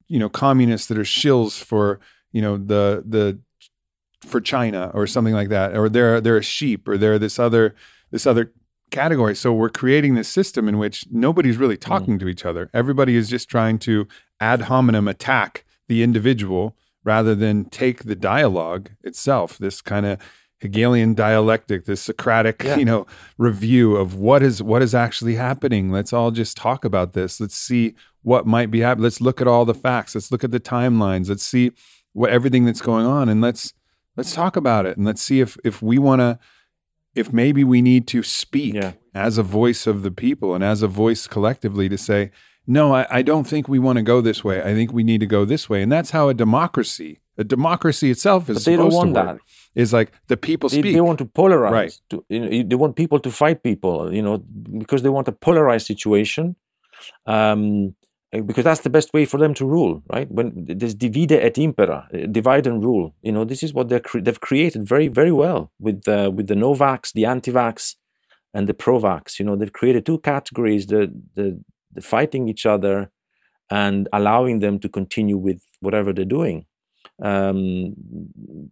you 0.10 0.20
know 0.20 0.28
communists 0.28 0.88
that 0.88 0.98
are 0.98 1.04
shills 1.04 1.64
for 1.64 2.00
you 2.34 2.42
know 2.42 2.58
the 2.58 3.04
the 3.08 3.40
for 4.22 4.42
China 4.42 4.92
or 4.94 5.08
something 5.08 5.34
like 5.34 5.50
that, 5.50 5.76
or 5.76 5.88
they're 5.88 6.20
they're 6.20 6.38
a 6.38 6.44
sheep, 6.44 6.88
or 6.88 6.98
they're 6.98 7.20
this 7.20 7.40
other 7.40 7.76
this 8.12 8.28
other 8.28 8.52
category. 8.92 9.36
So 9.36 9.54
we're 9.54 9.70
creating 9.70 10.16
this 10.16 10.28
system 10.28 10.68
in 10.68 10.78
which 10.78 11.06
nobody's 11.12 11.58
really 11.58 11.78
mm. 11.78 11.82
talking 11.82 12.18
mm. 12.18 12.20
to 12.22 12.28
each 12.28 12.46
other. 12.46 12.70
Everybody 12.74 13.16
is 13.16 13.30
just 13.30 13.50
trying 13.50 13.80
to 13.80 14.08
ad 14.40 14.64
hominem 14.64 15.08
attack 15.08 15.64
the 15.88 16.04
individual 16.04 16.76
rather 17.04 17.36
than 17.36 17.66
take 17.66 18.04
the 18.04 18.16
dialogue 18.16 18.92
itself. 19.04 19.58
This 19.58 19.82
kind 19.82 20.06
of 20.06 20.20
Hegelian 20.60 21.14
dialectic, 21.14 21.86
this 21.86 22.02
Socratic, 22.02 22.64
yeah. 22.64 22.76
you 22.76 22.84
know, 22.84 23.08
review 23.38 23.96
of 23.96 24.16
what 24.16 24.44
is 24.44 24.62
what 24.62 24.82
is 24.82 24.94
actually 24.94 25.36
happening. 25.36 25.92
Let's 25.92 26.12
all 26.12 26.32
just 26.32 26.58
talk 26.58 26.84
about 26.84 27.14
this. 27.14 27.40
Let's 27.40 27.56
see 27.56 27.96
what 28.22 28.46
might 28.46 28.72
be 28.72 28.82
happening. 28.82 29.04
Let's 29.04 29.22
look 29.22 29.42
at 29.42 29.48
all 29.48 29.66
the 29.66 29.74
facts. 29.74 30.16
Let's 30.16 30.32
look 30.32 30.44
at 30.44 30.52
the 30.52 30.60
timelines. 30.60 31.30
Let's 31.30 31.44
see 31.44 31.72
what 32.14 32.32
everything 32.32 32.66
that's 32.66 32.82
going 32.82 33.06
on, 33.06 33.30
and 33.30 33.42
let's 33.42 33.74
let's 34.18 34.34
talk 34.34 34.56
about 34.56 34.86
it. 34.86 34.98
And 34.98 35.06
let's 35.06 35.22
see 35.22 35.40
if 35.40 35.58
if 35.64 35.82
we 35.82 35.98
want 35.98 36.20
to, 36.20 36.40
if 37.16 37.32
maybe 37.32 37.64
we 37.64 37.82
need 37.82 38.08
to 38.08 38.24
speak 38.24 38.76
yeah. 38.76 38.94
as 39.14 39.38
a 39.38 39.44
voice 39.44 39.88
of 39.88 40.04
the 40.04 40.12
people 40.12 40.54
and 40.54 40.64
as 40.64 40.82
a 40.82 40.88
voice 40.88 41.28
collectively 41.28 41.90
to 41.90 41.98
say, 41.98 42.32
no, 42.68 42.94
I, 42.94 43.08
I 43.10 43.22
don't 43.22 43.46
think 43.46 43.68
we 43.68 43.80
want 43.80 43.98
to 43.98 44.04
go 44.04 44.22
this 44.22 44.44
way. 44.44 44.62
I 44.62 44.74
think 44.76 44.94
we 44.94 45.04
need 45.04 45.22
to 45.22 45.26
go 45.26 45.46
this 45.46 45.70
way. 45.70 45.82
And 45.82 45.92
that's 45.92 46.12
how 46.12 46.30
a 46.30 46.34
democracy, 46.34 47.20
a 47.38 47.44
democracy 47.44 48.12
itself 48.12 48.50
is. 48.50 48.58
But 48.58 48.66
they 48.66 48.76
don't 48.76 48.94
want 48.94 49.14
that 49.16 49.40
is 49.76 49.94
like 49.94 50.12
the 50.28 50.38
people 50.38 50.70
speak. 50.70 50.84
They, 50.84 50.94
they 50.94 51.02
want 51.02 51.20
to 51.20 51.26
polarize. 51.26 51.72
Right. 51.72 52.02
To, 52.12 52.24
you 52.30 52.40
know, 52.40 52.64
they 52.70 52.76
want 52.76 52.96
people 52.96 53.20
to 53.20 53.32
fight 53.32 53.64
people. 53.64 54.14
You 54.14 54.22
know, 54.22 54.38
because 54.78 55.02
they 55.02 55.10
want 55.10 55.28
a 55.28 55.32
polarized 55.32 55.88
situation. 55.88 56.56
Um, 57.26 57.96
because 58.32 58.64
that's 58.64 58.82
the 58.82 58.90
best 58.90 59.12
way 59.14 59.26
for 59.26 59.38
them 59.38 59.54
to 59.56 59.66
rule, 59.66 60.04
right? 60.12 60.30
When 60.32 60.66
this 60.68 60.94
divide 60.94 61.32
et 61.32 61.58
impera, 61.58 62.08
uh, 62.14 62.28
divide 62.28 62.68
and 62.68 62.84
rule. 62.84 63.16
You 63.24 63.32
know, 63.32 63.44
this 63.44 63.64
is 63.64 63.74
what 63.74 63.90
they're 63.90 64.00
cre- 64.00 64.20
they've 64.20 64.40
created 64.40 64.88
very 64.88 65.08
very 65.08 65.32
well 65.32 65.72
with 65.80 66.08
uh, 66.08 66.32
with 66.34 66.48
the 66.48 66.56
Novax, 66.56 67.12
the 67.14 67.26
anti-vax, 67.26 67.96
and 68.54 68.68
the 68.68 68.74
pro-vax. 68.74 69.40
You 69.40 69.46
know, 69.46 69.56
they've 69.56 69.74
created 69.74 70.06
two 70.06 70.20
categories: 70.20 70.86
the 70.88 71.12
the, 71.36 71.60
the 71.94 72.02
fighting 72.02 72.48
each 72.48 72.66
other 72.66 73.12
and 73.72 74.08
allowing 74.14 74.60
them 74.60 74.80
to 74.80 74.90
continue 74.90 75.38
with 75.38 75.62
whatever 75.80 76.14
they're 76.14 76.26
doing. 76.26 76.66
Um, 77.22 77.96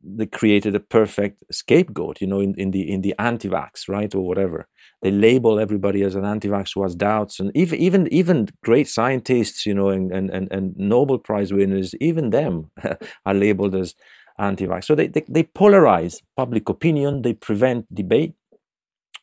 they 0.04 0.26
created 0.26 0.74
a 0.76 0.80
perfect 0.80 1.44
scapegoat, 1.52 2.22
you 2.22 2.28
know, 2.28 2.40
in, 2.40 2.54
in 2.56 2.72
the 2.72 2.92
in 2.92 3.02
the 3.02 3.16
anti-vax, 3.18 3.90
right, 3.90 4.14
or 4.14 4.22
whatever 4.22 4.68
they 5.02 5.12
label 5.12 5.60
everybody 5.60 6.02
as 6.02 6.16
an 6.16 6.26
anti-vax 6.26 6.74
who 6.74 6.84
has 6.84 6.96
doubts. 6.96 7.40
And 7.40 7.52
even 7.56 7.80
even 7.80 8.08
even 8.12 8.50
great 8.64 8.88
scientists 8.88 9.66
you 9.66 9.74
know 9.74 9.90
and 9.90 10.12
and, 10.12 10.52
and, 10.52 10.76
nobel 10.78 11.20
prize 11.20 11.54
winners 11.54 11.94
even 12.02 12.32
them 12.32 12.72
are 13.26 13.34
labeled 13.34 13.76
as 13.76 13.96
anti-vax. 14.40 14.86
So 14.86 14.96
they, 14.96 15.08
they, 15.08 15.24
they 15.28 15.44
polarize 15.44 16.18
public 16.36 16.70
opinion. 16.70 17.24
They 17.24 17.34
prevent 17.34 17.94
debate 17.94 18.34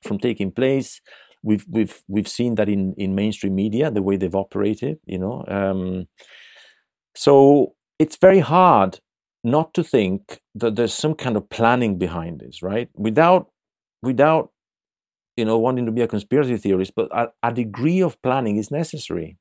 from 0.02 0.18
taking 0.18 0.52
place. 0.52 1.00
We've 1.42 1.66
we've 1.68 2.02
we've 2.08 2.28
seen 2.28 2.54
that 2.54 2.68
in 2.68 2.94
in 2.96 3.14
mainstream 3.14 3.54
media 3.54 3.90
the 3.90 4.02
way 4.02 4.16
they've 4.16 4.34
operated 4.34 4.98
you 5.04 5.18
know 5.18 5.44
um, 5.46 6.06
so 7.14 7.74
it's 7.98 8.16
very 8.16 8.40
hard 8.40 9.00
not 9.44 9.74
to 9.74 9.84
think 9.84 10.40
that 10.54 10.74
there's 10.76 10.94
some 10.94 11.14
kind 11.14 11.36
of 11.36 11.50
planning 11.50 11.98
behind 11.98 12.40
this 12.40 12.62
right? 12.62 12.88
Without 12.94 13.50
without 14.02 14.53
you 15.36 15.44
know, 15.44 15.58
wanting 15.58 15.86
to 15.86 15.92
be 15.92 16.02
a 16.02 16.08
conspiracy 16.08 16.56
theorist, 16.56 16.92
but 16.94 17.08
a, 17.12 17.28
a 17.42 17.52
degree 17.52 18.00
of 18.00 18.20
planning 18.22 18.56
is 18.56 18.70
necessary. 18.70 19.38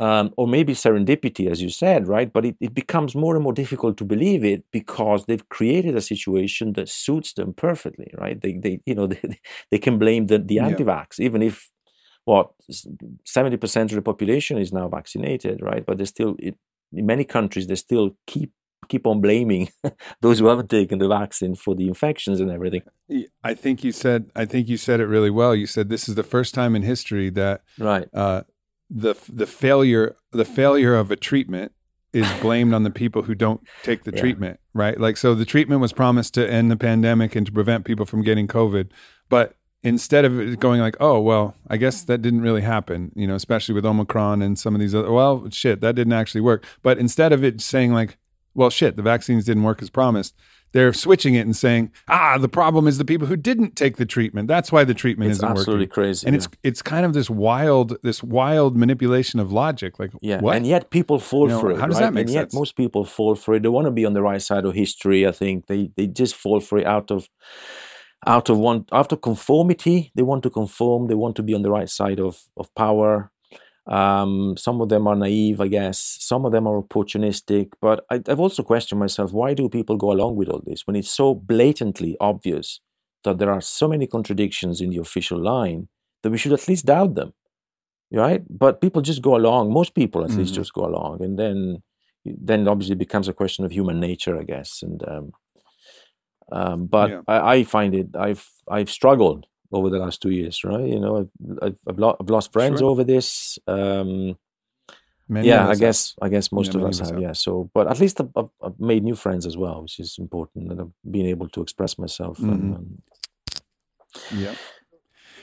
Um, 0.00 0.32
or 0.36 0.46
maybe 0.46 0.74
serendipity, 0.74 1.50
as 1.50 1.60
you 1.60 1.70
said, 1.70 2.06
right? 2.06 2.32
But 2.32 2.44
it, 2.44 2.56
it 2.60 2.72
becomes 2.72 3.16
more 3.16 3.34
and 3.34 3.42
more 3.42 3.52
difficult 3.52 3.96
to 3.96 4.04
believe 4.04 4.44
it 4.44 4.62
because 4.70 5.24
they've 5.24 5.48
created 5.48 5.96
a 5.96 6.00
situation 6.00 6.74
that 6.74 6.88
suits 6.88 7.32
them 7.32 7.52
perfectly, 7.52 8.14
right? 8.16 8.40
They, 8.40 8.58
they 8.58 8.80
you 8.86 8.94
know, 8.94 9.06
they, 9.12 9.40
they 9.72 9.78
can 9.78 9.98
blame 9.98 10.28
the, 10.28 10.38
the 10.38 10.60
anti-vax, 10.60 11.18
yeah. 11.18 11.24
even 11.24 11.42
if 11.42 11.68
what 12.26 12.50
seventy 13.24 13.56
percent 13.56 13.90
of 13.90 13.96
the 13.96 14.02
population 14.02 14.58
is 14.58 14.72
now 14.72 14.86
vaccinated, 14.86 15.60
right? 15.62 15.84
But 15.84 15.98
they 15.98 16.04
still, 16.04 16.36
it, 16.38 16.56
in 16.92 17.06
many 17.06 17.24
countries, 17.24 17.66
they 17.66 17.74
still 17.74 18.16
keep 18.26 18.52
keep 18.88 19.06
on 19.06 19.20
blaming 19.20 19.68
those 20.20 20.38
who 20.38 20.46
haven't 20.46 20.70
taken 20.70 20.98
the 20.98 21.08
vaccine 21.08 21.54
for 21.54 21.74
the 21.74 21.88
infections 21.88 22.40
and 22.40 22.50
everything. 22.50 22.82
I 23.42 23.54
think 23.54 23.84
you 23.84 23.92
said 23.92 24.30
I 24.34 24.44
think 24.44 24.68
you 24.68 24.76
said 24.76 25.00
it 25.00 25.06
really 25.06 25.30
well. 25.30 25.54
You 25.54 25.66
said 25.66 25.88
this 25.88 26.08
is 26.08 26.14
the 26.14 26.22
first 26.22 26.54
time 26.54 26.74
in 26.74 26.82
history 26.82 27.30
that 27.30 27.62
right 27.78 28.08
uh, 28.12 28.42
the 28.90 29.14
the 29.28 29.46
failure 29.46 30.16
the 30.32 30.44
failure 30.44 30.94
of 30.94 31.10
a 31.10 31.16
treatment 31.16 31.72
is 32.12 32.30
blamed 32.40 32.72
on 32.72 32.84
the 32.84 32.90
people 32.90 33.22
who 33.22 33.34
don't 33.34 33.60
take 33.82 34.04
the 34.04 34.12
yeah. 34.14 34.20
treatment. 34.20 34.60
Right, 34.74 34.98
like 34.98 35.16
so 35.16 35.34
the 35.34 35.44
treatment 35.44 35.80
was 35.80 35.92
promised 35.92 36.34
to 36.34 36.50
end 36.50 36.70
the 36.70 36.76
pandemic 36.76 37.34
and 37.34 37.46
to 37.46 37.52
prevent 37.52 37.84
people 37.84 38.06
from 38.06 38.22
getting 38.22 38.46
COVID, 38.46 38.90
but 39.28 39.54
instead 39.82 40.24
of 40.24 40.58
going 40.58 40.80
like, 40.80 40.96
oh 41.00 41.20
well, 41.20 41.54
I 41.68 41.76
guess 41.76 42.02
that 42.02 42.22
didn't 42.22 42.42
really 42.42 42.62
happen, 42.62 43.12
you 43.14 43.26
know, 43.26 43.34
especially 43.34 43.74
with 43.74 43.86
Omicron 43.86 44.42
and 44.42 44.58
some 44.58 44.74
of 44.74 44.80
these 44.80 44.94
other. 44.94 45.10
Well, 45.10 45.48
shit, 45.50 45.80
that 45.80 45.94
didn't 45.94 46.12
actually 46.12 46.40
work. 46.40 46.64
But 46.82 46.98
instead 46.98 47.32
of 47.32 47.44
it 47.44 47.60
saying 47.60 47.92
like, 47.92 48.17
well, 48.58 48.70
shit, 48.70 48.96
the 48.96 49.02
vaccines 49.02 49.44
didn't 49.44 49.62
work 49.62 49.80
as 49.80 49.88
promised. 49.88 50.34
They're 50.72 50.92
switching 50.92 51.34
it 51.34 51.42
and 51.42 51.56
saying, 51.56 51.92
ah, 52.08 52.38
the 52.38 52.48
problem 52.48 52.88
is 52.88 52.98
the 52.98 53.04
people 53.04 53.28
who 53.28 53.36
didn't 53.36 53.76
take 53.76 53.98
the 53.98 54.04
treatment. 54.04 54.48
That's 54.48 54.72
why 54.72 54.82
the 54.82 54.94
treatment 54.94 55.30
it's 55.30 55.38
isn't 55.38 55.48
absolutely 55.48 55.84
working. 55.84 55.94
crazy. 55.94 56.26
And 56.26 56.34
yeah. 56.34 56.38
it's 56.38 56.48
it's 56.64 56.82
kind 56.82 57.06
of 57.06 57.12
this 57.12 57.30
wild, 57.30 57.96
this 58.02 58.20
wild 58.20 58.76
manipulation 58.76 59.38
of 59.38 59.52
logic. 59.52 60.00
Like, 60.00 60.10
yeah, 60.20 60.40
what? 60.40 60.56
and 60.56 60.66
yet 60.66 60.90
people 60.90 61.20
fall 61.20 61.44
you 61.44 61.54
know, 61.54 61.60
for 61.60 61.70
it. 61.70 61.78
How 61.78 61.86
does 61.86 61.94
right? 61.94 62.06
that 62.06 62.14
make 62.14 62.22
and 62.22 62.30
sense? 62.30 62.52
yet 62.52 62.58
most 62.58 62.76
people 62.76 63.04
fall 63.04 63.36
for 63.36 63.54
it. 63.54 63.62
They 63.62 63.68
want 63.68 63.86
to 63.86 63.92
be 63.92 64.04
on 64.04 64.12
the 64.12 64.22
right 64.22 64.42
side 64.42 64.64
of 64.64 64.74
history. 64.74 65.24
I 65.24 65.30
think 65.30 65.68
they 65.68 65.92
they 65.96 66.08
just 66.08 66.34
fall 66.34 66.58
for 66.58 66.78
it 66.78 66.86
out 66.86 67.12
of 67.12 67.28
out 68.26 68.50
of 68.50 68.58
one 68.58 68.86
out 68.92 69.12
of 69.12 69.20
conformity. 69.20 70.10
They 70.16 70.24
want 70.24 70.42
to 70.42 70.50
conform. 70.50 71.06
They 71.06 71.14
want 71.14 71.36
to 71.36 71.44
be 71.44 71.54
on 71.54 71.62
the 71.62 71.70
right 71.70 71.88
side 71.88 72.18
of 72.18 72.42
of 72.56 72.74
power. 72.74 73.30
Um, 73.88 74.56
some 74.58 74.82
of 74.82 74.90
them 74.90 75.06
are 75.06 75.16
naive, 75.16 75.60
I 75.60 75.68
guess. 75.68 76.18
Some 76.20 76.44
of 76.44 76.52
them 76.52 76.66
are 76.66 76.82
opportunistic. 76.82 77.70
But 77.80 78.04
I, 78.10 78.20
have 78.26 78.40
also 78.40 78.62
questioned 78.62 79.00
myself 79.00 79.32
why 79.32 79.54
do 79.54 79.68
people 79.68 79.96
go 79.96 80.12
along 80.12 80.36
with 80.36 80.48
all 80.48 80.62
this 80.64 80.86
when 80.86 80.96
it's 80.96 81.10
so 81.10 81.34
blatantly 81.34 82.16
obvious 82.20 82.80
that 83.24 83.38
there 83.38 83.50
are 83.50 83.60
so 83.60 83.88
many 83.88 84.06
contradictions 84.06 84.80
in 84.80 84.90
the 84.90 84.98
official 84.98 85.42
line 85.42 85.88
that 86.22 86.30
we 86.30 86.38
should 86.38 86.52
at 86.52 86.68
least 86.68 86.86
doubt 86.86 87.14
them, 87.14 87.32
right? 88.12 88.42
But 88.48 88.80
people 88.80 89.02
just 89.02 89.22
go 89.22 89.36
along. 89.36 89.72
Most 89.72 89.94
people, 89.94 90.22
at 90.22 90.30
mm-hmm. 90.30 90.40
least, 90.40 90.54
just 90.54 90.72
go 90.72 90.84
along, 90.84 91.22
and 91.22 91.38
then 91.38 91.82
then 92.24 92.68
obviously 92.68 92.92
it 92.92 92.98
becomes 92.98 93.28
a 93.28 93.32
question 93.32 93.64
of 93.64 93.72
human 93.72 94.00
nature, 94.00 94.38
I 94.38 94.42
guess. 94.42 94.82
And 94.82 95.02
um, 95.08 95.32
um, 96.52 96.86
but 96.86 97.10
yeah. 97.10 97.20
I, 97.26 97.56
I, 97.56 97.64
find 97.64 97.94
it 97.94 98.08
I've 98.16 98.48
I've 98.70 98.90
struggled 98.90 99.46
over 99.72 99.90
the 99.90 99.98
last 99.98 100.22
two 100.22 100.30
years, 100.30 100.64
right? 100.64 100.86
You 100.86 101.00
know, 101.00 101.18
I've 101.18 101.58
I've, 101.62 101.78
I've, 101.88 101.98
lo- 101.98 102.16
I've 102.20 102.30
lost 102.30 102.52
friends 102.52 102.80
sure. 102.80 102.90
over 102.90 103.04
this. 103.04 103.58
Um, 103.66 104.36
yeah, 105.30 105.68
I 105.68 105.74
guess 105.74 106.14
have. 106.20 106.26
I 106.26 106.30
guess 106.30 106.50
most 106.50 106.74
yeah, 106.74 106.80
of 106.80 106.86
us 106.86 106.98
have, 107.00 107.10
have. 107.10 107.20
Yeah, 107.20 107.32
so 107.32 107.70
but 107.74 107.86
at 107.86 108.00
least 108.00 108.20
I've, 108.20 108.48
I've, 108.62 108.80
made 108.80 109.04
new 109.04 109.14
friends 109.14 109.44
as 109.44 109.56
well, 109.56 109.82
which 109.82 110.00
is 110.00 110.16
important, 110.18 110.70
and 110.72 110.80
I've 110.80 110.92
been 111.10 111.26
able 111.26 111.48
to 111.50 111.60
express 111.60 111.98
myself. 111.98 112.38
Mm-hmm. 112.38 112.50
And, 112.50 112.74
um, 112.74 113.02
yeah. 114.34 114.54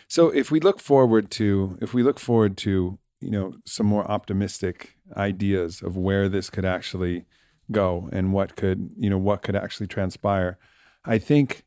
So 0.07 0.29
if 0.29 0.49
we 0.49 0.59
look 0.59 0.79
forward 0.79 1.29
to 1.31 1.77
if 1.81 1.93
we 1.93 2.03
look 2.03 2.19
forward 2.19 2.57
to 2.57 2.97
you 3.21 3.31
know 3.31 3.53
some 3.65 3.85
more 3.85 4.09
optimistic 4.09 4.97
ideas 5.15 5.81
of 5.81 5.95
where 5.95 6.29
this 6.29 6.49
could 6.49 6.65
actually 6.65 7.25
go 7.71 8.09
and 8.11 8.33
what 8.33 8.55
could 8.55 8.89
you 8.97 9.09
know 9.09 9.17
what 9.19 9.43
could 9.43 9.55
actually 9.55 9.87
transpire, 9.87 10.57
I 11.05 11.19
think 11.19 11.63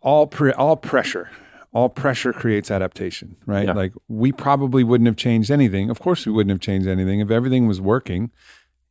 all 0.00 0.26
pre- 0.26 0.52
all 0.52 0.76
pressure 0.76 1.30
all 1.72 1.88
pressure 1.88 2.32
creates 2.32 2.70
adaptation, 2.70 3.36
right? 3.46 3.66
Yeah. 3.66 3.72
Like 3.72 3.92
we 4.08 4.30
probably 4.30 4.84
wouldn't 4.84 5.06
have 5.06 5.16
changed 5.16 5.50
anything. 5.50 5.88
Of 5.90 6.00
course, 6.00 6.26
we 6.26 6.32
wouldn't 6.32 6.50
have 6.50 6.60
changed 6.60 6.86
anything 6.86 7.20
if 7.20 7.30
everything 7.30 7.66
was 7.66 7.80
working. 7.80 8.30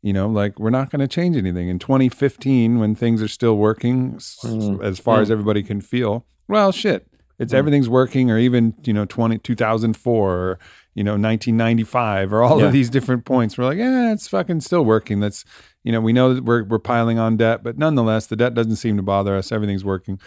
You 0.01 0.13
know, 0.13 0.27
like 0.27 0.57
we're 0.57 0.71
not 0.71 0.89
going 0.89 1.01
to 1.01 1.07
change 1.07 1.37
anything 1.37 1.69
in 1.69 1.77
2015 1.77 2.79
when 2.79 2.95
things 2.95 3.21
are 3.21 3.27
still 3.27 3.55
working 3.55 4.13
mm. 4.15 4.83
as 4.83 4.97
far 4.97 5.19
mm. 5.19 5.21
as 5.21 5.29
everybody 5.29 5.61
can 5.61 5.79
feel. 5.79 6.25
Well, 6.47 6.71
shit, 6.71 7.07
it's 7.37 7.53
mm. 7.53 7.57
everything's 7.57 7.87
working, 7.87 8.31
or 8.31 8.39
even 8.39 8.73
you 8.83 8.93
know 8.93 9.05
20 9.05 9.37
2004 9.37 10.33
or 10.33 10.59
you 10.95 11.03
know 11.03 11.11
1995 11.11 12.33
or 12.33 12.41
all 12.41 12.59
yeah. 12.59 12.65
of 12.65 12.73
these 12.73 12.89
different 12.89 13.25
points. 13.25 13.59
We're 13.59 13.65
like, 13.65 13.77
yeah, 13.77 14.11
it's 14.11 14.27
fucking 14.27 14.61
still 14.61 14.83
working. 14.83 15.19
That's 15.19 15.45
you 15.83 15.91
know 15.91 16.01
we 16.01 16.13
know 16.13 16.33
that 16.33 16.45
we're 16.45 16.63
we're 16.63 16.79
piling 16.79 17.19
on 17.19 17.37
debt, 17.37 17.63
but 17.63 17.77
nonetheless, 17.77 18.25
the 18.25 18.35
debt 18.35 18.55
doesn't 18.55 18.77
seem 18.77 18.97
to 18.97 19.03
bother 19.03 19.35
us. 19.35 19.51
Everything's 19.51 19.85
working. 19.85 20.19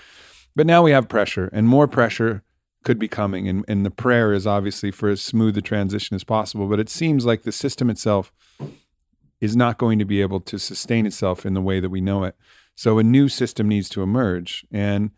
But 0.57 0.67
now 0.67 0.83
we 0.83 0.93
have 0.93 1.09
pressure, 1.09 1.51
and 1.53 1.67
more 1.67 1.89
pressure 1.89 2.43
could 2.85 2.99
be 2.99 3.09
coming. 3.09 3.49
And, 3.49 3.65
and 3.67 3.85
the 3.85 3.91
prayer 3.91 4.33
is 4.33 4.47
obviously 4.47 4.91
for 4.91 5.09
as 5.09 5.21
smooth 5.21 5.57
a 5.57 5.63
transition 5.63 6.15
as 6.15 6.23
possible. 6.23 6.69
But 6.69 6.81
it 6.81 6.89
seems 6.89 7.27
like 7.27 7.43
the 7.43 7.53
system 7.53 7.91
itself 7.91 8.33
is 9.41 9.57
not 9.57 9.79
going 9.79 9.99
to 9.99 10.05
be 10.05 10.21
able 10.21 10.41
to 10.41 10.59
sustain 10.59 11.07
itself 11.07 11.45
in 11.45 11.55
the 11.55 11.61
way 11.61 11.81
that 11.81 11.91
we 11.91 12.01
know 12.01 12.25
it. 12.25 12.37
So 12.77 12.99
a 12.99 13.03
new 13.03 13.29
system 13.29 13.69
needs 13.69 13.89
to 13.91 14.03
emerge. 14.03 14.65
And 14.71 15.11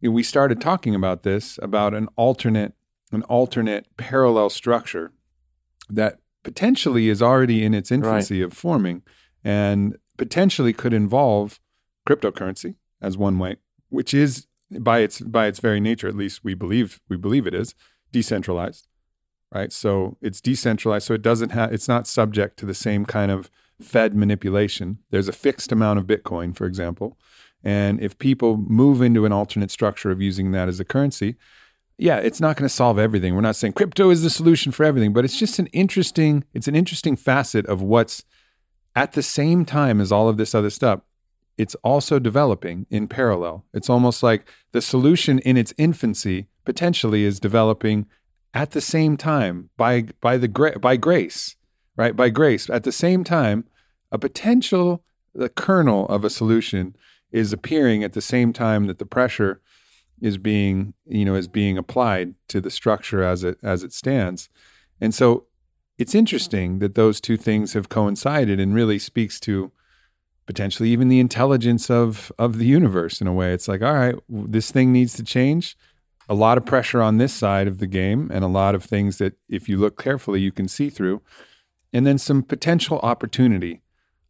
we 0.00 0.22
started 0.22 0.60
talking 0.60 0.94
about 0.94 1.22
this 1.22 1.58
about 1.62 1.94
an 1.94 2.08
alternate 2.16 2.74
an 3.12 3.22
alternate 3.24 3.86
parallel 3.98 4.48
structure 4.48 5.12
that 5.90 6.18
potentially 6.42 7.10
is 7.10 7.20
already 7.20 7.62
in 7.62 7.74
its 7.74 7.92
infancy 7.92 8.40
right. 8.40 8.46
of 8.46 8.54
forming 8.54 9.02
and 9.44 9.98
potentially 10.16 10.72
could 10.72 10.94
involve 10.94 11.60
cryptocurrency 12.08 12.76
as 13.02 13.18
one 13.18 13.38
way, 13.38 13.56
which 13.90 14.14
is 14.14 14.46
by 14.80 15.00
its 15.00 15.20
by 15.20 15.46
its 15.46 15.60
very 15.60 15.80
nature, 15.80 16.08
at 16.08 16.16
least 16.16 16.44
we 16.44 16.54
believe 16.54 17.00
we 17.08 17.16
believe 17.16 17.46
it 17.46 17.54
is 17.54 17.74
decentralized, 18.12 18.88
right? 19.52 19.72
So 19.72 20.16
it's 20.20 20.40
decentralized, 20.40 21.06
so 21.06 21.14
it 21.14 21.22
doesn't 21.22 21.50
have 21.50 21.72
it's 21.72 21.88
not 21.88 22.06
subject 22.06 22.58
to 22.58 22.66
the 22.66 22.74
same 22.74 23.04
kind 23.04 23.30
of 23.30 23.50
Fed 23.80 24.14
manipulation. 24.14 24.98
There's 25.10 25.28
a 25.28 25.32
fixed 25.32 25.72
amount 25.72 25.98
of 25.98 26.06
Bitcoin, 26.06 26.56
for 26.56 26.66
example, 26.66 27.18
and 27.64 28.00
if 28.00 28.18
people 28.18 28.56
move 28.56 29.02
into 29.02 29.24
an 29.26 29.32
alternate 29.32 29.70
structure 29.70 30.10
of 30.10 30.20
using 30.20 30.52
that 30.52 30.68
as 30.68 30.80
a 30.80 30.84
currency, 30.84 31.36
yeah, 31.98 32.18
it's 32.18 32.40
not 32.40 32.56
going 32.56 32.68
to 32.68 32.74
solve 32.74 32.98
everything. 32.98 33.34
We're 33.34 33.42
not 33.42 33.56
saying 33.56 33.74
crypto 33.74 34.10
is 34.10 34.22
the 34.22 34.30
solution 34.30 34.72
for 34.72 34.84
everything, 34.84 35.12
but 35.12 35.24
it's 35.24 35.38
just 35.38 35.58
an 35.58 35.66
interesting 35.68 36.44
it's 36.54 36.68
an 36.68 36.76
interesting 36.76 37.16
facet 37.16 37.66
of 37.66 37.82
what's 37.82 38.24
at 38.94 39.12
the 39.12 39.22
same 39.22 39.64
time 39.64 40.00
as 40.00 40.12
all 40.12 40.28
of 40.28 40.36
this 40.36 40.54
other 40.54 40.70
stuff 40.70 41.00
it's 41.58 41.74
also 41.76 42.18
developing 42.18 42.86
in 42.90 43.08
parallel. 43.08 43.64
It's 43.72 43.90
almost 43.90 44.22
like 44.22 44.48
the 44.72 44.82
solution 44.82 45.38
in 45.40 45.56
its 45.56 45.74
infancy 45.76 46.48
potentially 46.64 47.24
is 47.24 47.40
developing 47.40 48.06
at 48.54 48.72
the 48.72 48.80
same 48.80 49.16
time 49.16 49.70
by 49.76 50.06
by 50.20 50.36
the 50.36 50.48
by 50.80 50.96
grace, 50.96 51.56
right? 51.96 52.14
By 52.16 52.30
grace 52.30 52.68
at 52.70 52.84
the 52.84 52.92
same 52.92 53.24
time 53.24 53.64
a 54.10 54.18
potential 54.18 55.02
the 55.34 55.48
kernel 55.48 56.06
of 56.08 56.24
a 56.24 56.30
solution 56.30 56.94
is 57.30 57.52
appearing 57.52 58.04
at 58.04 58.12
the 58.12 58.20
same 58.20 58.52
time 58.52 58.86
that 58.86 58.98
the 58.98 59.06
pressure 59.06 59.60
is 60.20 60.36
being, 60.36 60.92
you 61.06 61.24
know, 61.24 61.34
is 61.34 61.48
being 61.48 61.78
applied 61.78 62.34
to 62.48 62.60
the 62.60 62.70
structure 62.70 63.22
as 63.22 63.42
it 63.42 63.58
as 63.62 63.82
it 63.82 63.92
stands. 63.92 64.48
And 65.00 65.14
so 65.14 65.46
it's 65.98 66.14
interesting 66.14 66.78
that 66.78 66.94
those 66.94 67.20
two 67.20 67.36
things 67.36 67.72
have 67.72 67.88
coincided 67.88 68.60
and 68.60 68.74
really 68.74 68.98
speaks 68.98 69.40
to 69.40 69.72
potentially 70.46 70.90
even 70.90 71.08
the 71.08 71.20
intelligence 71.20 71.90
of 71.90 72.32
of 72.38 72.58
the 72.58 72.66
universe 72.66 73.20
in 73.20 73.26
a 73.26 73.32
way. 73.32 73.52
It's 73.52 73.68
like, 73.68 73.82
all 73.82 73.94
right, 73.94 74.14
this 74.28 74.70
thing 74.70 74.92
needs 74.92 75.14
to 75.14 75.22
change. 75.22 75.76
A 76.28 76.34
lot 76.34 76.56
of 76.56 76.64
pressure 76.64 77.02
on 77.02 77.18
this 77.18 77.34
side 77.34 77.66
of 77.66 77.78
the 77.78 77.86
game, 77.86 78.30
and 78.32 78.44
a 78.44 78.48
lot 78.48 78.74
of 78.74 78.84
things 78.84 79.18
that, 79.18 79.34
if 79.48 79.68
you 79.68 79.76
look 79.76 80.02
carefully, 80.02 80.40
you 80.40 80.52
can 80.52 80.68
see 80.68 80.88
through, 80.88 81.20
and 81.92 82.06
then 82.06 82.16
some 82.18 82.42
potential 82.42 83.00
opportunity 83.02 83.82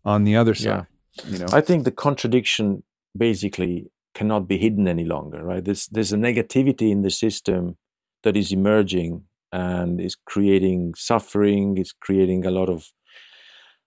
on 0.05 0.24
the 0.24 0.34
other 0.34 0.55
side. 0.55 0.86
Yeah. 1.24 1.30
You 1.30 1.39
know, 1.39 1.47
I 1.52 1.60
think 1.60 1.84
the 1.84 1.90
contradiction 1.93 2.82
basically 3.16 3.90
cannot 4.14 4.48
be 4.48 4.56
hidden 4.59 4.89
any 4.89 5.05
longer, 5.05 5.44
right? 5.44 5.64
There's 5.64 5.86
there's 5.89 6.12
a 6.12 6.16
negativity 6.16 6.90
in 6.90 7.02
the 7.02 7.10
system 7.10 7.76
that 8.22 8.36
is 8.36 8.52
emerging 8.52 9.24
and 9.52 10.01
is 10.01 10.16
creating 10.16 10.94
suffering, 10.97 11.76
It's 11.76 11.93
creating 11.93 12.47
a 12.47 12.51
lot 12.51 12.68
of 12.68 12.90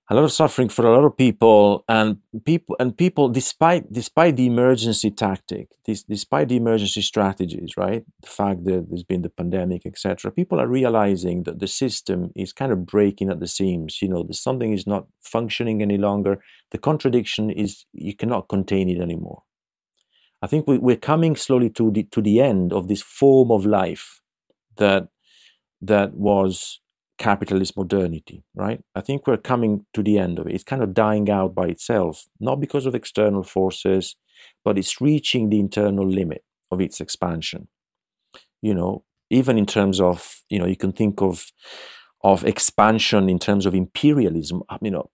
a 0.09 0.13
lot 0.13 0.23
of 0.23 0.31
suffering 0.31 0.69
for 0.69 0.85
a 0.85 0.93
lot 0.93 1.03
of 1.03 1.17
people 1.17 1.83
and 1.89 2.17
people 2.45 2.75
and 2.79 2.95
people 2.95 3.27
despite 3.27 3.91
despite 3.91 4.35
the 4.35 4.45
emergency 4.45 5.09
tactic 5.09 5.69
this, 5.85 6.03
despite 6.03 6.49
the 6.49 6.57
emergency 6.57 7.01
strategies 7.01 7.75
right? 7.75 8.03
The 8.21 8.27
fact 8.27 8.65
that 8.65 8.85
there's 8.89 9.03
been 9.03 9.23
the 9.23 9.29
pandemic 9.29 9.85
etc 9.85 10.31
people 10.31 10.59
are 10.59 10.67
realizing 10.67 11.43
that 11.43 11.59
the 11.59 11.67
system 11.67 12.31
is 12.35 12.53
kind 12.53 12.71
of 12.71 12.85
breaking 12.85 13.29
at 13.29 13.39
the 13.39 13.47
seams. 13.47 14.01
You 14.01 14.09
know 14.09 14.27
something 14.31 14.73
is 14.73 14.85
not 14.85 15.07
functioning 15.21 15.81
any 15.81 15.97
longer. 15.97 16.39
The 16.71 16.77
contradiction 16.77 17.49
is 17.49 17.85
you 17.93 18.15
cannot 18.15 18.47
contain 18.47 18.89
it 18.89 19.01
anymore. 19.01 19.43
I 20.41 20.47
think 20.47 20.67
we, 20.67 20.77
we're 20.77 20.97
coming 20.97 21.35
slowly 21.35 21.71
to 21.71 21.89
the 21.91 22.03
to 22.03 22.21
the 22.21 22.39
end 22.41 22.73
of 22.73 22.87
this 22.87 23.01
form 23.01 23.51
of 23.51 23.65
life 23.65 24.21
that 24.77 25.07
that 25.81 26.13
was 26.13 26.81
capitalist 27.17 27.77
modernity, 27.77 28.43
right? 28.55 28.81
I 28.93 29.01
think 29.01 29.25
we're 29.25 29.37
coming 29.37 29.85
to 29.93 30.03
the 30.03 30.17
end 30.17 30.39
of 30.39 30.47
it. 30.47 30.53
It's 30.53 30.63
kind 30.63 30.83
of 30.83 30.93
dying 30.93 31.29
out 31.29 31.55
by 31.55 31.67
itself, 31.67 32.25
not 32.39 32.59
because 32.59 32.85
of 32.85 32.95
external 32.95 33.43
forces, 33.43 34.15
but 34.63 34.77
it's 34.77 34.99
reaching 34.99 35.49
the 35.49 35.59
internal 35.59 36.07
limit 36.07 36.43
of 36.71 36.81
its 36.81 36.99
expansion. 36.99 37.67
You 38.61 38.73
know, 38.73 39.03
even 39.29 39.57
in 39.57 39.65
terms 39.65 40.01
of, 40.01 40.41
you 40.49 40.59
know, 40.59 40.65
you 40.65 40.75
can 40.75 40.91
think 40.91 41.21
of 41.21 41.45
of 42.23 42.43
expansion 42.43 43.29
in 43.29 43.37
terms 43.37 43.65
of 43.65 43.75
imperialism. 43.75 44.63
You 44.81 44.91
know, 44.91 45.09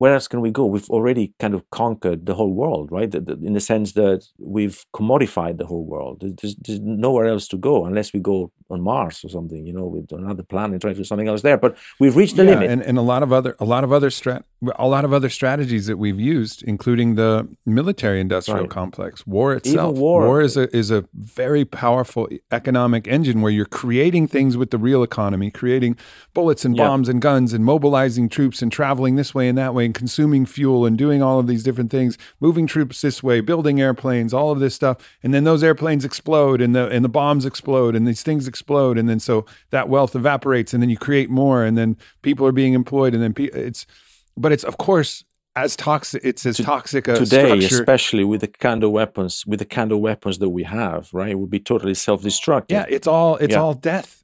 where 0.00 0.14
else 0.14 0.28
can 0.28 0.40
we 0.40 0.50
go? 0.50 0.64
We've 0.64 0.88
already 0.88 1.34
kind 1.38 1.52
of 1.52 1.68
conquered 1.68 2.24
the 2.24 2.34
whole 2.34 2.54
world, 2.54 2.90
right? 2.90 3.10
The, 3.10 3.20
the, 3.20 3.32
in 3.34 3.52
the 3.52 3.60
sense 3.60 3.92
that 3.92 4.24
we've 4.38 4.82
commodified 4.94 5.58
the 5.58 5.66
whole 5.66 5.84
world. 5.84 6.22
There's, 6.40 6.56
there's, 6.56 6.80
nowhere 6.80 7.26
else 7.26 7.46
to 7.48 7.58
go 7.58 7.84
unless 7.84 8.14
we 8.14 8.20
go 8.20 8.50
on 8.70 8.80
Mars 8.80 9.22
or 9.22 9.28
something, 9.28 9.66
you 9.66 9.74
know, 9.74 9.84
with 9.84 10.10
another 10.12 10.42
planet, 10.42 10.80
try 10.80 10.92
to 10.92 10.96
do 10.96 11.04
something 11.04 11.28
else 11.28 11.42
there. 11.42 11.58
But 11.58 11.76
we've 11.98 12.16
reached 12.16 12.36
the 12.36 12.44
yeah, 12.44 12.52
limit. 12.52 12.70
And, 12.70 12.82
and 12.82 12.96
a 12.96 13.02
lot 13.02 13.22
of 13.22 13.30
other, 13.30 13.54
a 13.58 13.66
lot 13.66 13.84
of 13.84 13.92
other 13.92 14.08
strat, 14.08 14.44
a 14.76 14.88
lot 14.88 15.04
of 15.04 15.12
other 15.12 15.28
strategies 15.28 15.86
that 15.86 15.98
we've 15.98 16.18
used, 16.18 16.62
including 16.62 17.16
the 17.16 17.46
military-industrial 17.66 18.60
right. 18.60 18.70
complex, 18.70 19.26
war 19.26 19.52
itself. 19.54 19.90
Even 19.90 20.00
war, 20.00 20.26
war 20.26 20.40
is 20.40 20.56
a 20.56 20.74
is 20.74 20.90
a 20.90 21.04
very 21.14 21.66
powerful 21.66 22.26
economic 22.50 23.06
engine 23.06 23.42
where 23.42 23.52
you're 23.52 23.66
creating 23.66 24.28
things 24.28 24.56
with 24.56 24.70
the 24.70 24.78
real 24.78 25.02
economy, 25.02 25.50
creating 25.50 25.98
bullets 26.32 26.64
and 26.64 26.74
bombs 26.74 27.08
and 27.08 27.20
guns 27.20 27.52
and 27.52 27.64
mobilizing 27.66 28.30
troops 28.30 28.62
and 28.62 28.72
traveling 28.72 29.16
this 29.16 29.34
way 29.34 29.48
and 29.48 29.58
that 29.58 29.74
way 29.74 29.89
and 29.90 29.94
consuming 29.96 30.46
fuel 30.46 30.86
and 30.86 30.96
doing 30.96 31.20
all 31.20 31.40
of 31.40 31.48
these 31.48 31.64
different 31.64 31.90
things, 31.90 32.16
moving 32.38 32.68
troops 32.68 33.00
this 33.00 33.24
way, 33.24 33.40
building 33.40 33.80
airplanes, 33.80 34.32
all 34.32 34.52
of 34.52 34.60
this 34.60 34.72
stuff, 34.72 34.96
and 35.20 35.34
then 35.34 35.42
those 35.42 35.64
airplanes 35.64 36.04
explode 36.04 36.60
and 36.60 36.76
the 36.76 36.88
and 36.88 37.04
the 37.04 37.08
bombs 37.08 37.44
explode 37.44 37.96
and 37.96 38.06
these 38.06 38.22
things 38.22 38.46
explode 38.46 38.96
and 38.96 39.08
then 39.08 39.18
so 39.18 39.44
that 39.70 39.88
wealth 39.88 40.14
evaporates 40.14 40.72
and 40.72 40.80
then 40.80 40.90
you 40.90 40.96
create 40.96 41.28
more 41.28 41.64
and 41.64 41.76
then 41.76 41.96
people 42.22 42.46
are 42.46 42.52
being 42.52 42.72
employed 42.72 43.14
and 43.14 43.22
then 43.22 43.34
pe- 43.34 43.44
it's 43.46 43.84
but 44.36 44.52
it's 44.52 44.62
of 44.62 44.78
course 44.78 45.24
as 45.56 45.74
toxic 45.74 46.22
it's 46.24 46.46
as 46.46 46.56
to, 46.56 46.62
toxic 46.62 47.08
a 47.08 47.16
today 47.16 47.58
structure. 47.60 47.82
especially 47.82 48.22
with 48.22 48.42
the 48.42 48.48
kind 48.48 48.84
of 48.84 48.92
weapons 48.92 49.44
with 49.44 49.58
the 49.58 49.64
kind 49.64 49.90
of 49.90 49.98
weapons 49.98 50.38
that 50.38 50.50
we 50.50 50.62
have 50.62 51.12
right 51.12 51.30
it 51.30 51.38
would 51.38 51.50
be 51.50 51.58
totally 51.58 51.94
self-destructive 51.94 52.74
yeah 52.74 52.86
it's 52.88 53.08
all 53.08 53.36
it's 53.36 53.54
yeah. 53.54 53.60
all 53.60 53.74
death 53.74 54.19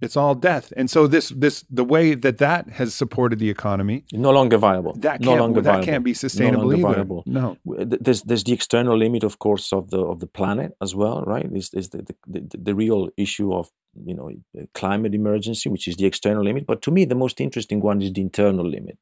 it's 0.00 0.16
all 0.16 0.34
death. 0.34 0.72
And 0.76 0.90
so 0.90 1.06
this 1.06 1.28
this 1.30 1.64
the 1.70 1.84
way 1.84 2.14
that 2.14 2.38
that 2.38 2.70
has 2.70 2.94
supported 2.94 3.38
the 3.38 3.50
economy 3.50 4.04
no 4.12 4.30
longer 4.30 4.56
viable. 4.56 4.94
That 4.94 5.20
no 5.20 5.30
can't, 5.30 5.40
longer 5.40 5.60
that 5.60 5.70
viable. 5.70 5.86
can't 5.86 6.04
be 6.04 6.14
sustainable 6.14 6.68
no 6.68 6.76
either. 6.76 6.94
Viable. 6.94 7.22
No. 7.26 7.56
There's 7.66 8.22
there's 8.22 8.44
the 8.44 8.52
external 8.52 8.96
limit, 8.96 9.24
of 9.24 9.38
course, 9.38 9.72
of 9.72 9.90
the 9.90 10.00
of 10.00 10.20
the 10.20 10.26
planet 10.26 10.72
as 10.80 10.94
well, 10.94 11.22
right? 11.26 11.48
Is 11.52 11.70
is 11.74 11.90
the, 11.90 12.02
the, 12.02 12.14
the, 12.26 12.58
the 12.58 12.74
real 12.74 13.10
issue 13.16 13.52
of 13.52 13.70
you 14.04 14.14
know 14.14 14.30
uh, 14.58 14.64
climate 14.74 15.14
emergency, 15.14 15.68
which 15.68 15.86
is 15.86 15.96
the 15.96 16.06
external 16.06 16.44
limit. 16.44 16.66
But 16.66 16.82
to 16.82 16.90
me, 16.90 17.04
the 17.04 17.14
most 17.14 17.40
interesting 17.40 17.80
one 17.80 18.00
is 18.00 18.12
the 18.12 18.22
internal 18.22 18.66
limit, 18.68 18.98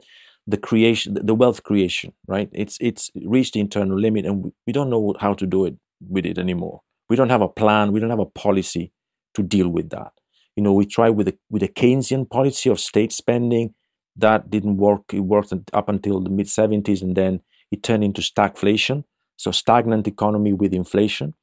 the 0.46 0.56
creation, 0.56 1.14
the 1.14 1.34
wealth 1.34 1.62
creation, 1.62 2.12
right? 2.26 2.48
It's 2.52 2.76
it's 2.80 3.10
reached 3.14 3.54
the 3.54 3.60
internal 3.60 3.98
limit, 3.98 4.26
and 4.26 4.52
we 4.66 4.72
don't 4.72 4.90
know 4.90 5.14
how 5.20 5.34
to 5.34 5.46
do 5.46 5.64
it 5.64 5.76
with 6.00 6.26
it 6.26 6.38
anymore. 6.38 6.80
We 7.08 7.16
don't 7.16 7.30
have 7.30 7.40
a 7.42 7.48
plan. 7.48 7.92
We 7.92 8.00
don't 8.00 8.10
have 8.10 8.18
a 8.18 8.26
policy 8.26 8.92
to 9.34 9.42
deal 9.42 9.68
with 9.68 9.90
that 9.90 10.12
you 10.58 10.64
know, 10.64 10.72
we 10.72 10.86
tried 10.86 11.10
with 11.10 11.28
a, 11.28 11.38
with 11.48 11.62
a 11.62 11.68
Keynesian 11.68 12.28
policy 12.28 12.68
of 12.68 12.80
state 12.80 13.12
spending. 13.12 13.74
That 14.16 14.50
didn't 14.50 14.78
work. 14.78 15.02
It 15.12 15.20
worked 15.20 15.52
up 15.72 15.88
until 15.88 16.18
the 16.18 16.30
mid 16.30 16.46
70s, 16.46 17.00
and 17.00 17.14
then 17.14 17.42
it 17.70 17.84
turned 17.84 18.02
into 18.02 18.22
stagflation, 18.22 19.04
so 19.36 19.52
stagnant 19.52 20.08
economy 20.08 20.52
with 20.52 20.74
inflation. 20.74 21.34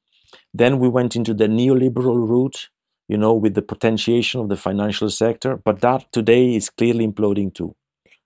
Then 0.54 0.80
we 0.80 0.90
went 0.90 1.16
into 1.16 1.34
the 1.34 1.48
neoliberal 1.48 2.28
route, 2.28 2.68
you 3.08 3.16
know, 3.16 3.34
with 3.34 3.54
the 3.54 3.62
potentiation 3.62 4.42
of 4.42 4.50
the 4.50 4.58
financial 4.58 5.10
sector, 5.10 5.56
but 5.56 5.80
that 5.80 6.12
today 6.12 6.54
is 6.54 6.70
clearly 6.70 7.08
imploding 7.08 7.54
too. 7.54 7.74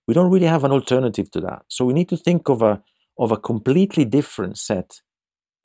We 0.08 0.16
don't 0.16 0.32
really 0.32 0.48
have 0.48 0.64
an 0.64 0.72
alternative 0.72 1.30
to 1.34 1.42
that. 1.42 1.66
So 1.68 1.86
we 1.86 1.94
need 1.94 2.10
to 2.10 2.18
think 2.18 2.50
of 2.50 2.64
a 2.64 2.82
of 3.20 3.32
a 3.32 3.38
completely 3.38 4.06
different 4.06 4.58
set 4.58 5.02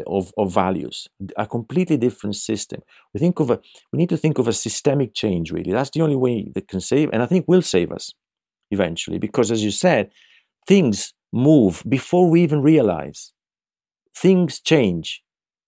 of, 0.07 0.33
of 0.37 0.53
values, 0.53 1.09
a 1.37 1.47
completely 1.47 1.97
different 1.97 2.37
system. 2.37 2.83
We 3.13 3.21
think 3.21 3.41
of 3.41 3.51
a, 3.51 3.61
we 3.93 3.99
need 3.99 4.09
to 4.11 4.17
think 4.17 4.39
of 4.39 4.49
a 4.49 4.53
systemic 4.53 5.15
change. 5.15 5.53
Really, 5.53 5.73
that's 5.73 5.91
the 5.91 6.03
only 6.03 6.17
way 6.17 6.51
that 6.55 6.69
can 6.69 6.81
save, 6.81 7.11
and 7.13 7.23
I 7.23 7.27
think 7.27 7.47
will 7.49 7.63
save 7.63 7.93
us 7.93 8.13
eventually. 8.71 9.19
Because 9.19 9.51
as 9.51 9.63
you 9.63 9.71
said, 9.71 10.11
things 10.67 11.15
move 11.33 11.83
before 11.89 12.29
we 12.29 12.43
even 12.43 12.63
realize. 12.63 13.33
Things 14.17 14.61
change, 14.61 15.23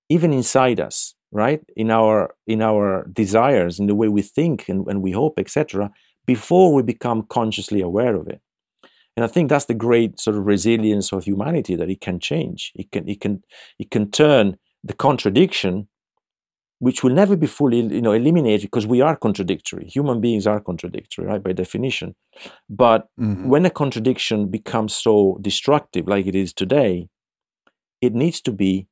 even 0.08 0.32
inside 0.32 0.80
us, 0.80 1.14
right? 1.32 1.60
In 1.76 1.90
our 1.90 2.34
in 2.46 2.62
our 2.62 3.06
desires, 3.12 3.80
in 3.80 3.86
the 3.86 3.94
way 3.94 4.08
we 4.08 4.22
think 4.22 4.68
and, 4.68 4.86
and 4.86 5.02
we 5.02 5.12
hope, 5.12 5.38
etc. 5.38 5.90
Before 6.26 6.72
we 6.72 6.82
become 6.82 7.22
consciously 7.28 7.80
aware 7.80 8.14
of 8.16 8.28
it. 8.28 8.40
And 9.16 9.24
I 9.24 9.28
think 9.28 9.48
that's 9.48 9.64
the 9.64 9.74
great 9.74 10.20
sort 10.20 10.36
of 10.36 10.46
resilience 10.46 11.10
of 11.10 11.24
humanity 11.24 11.74
that 11.74 11.88
it 11.88 12.00
can 12.02 12.20
change. 12.20 12.72
It 12.74 12.92
can 12.92 13.08
it 13.08 13.20
can 13.20 13.42
it 13.78 13.90
can 13.90 14.10
turn 14.10 14.58
the 14.84 14.92
contradiction, 14.92 15.88
which 16.80 17.02
will 17.02 17.14
never 17.14 17.34
be 17.34 17.46
fully 17.46 17.80
you 17.80 18.02
know 18.02 18.12
eliminated 18.12 18.62
because 18.62 18.86
we 18.86 19.00
are 19.00 19.16
contradictory. 19.16 19.86
Human 19.86 20.20
beings 20.20 20.46
are 20.46 20.60
contradictory, 20.60 21.24
right, 21.24 21.42
by 21.42 21.52
definition. 21.52 22.14
But 22.68 23.08
mm-hmm. 23.18 23.48
when 23.48 23.64
a 23.64 23.70
contradiction 23.70 24.50
becomes 24.50 24.94
so 24.94 25.38
destructive, 25.40 26.06
like 26.06 26.26
it 26.26 26.34
is 26.34 26.52
today, 26.52 27.08
it 28.02 28.12
needs 28.12 28.42
to 28.42 28.52
be 28.52 28.86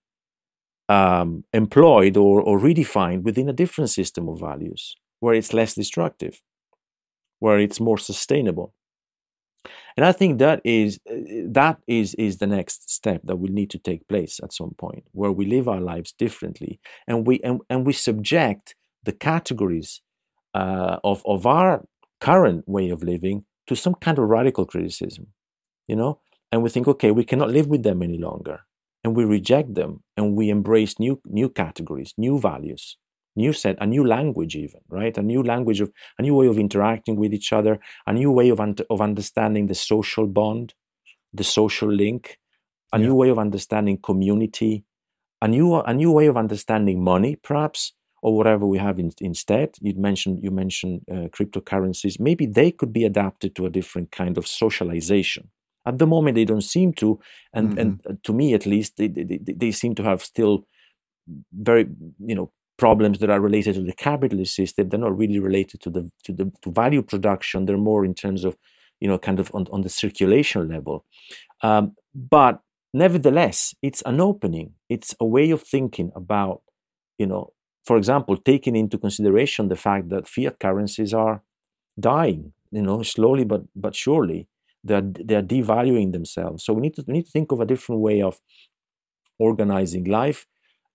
um, 0.88 1.44
employed 1.52 2.16
or, 2.16 2.40
or 2.40 2.58
redefined 2.58 3.24
within 3.24 3.48
a 3.50 3.54
different 3.54 3.90
system 3.90 4.28
of 4.28 4.40
values 4.40 4.96
where 5.20 5.34
it's 5.34 5.52
less 5.52 5.74
destructive, 5.74 6.40
where 7.40 7.58
it's 7.58 7.78
more 7.78 7.98
sustainable 7.98 8.72
and 9.96 10.04
i 10.04 10.12
think 10.12 10.38
that 10.38 10.60
is 10.64 10.98
that 11.46 11.78
is 11.86 12.14
is 12.14 12.38
the 12.38 12.46
next 12.46 12.90
step 12.90 13.20
that 13.24 13.36
will 13.36 13.52
need 13.52 13.70
to 13.70 13.78
take 13.78 14.06
place 14.08 14.40
at 14.42 14.52
some 14.52 14.70
point 14.78 15.04
where 15.12 15.32
we 15.32 15.46
live 15.46 15.68
our 15.68 15.80
lives 15.80 16.12
differently 16.12 16.80
and 17.06 17.26
we 17.26 17.40
and, 17.40 17.60
and 17.70 17.86
we 17.86 17.92
subject 17.92 18.74
the 19.04 19.12
categories 19.12 20.00
uh, 20.54 20.98
of 21.04 21.22
of 21.26 21.46
our 21.46 21.84
current 22.20 22.66
way 22.68 22.88
of 22.90 23.02
living 23.02 23.44
to 23.66 23.74
some 23.74 23.94
kind 23.94 24.18
of 24.18 24.28
radical 24.28 24.64
criticism 24.64 25.28
you 25.86 25.96
know? 25.96 26.20
And 26.52 26.62
we 26.62 26.70
think 26.70 26.86
okay 26.88 27.10
we 27.10 27.24
cannot 27.24 27.50
live 27.50 27.66
with 27.66 27.82
them 27.82 28.02
any 28.02 28.18
longer. 28.18 28.60
And 29.02 29.14
we 29.14 29.24
reject 29.24 29.74
them 29.74 30.02
and 30.16 30.34
we 30.34 30.48
embrace 30.48 30.98
new 30.98 31.20
new 31.26 31.48
categories 31.50 32.14
new 32.16 32.38
values 32.38 32.96
new 33.36 33.52
set, 33.52 33.76
a 33.80 33.86
new 33.86 34.06
language, 34.06 34.54
even 34.56 34.80
right, 34.88 35.16
a 35.18 35.22
new 35.22 35.42
language 35.42 35.80
of 35.80 35.90
a 36.18 36.22
new 36.22 36.34
way 36.34 36.46
of 36.46 36.58
interacting 36.58 37.16
with 37.16 37.32
each 37.34 37.52
other, 37.52 37.78
a 38.06 38.12
new 38.12 38.30
way 38.30 38.48
of 38.48 38.60
un- 38.60 38.76
of 38.90 39.00
understanding 39.00 39.66
the 39.66 39.74
social 39.74 40.26
bond, 40.26 40.74
the 41.32 41.44
social 41.44 41.90
link, 41.90 42.38
a 42.92 42.98
yeah. 42.98 43.06
new 43.06 43.14
way 43.14 43.28
of 43.28 43.38
understanding 43.38 43.98
community, 43.98 44.84
a 45.42 45.48
new 45.48 45.74
a 45.74 45.94
new 45.94 46.12
way 46.12 46.26
of 46.26 46.36
understanding 46.36 47.02
money, 47.02 47.36
perhaps, 47.36 47.92
or 48.22 48.36
whatever 48.36 48.66
we 48.66 48.78
have 48.78 48.98
in, 48.98 49.12
instead. 49.20 49.76
You 49.80 49.94
mentioned 49.94 50.42
you 50.42 50.50
mentioned 50.50 51.02
uh, 51.10 51.28
cryptocurrencies. 51.36 52.20
Maybe 52.20 52.46
they 52.46 52.70
could 52.70 52.92
be 52.92 53.04
adapted 53.04 53.54
to 53.56 53.66
a 53.66 53.70
different 53.70 54.12
kind 54.12 54.38
of 54.38 54.46
socialization. 54.46 55.50
At 55.86 55.98
the 55.98 56.06
moment, 56.06 56.34
they 56.34 56.46
don't 56.46 56.62
seem 56.62 56.94
to, 56.94 57.20
and 57.52 57.70
mm-hmm. 57.70 57.78
and 58.08 58.24
to 58.24 58.32
me 58.32 58.54
at 58.54 58.64
least, 58.64 58.96
they, 58.96 59.08
they, 59.08 59.38
they 59.38 59.70
seem 59.70 59.94
to 59.96 60.02
have 60.02 60.22
still 60.22 60.66
very 61.52 61.86
you 62.18 62.34
know 62.34 62.50
problems 62.76 63.18
that 63.18 63.30
are 63.30 63.40
related 63.40 63.74
to 63.74 63.82
the 63.82 63.92
capitalist 63.92 64.54
system. 64.54 64.88
They're 64.88 64.98
not 64.98 65.16
really 65.16 65.38
related 65.38 65.80
to 65.82 65.90
the 65.90 66.10
to 66.24 66.32
the 66.32 66.52
to 66.62 66.70
value 66.70 67.02
production. 67.02 67.66
They're 67.66 67.76
more 67.76 68.04
in 68.04 68.14
terms 68.14 68.44
of, 68.44 68.56
you 69.00 69.08
know, 69.08 69.18
kind 69.18 69.40
of 69.40 69.50
on, 69.54 69.66
on 69.70 69.82
the 69.82 69.88
circulation 69.88 70.68
level. 70.68 71.04
Um, 71.62 71.94
but 72.14 72.60
nevertheless, 72.92 73.74
it's 73.82 74.02
an 74.02 74.20
opening. 74.20 74.72
It's 74.88 75.14
a 75.20 75.24
way 75.24 75.50
of 75.50 75.62
thinking 75.62 76.10
about, 76.14 76.62
you 77.18 77.26
know, 77.26 77.52
for 77.84 77.96
example, 77.96 78.36
taking 78.36 78.76
into 78.76 78.98
consideration 78.98 79.68
the 79.68 79.76
fact 79.76 80.08
that 80.10 80.28
fiat 80.28 80.58
currencies 80.58 81.14
are 81.14 81.42
dying, 81.98 82.52
you 82.70 82.82
know, 82.82 83.02
slowly 83.02 83.44
but 83.44 83.62
but 83.74 83.94
surely. 83.94 84.48
They're 84.86 85.00
they're 85.00 85.42
devaluing 85.42 86.12
themselves. 86.12 86.62
So 86.64 86.74
we 86.74 86.82
need 86.82 86.94
to 86.96 87.04
we 87.06 87.14
need 87.14 87.24
to 87.24 87.30
think 87.30 87.52
of 87.52 87.60
a 87.60 87.64
different 87.64 88.02
way 88.02 88.20
of 88.20 88.38
organizing 89.38 90.04
life 90.04 90.46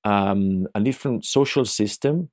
um, 0.03 0.67
a 0.75 0.79
different 0.79 1.25
social 1.25 1.65
system, 1.65 2.29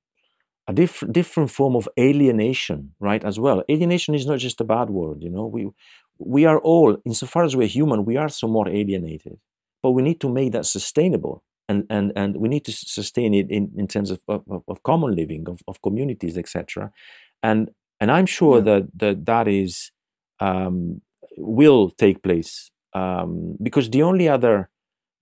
a 0.68 0.72
different 0.72 1.14
different 1.14 1.50
form 1.50 1.76
of 1.76 1.88
alienation, 1.98 2.92
right? 3.00 3.24
As 3.24 3.38
well, 3.38 3.62
alienation 3.70 4.14
is 4.14 4.26
not 4.26 4.38
just 4.38 4.60
a 4.60 4.64
bad 4.64 4.90
word. 4.90 5.22
You 5.22 5.30
know, 5.30 5.46
we 5.46 5.70
we 6.18 6.44
are 6.44 6.58
all, 6.58 6.96
insofar 7.04 7.44
as 7.44 7.56
we're 7.56 7.66
human, 7.66 8.04
we 8.04 8.16
are 8.16 8.28
somewhat 8.28 8.68
alienated, 8.68 9.38
but 9.82 9.90
we 9.90 10.02
need 10.02 10.20
to 10.20 10.28
make 10.28 10.52
that 10.52 10.66
sustainable. 10.66 11.42
And, 11.68 11.84
and, 11.90 12.12
and 12.14 12.36
we 12.36 12.48
need 12.48 12.64
to 12.66 12.72
sustain 12.72 13.34
it 13.34 13.50
in, 13.50 13.72
in 13.76 13.88
terms 13.88 14.12
of, 14.12 14.20
of, 14.28 14.62
of 14.68 14.82
common 14.84 15.16
living, 15.16 15.48
of, 15.48 15.62
of 15.66 15.82
communities, 15.82 16.38
etc. 16.38 16.92
And 17.42 17.70
and 17.98 18.10
I'm 18.12 18.26
sure 18.26 18.58
yeah. 18.58 18.64
that, 18.64 18.88
that 18.94 19.26
that 19.26 19.48
is 19.48 19.90
um, 20.38 21.00
will 21.36 21.90
take 21.90 22.22
place 22.22 22.70
um, 22.92 23.56
because 23.62 23.90
the 23.90 24.02
only 24.02 24.28
other 24.28 24.68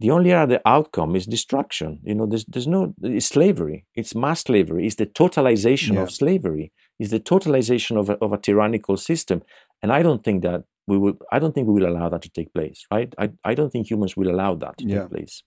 the 0.05 0.11
only 0.11 0.35
other 0.35 0.61
outcome 0.67 1.17
is 1.17 1.25
destruction. 1.25 1.99
You 2.05 2.15
know, 2.15 2.27
there's, 2.27 2.45
there's 2.45 2.67
no 2.67 2.93
it's 3.03 3.25
slavery. 3.25 3.87
It's 3.95 4.15
mass 4.15 4.43
slavery. 4.43 4.87
It's 4.87 4.97
the 4.97 5.07
totalization 5.07 5.95
yeah. 5.95 6.03
of 6.03 6.11
slavery. 6.11 6.73
It's 6.99 7.11
the 7.11 7.21
totalization 7.21 7.99
of 7.99 8.11
a, 8.11 8.19
of 8.19 8.31
a 8.31 8.37
tyrannical 8.37 8.99
system. 8.99 9.41
And 9.83 9.91
I 9.91 10.03
don't 10.03 10.23
think 10.23 10.43
that 10.43 10.65
we 10.87 10.99
will. 10.99 11.15
I 11.33 11.39
don't 11.39 11.55
think 11.55 11.69
we 11.69 11.81
will 11.81 11.89
allow 11.89 12.11
that 12.11 12.21
to 12.21 12.29
take 12.29 12.53
place. 12.53 12.85
Right? 12.93 13.15
I 13.17 13.31
I 13.45 13.55
don't 13.55 13.71
think 13.71 13.91
humans 13.91 14.15
will 14.15 14.31
allow 14.31 14.55
that 14.57 14.77
to 14.77 14.85
yeah. 14.85 15.01
take 15.01 15.11
place. 15.13 15.43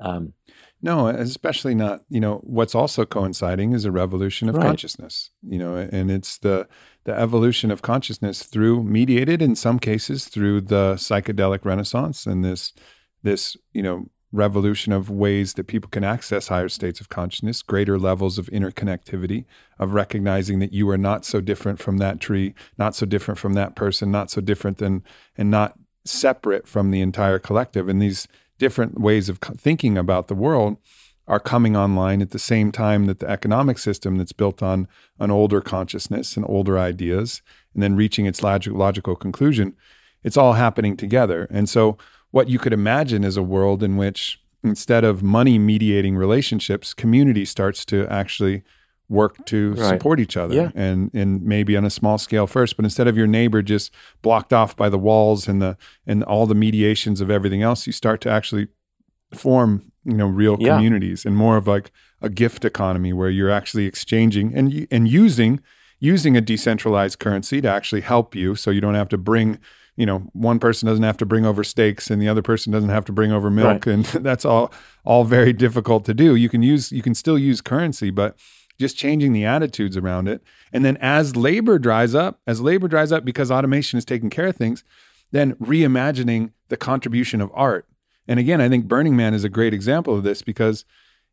Um, 0.00 0.32
no, 0.80 1.08
especially 1.08 1.74
not. 1.74 2.00
You 2.08 2.20
know, 2.20 2.36
what's 2.44 2.74
also 2.74 3.04
coinciding 3.04 3.74
is 3.74 3.84
a 3.84 3.92
revolution 3.92 4.48
of 4.48 4.54
right. 4.54 4.68
consciousness. 4.68 5.32
You 5.42 5.58
know, 5.58 5.76
and 5.76 6.10
it's 6.10 6.38
the 6.38 6.66
the 7.04 7.12
evolution 7.12 7.70
of 7.70 7.82
consciousness 7.82 8.42
through 8.42 8.84
mediated 8.84 9.42
in 9.42 9.54
some 9.54 9.78
cases 9.78 10.28
through 10.28 10.62
the 10.62 10.94
psychedelic 10.94 11.66
renaissance 11.66 12.24
and 12.24 12.42
this 12.42 12.72
this, 13.26 13.56
you 13.72 13.82
know, 13.82 14.08
revolution 14.32 14.92
of 14.92 15.08
ways 15.08 15.54
that 15.54 15.66
people 15.66 15.88
can 15.88 16.04
access 16.04 16.48
higher 16.48 16.68
states 16.68 17.00
of 17.00 17.08
consciousness, 17.08 17.62
greater 17.62 17.98
levels 17.98 18.38
of 18.38 18.46
interconnectivity, 18.46 19.44
of 19.78 19.94
recognizing 19.94 20.58
that 20.58 20.72
you 20.72 20.88
are 20.90 20.98
not 20.98 21.24
so 21.24 21.40
different 21.40 21.78
from 21.78 21.98
that 21.98 22.20
tree, 22.20 22.54
not 22.76 22.94
so 22.94 23.06
different 23.06 23.38
from 23.38 23.54
that 23.54 23.74
person, 23.74 24.10
not 24.10 24.30
so 24.30 24.40
different 24.40 24.78
than, 24.78 25.02
and 25.36 25.50
not 25.50 25.78
separate 26.04 26.66
from 26.66 26.90
the 26.90 27.00
entire 27.00 27.38
collective. 27.38 27.88
And 27.88 28.00
these 28.00 28.28
different 28.58 29.00
ways 29.00 29.28
of 29.28 29.38
thinking 29.38 29.96
about 29.96 30.28
the 30.28 30.34
world 30.34 30.76
are 31.28 31.40
coming 31.40 31.76
online 31.76 32.22
at 32.22 32.30
the 32.30 32.38
same 32.38 32.70
time 32.70 33.06
that 33.06 33.18
the 33.18 33.28
economic 33.28 33.78
system 33.78 34.16
that's 34.16 34.32
built 34.32 34.62
on 34.62 34.86
an 35.18 35.30
older 35.30 35.60
consciousness 35.60 36.36
and 36.36 36.46
older 36.48 36.78
ideas, 36.78 37.42
and 37.74 37.82
then 37.82 37.96
reaching 37.96 38.26
its 38.26 38.42
log- 38.42 38.66
logical 38.66 39.16
conclusion, 39.16 39.74
it's 40.22 40.36
all 40.36 40.54
happening 40.54 40.96
together. 40.96 41.48
And 41.50 41.68
so, 41.68 41.98
what 42.30 42.48
you 42.48 42.58
could 42.58 42.72
imagine 42.72 43.24
is 43.24 43.36
a 43.36 43.42
world 43.42 43.82
in 43.82 43.96
which 43.96 44.40
instead 44.62 45.04
of 45.04 45.22
money 45.22 45.58
mediating 45.58 46.16
relationships, 46.16 46.92
community 46.92 47.44
starts 47.44 47.84
to 47.86 48.06
actually 48.08 48.62
work 49.08 49.44
to 49.46 49.74
right. 49.74 49.88
support 49.88 50.18
each 50.18 50.36
other 50.36 50.54
yeah. 50.54 50.70
and 50.74 51.14
and 51.14 51.42
maybe 51.42 51.76
on 51.76 51.84
a 51.84 51.90
small 51.90 52.18
scale 52.18 52.46
first 52.46 52.76
but 52.76 52.84
instead 52.84 53.06
of 53.06 53.16
your 53.16 53.26
neighbor 53.26 53.62
just 53.62 53.92
blocked 54.20 54.52
off 54.52 54.76
by 54.76 54.88
the 54.88 54.98
walls 54.98 55.46
and 55.46 55.62
the 55.62 55.76
and 56.06 56.24
all 56.24 56.44
the 56.44 56.56
mediations 56.56 57.20
of 57.20 57.30
everything 57.30 57.62
else 57.62 57.86
you 57.86 57.92
start 57.92 58.20
to 58.20 58.28
actually 58.28 58.66
form 59.32 59.92
you 60.04 60.14
know 60.14 60.26
real 60.26 60.56
yeah. 60.58 60.74
communities 60.74 61.24
and 61.24 61.36
more 61.36 61.56
of 61.56 61.68
like 61.68 61.92
a 62.20 62.28
gift 62.28 62.64
economy 62.64 63.12
where 63.12 63.30
you're 63.30 63.50
actually 63.50 63.86
exchanging 63.86 64.52
and 64.54 64.88
and 64.90 65.06
using 65.06 65.60
using 66.00 66.36
a 66.36 66.40
decentralized 66.40 67.20
currency 67.20 67.60
to 67.60 67.68
actually 67.68 68.00
help 68.00 68.34
you 68.34 68.56
so 68.56 68.70
you 68.70 68.80
don't 68.80 68.96
have 68.96 69.08
to 69.08 69.18
bring 69.18 69.58
you 69.96 70.04
know 70.06 70.18
one 70.32 70.58
person 70.58 70.86
doesn't 70.86 71.02
have 71.02 71.16
to 71.16 71.26
bring 71.26 71.44
over 71.44 71.64
steaks 71.64 72.10
and 72.10 72.20
the 72.20 72.28
other 72.28 72.42
person 72.42 72.72
doesn't 72.72 72.90
have 72.90 73.04
to 73.06 73.12
bring 73.12 73.32
over 73.32 73.50
milk 73.50 73.86
right. 73.86 73.94
and 73.94 74.04
that's 74.24 74.44
all 74.44 74.72
all 75.04 75.24
very 75.24 75.52
difficult 75.52 76.04
to 76.04 76.14
do. 76.14 76.36
You 76.36 76.48
can 76.48 76.62
use 76.62 76.92
you 76.92 77.02
can 77.02 77.14
still 77.14 77.38
use 77.38 77.60
currency 77.60 78.10
but 78.10 78.38
just 78.78 78.96
changing 78.96 79.32
the 79.32 79.44
attitudes 79.44 79.96
around 79.96 80.28
it. 80.28 80.42
And 80.70 80.84
then 80.84 80.98
as 80.98 81.34
labor 81.34 81.78
dries 81.78 82.14
up 82.14 82.40
as 82.46 82.60
labor 82.60 82.88
dries 82.88 83.10
up 83.10 83.24
because 83.24 83.50
automation 83.50 83.98
is 83.98 84.04
taking 84.04 84.30
care 84.30 84.46
of 84.46 84.56
things 84.56 84.84
then 85.32 85.54
reimagining 85.54 86.52
the 86.68 86.76
contribution 86.76 87.40
of 87.40 87.50
art. 87.54 87.86
And 88.28 88.38
again 88.38 88.60
i 88.60 88.68
think 88.68 88.86
burning 88.86 89.16
man 89.16 89.34
is 89.34 89.44
a 89.44 89.48
great 89.48 89.74
example 89.74 90.14
of 90.14 90.22
this 90.22 90.42
because 90.42 90.84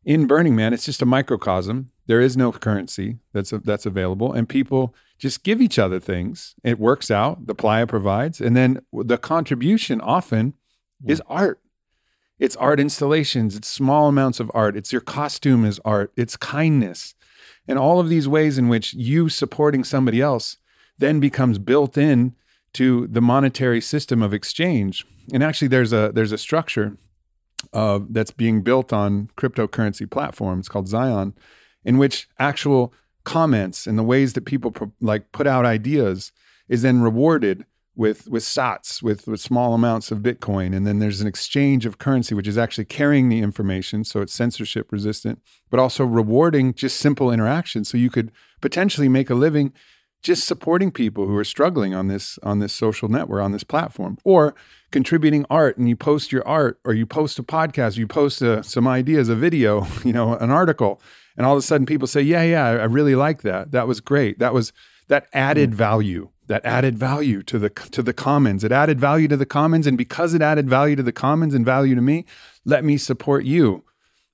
in 0.04 0.26
burning 0.26 0.56
man 0.56 0.72
it's 0.72 0.86
just 0.86 1.02
a 1.02 1.06
microcosm. 1.06 1.90
There 2.06 2.20
is 2.20 2.36
no 2.36 2.52
currency 2.52 3.18
that's 3.32 3.50
that's 3.50 3.86
available 3.86 4.32
and 4.32 4.48
people 4.48 4.94
just 5.24 5.42
give 5.42 5.62
each 5.62 5.78
other 5.78 5.98
things. 5.98 6.54
It 6.62 6.78
works 6.78 7.10
out. 7.10 7.46
The 7.46 7.54
playa 7.54 7.86
provides. 7.86 8.42
And 8.42 8.54
then 8.54 8.80
the 8.92 9.16
contribution 9.16 9.98
often 10.02 10.52
yeah. 11.02 11.12
is 11.12 11.22
art. 11.26 11.60
It's 12.38 12.56
art 12.56 12.78
installations, 12.78 13.56
it's 13.56 13.68
small 13.68 14.08
amounts 14.08 14.38
of 14.38 14.50
art, 14.52 14.76
it's 14.76 14.92
your 14.92 15.00
costume 15.00 15.64
is 15.64 15.80
art, 15.82 16.12
it's 16.14 16.36
kindness. 16.36 17.14
And 17.66 17.78
all 17.78 18.00
of 18.00 18.10
these 18.10 18.28
ways 18.28 18.58
in 18.58 18.68
which 18.68 18.92
you 18.92 19.30
supporting 19.30 19.82
somebody 19.82 20.20
else 20.20 20.58
then 20.98 21.20
becomes 21.20 21.58
built 21.58 21.96
in 21.96 22.34
to 22.74 23.06
the 23.06 23.22
monetary 23.22 23.80
system 23.80 24.20
of 24.20 24.34
exchange. 24.34 25.06
And 25.32 25.42
actually 25.42 25.68
there's 25.68 25.94
a 25.94 26.12
there's 26.12 26.32
a 26.32 26.38
structure 26.38 26.98
uh, 27.72 28.00
that's 28.10 28.32
being 28.32 28.60
built 28.60 28.92
on 28.92 29.30
cryptocurrency 29.38 30.10
platforms 30.10 30.68
called 30.68 30.88
Zion, 30.88 31.32
in 31.82 31.96
which 31.96 32.28
actual 32.38 32.92
comments 33.24 33.86
and 33.86 33.98
the 33.98 34.02
ways 34.02 34.34
that 34.34 34.44
people 34.44 34.70
pro- 34.70 34.92
like 35.00 35.32
put 35.32 35.46
out 35.46 35.64
ideas 35.64 36.32
is 36.68 36.82
then 36.82 37.00
rewarded 37.00 37.64
with 37.96 38.28
with 38.28 38.42
sats 38.42 39.02
with 39.02 39.26
with 39.26 39.40
small 39.40 39.74
amounts 39.74 40.10
of 40.10 40.18
bitcoin. 40.18 40.74
And 40.74 40.86
then 40.86 40.98
there's 40.98 41.20
an 41.20 41.26
exchange 41.26 41.86
of 41.86 41.98
currency 41.98 42.34
which 42.34 42.48
is 42.48 42.58
actually 42.58 42.86
carrying 42.86 43.28
the 43.28 43.40
information 43.40 44.04
so 44.04 44.20
it's 44.20 44.34
censorship 44.34 44.90
resistant 44.90 45.40
but 45.70 45.80
also 45.80 46.04
rewarding 46.04 46.74
just 46.74 46.98
simple 46.98 47.30
interaction 47.30 47.84
so 47.84 47.96
you 47.96 48.10
could 48.10 48.32
potentially 48.60 49.08
make 49.08 49.30
a 49.30 49.34
living 49.34 49.72
just 50.24 50.46
supporting 50.46 50.90
people 50.90 51.26
who 51.26 51.36
are 51.36 51.44
struggling 51.44 51.94
on 51.94 52.08
this 52.08 52.38
on 52.42 52.58
this 52.58 52.72
social 52.72 53.08
network 53.08 53.42
on 53.42 53.52
this 53.52 53.62
platform 53.62 54.18
or 54.24 54.54
contributing 54.90 55.44
art. 55.50 55.76
And 55.76 55.88
you 55.88 55.96
post 55.96 56.32
your 56.32 56.46
art 56.48 56.80
or 56.84 56.94
you 56.94 57.06
post 57.06 57.38
a 57.38 57.42
podcast 57.42 57.96
you 57.96 58.08
post 58.08 58.42
a, 58.42 58.64
some 58.64 58.88
ideas 58.88 59.28
a 59.28 59.36
video 59.36 59.86
you 60.04 60.12
know 60.12 60.34
an 60.34 60.50
article 60.50 61.00
and 61.36 61.46
all 61.46 61.54
of 61.54 61.58
a 61.58 61.62
sudden 61.62 61.86
people 61.86 62.06
say, 62.06 62.20
"Yeah, 62.20 62.42
yeah, 62.42 62.66
I 62.66 62.84
really 62.84 63.14
like 63.14 63.42
that. 63.42 63.72
That 63.72 63.88
was 63.88 64.00
great. 64.00 64.38
That 64.38 64.54
was 64.54 64.72
that 65.08 65.26
added 65.32 65.70
mm. 65.70 65.74
value. 65.74 66.30
That 66.46 66.64
added 66.64 66.98
value 66.98 67.42
to 67.44 67.58
the 67.58 67.70
to 67.70 68.02
the 68.02 68.12
commons. 68.12 68.64
It 68.64 68.72
added 68.72 69.00
value 69.00 69.28
to 69.28 69.36
the 69.36 69.46
commons, 69.46 69.86
and 69.86 69.96
because 69.96 70.34
it 70.34 70.42
added 70.42 70.68
value 70.68 70.96
to 70.96 71.02
the 71.02 71.12
commons 71.12 71.54
and 71.54 71.64
value 71.64 71.94
to 71.94 72.02
me, 72.02 72.26
let 72.64 72.84
me 72.84 72.96
support 72.96 73.44
you 73.44 73.84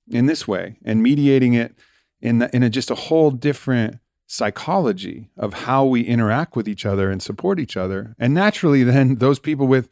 in 0.08 0.26
this 0.26 0.48
way 0.48 0.76
and 0.84 1.02
mediating 1.02 1.54
it 1.54 1.74
in 2.20 2.38
the, 2.40 2.54
in 2.54 2.62
a, 2.62 2.70
just 2.70 2.90
a 2.90 2.96
whole 2.96 3.30
different 3.30 3.98
psychology 4.26 5.30
of 5.36 5.54
how 5.54 5.84
we 5.84 6.02
interact 6.02 6.54
with 6.54 6.68
each 6.68 6.86
other 6.86 7.10
and 7.10 7.22
support 7.22 7.58
each 7.58 7.76
other. 7.76 8.14
And 8.18 8.34
naturally, 8.34 8.84
then 8.84 9.16
those 9.16 9.38
people 9.38 9.66
with 9.66 9.88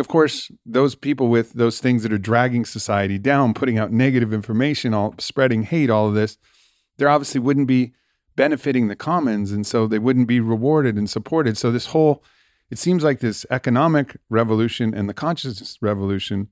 of 0.00 0.08
course, 0.08 0.50
those 0.64 0.94
people 0.94 1.28
with 1.28 1.54
those 1.54 1.80
things 1.80 2.02
that 2.02 2.12
are 2.12 2.18
dragging 2.18 2.64
society 2.64 3.18
down, 3.18 3.54
putting 3.54 3.78
out 3.78 3.92
negative 3.92 4.32
information, 4.32 4.92
all 4.92 5.14
spreading 5.18 5.62
hate, 5.62 5.90
all 5.90 6.08
of 6.08 6.14
this, 6.14 6.38
there 6.98 7.08
obviously 7.08 7.40
wouldn't 7.40 7.66
be 7.66 7.92
benefiting 8.36 8.88
the 8.88 8.96
commons, 8.96 9.52
and 9.52 9.66
so 9.66 9.86
they 9.86 9.98
wouldn't 9.98 10.28
be 10.28 10.40
rewarded 10.40 10.96
and 10.96 11.08
supported. 11.08 11.56
So 11.56 11.70
this 11.70 11.86
whole, 11.86 12.22
it 12.70 12.78
seems 12.78 13.02
like 13.02 13.20
this 13.20 13.46
economic 13.50 14.18
revolution 14.28 14.94
and 14.94 15.08
the 15.08 15.14
consciousness 15.14 15.78
revolution 15.80 16.48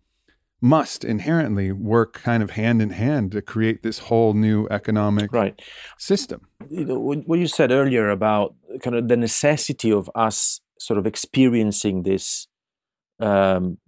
must 0.60 1.04
inherently 1.04 1.70
work 1.72 2.14
kind 2.14 2.42
of 2.42 2.52
hand 2.52 2.80
in 2.80 2.88
hand 2.88 3.32
to 3.32 3.42
create 3.42 3.82
this 3.82 3.98
whole 3.98 4.32
new 4.32 4.66
economic 4.70 5.30
right. 5.30 5.60
system. 5.98 6.48
You 6.70 6.86
know, 6.86 6.98
what 6.98 7.38
you 7.38 7.46
said 7.46 7.70
earlier 7.70 8.08
about 8.08 8.54
kind 8.82 8.96
of 8.96 9.08
the 9.08 9.16
necessity 9.18 9.92
of 9.92 10.10
us 10.14 10.62
sort 10.78 10.98
of 10.98 11.06
experiencing 11.06 12.04
this 12.04 12.46
um, 13.20 13.78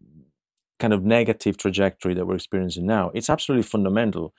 kind 0.78 0.93
of 0.93 1.05
negative 1.05 1.57
trajectory 1.57 2.15
that 2.15 2.27
we're 2.27 2.35
experiencing 2.36 2.86
now. 2.86 3.11
It's 3.15 3.31
absolutely 3.31 3.62
fundamental 3.65 4.35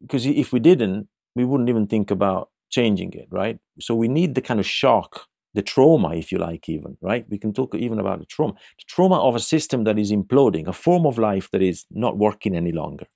because 0.00 0.26
if 0.26 0.52
we 0.52 0.60
didn't, 0.60 1.08
we 1.34 1.44
wouldn't 1.44 1.68
even 1.68 1.86
think 1.86 2.10
about 2.10 2.50
changing 2.70 3.12
it, 3.12 3.28
right? 3.30 3.58
So 3.80 3.94
we 3.94 4.08
need 4.08 4.34
the 4.34 4.40
kind 4.42 4.60
of 4.60 4.66
shock, 4.66 5.26
the 5.54 5.62
trauma, 5.62 6.14
if 6.14 6.32
you 6.32 6.38
like, 6.38 6.68
even, 6.68 6.96
right? 7.00 7.26
We 7.28 7.38
can 7.38 7.52
talk 7.52 7.74
even 7.74 7.98
about 7.98 8.20
the 8.20 8.26
trauma, 8.26 8.54
the 8.54 8.84
trauma 8.86 9.20
of 9.20 9.34
a 9.34 9.40
system 9.40 9.84
that 9.84 9.98
is 9.98 10.12
imploding, 10.12 10.68
a 10.68 10.72
form 10.72 11.06
of 11.06 11.18
life 11.18 11.50
that 11.52 11.62
is 11.62 11.86
not 11.90 12.18
working 12.18 12.56
any 12.56 12.72
longer. 12.72 13.06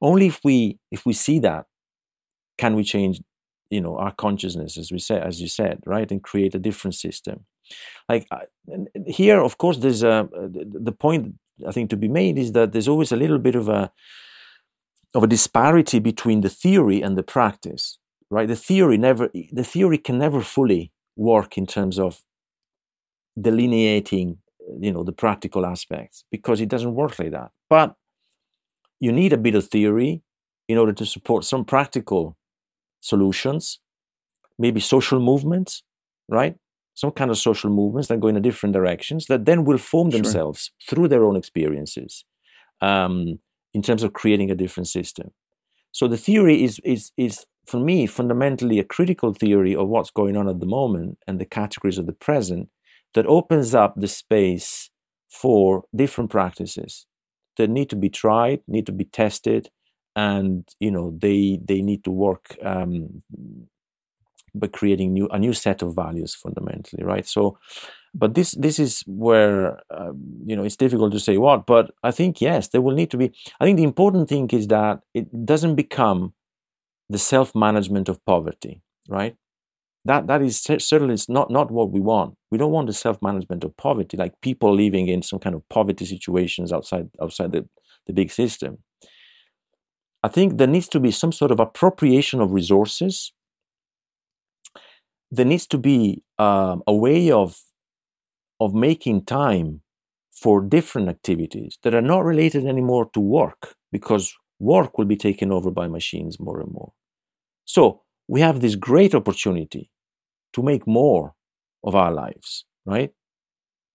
Only 0.00 0.26
if 0.28 0.40
we 0.44 0.78
if 0.90 1.06
we 1.06 1.12
see 1.12 1.38
that 1.40 1.66
can 2.58 2.74
we 2.74 2.84
change 2.84 3.20
you 3.70 3.80
know 3.80 3.96
our 3.98 4.12
consciousness 4.12 4.78
as 4.78 4.90
we 4.90 4.98
said 4.98 5.22
as 5.22 5.40
you 5.40 5.48
said 5.48 5.80
right 5.86 6.10
and 6.10 6.22
create 6.22 6.54
a 6.54 6.58
different 6.58 6.94
system. 6.94 7.44
Like 8.08 8.26
here 9.06 9.40
of 9.40 9.58
course 9.58 9.78
there's 9.78 10.02
a 10.02 10.10
uh, 10.10 10.48
the 10.88 10.92
point 10.98 11.34
i 11.66 11.72
think 11.72 11.90
to 11.90 11.96
be 11.96 12.08
made 12.08 12.38
is 12.38 12.52
that 12.52 12.72
there's 12.72 12.88
always 12.88 13.12
a 13.12 13.16
little 13.16 13.38
bit 13.38 13.54
of 13.54 13.68
a 13.68 13.90
of 15.14 15.22
a 15.22 15.26
disparity 15.26 15.98
between 15.98 16.40
the 16.42 16.48
theory 16.48 17.02
and 17.02 17.16
the 17.18 17.22
practice 17.22 17.98
right? 18.30 18.48
The 18.48 18.56
theory 18.56 18.98
never 18.98 19.30
the 19.52 19.64
theory 19.64 19.98
can 19.98 20.18
never 20.18 20.40
fully 20.40 20.92
work 21.16 21.58
in 21.58 21.66
terms 21.66 21.98
of 21.98 22.22
delineating 23.40 24.38
you 24.80 24.92
know 24.92 25.02
the 25.02 25.12
practical 25.12 25.64
aspects 25.64 26.24
because 26.30 26.60
it 26.60 26.68
doesn't 26.68 26.94
work 26.94 27.18
like 27.18 27.32
that. 27.32 27.50
But 27.70 27.96
you 29.00 29.12
need 29.12 29.32
a 29.32 29.38
bit 29.38 29.54
of 29.54 29.68
theory 29.68 30.22
in 30.68 30.78
order 30.78 30.92
to 30.92 31.06
support 31.06 31.44
some 31.44 31.64
practical 31.64 32.36
solutions 33.08 33.80
maybe 34.58 34.80
social 34.80 35.20
movements 35.20 35.82
right 36.28 36.56
some 36.94 37.12
kind 37.12 37.30
of 37.30 37.38
social 37.38 37.70
movements 37.70 38.08
that 38.08 38.20
go 38.20 38.28
in 38.28 38.36
a 38.36 38.46
different 38.48 38.72
directions 38.72 39.26
that 39.26 39.44
then 39.44 39.64
will 39.64 39.78
form 39.78 40.10
sure. 40.10 40.18
themselves 40.18 40.72
through 40.88 41.08
their 41.08 41.24
own 41.24 41.36
experiences 41.36 42.24
um, 42.80 43.38
in 43.72 43.82
terms 43.82 44.02
of 44.02 44.12
creating 44.12 44.50
a 44.50 44.60
different 44.62 44.88
system 44.88 45.30
so 45.92 46.06
the 46.08 46.22
theory 46.28 46.62
is 46.62 46.80
is 46.94 47.12
is 47.16 47.46
for 47.66 47.80
me 47.80 48.06
fundamentally 48.06 48.78
a 48.78 48.84
critical 48.96 49.32
theory 49.32 49.74
of 49.74 49.88
what's 49.88 50.10
going 50.10 50.36
on 50.36 50.48
at 50.48 50.60
the 50.60 50.72
moment 50.80 51.18
and 51.26 51.38
the 51.38 51.52
categories 51.60 51.98
of 51.98 52.06
the 52.06 52.18
present 52.26 52.68
that 53.14 53.26
opens 53.26 53.74
up 53.74 53.94
the 53.96 54.08
space 54.08 54.90
for 55.28 55.84
different 55.94 56.30
practices 56.30 57.06
that 57.56 57.68
need 57.68 57.90
to 57.90 57.96
be 57.96 58.08
tried, 58.08 58.60
need 58.66 58.86
to 58.86 58.92
be 58.92 59.04
tested, 59.04 59.70
and 60.18 60.64
you 60.80 60.90
know 60.90 61.06
they 61.20 61.60
they 61.64 61.80
need 61.80 62.02
to 62.04 62.10
work 62.10 62.56
um, 62.62 63.22
by 64.54 64.66
creating 64.66 65.12
new 65.12 65.28
a 65.28 65.38
new 65.38 65.52
set 65.52 65.82
of 65.82 65.94
values 65.94 66.34
fundamentally, 66.34 67.04
right? 67.04 67.26
So, 67.26 67.58
but 68.14 68.34
this 68.34 68.52
this 68.52 68.78
is 68.78 69.02
where 69.06 69.80
um, 69.90 70.18
you 70.44 70.56
know 70.56 70.64
it's 70.64 70.76
difficult 70.76 71.12
to 71.12 71.20
say 71.20 71.36
what, 71.38 71.66
but 71.66 71.90
I 72.02 72.10
think 72.10 72.40
yes, 72.40 72.68
there 72.68 72.80
will 72.82 72.94
need 72.94 73.10
to 73.12 73.16
be. 73.16 73.32
I 73.60 73.64
think 73.64 73.76
the 73.76 73.90
important 73.92 74.28
thing 74.28 74.48
is 74.50 74.66
that 74.68 75.00
it 75.14 75.26
doesn't 75.46 75.76
become 75.76 76.34
the 77.08 77.18
self 77.18 77.54
management 77.54 78.08
of 78.08 78.24
poverty, 78.24 78.82
right? 79.08 79.36
that 80.04 80.26
that 80.28 80.42
is 80.42 80.60
certainly 80.60 81.16
not 81.28 81.50
not 81.50 81.70
what 81.70 81.90
we 81.90 82.00
want. 82.00 82.34
We 82.50 82.58
don't 82.58 82.72
want 82.72 82.86
the 82.88 82.94
self 82.94 83.20
management 83.22 83.64
of 83.64 83.76
poverty, 83.76 84.16
like 84.16 84.40
people 84.42 84.74
living 84.74 85.08
in 85.08 85.22
some 85.22 85.38
kind 85.38 85.54
of 85.56 85.68
poverty 85.68 86.06
situations 86.06 86.72
outside 86.72 87.10
outside 87.22 87.52
the, 87.52 87.68
the 88.06 88.14
big 88.14 88.30
system. 88.30 88.78
I 90.22 90.28
think 90.28 90.58
there 90.58 90.66
needs 90.66 90.88
to 90.88 91.00
be 91.00 91.10
some 91.10 91.32
sort 91.32 91.50
of 91.50 91.60
appropriation 91.60 92.40
of 92.40 92.52
resources. 92.52 93.32
There 95.30 95.46
needs 95.46 95.66
to 95.68 95.78
be 95.78 96.22
um, 96.38 96.82
a 96.86 96.94
way 96.94 97.30
of 97.30 97.60
of 98.60 98.74
making 98.74 99.24
time 99.24 99.82
for 100.32 100.60
different 100.60 101.08
activities 101.08 101.78
that 101.82 101.94
are 101.94 102.02
not 102.02 102.24
related 102.24 102.66
anymore 102.66 103.08
to 103.12 103.20
work, 103.20 103.74
because 103.92 104.34
work 104.58 104.98
will 104.98 105.04
be 105.04 105.16
taken 105.16 105.52
over 105.52 105.70
by 105.70 105.86
machines 105.86 106.40
more 106.40 106.60
and 106.60 106.72
more. 106.72 106.92
So 107.64 108.02
we 108.26 108.40
have 108.40 108.60
this 108.60 108.74
great 108.74 109.14
opportunity 109.14 109.90
to 110.54 110.62
make 110.62 110.86
more 110.86 111.34
of 111.84 111.94
our 111.94 112.12
lives, 112.12 112.64
right? 112.84 113.10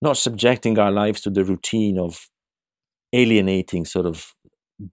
Not 0.02 0.18
subjecting 0.18 0.80
our 0.80 0.92
lives 0.92 1.22
to 1.22 1.30
the 1.30 1.44
routine 1.44 1.98
of 2.00 2.30
alienating 3.12 3.86
sort 3.86 4.06
of 4.06 4.34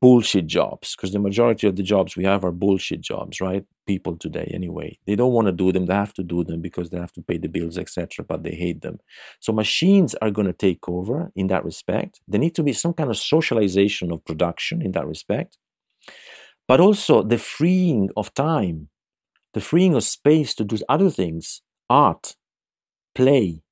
bullshit 0.01 0.47
jobs, 0.47 0.95
because 0.95 1.13
the 1.13 1.19
majority 1.19 1.67
of 1.67 1.77
the 1.77 1.83
jobs 1.83 2.17
we 2.17 2.25
have 2.25 2.45
are 2.45 2.53
bullshit 2.53 3.01
jobs, 3.01 3.41
right? 3.41 3.65
People 3.87 4.17
today, 4.17 4.51
anyway, 4.55 4.99
they 5.07 5.17
don't 5.17 5.33
want 5.33 5.47
to 5.47 5.53
do 5.53 5.73
them. 5.73 5.87
They 5.87 5.95
have 5.95 6.15
to 6.15 6.23
do 6.23 6.45
them 6.45 6.61
because 6.61 6.91
they 6.91 6.99
have 6.99 7.13
to 7.13 7.23
pay 7.23 7.39
the 7.39 7.49
bills, 7.49 7.77
etc. 7.77 8.25
But 8.25 8.43
they 8.43 8.55
hate 8.55 8.83
them. 8.83 8.99
So 9.41 9.53
machines 9.53 10.15
are 10.17 10.31
going 10.31 10.47
to 10.47 10.53
take 10.53 10.89
over 10.89 11.33
in 11.35 11.49
that 11.49 11.65
respect. 11.65 12.21
There 12.29 12.41
need 12.41 12.55
to 12.55 12.63
be 12.63 12.73
some 12.73 12.93
kind 12.93 13.11
of 13.11 13.17
socialization 13.17 14.13
of 14.13 14.25
production 14.25 14.83
in 14.83 14.93
that 14.93 15.07
respect, 15.07 15.59
but 16.69 16.81
also 16.81 17.23
the 17.23 17.39
freeing 17.39 18.11
of 18.17 18.33
time 18.35 18.89
the 19.53 19.61
freeing 19.61 19.95
of 19.95 20.05
space 20.05 20.55
to 20.55 20.65
do 20.65 20.79
other 20.89 21.11
things, 21.11 21.63
art, 21.89 22.37
play, 23.15 23.63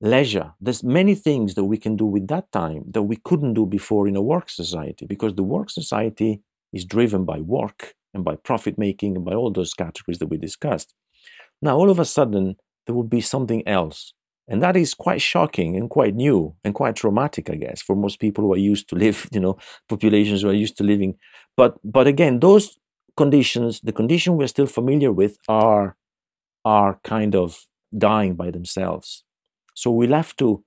leisure. 0.00 0.52
There's 0.60 0.82
many 0.82 1.14
things 1.14 1.54
that 1.54 1.64
we 1.64 1.76
can 1.76 1.96
do 1.96 2.06
with 2.06 2.28
that 2.28 2.50
time 2.52 2.84
that 2.92 3.02
we 3.02 3.16
couldn't 3.16 3.54
do 3.54 3.66
before 3.66 4.08
in 4.08 4.16
a 4.16 4.22
work 4.22 4.48
society 4.48 5.06
because 5.06 5.34
the 5.34 5.42
work 5.42 5.70
society 5.70 6.40
is 6.72 6.84
driven 6.84 7.24
by 7.24 7.40
work 7.40 7.94
and 8.14 8.24
by 8.24 8.36
profit 8.36 8.78
making 8.78 9.16
and 9.16 9.24
by 9.24 9.34
all 9.34 9.50
those 9.50 9.74
categories 9.74 10.18
that 10.18 10.28
we 10.28 10.38
discussed. 10.38 10.94
Now, 11.62 11.76
all 11.76 11.90
of 11.90 11.98
a 11.98 12.04
sudden, 12.04 12.56
there 12.86 12.94
will 12.94 13.04
be 13.04 13.20
something 13.20 13.66
else. 13.68 14.12
And 14.48 14.62
that 14.62 14.76
is 14.76 14.94
quite 14.94 15.22
shocking 15.22 15.76
and 15.76 15.88
quite 15.88 16.14
new 16.16 16.56
and 16.64 16.74
quite 16.74 16.96
traumatic, 16.96 17.48
I 17.50 17.54
guess, 17.54 17.80
for 17.80 17.94
most 17.94 18.18
people 18.18 18.42
who 18.42 18.52
are 18.52 18.56
used 18.56 18.88
to 18.88 18.96
live, 18.96 19.28
you 19.32 19.40
know, 19.40 19.58
populations 19.88 20.42
who 20.42 20.48
are 20.48 20.54
used 20.54 20.76
to 20.78 20.84
living. 20.84 21.16
But 21.56 21.78
but 21.84 22.06
again, 22.06 22.40
those 22.40 22.78
conditions, 23.16 23.80
the 23.80 23.92
condition 23.92 24.36
we're 24.36 24.48
still 24.48 24.66
familiar 24.66 25.12
with, 25.12 25.36
are 25.48 25.96
are 26.64 26.98
kind 27.04 27.36
of 27.36 27.66
dying 27.96 28.34
by 28.34 28.50
themselves. 28.50 29.24
So 29.80 29.90
we'll 29.90 30.12
have 30.12 30.36
to, 30.36 30.62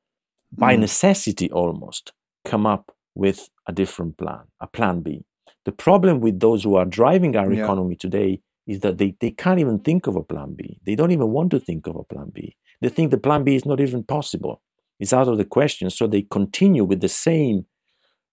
by 0.51 0.75
mm. 0.75 0.79
necessity 0.79 1.51
almost, 1.51 2.13
come 2.45 2.65
up 2.65 2.95
with 3.13 3.47
a 3.67 3.71
different 3.71 4.17
plan, 4.17 4.45
a 4.59 4.65
plan 4.65 5.01
B. 5.01 5.23
The 5.65 5.71
problem 5.71 6.19
with 6.19 6.39
those 6.39 6.63
who 6.63 6.73
are 6.77 6.85
driving 6.85 7.35
our 7.35 7.53
yeah. 7.53 7.63
economy 7.63 7.95
today 7.95 8.41
is 8.65 8.79
that 8.79 8.97
they, 8.97 9.15
they 9.19 9.29
can't 9.29 9.59
even 9.59 9.77
think 9.77 10.07
of 10.07 10.15
a 10.15 10.23
plan 10.23 10.55
B. 10.55 10.79
They 10.83 10.95
don't 10.95 11.11
even 11.11 11.29
want 11.29 11.51
to 11.51 11.59
think 11.59 11.85
of 11.85 11.95
a 11.95 12.03
plan 12.03 12.31
B. 12.33 12.57
They 12.81 12.89
think 12.89 13.11
the 13.11 13.19
plan 13.19 13.43
B 13.43 13.55
is 13.55 13.67
not 13.67 13.79
even 13.79 14.03
possible. 14.03 14.63
It's 14.99 15.13
out 15.13 15.27
of 15.27 15.37
the 15.37 15.45
question. 15.45 15.91
So 15.91 16.07
they 16.07 16.23
continue 16.23 16.83
with 16.83 17.01
the 17.01 17.07
same 17.09 17.67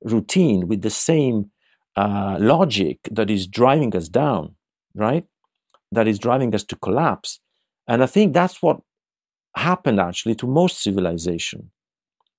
routine, 0.02 0.66
with 0.66 0.80
the 0.80 0.88
same 0.88 1.50
uh, 1.94 2.38
logic 2.40 3.00
that 3.10 3.28
is 3.28 3.46
driving 3.46 3.94
us 3.94 4.08
down, 4.08 4.54
right? 4.94 5.26
That 5.92 6.08
is 6.08 6.18
driving 6.18 6.54
us 6.54 6.64
to 6.64 6.76
collapse. 6.76 7.38
And 7.86 8.02
I 8.02 8.06
think 8.06 8.32
that's 8.32 8.62
what 8.62 8.80
happened 9.56 10.00
actually 10.00 10.34
to 10.36 10.46
most 10.46 10.82
civilization. 10.82 11.70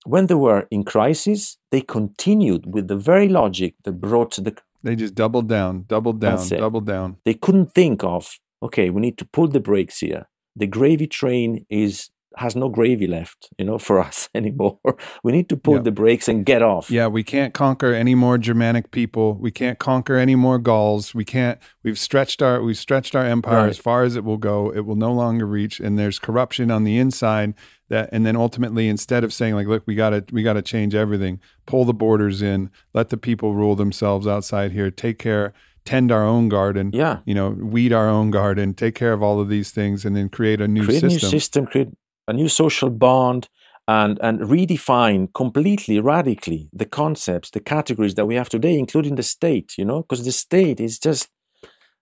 When 0.05 0.25
they 0.27 0.35
were 0.35 0.67
in 0.71 0.83
crisis, 0.83 1.57
they 1.71 1.81
continued 1.81 2.73
with 2.73 2.87
the 2.87 2.97
very 2.97 3.29
logic 3.29 3.75
that 3.83 3.93
brought 3.93 4.35
the. 4.35 4.55
They 4.83 4.95
just 4.95 5.13
doubled 5.13 5.47
down, 5.47 5.85
doubled 5.87 6.19
down, 6.19 6.47
doubled 6.47 6.87
down. 6.87 7.17
They 7.23 7.35
couldn't 7.35 7.71
think 7.71 8.03
of, 8.03 8.39
okay, 8.63 8.89
we 8.89 9.01
need 9.01 9.17
to 9.19 9.25
pull 9.25 9.47
the 9.47 9.59
brakes 9.59 9.99
here. 9.99 10.27
The 10.55 10.65
gravy 10.65 11.05
train 11.05 11.65
is 11.69 12.09
has 12.37 12.55
no 12.55 12.69
gravy 12.69 13.07
left, 13.07 13.49
you 13.57 13.65
know, 13.65 13.77
for 13.77 13.99
us 14.07 14.29
anymore. 14.33 14.79
We 15.23 15.31
need 15.31 15.49
to 15.49 15.57
pull 15.57 15.75
yeah. 15.75 15.81
the 15.81 15.91
brakes 15.91 16.27
and 16.27 16.45
get 16.45 16.61
off. 16.61 16.89
Yeah, 16.89 17.07
we 17.07 17.23
can't 17.23 17.53
conquer 17.53 17.93
any 17.93 18.15
more 18.15 18.37
Germanic 18.37 18.91
people. 18.91 19.35
We 19.35 19.51
can't 19.51 19.79
conquer 19.79 20.15
any 20.15 20.35
more 20.35 20.57
Gauls. 20.59 21.13
We 21.13 21.25
can't. 21.25 21.59
We've 21.83 21.99
stretched 21.99 22.41
our 22.41 22.61
we've 22.61 22.77
stretched 22.77 23.15
our 23.15 23.25
empire 23.25 23.63
right. 23.63 23.69
as 23.69 23.77
far 23.77 24.03
as 24.03 24.15
it 24.15 24.23
will 24.23 24.37
go. 24.37 24.71
It 24.73 24.81
will 24.81 24.95
no 24.95 25.11
longer 25.11 25.45
reach, 25.45 25.79
and 25.79 25.97
there's 25.97 26.19
corruption 26.19 26.71
on 26.71 26.83
the 26.83 26.97
inside. 26.97 27.53
That 27.89 28.09
and 28.11 28.25
then 28.25 28.35
ultimately, 28.35 28.87
instead 28.87 29.23
of 29.23 29.33
saying 29.33 29.55
like, 29.55 29.67
look, 29.67 29.83
we 29.85 29.95
gotta 29.95 30.23
we 30.31 30.43
gotta 30.43 30.61
change 30.61 30.95
everything, 30.95 31.39
pull 31.65 31.85
the 31.85 31.93
borders 31.93 32.41
in, 32.41 32.69
let 32.93 33.09
the 33.09 33.17
people 33.17 33.53
rule 33.53 33.75
themselves 33.75 34.27
outside 34.27 34.71
here, 34.71 34.91
take 34.91 35.19
care 35.19 35.53
tend 35.83 36.11
our 36.11 36.23
own 36.23 36.49
garden. 36.49 36.91
Yeah. 36.93 37.19
You 37.25 37.33
know, 37.33 37.49
weed 37.49 37.91
our 37.91 38.07
own 38.07 38.31
garden, 38.31 38.73
take 38.73 38.95
care 38.95 39.13
of 39.13 39.23
all 39.23 39.39
of 39.39 39.49
these 39.49 39.71
things, 39.71 40.05
and 40.05 40.15
then 40.15 40.29
create 40.29 40.61
a 40.61 40.67
new 40.67 40.85
create 40.85 41.01
system. 41.01 41.09
a 41.09 41.13
new 41.13 41.39
system, 41.39 41.65
create 41.65 41.89
a 42.31 42.33
new 42.33 42.49
social 42.49 42.89
bond, 42.89 43.49
and, 43.87 44.17
and 44.21 44.39
redefine 44.39 45.21
completely, 45.33 45.99
radically 45.99 46.69
the 46.71 46.85
concepts, 46.85 47.49
the 47.49 47.59
categories 47.59 48.15
that 48.15 48.25
we 48.25 48.35
have 48.35 48.49
today, 48.49 48.75
including 48.79 49.15
the 49.15 49.23
state, 49.23 49.69
you 49.77 49.85
know, 49.85 50.01
because 50.01 50.23
the 50.23 50.31
state 50.31 50.79
is 50.79 50.97
just, 50.97 51.29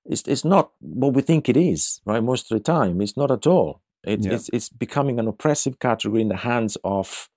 it's, 0.06 0.24
it's 0.28 0.46
not 0.46 0.72
what 0.80 1.14
we 1.14 1.22
think 1.22 1.50
it 1.50 1.58
is, 1.58 2.02
right? 2.06 2.24
Most 2.24 2.52
of 2.52 2.58
the 2.58 2.64
time, 2.64 3.02
it's 3.02 3.18
not 3.18 3.32
at 3.32 3.48
all. 3.48 3.82
It, 4.04 4.24
yeah. 4.24 4.34
it's, 4.34 4.50
it's 4.54 4.70
becoming 4.70 5.20
an 5.20 5.28
oppressive 5.28 5.80
category 5.80 6.22
in 6.22 6.30
the 6.30 6.38
hands 6.38 6.78
of 6.84 7.30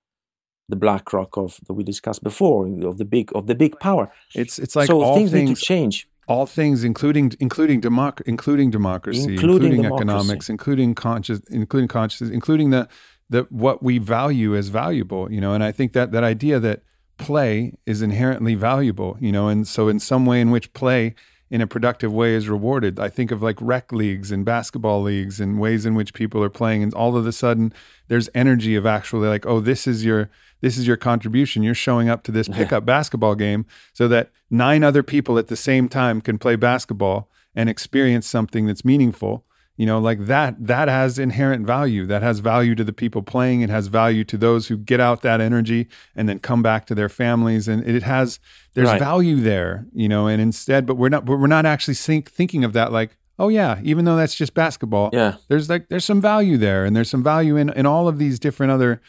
the 0.69 0.77
BlackRock 0.77 1.37
of 1.37 1.59
that 1.67 1.75
we 1.75 1.85
discussed 1.85 2.23
before 2.23 2.67
of 2.85 2.99
the 2.99 3.05
big 3.05 3.31
of 3.35 3.47
the 3.47 3.55
big 3.55 3.79
power. 3.79 4.11
It's 4.35 4.59
it's 4.59 4.77
like 4.77 4.87
so 4.87 5.03
all 5.03 5.17
things, 5.17 5.31
things 5.33 5.49
need 5.51 5.57
to 5.57 5.63
change 5.63 6.09
all 6.29 6.47
things, 6.47 6.85
including 6.85 7.33
including 7.41 7.81
democ- 7.81 8.23
including 8.27 8.71
democracy, 8.71 9.21
including, 9.23 9.43
including 9.43 9.83
democracy. 9.83 10.03
economics, 10.03 10.49
including 10.49 10.95
conscious, 10.95 11.41
including 11.51 11.89
consciousness, 11.89 12.31
including 12.31 12.71
the 12.71 12.89
the 13.29 13.47
what 13.51 13.83
we 13.83 13.99
value 13.99 14.57
as 14.57 14.69
valuable. 14.69 15.31
You 15.33 15.41
know, 15.41 15.55
and 15.55 15.65
I 15.65 15.73
think 15.73 15.93
that 15.93 16.13
that 16.13 16.25
idea 16.25 16.61
that 16.61 16.83
play 17.19 17.75
is 17.87 18.03
inherently 18.03 18.55
valuable. 18.55 19.17
You 19.21 19.33
know, 19.33 19.49
and 19.49 19.67
so 19.67 19.89
in 19.89 19.99
some 20.01 20.27
way 20.27 20.41
in 20.41 20.51
which 20.51 20.73
play 20.73 21.15
in 21.53 21.61
a 21.61 21.67
productive 21.67 22.11
way 22.11 22.35
is 22.35 22.49
rewarded. 22.49 22.99
I 22.99 23.11
think 23.11 23.31
of 23.31 23.43
like 23.43 23.59
rec 23.61 23.93
leagues 23.93 24.33
and 24.33 24.43
basketball 24.43 25.03
leagues 25.03 25.39
and 25.39 25.61
ways 25.61 25.85
in 25.85 25.95
which 25.95 26.15
people 26.15 26.43
are 26.43 26.49
playing, 26.49 26.83
and 26.83 26.95
all 26.95 27.15
of 27.15 27.27
a 27.27 27.31
sudden 27.31 27.75
there's 28.09 28.31
energy 28.35 28.75
of 28.75 28.87
actually 28.87 29.29
like, 29.29 29.45
oh, 29.45 29.61
this 29.61 29.87
is 29.87 30.03
your 30.03 30.31
this 30.63 30.79
is 30.79 30.87
your 30.87 30.97
contribution. 30.97 31.63
You're 31.63 31.75
showing 31.75 32.09
up 32.09 32.23
to 32.25 32.33
this 32.33 32.49
pickup 32.49 32.87
basketball 32.87 33.35
game 33.35 33.67
so 33.93 34.09
that 34.09 34.31
nine 34.51 34.83
other 34.83 35.03
people 35.03 35.37
at 35.37 35.49
the 35.49 35.57
same 35.57 35.91
time 35.91 36.23
can 36.23 36.39
play 36.39 36.57
basketball 36.57 37.29
and 37.55 37.69
experience 37.69 38.27
something 38.27 38.65
that's 38.67 38.85
meaningful 38.85 39.45
you 39.77 39.87
know 39.87 39.99
like 39.99 40.27
that 40.27 40.55
that 40.59 40.89
has 40.89 41.19
inherent 41.19 41.67
value 41.67 42.07
that 42.07 42.23
has 42.23 42.41
value 42.41 42.75
to 42.75 42.85
the 42.85 42.93
people 42.93 43.23
playing 43.23 43.61
it 43.61 43.71
has 43.71 43.87
value 43.87 44.25
to 44.25 44.37
those 44.37 44.69
who 44.69 44.77
get 44.77 45.01
out 45.01 45.23
that 45.23 45.41
energy 45.41 45.89
and 46.15 46.29
then 46.29 46.39
come 46.39 46.63
back 46.63 46.87
to 46.87 46.95
their 46.95 47.09
families 47.09 47.69
and 47.69 47.87
it 47.87 48.03
has 48.03 48.39
there's 48.75 48.89
right. 48.89 48.99
value 48.99 49.37
there 49.37 49.87
you 49.93 50.09
know 50.09 50.27
and 50.27 50.41
instead 50.41 50.87
but 50.87 50.97
we're 50.97 51.09
not 51.09 51.25
but 51.25 51.39
we're 51.39 51.47
not 51.47 51.67
actually 51.67 51.95
think, 51.95 52.31
thinking 52.31 52.65
of 52.65 52.73
that 52.73 52.93
like 52.93 53.17
oh 53.39 53.49
yeah 53.49 53.81
even 53.83 54.05
though 54.05 54.17
that's 54.17 54.35
just 54.35 54.55
basketball 54.55 55.11
yeah 55.13 55.37
there's 55.49 55.69
like 55.69 55.89
there's 55.89 56.05
some 56.05 56.21
value 56.21 56.57
there 56.57 56.85
and 56.85 56.95
there's 56.95 57.11
some 57.11 57.23
value 57.23 57.57
in 57.57 57.71
in 57.71 57.87
all 57.87 58.09
of 58.09 58.19
these 58.19 58.39
different 58.39 58.71
other 58.71 59.01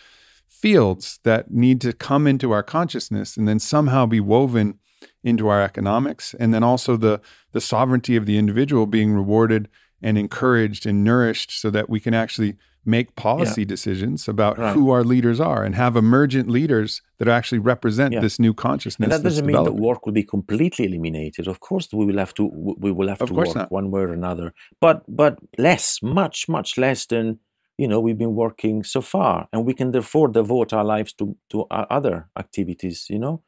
fields 0.47 1.19
that 1.23 1.51
need 1.51 1.81
to 1.81 1.91
come 1.91 2.25
into 2.25 2.51
our 2.51 2.63
consciousness 2.63 3.35
and 3.35 3.47
then 3.47 3.59
somehow 3.59 4.05
be 4.05 4.21
woven 4.21 4.79
into 5.23 5.47
our 5.47 5.61
economics 5.61 6.33
and 6.39 6.53
then 6.53 6.63
also 6.63 6.95
the 6.95 7.19
the 7.51 7.61
sovereignty 7.61 8.15
of 8.15 8.25
the 8.25 8.37
individual 8.37 8.85
being 8.85 9.13
rewarded 9.13 9.67
and 10.03 10.17
encouraged 10.17 10.85
and 10.85 11.03
nourished 11.03 11.51
so 11.59 11.69
that 11.69 11.89
we 11.89 11.99
can 11.99 12.13
actually 12.13 12.55
make 12.85 13.15
policy 13.15 13.61
yeah. 13.61 13.67
decisions 13.67 14.27
about 14.27 14.57
right. 14.57 14.73
who 14.73 14.89
our 14.89 15.03
leaders 15.03 15.39
are 15.39 15.63
and 15.63 15.75
have 15.75 15.95
emergent 15.95 16.49
leaders 16.49 17.01
that 17.17 17.27
actually 17.27 17.59
represent 17.59 18.13
yeah. 18.13 18.19
this 18.19 18.39
new 18.39 18.53
consciousness. 18.53 19.05
And 19.05 19.11
that 19.13 19.23
doesn't 19.23 19.45
mean 19.45 19.63
that 19.63 19.75
work 19.75 20.05
will 20.05 20.13
be 20.13 20.23
completely 20.23 20.85
eliminated. 20.85 21.47
Of 21.47 21.61
course, 21.61 21.87
we 21.93 22.05
will 22.05 22.17
have 22.17 22.33
to 22.35 22.45
we 22.77 22.91
will 22.91 23.07
have 23.07 23.21
of 23.21 23.29
to 23.29 23.33
work 23.33 23.55
not. 23.55 23.71
one 23.71 23.89
way 23.89 24.01
or 24.01 24.11
another, 24.11 24.53
but 24.81 25.03
but 25.07 25.39
less, 25.57 25.99
much 26.01 26.49
much 26.49 26.77
less 26.77 27.05
than 27.05 27.39
you 27.77 27.87
know 27.87 27.99
we've 27.99 28.17
been 28.17 28.35
working 28.35 28.83
so 28.83 29.01
far, 29.01 29.47
and 29.53 29.65
we 29.65 29.73
can 29.73 29.91
therefore 29.91 30.27
devote 30.27 30.73
our 30.73 30.83
lives 30.83 31.13
to 31.13 31.37
to 31.51 31.65
other 31.69 32.27
activities. 32.37 33.07
You 33.09 33.19
know, 33.19 33.41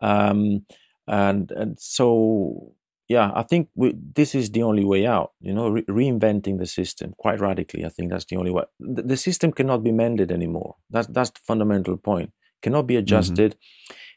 um, 0.00 0.64
and 1.06 1.50
and 1.52 1.78
so 1.78 2.72
yeah, 3.08 3.32
I 3.34 3.42
think 3.42 3.70
we, 3.74 3.94
this 3.96 4.34
is 4.34 4.50
the 4.50 4.62
only 4.62 4.84
way 4.84 5.06
out. 5.06 5.32
You 5.40 5.54
know, 5.54 5.68
re- 5.68 5.84
reinventing 5.84 6.58
the 6.58 6.66
system 6.66 7.14
quite 7.16 7.40
radically. 7.40 7.84
I 7.84 7.88
think 7.88 8.10
that's 8.10 8.26
the 8.26 8.36
only 8.36 8.50
way. 8.50 8.64
The, 8.78 9.02
the, 9.02 9.16
system 9.16 9.50
cannot 9.50 9.82
be 9.82 9.92
mended 9.92 10.30
anymore. 10.30 10.76
That's 10.90 11.08
that's 11.08 11.30
the 11.30 11.40
fundamental 11.42 11.96
point. 11.96 12.32
Cannot 12.60 12.86
be 12.86 12.94
mm-hmm. 12.94 13.00
adjusted. 13.00 13.56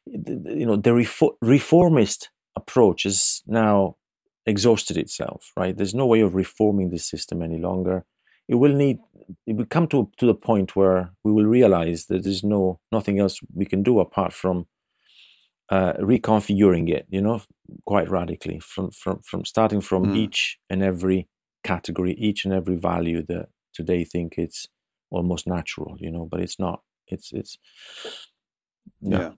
Mm-hmm. 0.10 0.60
You 0.60 0.66
know, 0.66 0.76
the 0.76 0.90
refor- 0.90 1.38
reformist 1.42 2.30
approach 2.58 3.06
is 3.06 3.44
now 3.48 3.96
exhausted 4.46 4.98
itself. 4.98 5.54
Right? 5.56 5.76
There's 5.76 5.96
no 5.96 6.06
way 6.06 6.20
of 6.20 6.36
reforming 6.36 6.90
the 6.90 7.00
system 7.00 7.42
any 7.42 7.60
longer. 7.60 8.04
It 8.50 8.56
will 8.56 8.76
need. 8.76 8.98
It 9.48 9.56
will 9.56 9.68
come 9.68 9.88
to 9.88 10.12
to 10.18 10.26
the 10.26 10.34
point 10.34 10.76
where 10.76 11.14
we 11.24 11.32
will 11.32 11.46
realize 11.46 12.08
that 12.08 12.24
there's 12.24 12.44
no 12.44 12.82
nothing 12.92 13.20
else 13.20 13.40
we 13.54 13.66
can 13.66 13.84
do 13.84 14.02
apart 14.02 14.34
from 14.34 14.66
uh, 15.72 15.94
reconfiguring 15.94 16.90
it, 16.90 17.08
you 17.10 17.22
know, 17.22 17.42
quite 17.86 18.10
radically 18.10 18.60
from 18.60 18.92
from 18.92 19.22
from 19.22 19.46
starting 19.46 19.80
from 19.82 20.08
mm. 20.08 20.18
each 20.18 20.60
and 20.70 20.84
every 20.84 21.30
category, 21.64 22.14
each 22.14 22.44
and 22.44 22.54
every 22.54 22.76
value 22.76 23.24
that 23.26 23.48
today 23.74 24.04
think 24.04 24.36
it's 24.38 24.68
almost 25.10 25.48
natural, 25.48 25.96
you 25.98 26.12
know, 26.12 26.28
but 26.30 26.42
it's 26.42 26.60
not. 26.60 26.82
It's 27.08 27.32
it's 27.32 27.58
yeah. 29.00 29.20
yeah. 29.20 29.32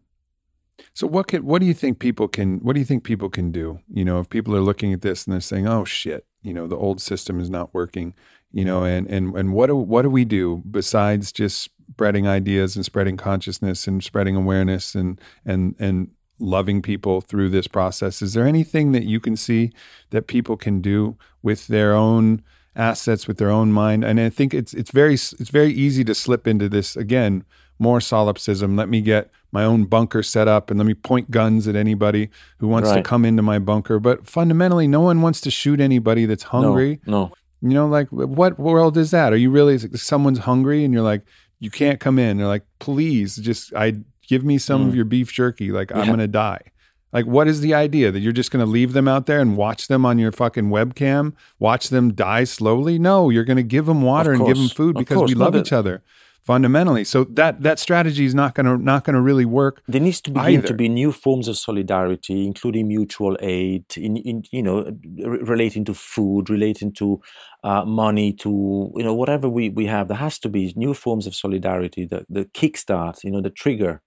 So 0.96 1.06
what 1.06 1.28
can 1.28 1.46
what 1.46 1.60
do 1.62 1.68
you 1.68 1.74
think 1.76 2.00
people 2.00 2.28
can 2.28 2.58
what 2.60 2.74
do 2.74 2.80
you 2.80 2.86
think 2.86 3.04
people 3.04 3.30
can 3.30 3.52
do? 3.52 3.80
You 3.88 4.04
know, 4.04 4.20
if 4.20 4.28
people 4.28 4.56
are 4.56 4.62
looking 4.62 4.92
at 4.92 5.02
this 5.02 5.26
and 5.26 5.34
they're 5.34 5.42
saying, 5.42 5.68
"Oh 5.68 5.86
shit, 5.86 6.26
you 6.42 6.54
know, 6.54 6.66
the 6.66 6.76
old 6.76 7.00
system 7.00 7.40
is 7.40 7.50
not 7.50 7.74
working," 7.76 8.16
you 8.52 8.66
know, 8.66 8.84
and 8.84 9.08
and 9.08 9.36
and 9.36 9.54
what 9.54 9.68
do 9.68 9.76
what 9.76 10.02
do 10.02 10.10
we 10.10 10.26
do 10.26 10.64
besides 10.70 11.32
just 11.32 11.70
spreading 11.92 12.28
ideas 12.28 12.76
and 12.76 12.84
spreading 12.84 13.18
consciousness 13.18 13.88
and 13.88 14.04
spreading 14.04 14.36
awareness 14.36 14.96
and 14.96 15.22
and 15.46 15.76
and 15.80 16.10
loving 16.44 16.82
people 16.82 17.22
through 17.22 17.50
this 17.50 17.68
process. 17.68 18.22
Is 18.22 18.34
there 18.34 18.46
anything 18.46 18.92
that 18.92 19.04
you 19.04 19.20
can 19.20 19.36
see 19.36 19.72
that 20.12 20.28
people 20.28 20.58
can 20.58 20.82
do 20.82 21.18
with 21.42 21.68
their 21.68 21.94
own 21.94 22.44
assets, 22.76 23.28
with 23.28 23.38
their 23.38 23.50
own 23.50 23.72
mind? 23.72 24.04
And 24.04 24.20
I 24.20 24.30
think 24.30 24.54
it's 24.54 24.74
it's 24.74 24.92
very 24.92 25.14
it's 25.14 25.50
very 25.50 25.72
easy 25.72 26.04
to 26.04 26.14
slip 26.14 26.48
into 26.48 26.70
this 26.70 26.96
again 26.96 27.46
more 27.80 28.00
solipsism. 28.00 28.76
Let 28.76 28.88
me 28.90 29.02
get 29.02 29.30
my 29.52 29.64
own 29.64 29.86
bunker 29.86 30.24
set 30.24 30.48
up 30.48 30.70
and 30.70 30.80
let 30.80 30.86
me 30.86 30.94
point 30.94 31.32
guns 31.32 31.68
at 31.68 31.76
anybody 31.76 32.30
who 32.60 32.68
wants 32.68 32.90
right. 32.90 32.98
to 32.98 33.04
come 33.04 33.26
into 33.26 33.42
my 33.42 33.60
bunker. 33.60 34.00
But 34.00 34.28
fundamentally, 34.28 34.88
no 34.88 35.02
one 35.02 35.22
wants 35.22 35.42
to 35.42 35.52
shoot 35.52 35.80
anybody 35.80 36.26
that's 36.26 36.44
hungry. 36.44 37.02
No, 37.06 37.12
no. 37.26 37.34
You 37.62 37.76
know, 37.76 37.88
like 37.88 38.10
what 38.10 38.60
world 38.60 38.98
is 38.98 39.12
that? 39.12 39.32
Are 39.32 39.38
you 39.38 39.50
really 39.50 39.78
someone's 39.78 40.40
hungry 40.40 40.84
and 40.84 40.94
you're 40.94 41.04
like, 41.04 41.22
you 41.60 41.72
can't 41.72 42.00
come 42.00 42.20
in? 42.20 42.38
They're 42.38 42.48
like, 42.48 42.66
please, 42.80 43.38
just 43.38 43.74
I 43.74 43.96
Give 44.28 44.44
me 44.44 44.58
some 44.58 44.86
mm. 44.86 44.88
of 44.90 44.96
your 44.96 45.06
beef 45.06 45.32
jerky. 45.32 45.72
Like 45.72 45.90
yeah. 45.92 46.00
I'm 46.00 46.08
gonna 46.08 46.28
die. 46.28 46.62
Like, 47.14 47.28
what 47.28 47.48
is 47.48 47.62
the 47.62 47.76
idea 47.76 48.12
that 48.12 48.22
you're 48.22 48.34
just 48.34 48.50
going 48.50 48.66
to 48.66 48.70
leave 48.70 48.94
them 48.94 49.08
out 49.08 49.28
there 49.28 49.40
and 49.40 49.56
watch 49.56 49.88
them 49.88 50.04
on 50.04 50.18
your 50.18 50.32
fucking 50.32 50.70
webcam, 50.70 51.34
watch 51.60 51.90
them 51.90 52.16
die 52.16 52.44
slowly? 52.44 52.98
No, 52.98 53.30
you're 53.30 53.44
going 53.44 53.58
to 53.58 53.64
give 53.64 53.86
them 53.86 54.02
water 54.02 54.34
and 54.34 54.44
give 54.44 54.58
them 54.58 54.68
food 54.68 54.96
because 54.96 55.30
we 55.30 55.36
love 55.36 55.56
each 55.56 55.72
other 55.72 56.02
fundamentally. 56.44 57.04
So 57.04 57.24
that 57.26 57.62
that 57.62 57.78
strategy 57.80 58.26
is 58.26 58.34
not 58.34 58.56
going 58.56 58.66
to 58.66 58.78
not 58.78 59.04
going 59.04 59.14
to 59.14 59.22
really 59.22 59.46
work. 59.46 59.84
There 59.88 60.02
needs 60.02 60.22
to 60.22 60.32
begin 60.32 60.60
either. 60.60 60.68
to 60.68 60.74
be 60.74 60.90
new 60.90 61.12
forms 61.12 61.48
of 61.48 61.56
solidarity, 61.58 62.46
including 62.46 62.88
mutual 62.88 63.38
aid, 63.42 63.86
in, 63.96 64.18
in 64.18 64.44
you 64.52 64.64
know, 64.64 64.92
relating 65.24 65.86
to 65.86 65.94
food, 65.94 66.50
relating 66.50 66.94
to 66.94 67.22
uh, 67.64 67.86
money, 67.86 68.34
to 68.34 68.92
you 68.96 69.04
know, 69.04 69.14
whatever 69.14 69.48
we 69.50 69.70
we 69.70 69.86
have. 69.86 70.08
There 70.08 70.18
has 70.18 70.40
to 70.40 70.50
be 70.50 70.74
new 70.76 70.94
forms 70.94 71.28
of 71.28 71.36
solidarity 71.36 72.06
that 72.06 72.26
the 72.30 72.46
kickstart, 72.46 73.24
you 73.24 73.32
know, 73.32 73.42
the 73.42 73.52
trigger 73.52 74.02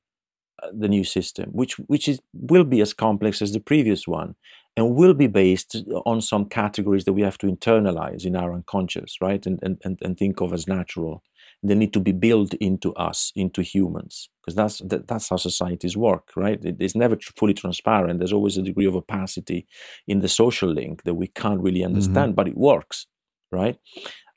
the 0.73 0.89
new 0.89 1.05
system, 1.05 1.51
which 1.53 1.79
which 1.79 2.09
is 2.09 2.21
will 2.33 2.65
be 2.65 2.81
as 2.81 2.95
complex 2.95 3.43
as 3.43 3.53
the 3.53 3.61
previous 3.61 4.07
one, 4.07 4.35
and 4.77 4.95
will 4.95 5.15
be 5.15 5.27
based 5.27 5.77
on 6.05 6.21
some 6.21 6.47
categories 6.47 7.05
that 7.05 7.13
we 7.13 7.23
have 7.23 7.39
to 7.39 7.47
internalize 7.47 8.25
in 8.25 8.37
our 8.37 8.53
unconscious, 8.53 9.17
right, 9.21 9.47
and 9.47 9.59
and 9.63 9.99
and 10.03 10.19
think 10.19 10.41
of 10.41 10.53
as 10.53 10.67
natural 10.67 11.23
they 11.63 11.75
need 11.75 11.93
to 11.93 12.01
be 12.01 12.13
built 12.13 12.55
into 12.55 12.95
us, 12.95 13.33
into 13.35 13.63
humans, 13.63 14.29
because 14.41 14.55
that's 14.55 14.79
that, 14.81 15.07
that's 15.09 15.29
how 15.29 15.37
societies 15.37 15.97
work, 15.97 16.31
right? 16.37 16.63
It, 16.65 16.77
it's 16.81 16.95
never 16.95 17.17
fully 17.37 17.55
transparent. 17.55 18.19
There's 18.19 18.33
always 18.33 18.57
a 18.57 18.63
degree 18.63 18.87
of 18.87 18.97
opacity 18.97 19.67
in 20.07 20.21
the 20.21 20.29
social 20.29 20.69
link 20.69 21.03
that 21.05 21.15
we 21.15 21.29
can't 21.29 21.61
really 21.61 21.81
mm-hmm. 21.81 21.95
understand, 21.95 22.31
mm-hmm. 22.31 22.37
but 22.37 22.49
it 22.49 22.57
works, 22.57 23.07
right? 23.51 23.79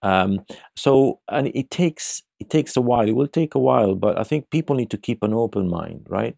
Um, 0.02 0.46
so, 0.76 1.20
and 1.28 1.48
it 1.48 1.70
takes 1.70 2.24
it 2.40 2.50
takes 2.50 2.78
a 2.78 2.82
while. 2.82 3.08
It 3.08 3.16
will 3.16 3.28
take 3.28 3.56
a 3.56 3.60
while, 3.60 3.96
but 3.96 4.18
I 4.18 4.24
think 4.24 4.50
people 4.50 4.76
need 4.76 4.90
to 4.92 4.98
keep 4.98 5.24
an 5.24 5.34
open 5.34 5.70
mind, 5.70 6.06
right, 6.10 6.36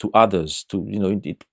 to 0.00 0.10
others, 0.14 0.64
to 0.70 0.84
you 0.88 0.98
know, 0.98 1.20
it, 1.22 1.44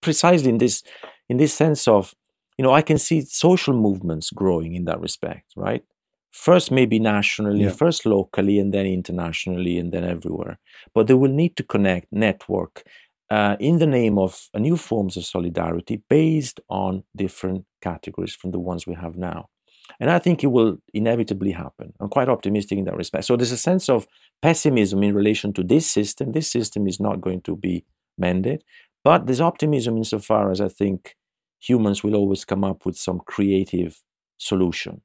precisely 0.00 0.50
in 0.50 0.58
this 0.58 0.82
in 1.28 1.36
this 1.36 1.54
sense 1.54 1.88
of 1.88 2.14
you 2.58 2.62
know, 2.62 2.72
I 2.72 2.80
can 2.80 2.96
see 2.96 3.20
social 3.20 3.74
movements 3.74 4.30
growing 4.30 4.74
in 4.74 4.86
that 4.86 5.00
respect, 5.00 5.52
right? 5.56 5.84
first 6.36 6.70
maybe 6.70 6.98
nationally, 6.98 7.64
yeah. 7.64 7.70
first 7.70 8.04
locally, 8.04 8.58
and 8.58 8.72
then 8.72 8.86
internationally, 8.86 9.78
and 9.78 9.90
then 9.90 10.04
everywhere. 10.04 10.58
But 10.94 11.06
they 11.06 11.14
will 11.14 11.32
need 11.32 11.56
to 11.56 11.64
connect, 11.64 12.12
network 12.12 12.84
uh, 13.30 13.56
in 13.58 13.78
the 13.78 13.86
name 13.86 14.18
of 14.18 14.48
new 14.54 14.76
forms 14.76 15.16
of 15.16 15.24
solidarity 15.24 16.02
based 16.08 16.60
on 16.68 17.02
different 17.16 17.64
categories 17.80 18.34
from 18.34 18.50
the 18.50 18.58
ones 18.58 18.86
we 18.86 18.94
have 18.94 19.16
now. 19.16 19.48
And 20.00 20.10
I 20.10 20.18
think 20.18 20.42
it 20.42 20.48
will 20.48 20.78
inevitably 20.92 21.52
happen. 21.52 21.92
I'm 22.00 22.08
quite 22.08 22.28
optimistic 22.28 22.78
in 22.78 22.84
that 22.84 22.96
respect. 22.96 23.24
So 23.24 23.36
there's 23.36 23.52
a 23.52 23.56
sense 23.56 23.88
of 23.88 24.06
pessimism 24.42 25.02
in 25.02 25.14
relation 25.14 25.52
to 25.54 25.62
this 25.62 25.90
system. 25.90 26.32
This 26.32 26.50
system 26.50 26.86
is 26.86 27.00
not 27.00 27.20
going 27.20 27.42
to 27.42 27.56
be 27.56 27.84
mended. 28.18 28.64
But 29.04 29.26
there's 29.26 29.40
optimism 29.40 29.96
insofar 29.96 30.50
as 30.50 30.60
I 30.60 30.68
think 30.68 31.16
humans 31.60 32.02
will 32.02 32.14
always 32.14 32.44
come 32.44 32.64
up 32.64 32.84
with 32.84 32.96
some 32.96 33.20
creative 33.20 34.02
solution 34.38 35.02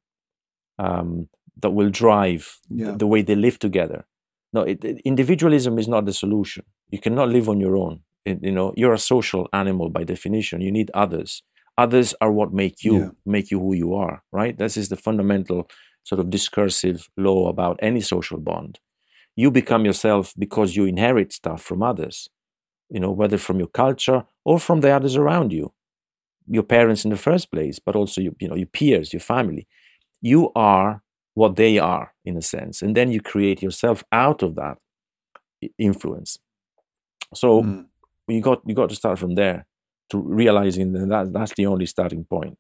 um, 0.80 1.30
that 1.62 1.72
will 1.72 1.90
drive 1.90 2.60
yeah. 2.70 2.96
the, 2.98 3.08
way 3.08 3.22
they 3.22 3.36
live 3.36 3.60
together. 3.60 4.06
No, 4.54 4.62
it, 4.62 4.84
it, 4.84 5.02
individualism 5.06 5.78
is 5.80 5.88
not 5.88 6.06
the 6.06 6.14
solution. 6.14 6.66
You 6.90 7.00
cannot 7.00 7.30
live 7.30 7.48
on 7.48 7.60
your 7.60 7.78
own. 7.78 8.02
It, 8.26 8.40
you 8.44 8.52
know, 8.52 8.74
you're 8.76 8.94
a 8.94 9.00
social 9.00 9.48
animal 9.54 9.90
by 9.90 10.04
definition. 10.04 10.62
You 10.62 10.72
need 10.72 10.92
others. 10.94 11.44
Others 11.82 12.14
are 12.22 12.32
what 12.32 12.54
make 12.54 12.84
you 12.84 12.98
yeah. 12.98 13.10
make 13.26 13.52
you 13.52 13.60
who 13.60 13.74
you 13.74 13.94
are. 13.94 14.24
Right. 14.32 14.58
This 14.58 14.78
is 14.78 14.90
the 14.90 14.98
fundamental 14.98 15.70
sort 16.04 16.20
of 16.20 16.30
discursive 16.30 17.08
law 17.18 17.50
about 17.50 17.80
any 17.82 18.02
social 18.02 18.40
bond. 18.40 18.80
You 19.36 19.52
become 19.52 19.86
yourself 19.86 20.34
because 20.38 20.76
you 20.76 20.86
inherit 20.86 21.32
stuff 21.32 21.62
from 21.62 21.82
others. 21.82 22.30
You 22.90 23.00
know, 23.00 23.12
whether 23.12 23.38
from 23.38 23.58
your 23.60 23.70
culture 23.70 24.24
or 24.44 24.60
from 24.60 24.82
the 24.82 24.92
others 24.92 25.16
around 25.16 25.54
you, 25.54 25.74
your 26.48 26.64
parents 26.64 27.06
in 27.06 27.12
the 27.12 27.18
first 27.18 27.52
place, 27.52 27.80
but 27.80 27.96
also 27.96 28.22
you, 28.22 28.36
you 28.40 28.48
know 28.48 28.56
your 28.56 28.68
peers, 28.68 29.14
your 29.14 29.22
family 29.22 29.68
you 30.22 30.52
are 30.56 31.02
what 31.34 31.56
they 31.56 31.80
are 31.80 32.14
in 32.24 32.38
a 32.38 32.42
sense 32.42 32.82
and 32.82 32.96
then 32.96 33.12
you 33.12 33.20
create 33.20 33.62
yourself 33.62 34.04
out 34.12 34.44
of 34.44 34.56
that 34.56 34.78
influence 35.78 36.38
so 37.34 37.64
mm. 37.64 37.86
you 38.28 38.42
got 38.42 38.62
you 38.66 38.76
got 38.76 38.90
to 38.90 38.96
start 38.96 39.18
from 39.18 39.36
there 39.36 39.66
to 40.12 40.20
realizing 40.20 40.94
that, 40.94 41.10
that 41.10 41.34
that's 41.34 41.54
the 41.56 41.66
only 41.66 41.86
starting 41.86 42.24
point 42.26 42.58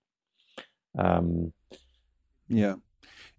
um, 0.98 1.54
yeah 2.48 2.76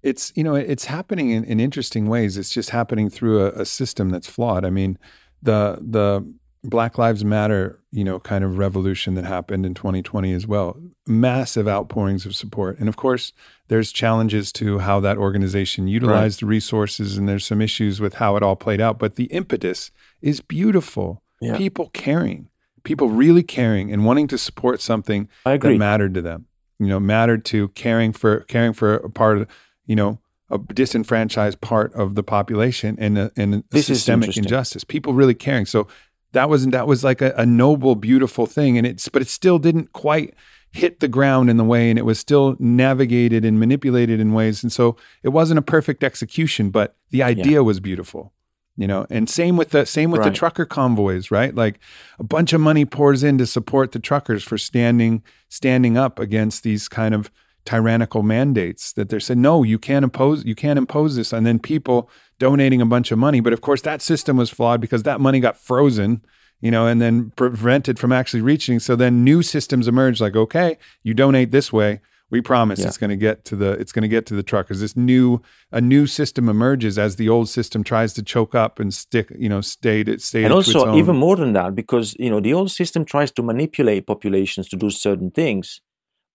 it's 0.02 0.32
you 0.34 0.43
know 0.44 0.55
it's 0.55 0.86
happening 0.86 1.30
in, 1.30 1.44
in 1.44 1.60
interesting 1.60 2.06
ways 2.06 2.36
it's 2.36 2.52
just 2.52 2.70
happening 2.70 3.10
through 3.10 3.44
a, 3.44 3.51
a 3.60 3.64
system 3.64 4.10
that's 4.10 4.26
flawed 4.26 4.64
i 4.64 4.70
mean 4.70 4.98
the 5.43 5.78
the 5.80 6.24
Black 6.64 6.97
Lives 6.97 7.24
Matter, 7.24 7.80
you 7.90 8.05
know, 8.05 8.20
kind 8.20 8.44
of 8.44 8.56
revolution 8.56 9.14
that 9.14 9.24
happened 9.24 9.66
in 9.66 9.74
2020 9.74 10.32
as 10.32 10.47
well. 10.47 10.76
Massive 11.06 11.66
outpourings 11.66 12.24
of 12.24 12.36
support. 12.36 12.78
And 12.78 12.89
of 12.89 12.97
course, 12.97 13.32
there's 13.66 13.90
challenges 13.90 14.52
to 14.52 14.78
how 14.78 15.01
that 15.01 15.18
organization 15.18 15.89
utilized 15.89 16.40
right. 16.40 16.47
the 16.47 16.51
resources 16.51 17.16
and 17.16 17.28
there's 17.28 17.44
some 17.44 17.60
issues 17.60 18.01
with 18.01 18.14
how 18.14 18.36
it 18.36 18.44
all 18.44 18.55
played 18.55 18.80
out, 18.80 18.98
but 18.98 19.16
the 19.16 19.24
impetus 19.24 19.90
is 20.20 20.40
beautiful. 20.40 21.22
Yeah. 21.40 21.56
People 21.56 21.90
caring, 21.93 22.48
people 22.84 23.09
really 23.09 23.42
caring 23.42 23.92
and 23.92 24.04
wanting 24.04 24.28
to 24.28 24.38
support 24.38 24.80
something 24.80 25.28
that 25.44 25.78
mattered 25.78 26.14
to 26.14 26.22
them. 26.22 26.46
You 26.78 26.88
know, 26.88 26.98
mattered 26.98 27.44
to 27.46 27.68
caring 27.68 28.12
for 28.12 28.40
caring 28.40 28.72
for 28.72 28.94
a 28.94 29.10
part 29.10 29.38
of, 29.38 29.48
you 29.86 29.94
know, 29.94 30.18
a 30.50 30.59
disenfranchised 30.59 31.60
part 31.60 31.94
of 31.94 32.14
the 32.14 32.22
population 32.22 32.96
and 32.98 33.18
a, 33.18 33.32
and 33.36 33.64
a 33.72 33.82
systemic 33.82 34.36
injustice. 34.36 34.84
People 34.84 35.14
really 35.14 35.34
caring. 35.34 35.64
So 35.64 35.86
that 36.32 36.48
wasn't 36.48 36.72
that 36.72 36.86
was 36.86 37.04
like 37.04 37.20
a, 37.22 37.32
a, 37.36 37.46
noble, 37.46 37.94
beautiful 37.94 38.46
thing, 38.46 38.76
and 38.76 38.86
it's 38.86 39.09
but 39.09 39.22
it 39.22 39.28
still 39.28 39.59
didn't 39.59 39.92
quite 39.92 40.34
hit 40.72 41.00
the 41.00 41.09
ground 41.09 41.50
in 41.50 41.56
the 41.56 41.64
way, 41.64 41.90
and 41.90 41.98
it 41.98 42.04
was 42.04 42.18
still 42.18 42.56
navigated 42.59 43.44
and 43.44 43.60
manipulated 43.60 44.20
in 44.20 44.32
ways, 44.32 44.62
and 44.62 44.72
so 44.72 44.96
it 45.22 45.28
wasn't 45.28 45.59
a 45.59 45.62
perfect 45.62 46.02
execution, 46.02 46.70
but 46.70 46.96
the 47.10 47.22
idea 47.22 47.54
yeah. 47.54 47.60
was 47.60 47.80
beautiful. 47.80 48.32
You 48.77 48.86
know, 48.86 49.07
and 49.11 49.28
same 49.28 49.59
with 49.59 49.70
the 49.70 49.85
same 49.85 50.11
with 50.11 50.20
right. 50.20 50.31
the 50.31 50.36
trucker 50.36 50.65
convoys, 50.65 51.31
right? 51.31 51.55
Like 51.55 51.78
a 52.19 52.24
bunch 52.24 52.55
of 52.55 52.61
money 52.61 52.86
pours 52.86 53.23
in 53.23 53.36
to 53.39 53.47
support 53.47 53.93
the 53.93 53.99
truckers 53.99 54.43
for 54.43 54.57
standing 54.57 55.23
standing 55.49 55.99
up 55.99 56.19
against 56.19 56.62
these 56.62 56.89
kind 56.89 57.15
of 57.15 57.31
tyrannical 57.65 58.23
mandates 58.23 58.93
that 58.94 59.09
they're 59.09 59.20
saying 59.20 59.40
no 59.40 59.62
you 59.62 59.78
can't 59.78 60.03
impose 60.03 60.44
you 60.44 60.55
can't 60.55 60.78
impose 60.78 61.15
this 61.15 61.32
and 61.32 61.47
then 61.47 61.61
people 61.61 62.11
donating 62.40 62.81
a 62.81 62.86
bunch 62.86 63.12
of 63.12 63.19
money 63.19 63.39
but 63.39 63.53
of 63.53 63.61
course 63.61 63.82
that 63.82 64.03
system 64.03 64.36
was 64.36 64.51
flawed 64.51 64.81
because 64.81 65.05
that 65.05 65.20
money 65.20 65.39
got 65.39 65.57
frozen 65.57 66.20
you 66.61 66.73
know 66.73 66.89
and 66.89 67.01
then 67.01 67.31
prevented 67.36 68.01
from 68.01 68.11
actually 68.11 68.40
reaching 68.40 68.81
so 68.81 68.97
then 68.97 69.23
new 69.23 69.43
systems 69.43 69.86
emerge 69.86 70.20
like 70.20 70.35
okay 70.35 70.77
you 71.05 71.15
donate 71.15 71.53
this 71.53 71.73
way 71.73 72.01
we 72.32 72.40
promise 72.40 72.80
yeah. 72.80 72.88
it's 72.88 72.98
going 72.98 73.10
to 73.10 73.16
get 73.16 73.44
to 73.44 73.54
the 73.54 73.70
it's 73.72 73.92
going 73.92 74.02
to 74.02 74.09
get 74.09 74.26
to 74.26 74.34
the 74.34 74.42
truckers 74.42 74.80
this 74.80 74.96
new 74.96 75.40
a 75.70 75.80
new 75.80 76.06
system 76.09 76.48
emerges 76.48 76.98
as 76.98 77.14
the 77.14 77.28
old 77.28 77.48
system 77.48 77.84
tries 77.84 78.12
to 78.14 78.22
choke 78.22 78.54
up 78.56 78.80
and 78.80 78.92
stick 78.92 79.32
you 79.38 79.48
know 79.48 79.60
stay 79.60 80.02
to 80.02 80.18
stay 80.18 80.42
and 80.42 80.52
also 80.52 80.96
even 80.96 81.14
more 81.14 81.36
than 81.36 81.52
that 81.52 81.76
because 81.76 82.16
you 82.18 82.30
know 82.30 82.40
the 82.40 82.52
old 82.52 82.70
system 82.70 83.04
tries 83.04 83.30
to 83.30 83.42
manipulate 83.42 84.09
populations 84.09 84.68
to 84.68 84.76
do 84.76 84.90
certain 84.90 85.30
things 85.30 85.80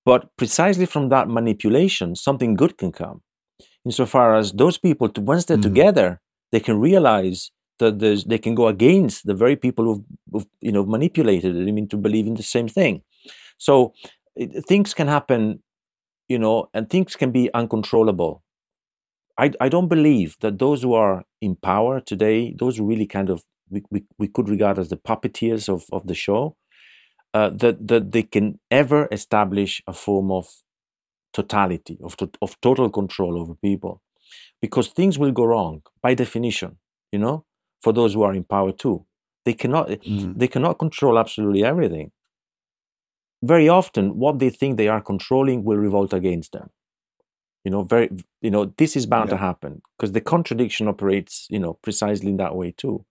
but 0.07 0.29
precisely 0.37 0.85
from 0.85 1.09
that 1.09 1.27
manipulation, 1.27 2.15
something 2.15 2.53
good 2.55 2.77
can 2.77 2.93
come. 2.93 3.23
Insofar 3.83 4.37
as 4.37 4.53
those 4.53 4.77
people, 4.77 5.11
once 5.17 5.43
they're 5.43 5.57
mm. 5.57 5.61
together, 5.61 6.21
they 6.53 6.61
can 6.61 6.79
realize 6.79 7.51
that 7.79 7.99
they 7.99 8.37
can 8.37 8.55
go 8.55 8.69
against 8.69 9.27
the 9.27 9.33
very 9.33 9.57
people 9.57 9.83
who've, 9.83 10.05
who've 10.31 10.45
you 10.61 10.71
know 10.71 10.85
manipulated 10.85 11.53
them 11.53 11.77
into 11.77 11.97
believing 11.97 12.35
the 12.35 12.49
same 12.55 12.69
thing. 12.69 13.01
So 13.57 13.93
it, 14.37 14.65
things 14.65 14.93
can 14.93 15.09
happen, 15.09 15.61
you 16.27 16.39
know, 16.39 16.69
and 16.73 16.89
things 16.89 17.15
can 17.15 17.31
be 17.31 17.53
uncontrollable. 17.53 18.43
I, 19.37 19.51
I 19.61 19.69
don't 19.69 19.87
believe 19.87 20.35
that 20.41 20.59
those 20.59 20.81
who 20.81 20.93
are 20.93 21.23
in 21.41 21.55
power 21.55 21.99
today, 21.99 22.55
those 22.57 22.77
who 22.77 22.85
really 22.85 23.05
kind 23.05 23.29
of 23.29 23.43
we, 23.69 23.83
we, 23.91 24.03
we 24.17 24.27
could 24.27 24.49
regard 24.49 24.79
as 24.79 24.89
the 24.89 24.97
puppeteers 24.97 25.67
of, 25.67 25.85
of 25.91 26.07
the 26.07 26.15
show, 26.15 26.55
uh, 27.33 27.49
that 27.49 27.87
that 27.87 28.11
they 28.11 28.23
can 28.23 28.59
ever 28.71 29.07
establish 29.11 29.81
a 29.87 29.93
form 29.93 30.31
of 30.31 30.47
totality 31.33 31.97
of 32.03 32.17
to, 32.17 32.29
of 32.41 32.59
total 32.61 32.89
control 32.89 33.39
over 33.39 33.53
people 33.55 34.01
because 34.61 34.87
things 34.87 35.19
will 35.19 35.31
go 35.31 35.45
wrong 35.45 35.81
by 36.01 36.13
definition 36.13 36.77
you 37.11 37.19
know 37.19 37.45
for 37.81 37.93
those 37.93 38.13
who 38.13 38.23
are 38.23 38.33
in 38.33 38.43
power 38.43 38.71
too 38.71 39.05
they 39.45 39.53
cannot 39.53 39.87
mm. 39.89 40.33
they 40.39 40.47
cannot 40.47 40.79
control 40.79 41.19
absolutely 41.19 41.63
everything 41.63 42.11
very 43.47 43.69
often 43.69 44.17
what 44.17 44.39
they 44.39 44.49
think 44.49 44.77
they 44.77 44.87
are 44.87 45.01
controlling 45.01 45.63
will 45.63 45.77
revolt 45.77 46.13
against 46.13 46.51
them 46.51 46.69
you 47.63 47.71
know 47.71 47.83
very 47.83 48.09
you 48.41 48.51
know 48.51 48.65
this 48.77 48.95
is 48.95 49.05
bound 49.05 49.29
yeah. 49.29 49.35
to 49.35 49.37
happen 49.37 49.81
because 49.97 50.11
the 50.11 50.21
contradiction 50.21 50.87
operates 50.87 51.47
you 51.49 51.59
know 51.59 51.73
precisely 51.73 52.29
in 52.29 52.37
that 52.37 52.55
way 52.55 52.73
too 52.77 53.05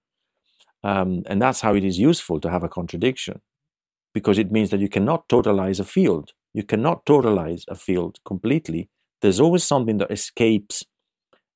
um, 0.87 1.23
and 1.27 1.43
that's 1.43 1.61
how 1.63 1.75
it 1.75 1.85
is 1.85 1.99
useful 1.99 2.41
to 2.41 2.49
have 2.49 2.63
a 2.63 2.69
contradiction 2.69 3.41
because 4.15 4.39
it 4.39 4.53
means 4.53 4.71
that 4.71 4.81
you 4.81 4.89
cannot 4.89 5.29
totalize 5.29 5.81
a 5.81 5.85
field. 5.85 6.33
You 6.55 6.63
cannot 6.63 7.05
totalize 7.05 7.65
a 7.69 7.75
field 7.75 8.19
completely. 8.25 8.89
There's 9.21 9.41
always 9.41 9.65
something 9.65 9.99
that 9.99 10.11
escapes 10.11 10.85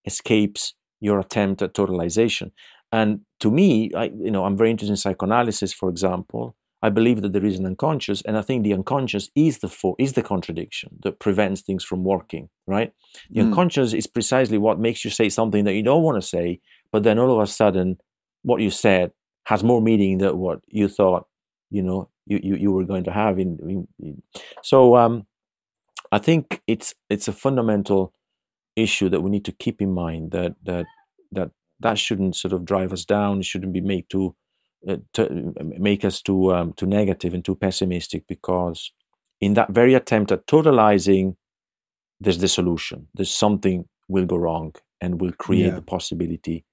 escapes 0.05 0.75
your 1.01 1.21
attempt 1.21 1.63
at 1.63 1.75
totalization. 1.75 2.51
And 2.91 3.21
to 3.39 3.51
me, 3.51 3.93
I, 3.95 4.05
you 4.05 4.31
know, 4.31 4.45
I'm 4.45 4.57
very 4.57 4.71
interested 4.71 4.93
in 4.93 4.97
psychoanalysis, 4.97 5.73
for 5.73 5.89
example. 5.89 6.57
I 6.83 6.89
believe 6.89 7.21
that 7.23 7.33
there 7.33 7.45
is 7.45 7.59
an 7.59 7.67
unconscious, 7.67 8.23
and 8.23 8.39
I 8.39 8.43
think 8.43 8.65
the 8.65 8.73
unconscious 8.73 9.29
is 9.35 9.59
the 9.59 9.69
for, 9.69 9.95
is 9.99 10.15
the 10.15 10.23
contradiction 10.23 10.99
that 11.03 11.19
prevents 11.19 11.61
things 11.61 11.85
from 11.85 12.05
working. 12.05 12.49
Right? 12.67 12.93
The 13.31 13.41
mm. 13.41 13.47
unconscious 13.47 13.93
is 13.93 14.07
precisely 14.07 14.59
what 14.59 14.79
makes 14.79 15.05
you 15.05 15.11
say 15.11 15.29
something 15.29 15.65
that 15.65 15.75
you 15.75 15.83
don't 15.83 16.03
want 16.03 16.21
to 16.21 16.27
say, 16.27 16.61
but 16.93 17.03
then 17.03 17.19
all 17.19 17.33
of 17.33 17.43
a 17.43 17.47
sudden, 17.47 17.99
what 18.43 18.61
you 18.61 18.71
said 18.71 19.13
has 19.45 19.63
more 19.63 19.83
meaning 19.83 20.19
than 20.19 20.39
what 20.39 20.61
you 20.69 20.89
thought. 20.89 21.27
You 21.71 21.83
know, 21.83 22.09
you, 22.27 22.41
you, 22.43 22.57
you 22.57 22.73
were 22.73 22.85
going 22.85 23.05
to 23.05 23.13
have 23.13 23.39
in, 23.39 23.87
in, 23.99 24.23
so 24.63 24.97
um, 24.97 25.27
I 26.13 26.19
think 26.19 26.63
it's 26.67 26.95
it's 27.09 27.29
a 27.29 27.33
fundamental 27.33 28.13
issue 28.77 29.09
that 29.09 29.21
we 29.21 29.31
need 29.31 29.45
to 29.45 29.53
keep 29.53 29.81
in 29.83 29.93
mind 29.93 30.33
that 30.33 30.55
that 30.65 30.87
that 31.33 31.51
that 31.81 31.99
shouldn't 31.99 32.37
sort 32.37 32.53
of 32.53 32.65
drive 32.65 32.93
us 32.93 33.05
down. 33.05 33.41
It 33.41 33.45
shouldn't 33.45 33.73
be 33.73 33.81
made 33.81 34.09
to, 34.11 34.35
to 35.13 35.53
make 35.79 36.05
us 36.05 36.23
too 36.23 36.55
um, 36.55 36.73
too 36.73 36.87
negative 36.87 37.35
and 37.35 37.45
too 37.45 37.55
pessimistic 37.55 38.27
because 38.27 38.93
in 39.41 39.55
that 39.55 39.71
very 39.71 39.95
attempt 39.95 40.33
at 40.33 40.47
totalizing, 40.47 41.37
there's 42.21 42.39
the 42.39 42.49
solution. 42.49 43.09
There's 43.15 43.35
something 43.35 43.89
will 44.09 44.27
go 44.27 44.37
wrong 44.37 44.75
and 45.01 45.21
will 45.21 45.33
create 45.33 45.67
yeah. 45.67 45.75
the 45.75 45.83
possibility, 45.83 46.65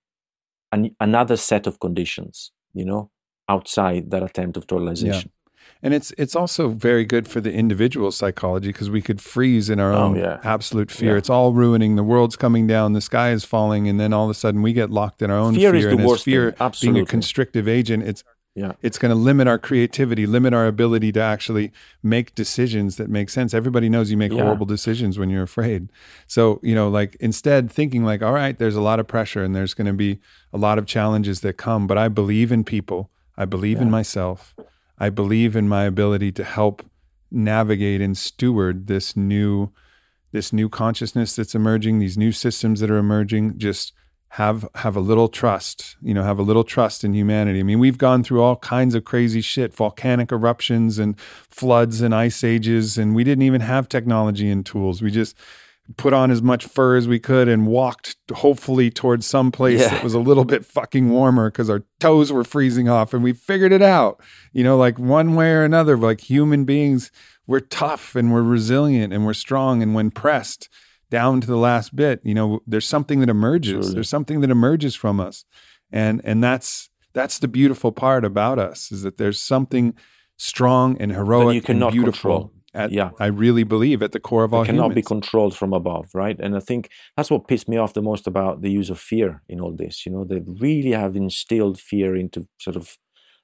and 0.71 0.91
another 0.99 1.37
set 1.37 1.67
of 1.67 1.79
conditions. 1.79 2.51
You 2.73 2.85
know, 2.85 3.11
outside 3.49 4.11
that 4.11 4.23
attempt 4.23 4.57
of 4.57 4.67
totalization. 4.67 5.29
And 5.83 5.93
it's 5.93 6.11
it's 6.17 6.35
also 6.35 6.69
very 6.69 7.05
good 7.05 7.27
for 7.27 7.39
the 7.39 7.53
individual 7.53 8.11
psychology 8.11 8.69
because 8.69 8.89
we 8.89 9.01
could 9.01 9.21
freeze 9.21 9.69
in 9.69 9.79
our 9.79 9.93
oh, 9.93 9.97
own 9.97 10.15
yeah. 10.15 10.39
absolute 10.43 10.89
fear. 10.89 11.13
Yeah. 11.13 11.17
It's 11.17 11.29
all 11.29 11.53
ruining. 11.53 11.95
The 11.95 12.03
world's 12.03 12.35
coming 12.35 12.67
down. 12.67 12.93
The 12.93 13.01
sky 13.01 13.31
is 13.31 13.45
falling, 13.45 13.87
and 13.87 13.99
then 13.99 14.13
all 14.13 14.25
of 14.25 14.31
a 14.31 14.33
sudden 14.33 14.61
we 14.61 14.73
get 14.73 14.89
locked 14.89 15.21
in 15.21 15.29
our 15.29 15.37
own 15.37 15.55
fear. 15.55 15.71
fear. 15.71 15.77
Is 15.77 15.85
the 15.85 15.91
and 15.91 16.05
worst 16.05 16.25
fear 16.25 16.51
thing. 16.51 16.93
Being 16.93 16.99
a 16.99 17.05
constrictive 17.05 17.67
agent, 17.67 18.03
it's 18.03 18.23
yeah. 18.55 18.71
it's 18.81 18.97
going 18.97 19.09
to 19.09 19.15
limit 19.15 19.47
our 19.47 19.59
creativity, 19.59 20.25
limit 20.25 20.53
our 20.53 20.65
ability 20.65 21.11
to 21.11 21.21
actually 21.21 21.71
make 22.01 22.33
decisions 22.33 22.95
that 22.97 23.07
make 23.07 23.29
sense. 23.29 23.53
Everybody 23.53 23.87
knows 23.87 24.09
you 24.09 24.17
make 24.17 24.31
yeah. 24.31 24.41
horrible 24.41 24.65
decisions 24.65 25.19
when 25.19 25.29
you're 25.29 25.43
afraid. 25.43 25.89
So 26.25 26.59
you 26.63 26.73
know, 26.73 26.89
like 26.89 27.15
instead 27.19 27.71
thinking 27.71 28.03
like, 28.03 28.23
all 28.23 28.33
right, 28.33 28.57
there's 28.57 28.75
a 28.75 28.81
lot 28.81 28.99
of 28.99 29.07
pressure 29.07 29.43
and 29.43 29.55
there's 29.55 29.75
going 29.75 29.87
to 29.87 29.93
be 29.93 30.19
a 30.51 30.57
lot 30.57 30.79
of 30.79 30.87
challenges 30.87 31.41
that 31.41 31.53
come, 31.53 31.85
but 31.85 31.99
I 31.99 32.07
believe 32.07 32.51
in 32.51 32.63
people. 32.63 33.11
I 33.37 33.45
believe 33.45 33.77
yeah. 33.77 33.83
in 33.83 33.91
myself. 33.91 34.55
I 34.97 35.09
believe 35.09 35.55
in 35.55 35.67
my 35.67 35.83
ability 35.83 36.31
to 36.33 36.43
help 36.43 36.83
navigate 37.31 38.01
and 38.01 38.17
steward 38.17 38.87
this 38.87 39.15
new 39.15 39.71
this 40.33 40.51
new 40.51 40.67
consciousness 40.67 41.35
that's 41.35 41.55
emerging, 41.55 41.99
these 41.99 42.17
new 42.17 42.33
systems 42.33 42.81
that 42.81 42.91
are 42.91 42.97
emerging, 42.97 43.57
just 43.57 43.93
have 44.31 44.67
have 44.75 44.95
a 44.95 44.99
little 44.99 45.29
trust, 45.29 45.95
you 46.01 46.13
know, 46.13 46.23
have 46.23 46.39
a 46.39 46.43
little 46.43 46.63
trust 46.63 47.03
in 47.03 47.13
humanity. 47.13 47.59
I 47.59 47.63
mean, 47.63 47.79
we've 47.79 47.97
gone 47.97 48.23
through 48.23 48.41
all 48.41 48.57
kinds 48.57 48.93
of 48.93 49.05
crazy 49.05 49.41
shit, 49.41 49.73
volcanic 49.73 50.31
eruptions 50.31 50.99
and 50.99 51.17
floods 51.19 52.01
and 52.01 52.13
ice 52.13 52.43
ages 52.43 52.97
and 52.97 53.15
we 53.15 53.23
didn't 53.23 53.43
even 53.43 53.61
have 53.61 53.87
technology 53.87 54.49
and 54.49 54.65
tools. 54.65 55.01
We 55.01 55.11
just 55.11 55.35
put 55.95 56.11
on 56.11 56.31
as 56.31 56.41
much 56.41 56.65
fur 56.65 56.97
as 56.97 57.07
we 57.07 57.19
could 57.19 57.47
and 57.47 57.65
walked 57.65 58.17
hopefully 58.33 58.89
towards 58.89 59.25
some 59.25 59.51
place 59.51 59.79
yeah. 59.79 59.89
that 59.89 60.03
was 60.03 60.13
a 60.13 60.19
little 60.19 60.43
bit 60.43 60.65
fucking 60.65 61.09
warmer 61.09 61.49
because 61.49 61.69
our 61.69 61.83
toes 61.99 62.31
were 62.31 62.43
freezing 62.43 62.89
off 62.89 63.13
and 63.13 63.23
we 63.23 63.31
figured 63.31 63.71
it 63.71 63.81
out. 63.81 64.21
You 64.51 64.63
know 64.63 64.77
like 64.77 64.99
one 64.99 65.35
way 65.35 65.51
or 65.51 65.63
another 65.63 65.95
like 65.95 66.21
human 66.21 66.65
beings 66.65 67.11
we're 67.45 67.61
tough 67.61 68.15
and 68.15 68.33
we're 68.33 68.41
resilient 68.41 69.13
and 69.13 69.25
we're 69.25 69.33
strong 69.33 69.81
and 69.81 69.95
when 69.95 70.11
pressed 70.11 70.67
down 71.09 71.39
to 71.39 71.47
the 71.47 71.55
last 71.55 71.95
bit 71.95 72.19
you 72.23 72.33
know 72.33 72.59
there's 72.67 72.87
something 72.87 73.21
that 73.21 73.29
emerges. 73.29 73.93
There's 73.93 74.09
something 74.09 74.41
that 74.41 74.49
emerges 74.49 74.95
from 74.95 75.19
us. 75.19 75.45
And 75.91 76.21
and 76.25 76.43
that's 76.43 76.89
that's 77.13 77.39
the 77.39 77.47
beautiful 77.47 77.91
part 77.93 78.25
about 78.25 78.59
us 78.59 78.91
is 78.91 79.03
that 79.03 79.17
there's 79.17 79.39
something 79.39 79.95
strong 80.37 80.97
and 80.99 81.11
heroic 81.13 81.55
you 81.55 81.61
cannot 81.61 81.87
and 81.87 81.93
beautiful 81.93 82.39
control 82.39 82.56
at, 82.77 82.91
yeah, 82.91 83.09
I 83.19 83.27
really 83.27 83.63
believe 83.63 84.01
at 84.01 84.11
the 84.11 84.19
core 84.19 84.43
of 84.43 84.53
all 84.53 84.65
cannot 84.65 84.91
humans. 84.91 84.95
be 84.95 85.01
controlled 85.01 85.55
from 85.55 85.73
above, 85.73 86.09
right? 86.13 86.37
And 86.39 86.55
I 86.55 86.59
think 86.59 86.89
that's 87.15 87.31
what 87.31 87.47
pissed 87.47 87.67
me 87.67 87.77
off 87.77 87.93
the 87.93 88.01
most 88.01 88.27
about 88.27 88.61
the 88.61 88.71
use 88.71 88.89
of 88.89 88.99
fear 88.99 89.41
in 89.49 89.59
all 89.59 89.75
this. 89.75 90.05
You 90.05 90.11
know, 90.11 90.23
they 90.23 90.41
really 90.45 90.91
have 90.91 91.15
instilled 91.15 91.79
fear 91.79 92.15
into 92.15 92.47
sort 92.59 92.75
of 92.75 92.97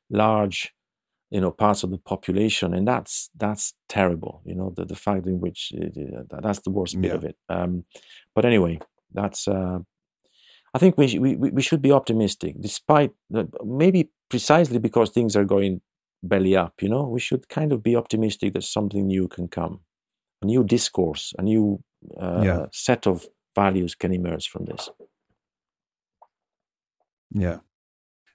large, 0.09 0.73
you 1.31 1.41
know, 1.41 1.51
parts 1.51 1.83
of 1.83 1.89
the 1.91 1.97
population, 1.97 2.73
and 2.73 2.87
that's 2.87 3.29
that's 3.35 3.73
terrible. 3.89 4.41
You 4.45 4.55
know, 4.55 4.73
the 4.75 4.85
the 4.85 4.95
fact 4.95 5.25
in 5.25 5.39
which 5.39 5.71
it, 5.73 5.97
uh, 6.31 6.39
that's 6.41 6.59
the 6.59 6.71
worst 6.71 7.01
bit 7.01 7.09
yeah. 7.09 7.15
of 7.15 7.23
it. 7.23 7.35
Um, 7.49 7.85
but 8.35 8.45
anyway, 8.45 8.79
that's. 9.11 9.47
Uh, 9.47 9.79
I 10.75 10.79
think 10.79 10.97
we, 10.97 11.19
we 11.19 11.35
we 11.35 11.61
should 11.61 11.81
be 11.81 11.91
optimistic, 11.91 12.55
despite 12.59 13.11
maybe 13.63 14.09
precisely 14.29 14.79
because 14.79 15.11
things 15.11 15.35
are 15.35 15.45
going 15.45 15.81
belly 16.23 16.55
up. 16.55 16.81
You 16.81 16.89
know, 16.89 17.03
we 17.03 17.19
should 17.19 17.49
kind 17.49 17.71
of 17.71 17.83
be 17.83 17.95
optimistic 17.95 18.53
that 18.53 18.63
something 18.63 19.05
new 19.05 19.27
can 19.27 19.47
come, 19.47 19.81
a 20.41 20.45
new 20.45 20.63
discourse, 20.63 21.33
a 21.37 21.43
new 21.43 21.83
uh, 22.19 22.41
yeah. 22.43 22.65
set 22.71 23.05
of 23.05 23.27
values 23.55 23.93
can 23.93 24.13
emerge 24.13 24.47
from 24.47 24.65
this. 24.65 24.89
Yeah. 27.29 27.59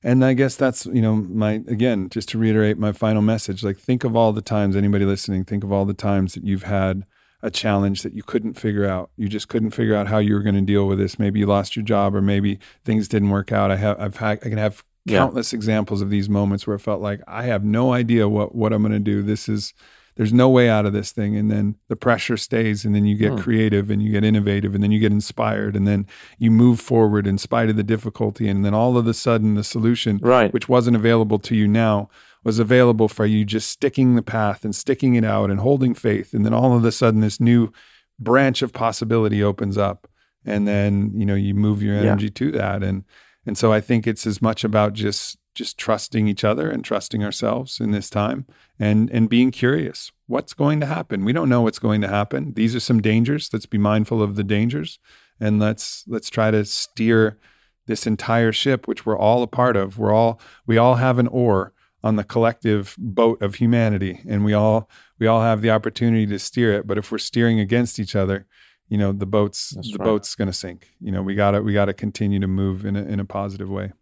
And 0.05 0.25
I 0.25 0.35
guess 0.35 0.55
that's, 0.55 0.87
you 0.87 1.03
know, 1.03 1.17
my, 1.17 1.55
again, 1.67 2.09
just 2.09 2.29
to 2.31 2.39
reiterate 2.39 2.79
my 2.79 2.93
final 2.93 3.23
message 3.23 3.65
like, 3.65 3.79
think 3.79 4.05
of 4.05 4.15
all 4.15 4.33
the 4.33 4.43
times, 4.43 4.77
anybody 4.77 5.05
listening, 5.05 5.45
think 5.45 5.65
of 5.65 5.73
all 5.73 5.85
the 5.85 5.95
times 5.95 6.35
that 6.35 6.45
you've 6.45 6.63
had 6.63 7.05
a 7.43 7.51
challenge 7.51 8.03
that 8.03 8.13
you 8.13 8.23
couldn't 8.23 8.55
figure 8.55 8.85
out. 8.85 9.11
You 9.17 9.29
just 9.29 9.49
couldn't 9.49 9.71
figure 9.71 9.97
out 9.97 10.09
how 10.09 10.19
you 10.19 10.35
were 10.35 10.43
going 10.43 10.55
to 10.55 10.61
deal 10.61 10.87
with 10.87 10.99
this. 10.99 11.19
Maybe 11.19 11.41
you 11.41 11.47
lost 11.47 11.75
your 11.75 11.85
job 11.85 12.15
or 12.15 12.23
maybe 12.23 12.59
things 12.85 13.09
didn't 13.09 13.31
work 13.31 13.51
out. 13.51 13.71
I 13.71 13.77
have, 13.77 14.01
I've 14.01 14.17
had, 14.17 14.39
I 14.45 14.49
can 14.49 14.59
have 14.59 14.85
countless 15.07 15.53
yeah. 15.53 15.57
examples 15.57 16.01
of 16.01 16.11
these 16.11 16.29
moments 16.29 16.67
where 16.67 16.77
it 16.77 16.81
felt 16.81 17.01
like 17.01 17.21
I 17.27 17.45
have 17.45 17.65
no 17.65 17.93
idea 17.93 18.29
what, 18.29 18.55
what 18.55 18.73
I'm 18.73 18.83
going 18.83 18.93
to 18.93 18.99
do. 18.99 19.23
This 19.23 19.49
is, 19.49 19.75
there's 20.19 20.33
no 20.33 20.49
way 20.49 20.69
out 20.69 20.85
of 20.85 20.93
this 20.93 21.13
thing 21.13 21.37
and 21.37 21.51
then 21.51 21.77
the 21.87 21.97
pressure 21.97 22.37
stays 22.37 22.85
and 22.85 22.95
then 22.95 23.07
you 23.07 23.17
get 23.17 23.33
hmm. 23.33 23.39
creative 23.39 23.89
and 23.89 24.03
you 24.03 24.11
get 24.11 24.25
innovative 24.25 24.75
and 24.75 24.83
then 24.83 24.91
you 24.91 24.99
get 24.99 25.13
inspired 25.13 25.77
and 25.77 25.87
then 25.87 26.07
you 26.39 26.51
move 26.51 26.81
forward 26.81 27.27
in 27.27 27.39
spite 27.39 27.71
of 27.71 27.77
the 27.77 27.85
difficulty 27.85 28.49
and 28.49 28.65
then 28.65 28.75
all 28.75 28.99
of 28.99 29.07
a 29.07 29.15
sudden 29.15 29.55
the 29.55 29.65
solution 29.65 30.19
right. 30.19 30.53
which 30.53 30.69
wasn't 30.69 30.97
available 30.97 31.39
to 31.39 31.55
you 31.55 31.69
now 31.69 32.11
was 32.43 32.59
available 32.59 33.09
for 33.09 33.27
you 33.27 33.45
just 33.45 33.71
sticking 33.71 34.17
the 34.17 34.23
path 34.23 34.65
and 34.65 34.75
sticking 34.75 35.15
it 35.15 35.25
out 35.25 35.51
and 35.51 35.61
holding 35.61 35.95
faith 35.95 36.35
and 36.35 36.45
then 36.45 36.53
all 36.53 36.77
of 36.77 36.85
a 36.85 36.93
sudden 36.93 37.21
this 37.21 37.41
new 37.41 37.73
branch 38.19 38.61
of 38.61 38.73
possibility 38.73 39.41
opens 39.41 39.79
up 39.79 40.09
and 40.45 40.67
then 40.67 41.13
you 41.15 41.25
know 41.25 41.37
you 41.37 41.55
move 41.55 41.81
your 41.81 41.97
energy 41.97 42.27
yeah. 42.27 42.33
to 42.35 42.51
that 42.51 42.83
and 42.83 43.05
and 43.49 43.57
so 43.57 43.73
I 43.73 43.81
think 43.81 44.07
it's 44.07 44.27
as 44.27 44.43
much 44.43 44.63
about 44.63 44.93
just 44.93 45.39
just 45.55 45.79
trusting 45.79 46.29
each 46.29 46.45
other 46.45 46.71
and 46.71 46.85
trusting 46.85 47.25
ourselves 47.25 47.81
in 47.81 47.93
this 47.93 48.11
time 48.11 48.47
and 48.79 49.11
and 49.11 49.29
being 49.29 49.51
curious. 49.51 50.13
What's 50.27 50.53
going 50.53 50.81
to 50.81 50.87
happen? 50.87 51.25
We 51.25 51.33
don't 51.33 51.49
know 51.49 51.63
what's 51.63 51.79
going 51.79 52.03
to 52.03 52.09
happen. 52.09 52.53
These 52.53 52.77
are 52.77 52.81
some 52.81 53.01
dangers. 53.01 53.49
Let's 53.51 53.65
be 53.65 53.79
mindful 53.79 54.23
of 54.23 54.37
the 54.37 54.45
dangers. 54.45 54.99
And 55.41 55.59
let's 55.59 56.05
let's 56.07 56.29
try 56.29 56.51
to 56.51 56.63
steer 56.67 57.39
this 57.87 58.07
entire 58.07 58.53
ship 58.53 58.87
which 58.87 59.07
we're 59.07 59.19
all 59.19 59.43
a 59.43 59.47
part 59.47 59.77
of. 59.77 59.99
We're 59.99 60.13
all 60.13 60.39
we 60.67 60.77
all 60.77 60.97
have 60.97 61.19
an 61.19 61.29
oar 61.29 61.73
on 62.05 62.17
the 62.17 62.25
collective 62.25 62.95
boat 62.99 63.41
of 63.41 63.55
humanity 63.55 64.21
and 64.29 64.45
we 64.45 64.53
all 64.53 64.91
we 65.19 65.27
all 65.27 65.41
have 65.41 65.63
the 65.63 65.71
opportunity 65.71 66.27
to 66.27 66.39
steer 66.39 66.75
it. 66.75 66.87
But 66.87 66.99
if 66.99 67.11
we're 67.11 67.17
steering 67.17 67.59
against 67.59 67.99
each 67.99 68.15
other 68.15 68.47
you 68.89 68.99
know 68.99 69.13
the 69.13 69.27
boat's 69.27 69.71
That's 69.71 69.93
the 69.93 69.99
right. 69.99 70.05
boat's 70.05 70.35
going 70.35 70.49
to 70.49 70.53
sink 70.53 70.89
you 71.01 71.13
know 71.13 71.23
we 71.23 71.35
got 71.35 71.53
to 71.53 71.63
we 71.63 71.73
got 71.73 71.87
to 71.87 71.95
continue 71.95 72.41
to 72.41 72.49
move 72.49 72.85
in 72.85 72.97
a, 72.97 73.03
in 73.03 73.21
a 73.21 73.25
positive 73.25 73.69
way 73.69 73.93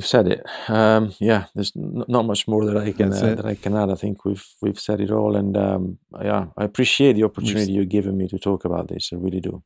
You've 0.00 0.06
said 0.06 0.28
it. 0.28 0.46
Um, 0.68 1.12
yeah, 1.20 1.44
there's 1.54 1.72
n- 1.76 2.04
not 2.08 2.24
much 2.24 2.48
more 2.48 2.64
that 2.64 2.74
I 2.78 2.90
can 2.90 3.12
uh, 3.12 3.34
that 3.34 3.44
I 3.44 3.54
can 3.54 3.76
add. 3.76 3.90
I 3.90 3.96
think 3.96 4.24
we've 4.24 4.46
we've 4.62 4.80
said 4.80 4.98
it 4.98 5.10
all, 5.10 5.36
and 5.36 5.54
um, 5.58 5.98
yeah, 6.22 6.46
I 6.56 6.64
appreciate 6.64 7.16
the 7.16 7.24
opportunity 7.24 7.72
you're 7.72 7.84
giving 7.84 8.16
me 8.16 8.26
to 8.28 8.38
talk 8.38 8.64
about 8.64 8.88
this. 8.88 9.10
I 9.12 9.16
really 9.16 9.40
do. 9.40 9.62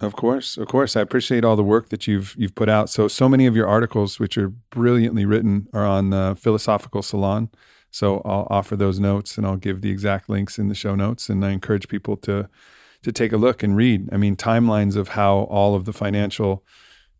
Of 0.00 0.14
course, 0.14 0.56
of 0.56 0.68
course, 0.68 0.94
I 0.94 1.00
appreciate 1.00 1.44
all 1.44 1.56
the 1.56 1.64
work 1.64 1.88
that 1.88 2.06
you've 2.06 2.36
you've 2.38 2.54
put 2.54 2.68
out. 2.68 2.88
So 2.88 3.08
so 3.08 3.28
many 3.28 3.46
of 3.46 3.56
your 3.56 3.66
articles, 3.66 4.20
which 4.20 4.38
are 4.38 4.50
brilliantly 4.70 5.24
written, 5.24 5.66
are 5.72 5.84
on 5.84 6.10
the 6.10 6.36
Philosophical 6.38 7.02
Salon. 7.02 7.50
So 7.92 8.22
I'll 8.24 8.48
offer 8.50 8.74
those 8.74 8.98
notes, 8.98 9.36
and 9.36 9.46
I'll 9.46 9.56
give 9.56 9.82
the 9.82 9.90
exact 9.90 10.28
links 10.28 10.58
in 10.58 10.68
the 10.68 10.74
show 10.74 10.96
notes, 10.96 11.28
and 11.28 11.44
I 11.44 11.50
encourage 11.50 11.86
people 11.86 12.16
to 12.18 12.48
to 13.02 13.12
take 13.12 13.32
a 13.32 13.36
look 13.36 13.62
and 13.62 13.76
read. 13.76 14.08
I 14.12 14.16
mean, 14.16 14.36
timelines 14.36 14.96
of 14.96 15.08
how 15.08 15.38
all 15.50 15.74
of 15.74 15.84
the 15.84 15.92
financial 15.92 16.64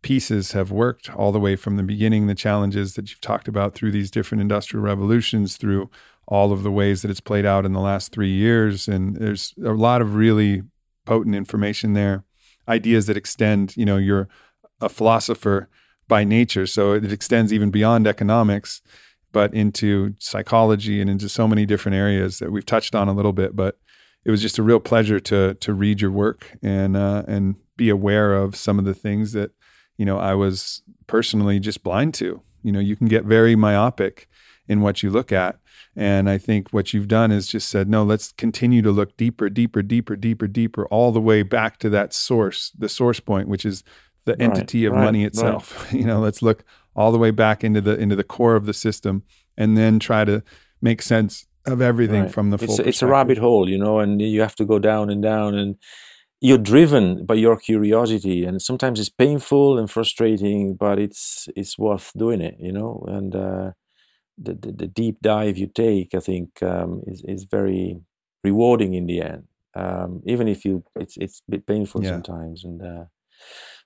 pieces 0.01 0.53
have 0.53 0.71
worked 0.71 1.09
all 1.13 1.31
the 1.33 1.39
way 1.41 1.55
from 1.57 1.75
the 1.75 1.83
beginning, 1.83 2.27
the 2.27 2.35
challenges 2.35 2.95
that 2.95 3.09
you've 3.09 3.21
talked 3.21 3.49
about 3.49 3.73
through 3.73 3.91
these 3.91 4.09
different 4.09 4.41
industrial 4.41 4.83
revolutions, 4.83 5.57
through 5.57 5.89
all 6.25 6.53
of 6.53 6.63
the 6.63 6.71
ways 6.71 7.01
that 7.01 7.11
it's 7.11 7.19
played 7.19 7.45
out 7.45 7.65
in 7.65 7.73
the 7.73 7.81
last 7.81 8.13
three 8.13 8.31
years. 8.31 8.87
And 8.87 9.17
there's 9.17 9.53
a 9.63 9.71
lot 9.71 10.01
of 10.01 10.15
really 10.15 10.63
potent 11.05 11.35
information 11.35 11.93
there, 11.93 12.23
ideas 12.67 13.07
that 13.07 13.17
extend, 13.17 13.75
you 13.75 13.85
know, 13.85 13.97
you're 13.97 14.29
a 14.79 14.87
philosopher 14.89 15.69
by 16.07 16.23
nature. 16.23 16.65
So 16.65 16.93
it 16.93 17.11
extends 17.11 17.51
even 17.51 17.71
beyond 17.71 18.07
economics, 18.07 18.81
but 19.33 19.53
into 19.53 20.15
psychology 20.19 21.01
and 21.01 21.09
into 21.09 21.27
so 21.27 21.47
many 21.47 21.65
different 21.65 21.97
areas 21.97 22.39
that 22.39 22.51
we've 22.51 22.65
touched 22.65 22.95
on 22.95 23.09
a 23.09 23.13
little 23.13 23.33
bit. 23.33 23.55
But 23.55 23.77
it 24.23 24.31
was 24.31 24.41
just 24.41 24.57
a 24.57 24.63
real 24.63 24.79
pleasure 24.79 25.19
to 25.19 25.55
to 25.55 25.73
read 25.73 25.99
your 25.99 26.11
work 26.11 26.57
and 26.63 26.95
uh, 26.95 27.23
and 27.27 27.55
be 27.75 27.89
aware 27.89 28.33
of 28.33 28.55
some 28.55 28.79
of 28.79 28.85
the 28.85 28.93
things 28.93 29.33
that 29.33 29.51
you 29.97 30.05
know, 30.05 30.17
I 30.17 30.33
was 30.33 30.81
personally 31.07 31.59
just 31.59 31.83
blind 31.83 32.13
to. 32.15 32.41
You 32.61 32.71
know, 32.71 32.79
you 32.79 32.95
can 32.95 33.07
get 33.07 33.25
very 33.25 33.55
myopic 33.55 34.27
in 34.67 34.81
what 34.81 35.03
you 35.03 35.09
look 35.09 35.31
at. 35.31 35.57
And 35.95 36.29
I 36.29 36.37
think 36.37 36.69
what 36.69 36.93
you've 36.93 37.07
done 37.07 37.31
is 37.31 37.47
just 37.47 37.69
said, 37.69 37.87
no, 37.87 38.03
let's 38.03 38.31
continue 38.31 38.81
to 38.81 38.91
look 38.91 39.15
deeper, 39.15 39.49
deeper, 39.49 39.83
deeper, 39.83 40.15
deeper, 40.15 40.47
deeper, 40.47 40.85
all 40.87 41.11
the 41.11 41.21
way 41.21 41.43
back 41.43 41.77
to 41.79 41.89
that 41.89 42.13
source, 42.13 42.71
the 42.77 42.89
source 42.89 43.19
point, 43.19 43.47
which 43.47 43.65
is 43.65 43.83
the 44.25 44.41
entity 44.41 44.85
of 44.85 44.93
right, 44.93 45.03
money 45.03 45.23
itself. 45.23 45.85
Right. 45.85 45.93
You 46.01 46.05
know, 46.05 46.19
let's 46.19 46.41
look 46.41 46.63
all 46.95 47.11
the 47.11 47.17
way 47.17 47.31
back 47.31 47.63
into 47.63 47.81
the 47.81 47.97
into 47.97 48.15
the 48.15 48.23
core 48.23 48.55
of 48.55 48.65
the 48.65 48.73
system 48.73 49.23
and 49.57 49.77
then 49.77 49.99
try 49.99 50.25
to 50.25 50.43
make 50.81 51.01
sense 51.01 51.45
of 51.65 51.81
everything 51.81 52.27
from 52.27 52.49
the 52.49 52.57
full. 52.57 52.75
It's, 52.75 52.79
it's 52.79 53.01
a 53.01 53.07
rabbit 53.07 53.37
hole, 53.37 53.69
you 53.69 53.77
know, 53.77 53.99
and 53.99 54.21
you 54.21 54.41
have 54.41 54.55
to 54.55 54.65
go 54.65 54.79
down 54.79 55.09
and 55.09 55.21
down 55.21 55.55
and 55.55 55.77
you're 56.43 56.57
driven 56.57 57.25
by 57.25 57.35
your 57.35 57.55
curiosity 57.55 58.43
and 58.43 58.61
sometimes 58.61 58.99
it's 58.99 59.09
painful 59.09 59.79
and 59.79 59.89
frustrating 59.89 60.75
but 60.75 60.99
it's 60.99 61.47
it's 61.55 61.79
worth 61.79 62.11
doing 62.17 62.41
it 62.41 62.57
you 62.59 62.71
know 62.71 63.01
and 63.07 63.33
uh, 63.33 63.71
the, 64.37 64.53
the, 64.53 64.71
the 64.73 64.87
deep 64.87 65.17
dive 65.21 65.57
you 65.57 65.67
take 65.67 66.13
i 66.13 66.19
think 66.19 66.61
um, 66.61 67.01
is 67.07 67.23
is 67.29 67.45
very 67.45 67.97
rewarding 68.43 68.93
in 68.93 69.05
the 69.05 69.21
end 69.21 69.47
um, 69.75 70.21
even 70.25 70.49
if 70.49 70.65
you 70.65 70.83
it's 70.95 71.15
it's 71.15 71.41
a 71.47 71.51
bit 71.51 71.65
painful 71.65 72.03
yeah. 72.03 72.09
sometimes 72.09 72.65
and 72.65 72.81
uh, 72.81 73.05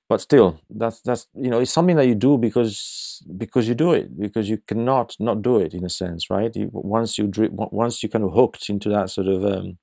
but 0.10 0.22
still 0.22 0.60
that's 0.70 1.02
that's 1.02 1.28
you 1.34 1.50
know 1.50 1.60
it's 1.60 1.72
something 1.72 1.96
that 1.96 2.08
you 2.08 2.16
do 2.16 2.38
because 2.38 3.24
because 3.38 3.68
you 3.68 3.76
do 3.76 3.92
it 3.92 4.18
because 4.20 4.50
you 4.50 4.58
cannot 4.68 5.16
not 5.20 5.42
do 5.42 5.58
it 5.60 5.74
in 5.74 5.84
a 5.84 5.90
sense 5.90 6.30
right? 6.30 6.56
You, 6.56 6.70
once 6.72 7.18
you 7.18 7.32
once 7.52 8.04
you 8.04 8.10
kind 8.10 8.24
of 8.24 8.34
hooked 8.34 8.70
into 8.70 8.90
that 8.90 9.10
sort 9.10 9.28
of 9.28 9.44
um, 9.46 9.78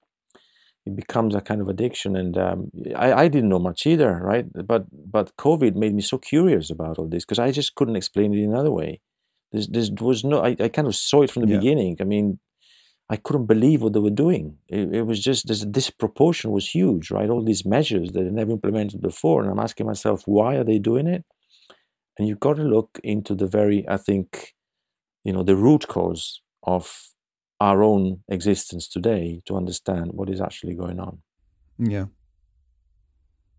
it 0.86 0.96
becomes 0.96 1.34
a 1.34 1.40
kind 1.40 1.60
of 1.60 1.68
addiction. 1.68 2.16
And 2.16 2.36
um, 2.36 2.70
I, 2.94 3.12
I 3.12 3.28
didn't 3.28 3.48
know 3.48 3.58
much 3.58 3.86
either 3.86 4.18
right? 4.22 4.46
But 4.66 4.86
but 5.10 5.36
covid 5.36 5.74
made 5.74 5.94
me 5.94 6.02
so 6.02 6.18
curious 6.18 6.70
about 6.70 6.98
all 6.98 7.08
this 7.08 7.24
because 7.24 7.38
i 7.38 7.50
just 7.50 7.74
couldn't 7.74 7.96
explain 7.96 8.32
it 8.34 8.38
in 8.38 8.50
another 8.50 8.70
way. 8.70 9.00
There's, 9.52 9.68
there 9.68 10.06
was 10.06 10.24
no 10.24 10.42
I, 10.42 10.56
I 10.58 10.68
kind 10.68 10.88
of 10.88 10.96
saw 10.96 11.22
it 11.22 11.30
from 11.30 11.42
the 11.42 11.52
yeah. 11.52 11.58
beginning. 11.58 11.96
I 12.00 12.04
mean 12.04 12.38
i 13.10 13.16
couldn't 13.16 13.46
believe 13.46 13.82
what 13.82 13.92
they 13.92 14.00
were 14.00 14.10
doing 14.10 14.56
it, 14.68 14.94
it 14.94 15.02
was 15.02 15.22
just 15.22 15.46
this 15.46 15.64
disproportion 15.64 16.50
was 16.50 16.68
huge 16.68 17.10
right 17.10 17.30
all 17.30 17.44
these 17.44 17.64
measures 17.64 18.12
that 18.12 18.24
they 18.24 18.30
never 18.30 18.52
implemented 18.52 19.00
before 19.00 19.42
and 19.42 19.50
i'm 19.50 19.60
asking 19.60 19.86
myself 19.86 20.22
why 20.26 20.56
are 20.56 20.64
they 20.64 20.78
doing 20.78 21.06
it 21.06 21.24
and 22.18 22.28
you've 22.28 22.40
got 22.40 22.56
to 22.56 22.62
look 22.62 23.00
into 23.02 23.34
the 23.34 23.46
very 23.46 23.88
i 23.88 23.96
think 23.96 24.54
you 25.24 25.32
know 25.32 25.42
the 25.42 25.56
root 25.56 25.86
cause 25.88 26.40
of 26.62 27.14
our 27.60 27.82
own 27.82 28.20
existence 28.28 28.88
today 28.88 29.40
to 29.46 29.56
understand 29.56 30.10
what 30.12 30.28
is 30.28 30.40
actually 30.40 30.74
going 30.74 30.98
on. 31.00 31.22
Yeah. 31.78 32.06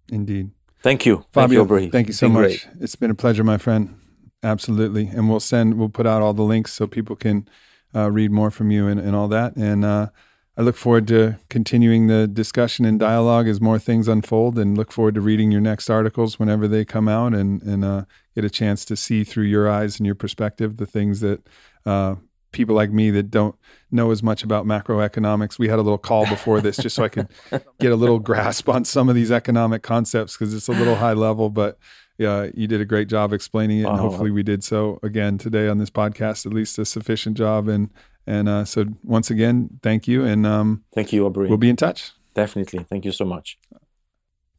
Indeed. 0.09 0.51
Thank 0.83 1.05
you. 1.05 1.25
Fabio, 1.31 1.65
thank 1.65 1.81
you, 1.81 1.91
thank 1.91 2.07
you 2.07 2.13
so 2.13 2.29
much. 2.29 2.41
Great. 2.41 2.67
It's 2.79 2.95
been 2.95 3.09
a 3.09 3.15
pleasure, 3.15 3.43
my 3.43 3.57
friend. 3.57 3.97
Absolutely. 4.43 5.07
And 5.07 5.29
we'll 5.29 5.39
send, 5.39 5.79
we'll 5.79 5.89
put 5.89 6.05
out 6.05 6.21
all 6.21 6.33
the 6.33 6.43
links 6.43 6.73
so 6.73 6.85
people 6.85 7.15
can 7.15 7.49
uh, 7.95 8.11
read 8.11 8.31
more 8.31 8.51
from 8.51 8.71
you 8.71 8.87
and, 8.87 8.99
and 8.99 9.15
all 9.15 9.27
that. 9.29 9.55
And 9.55 9.85
uh, 9.85 10.09
I 10.57 10.61
look 10.61 10.75
forward 10.75 11.07
to 11.09 11.37
continuing 11.49 12.07
the 12.07 12.27
discussion 12.27 12.85
and 12.85 12.99
dialogue 12.99 13.47
as 13.47 13.59
more 13.59 13.79
things 13.79 14.07
unfold 14.07 14.57
and 14.57 14.77
look 14.77 14.91
forward 14.91 15.15
to 15.15 15.21
reading 15.21 15.51
your 15.51 15.61
next 15.61 15.89
articles 15.89 16.39
whenever 16.39 16.67
they 16.67 16.85
come 16.85 17.07
out 17.07 17.33
and, 17.33 17.61
and 17.61 17.83
uh, 17.83 18.05
get 18.35 18.45
a 18.45 18.49
chance 18.49 18.85
to 18.85 18.95
see 18.95 19.23
through 19.23 19.45
your 19.45 19.69
eyes 19.69 19.99
and 19.99 20.05
your 20.05 20.15
perspective 20.15 20.77
the 20.77 20.85
things 20.85 21.19
that 21.19 21.41
uh, 21.85 22.15
people 22.51 22.73
like 22.73 22.91
me 22.91 23.11
that 23.11 23.29
don't 23.29 23.55
know 23.91 24.11
as 24.11 24.23
much 24.23 24.43
about 24.43 24.65
macroeconomics. 24.65 25.59
We 25.59 25.67
had 25.67 25.77
a 25.77 25.81
little 25.81 25.97
call 25.97 26.25
before 26.25 26.61
this 26.61 26.77
just 26.77 26.95
so 26.95 27.03
I 27.03 27.09
could 27.09 27.27
get 27.79 27.91
a 27.91 27.95
little 27.97 28.19
grasp 28.19 28.69
on 28.69 28.85
some 28.85 29.09
of 29.09 29.15
these 29.15 29.31
economic 29.31 29.83
concepts 29.83 30.37
because 30.37 30.53
it's 30.53 30.69
a 30.69 30.71
little 30.71 30.95
high 30.95 31.13
level, 31.13 31.49
but 31.49 31.77
yeah, 32.17 32.47
you 32.53 32.67
did 32.67 32.81
a 32.81 32.85
great 32.85 33.07
job 33.07 33.33
explaining 33.33 33.79
it, 33.79 33.87
and 33.87 33.99
hopefully 33.99 34.31
we 34.31 34.43
did 34.43 34.63
so 34.63 34.99
again 35.03 35.37
today 35.37 35.67
on 35.67 35.77
this 35.77 35.89
podcast, 35.89 36.45
at 36.45 36.53
least 36.53 36.79
a 36.79 36.85
sufficient 36.85 37.37
job. 37.37 37.67
And 37.67 37.91
and 38.27 38.49
uh, 38.49 38.65
so 38.65 38.85
once 39.03 39.29
again, 39.29 39.79
thank 39.83 40.07
you, 40.07 40.23
and 40.23 40.45
um, 40.45 40.83
thank 40.93 41.13
you, 41.13 41.25
Aubrey. 41.25 41.49
We'll 41.49 41.57
be 41.57 41.69
in 41.69 41.75
touch. 41.75 42.11
Definitely, 42.33 42.85
thank 42.89 43.05
you 43.05 43.11
so 43.11 43.25
much. 43.25 43.57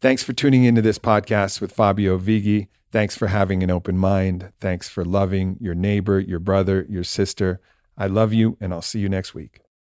Thanks 0.01 0.23
for 0.23 0.33
tuning 0.33 0.65
into 0.65 0.83
this 0.83 0.99
podcast 0.99 1.61
with 1.61 1.73
Fabio 1.73 2.19
Vighi. 2.19 2.69
Thanks 2.93 3.17
for 3.17 3.29
having 3.29 3.63
an 3.63 3.71
open 3.71 3.99
mind. 3.99 4.53
Thanks 4.61 4.89
for 4.89 5.05
loving 5.05 5.57
your 5.61 5.75
neighbor, 5.75 6.19
your 6.19 6.39
brother, 6.39 6.87
your 6.89 7.05
sister 7.05 7.61
I 7.97 8.07
love 8.07 8.33
you, 8.33 8.57
and 8.61 8.73
I'll 8.73 8.83
see 8.83 9.01
you 9.01 9.09
next 9.09 9.35
week. 9.35 9.61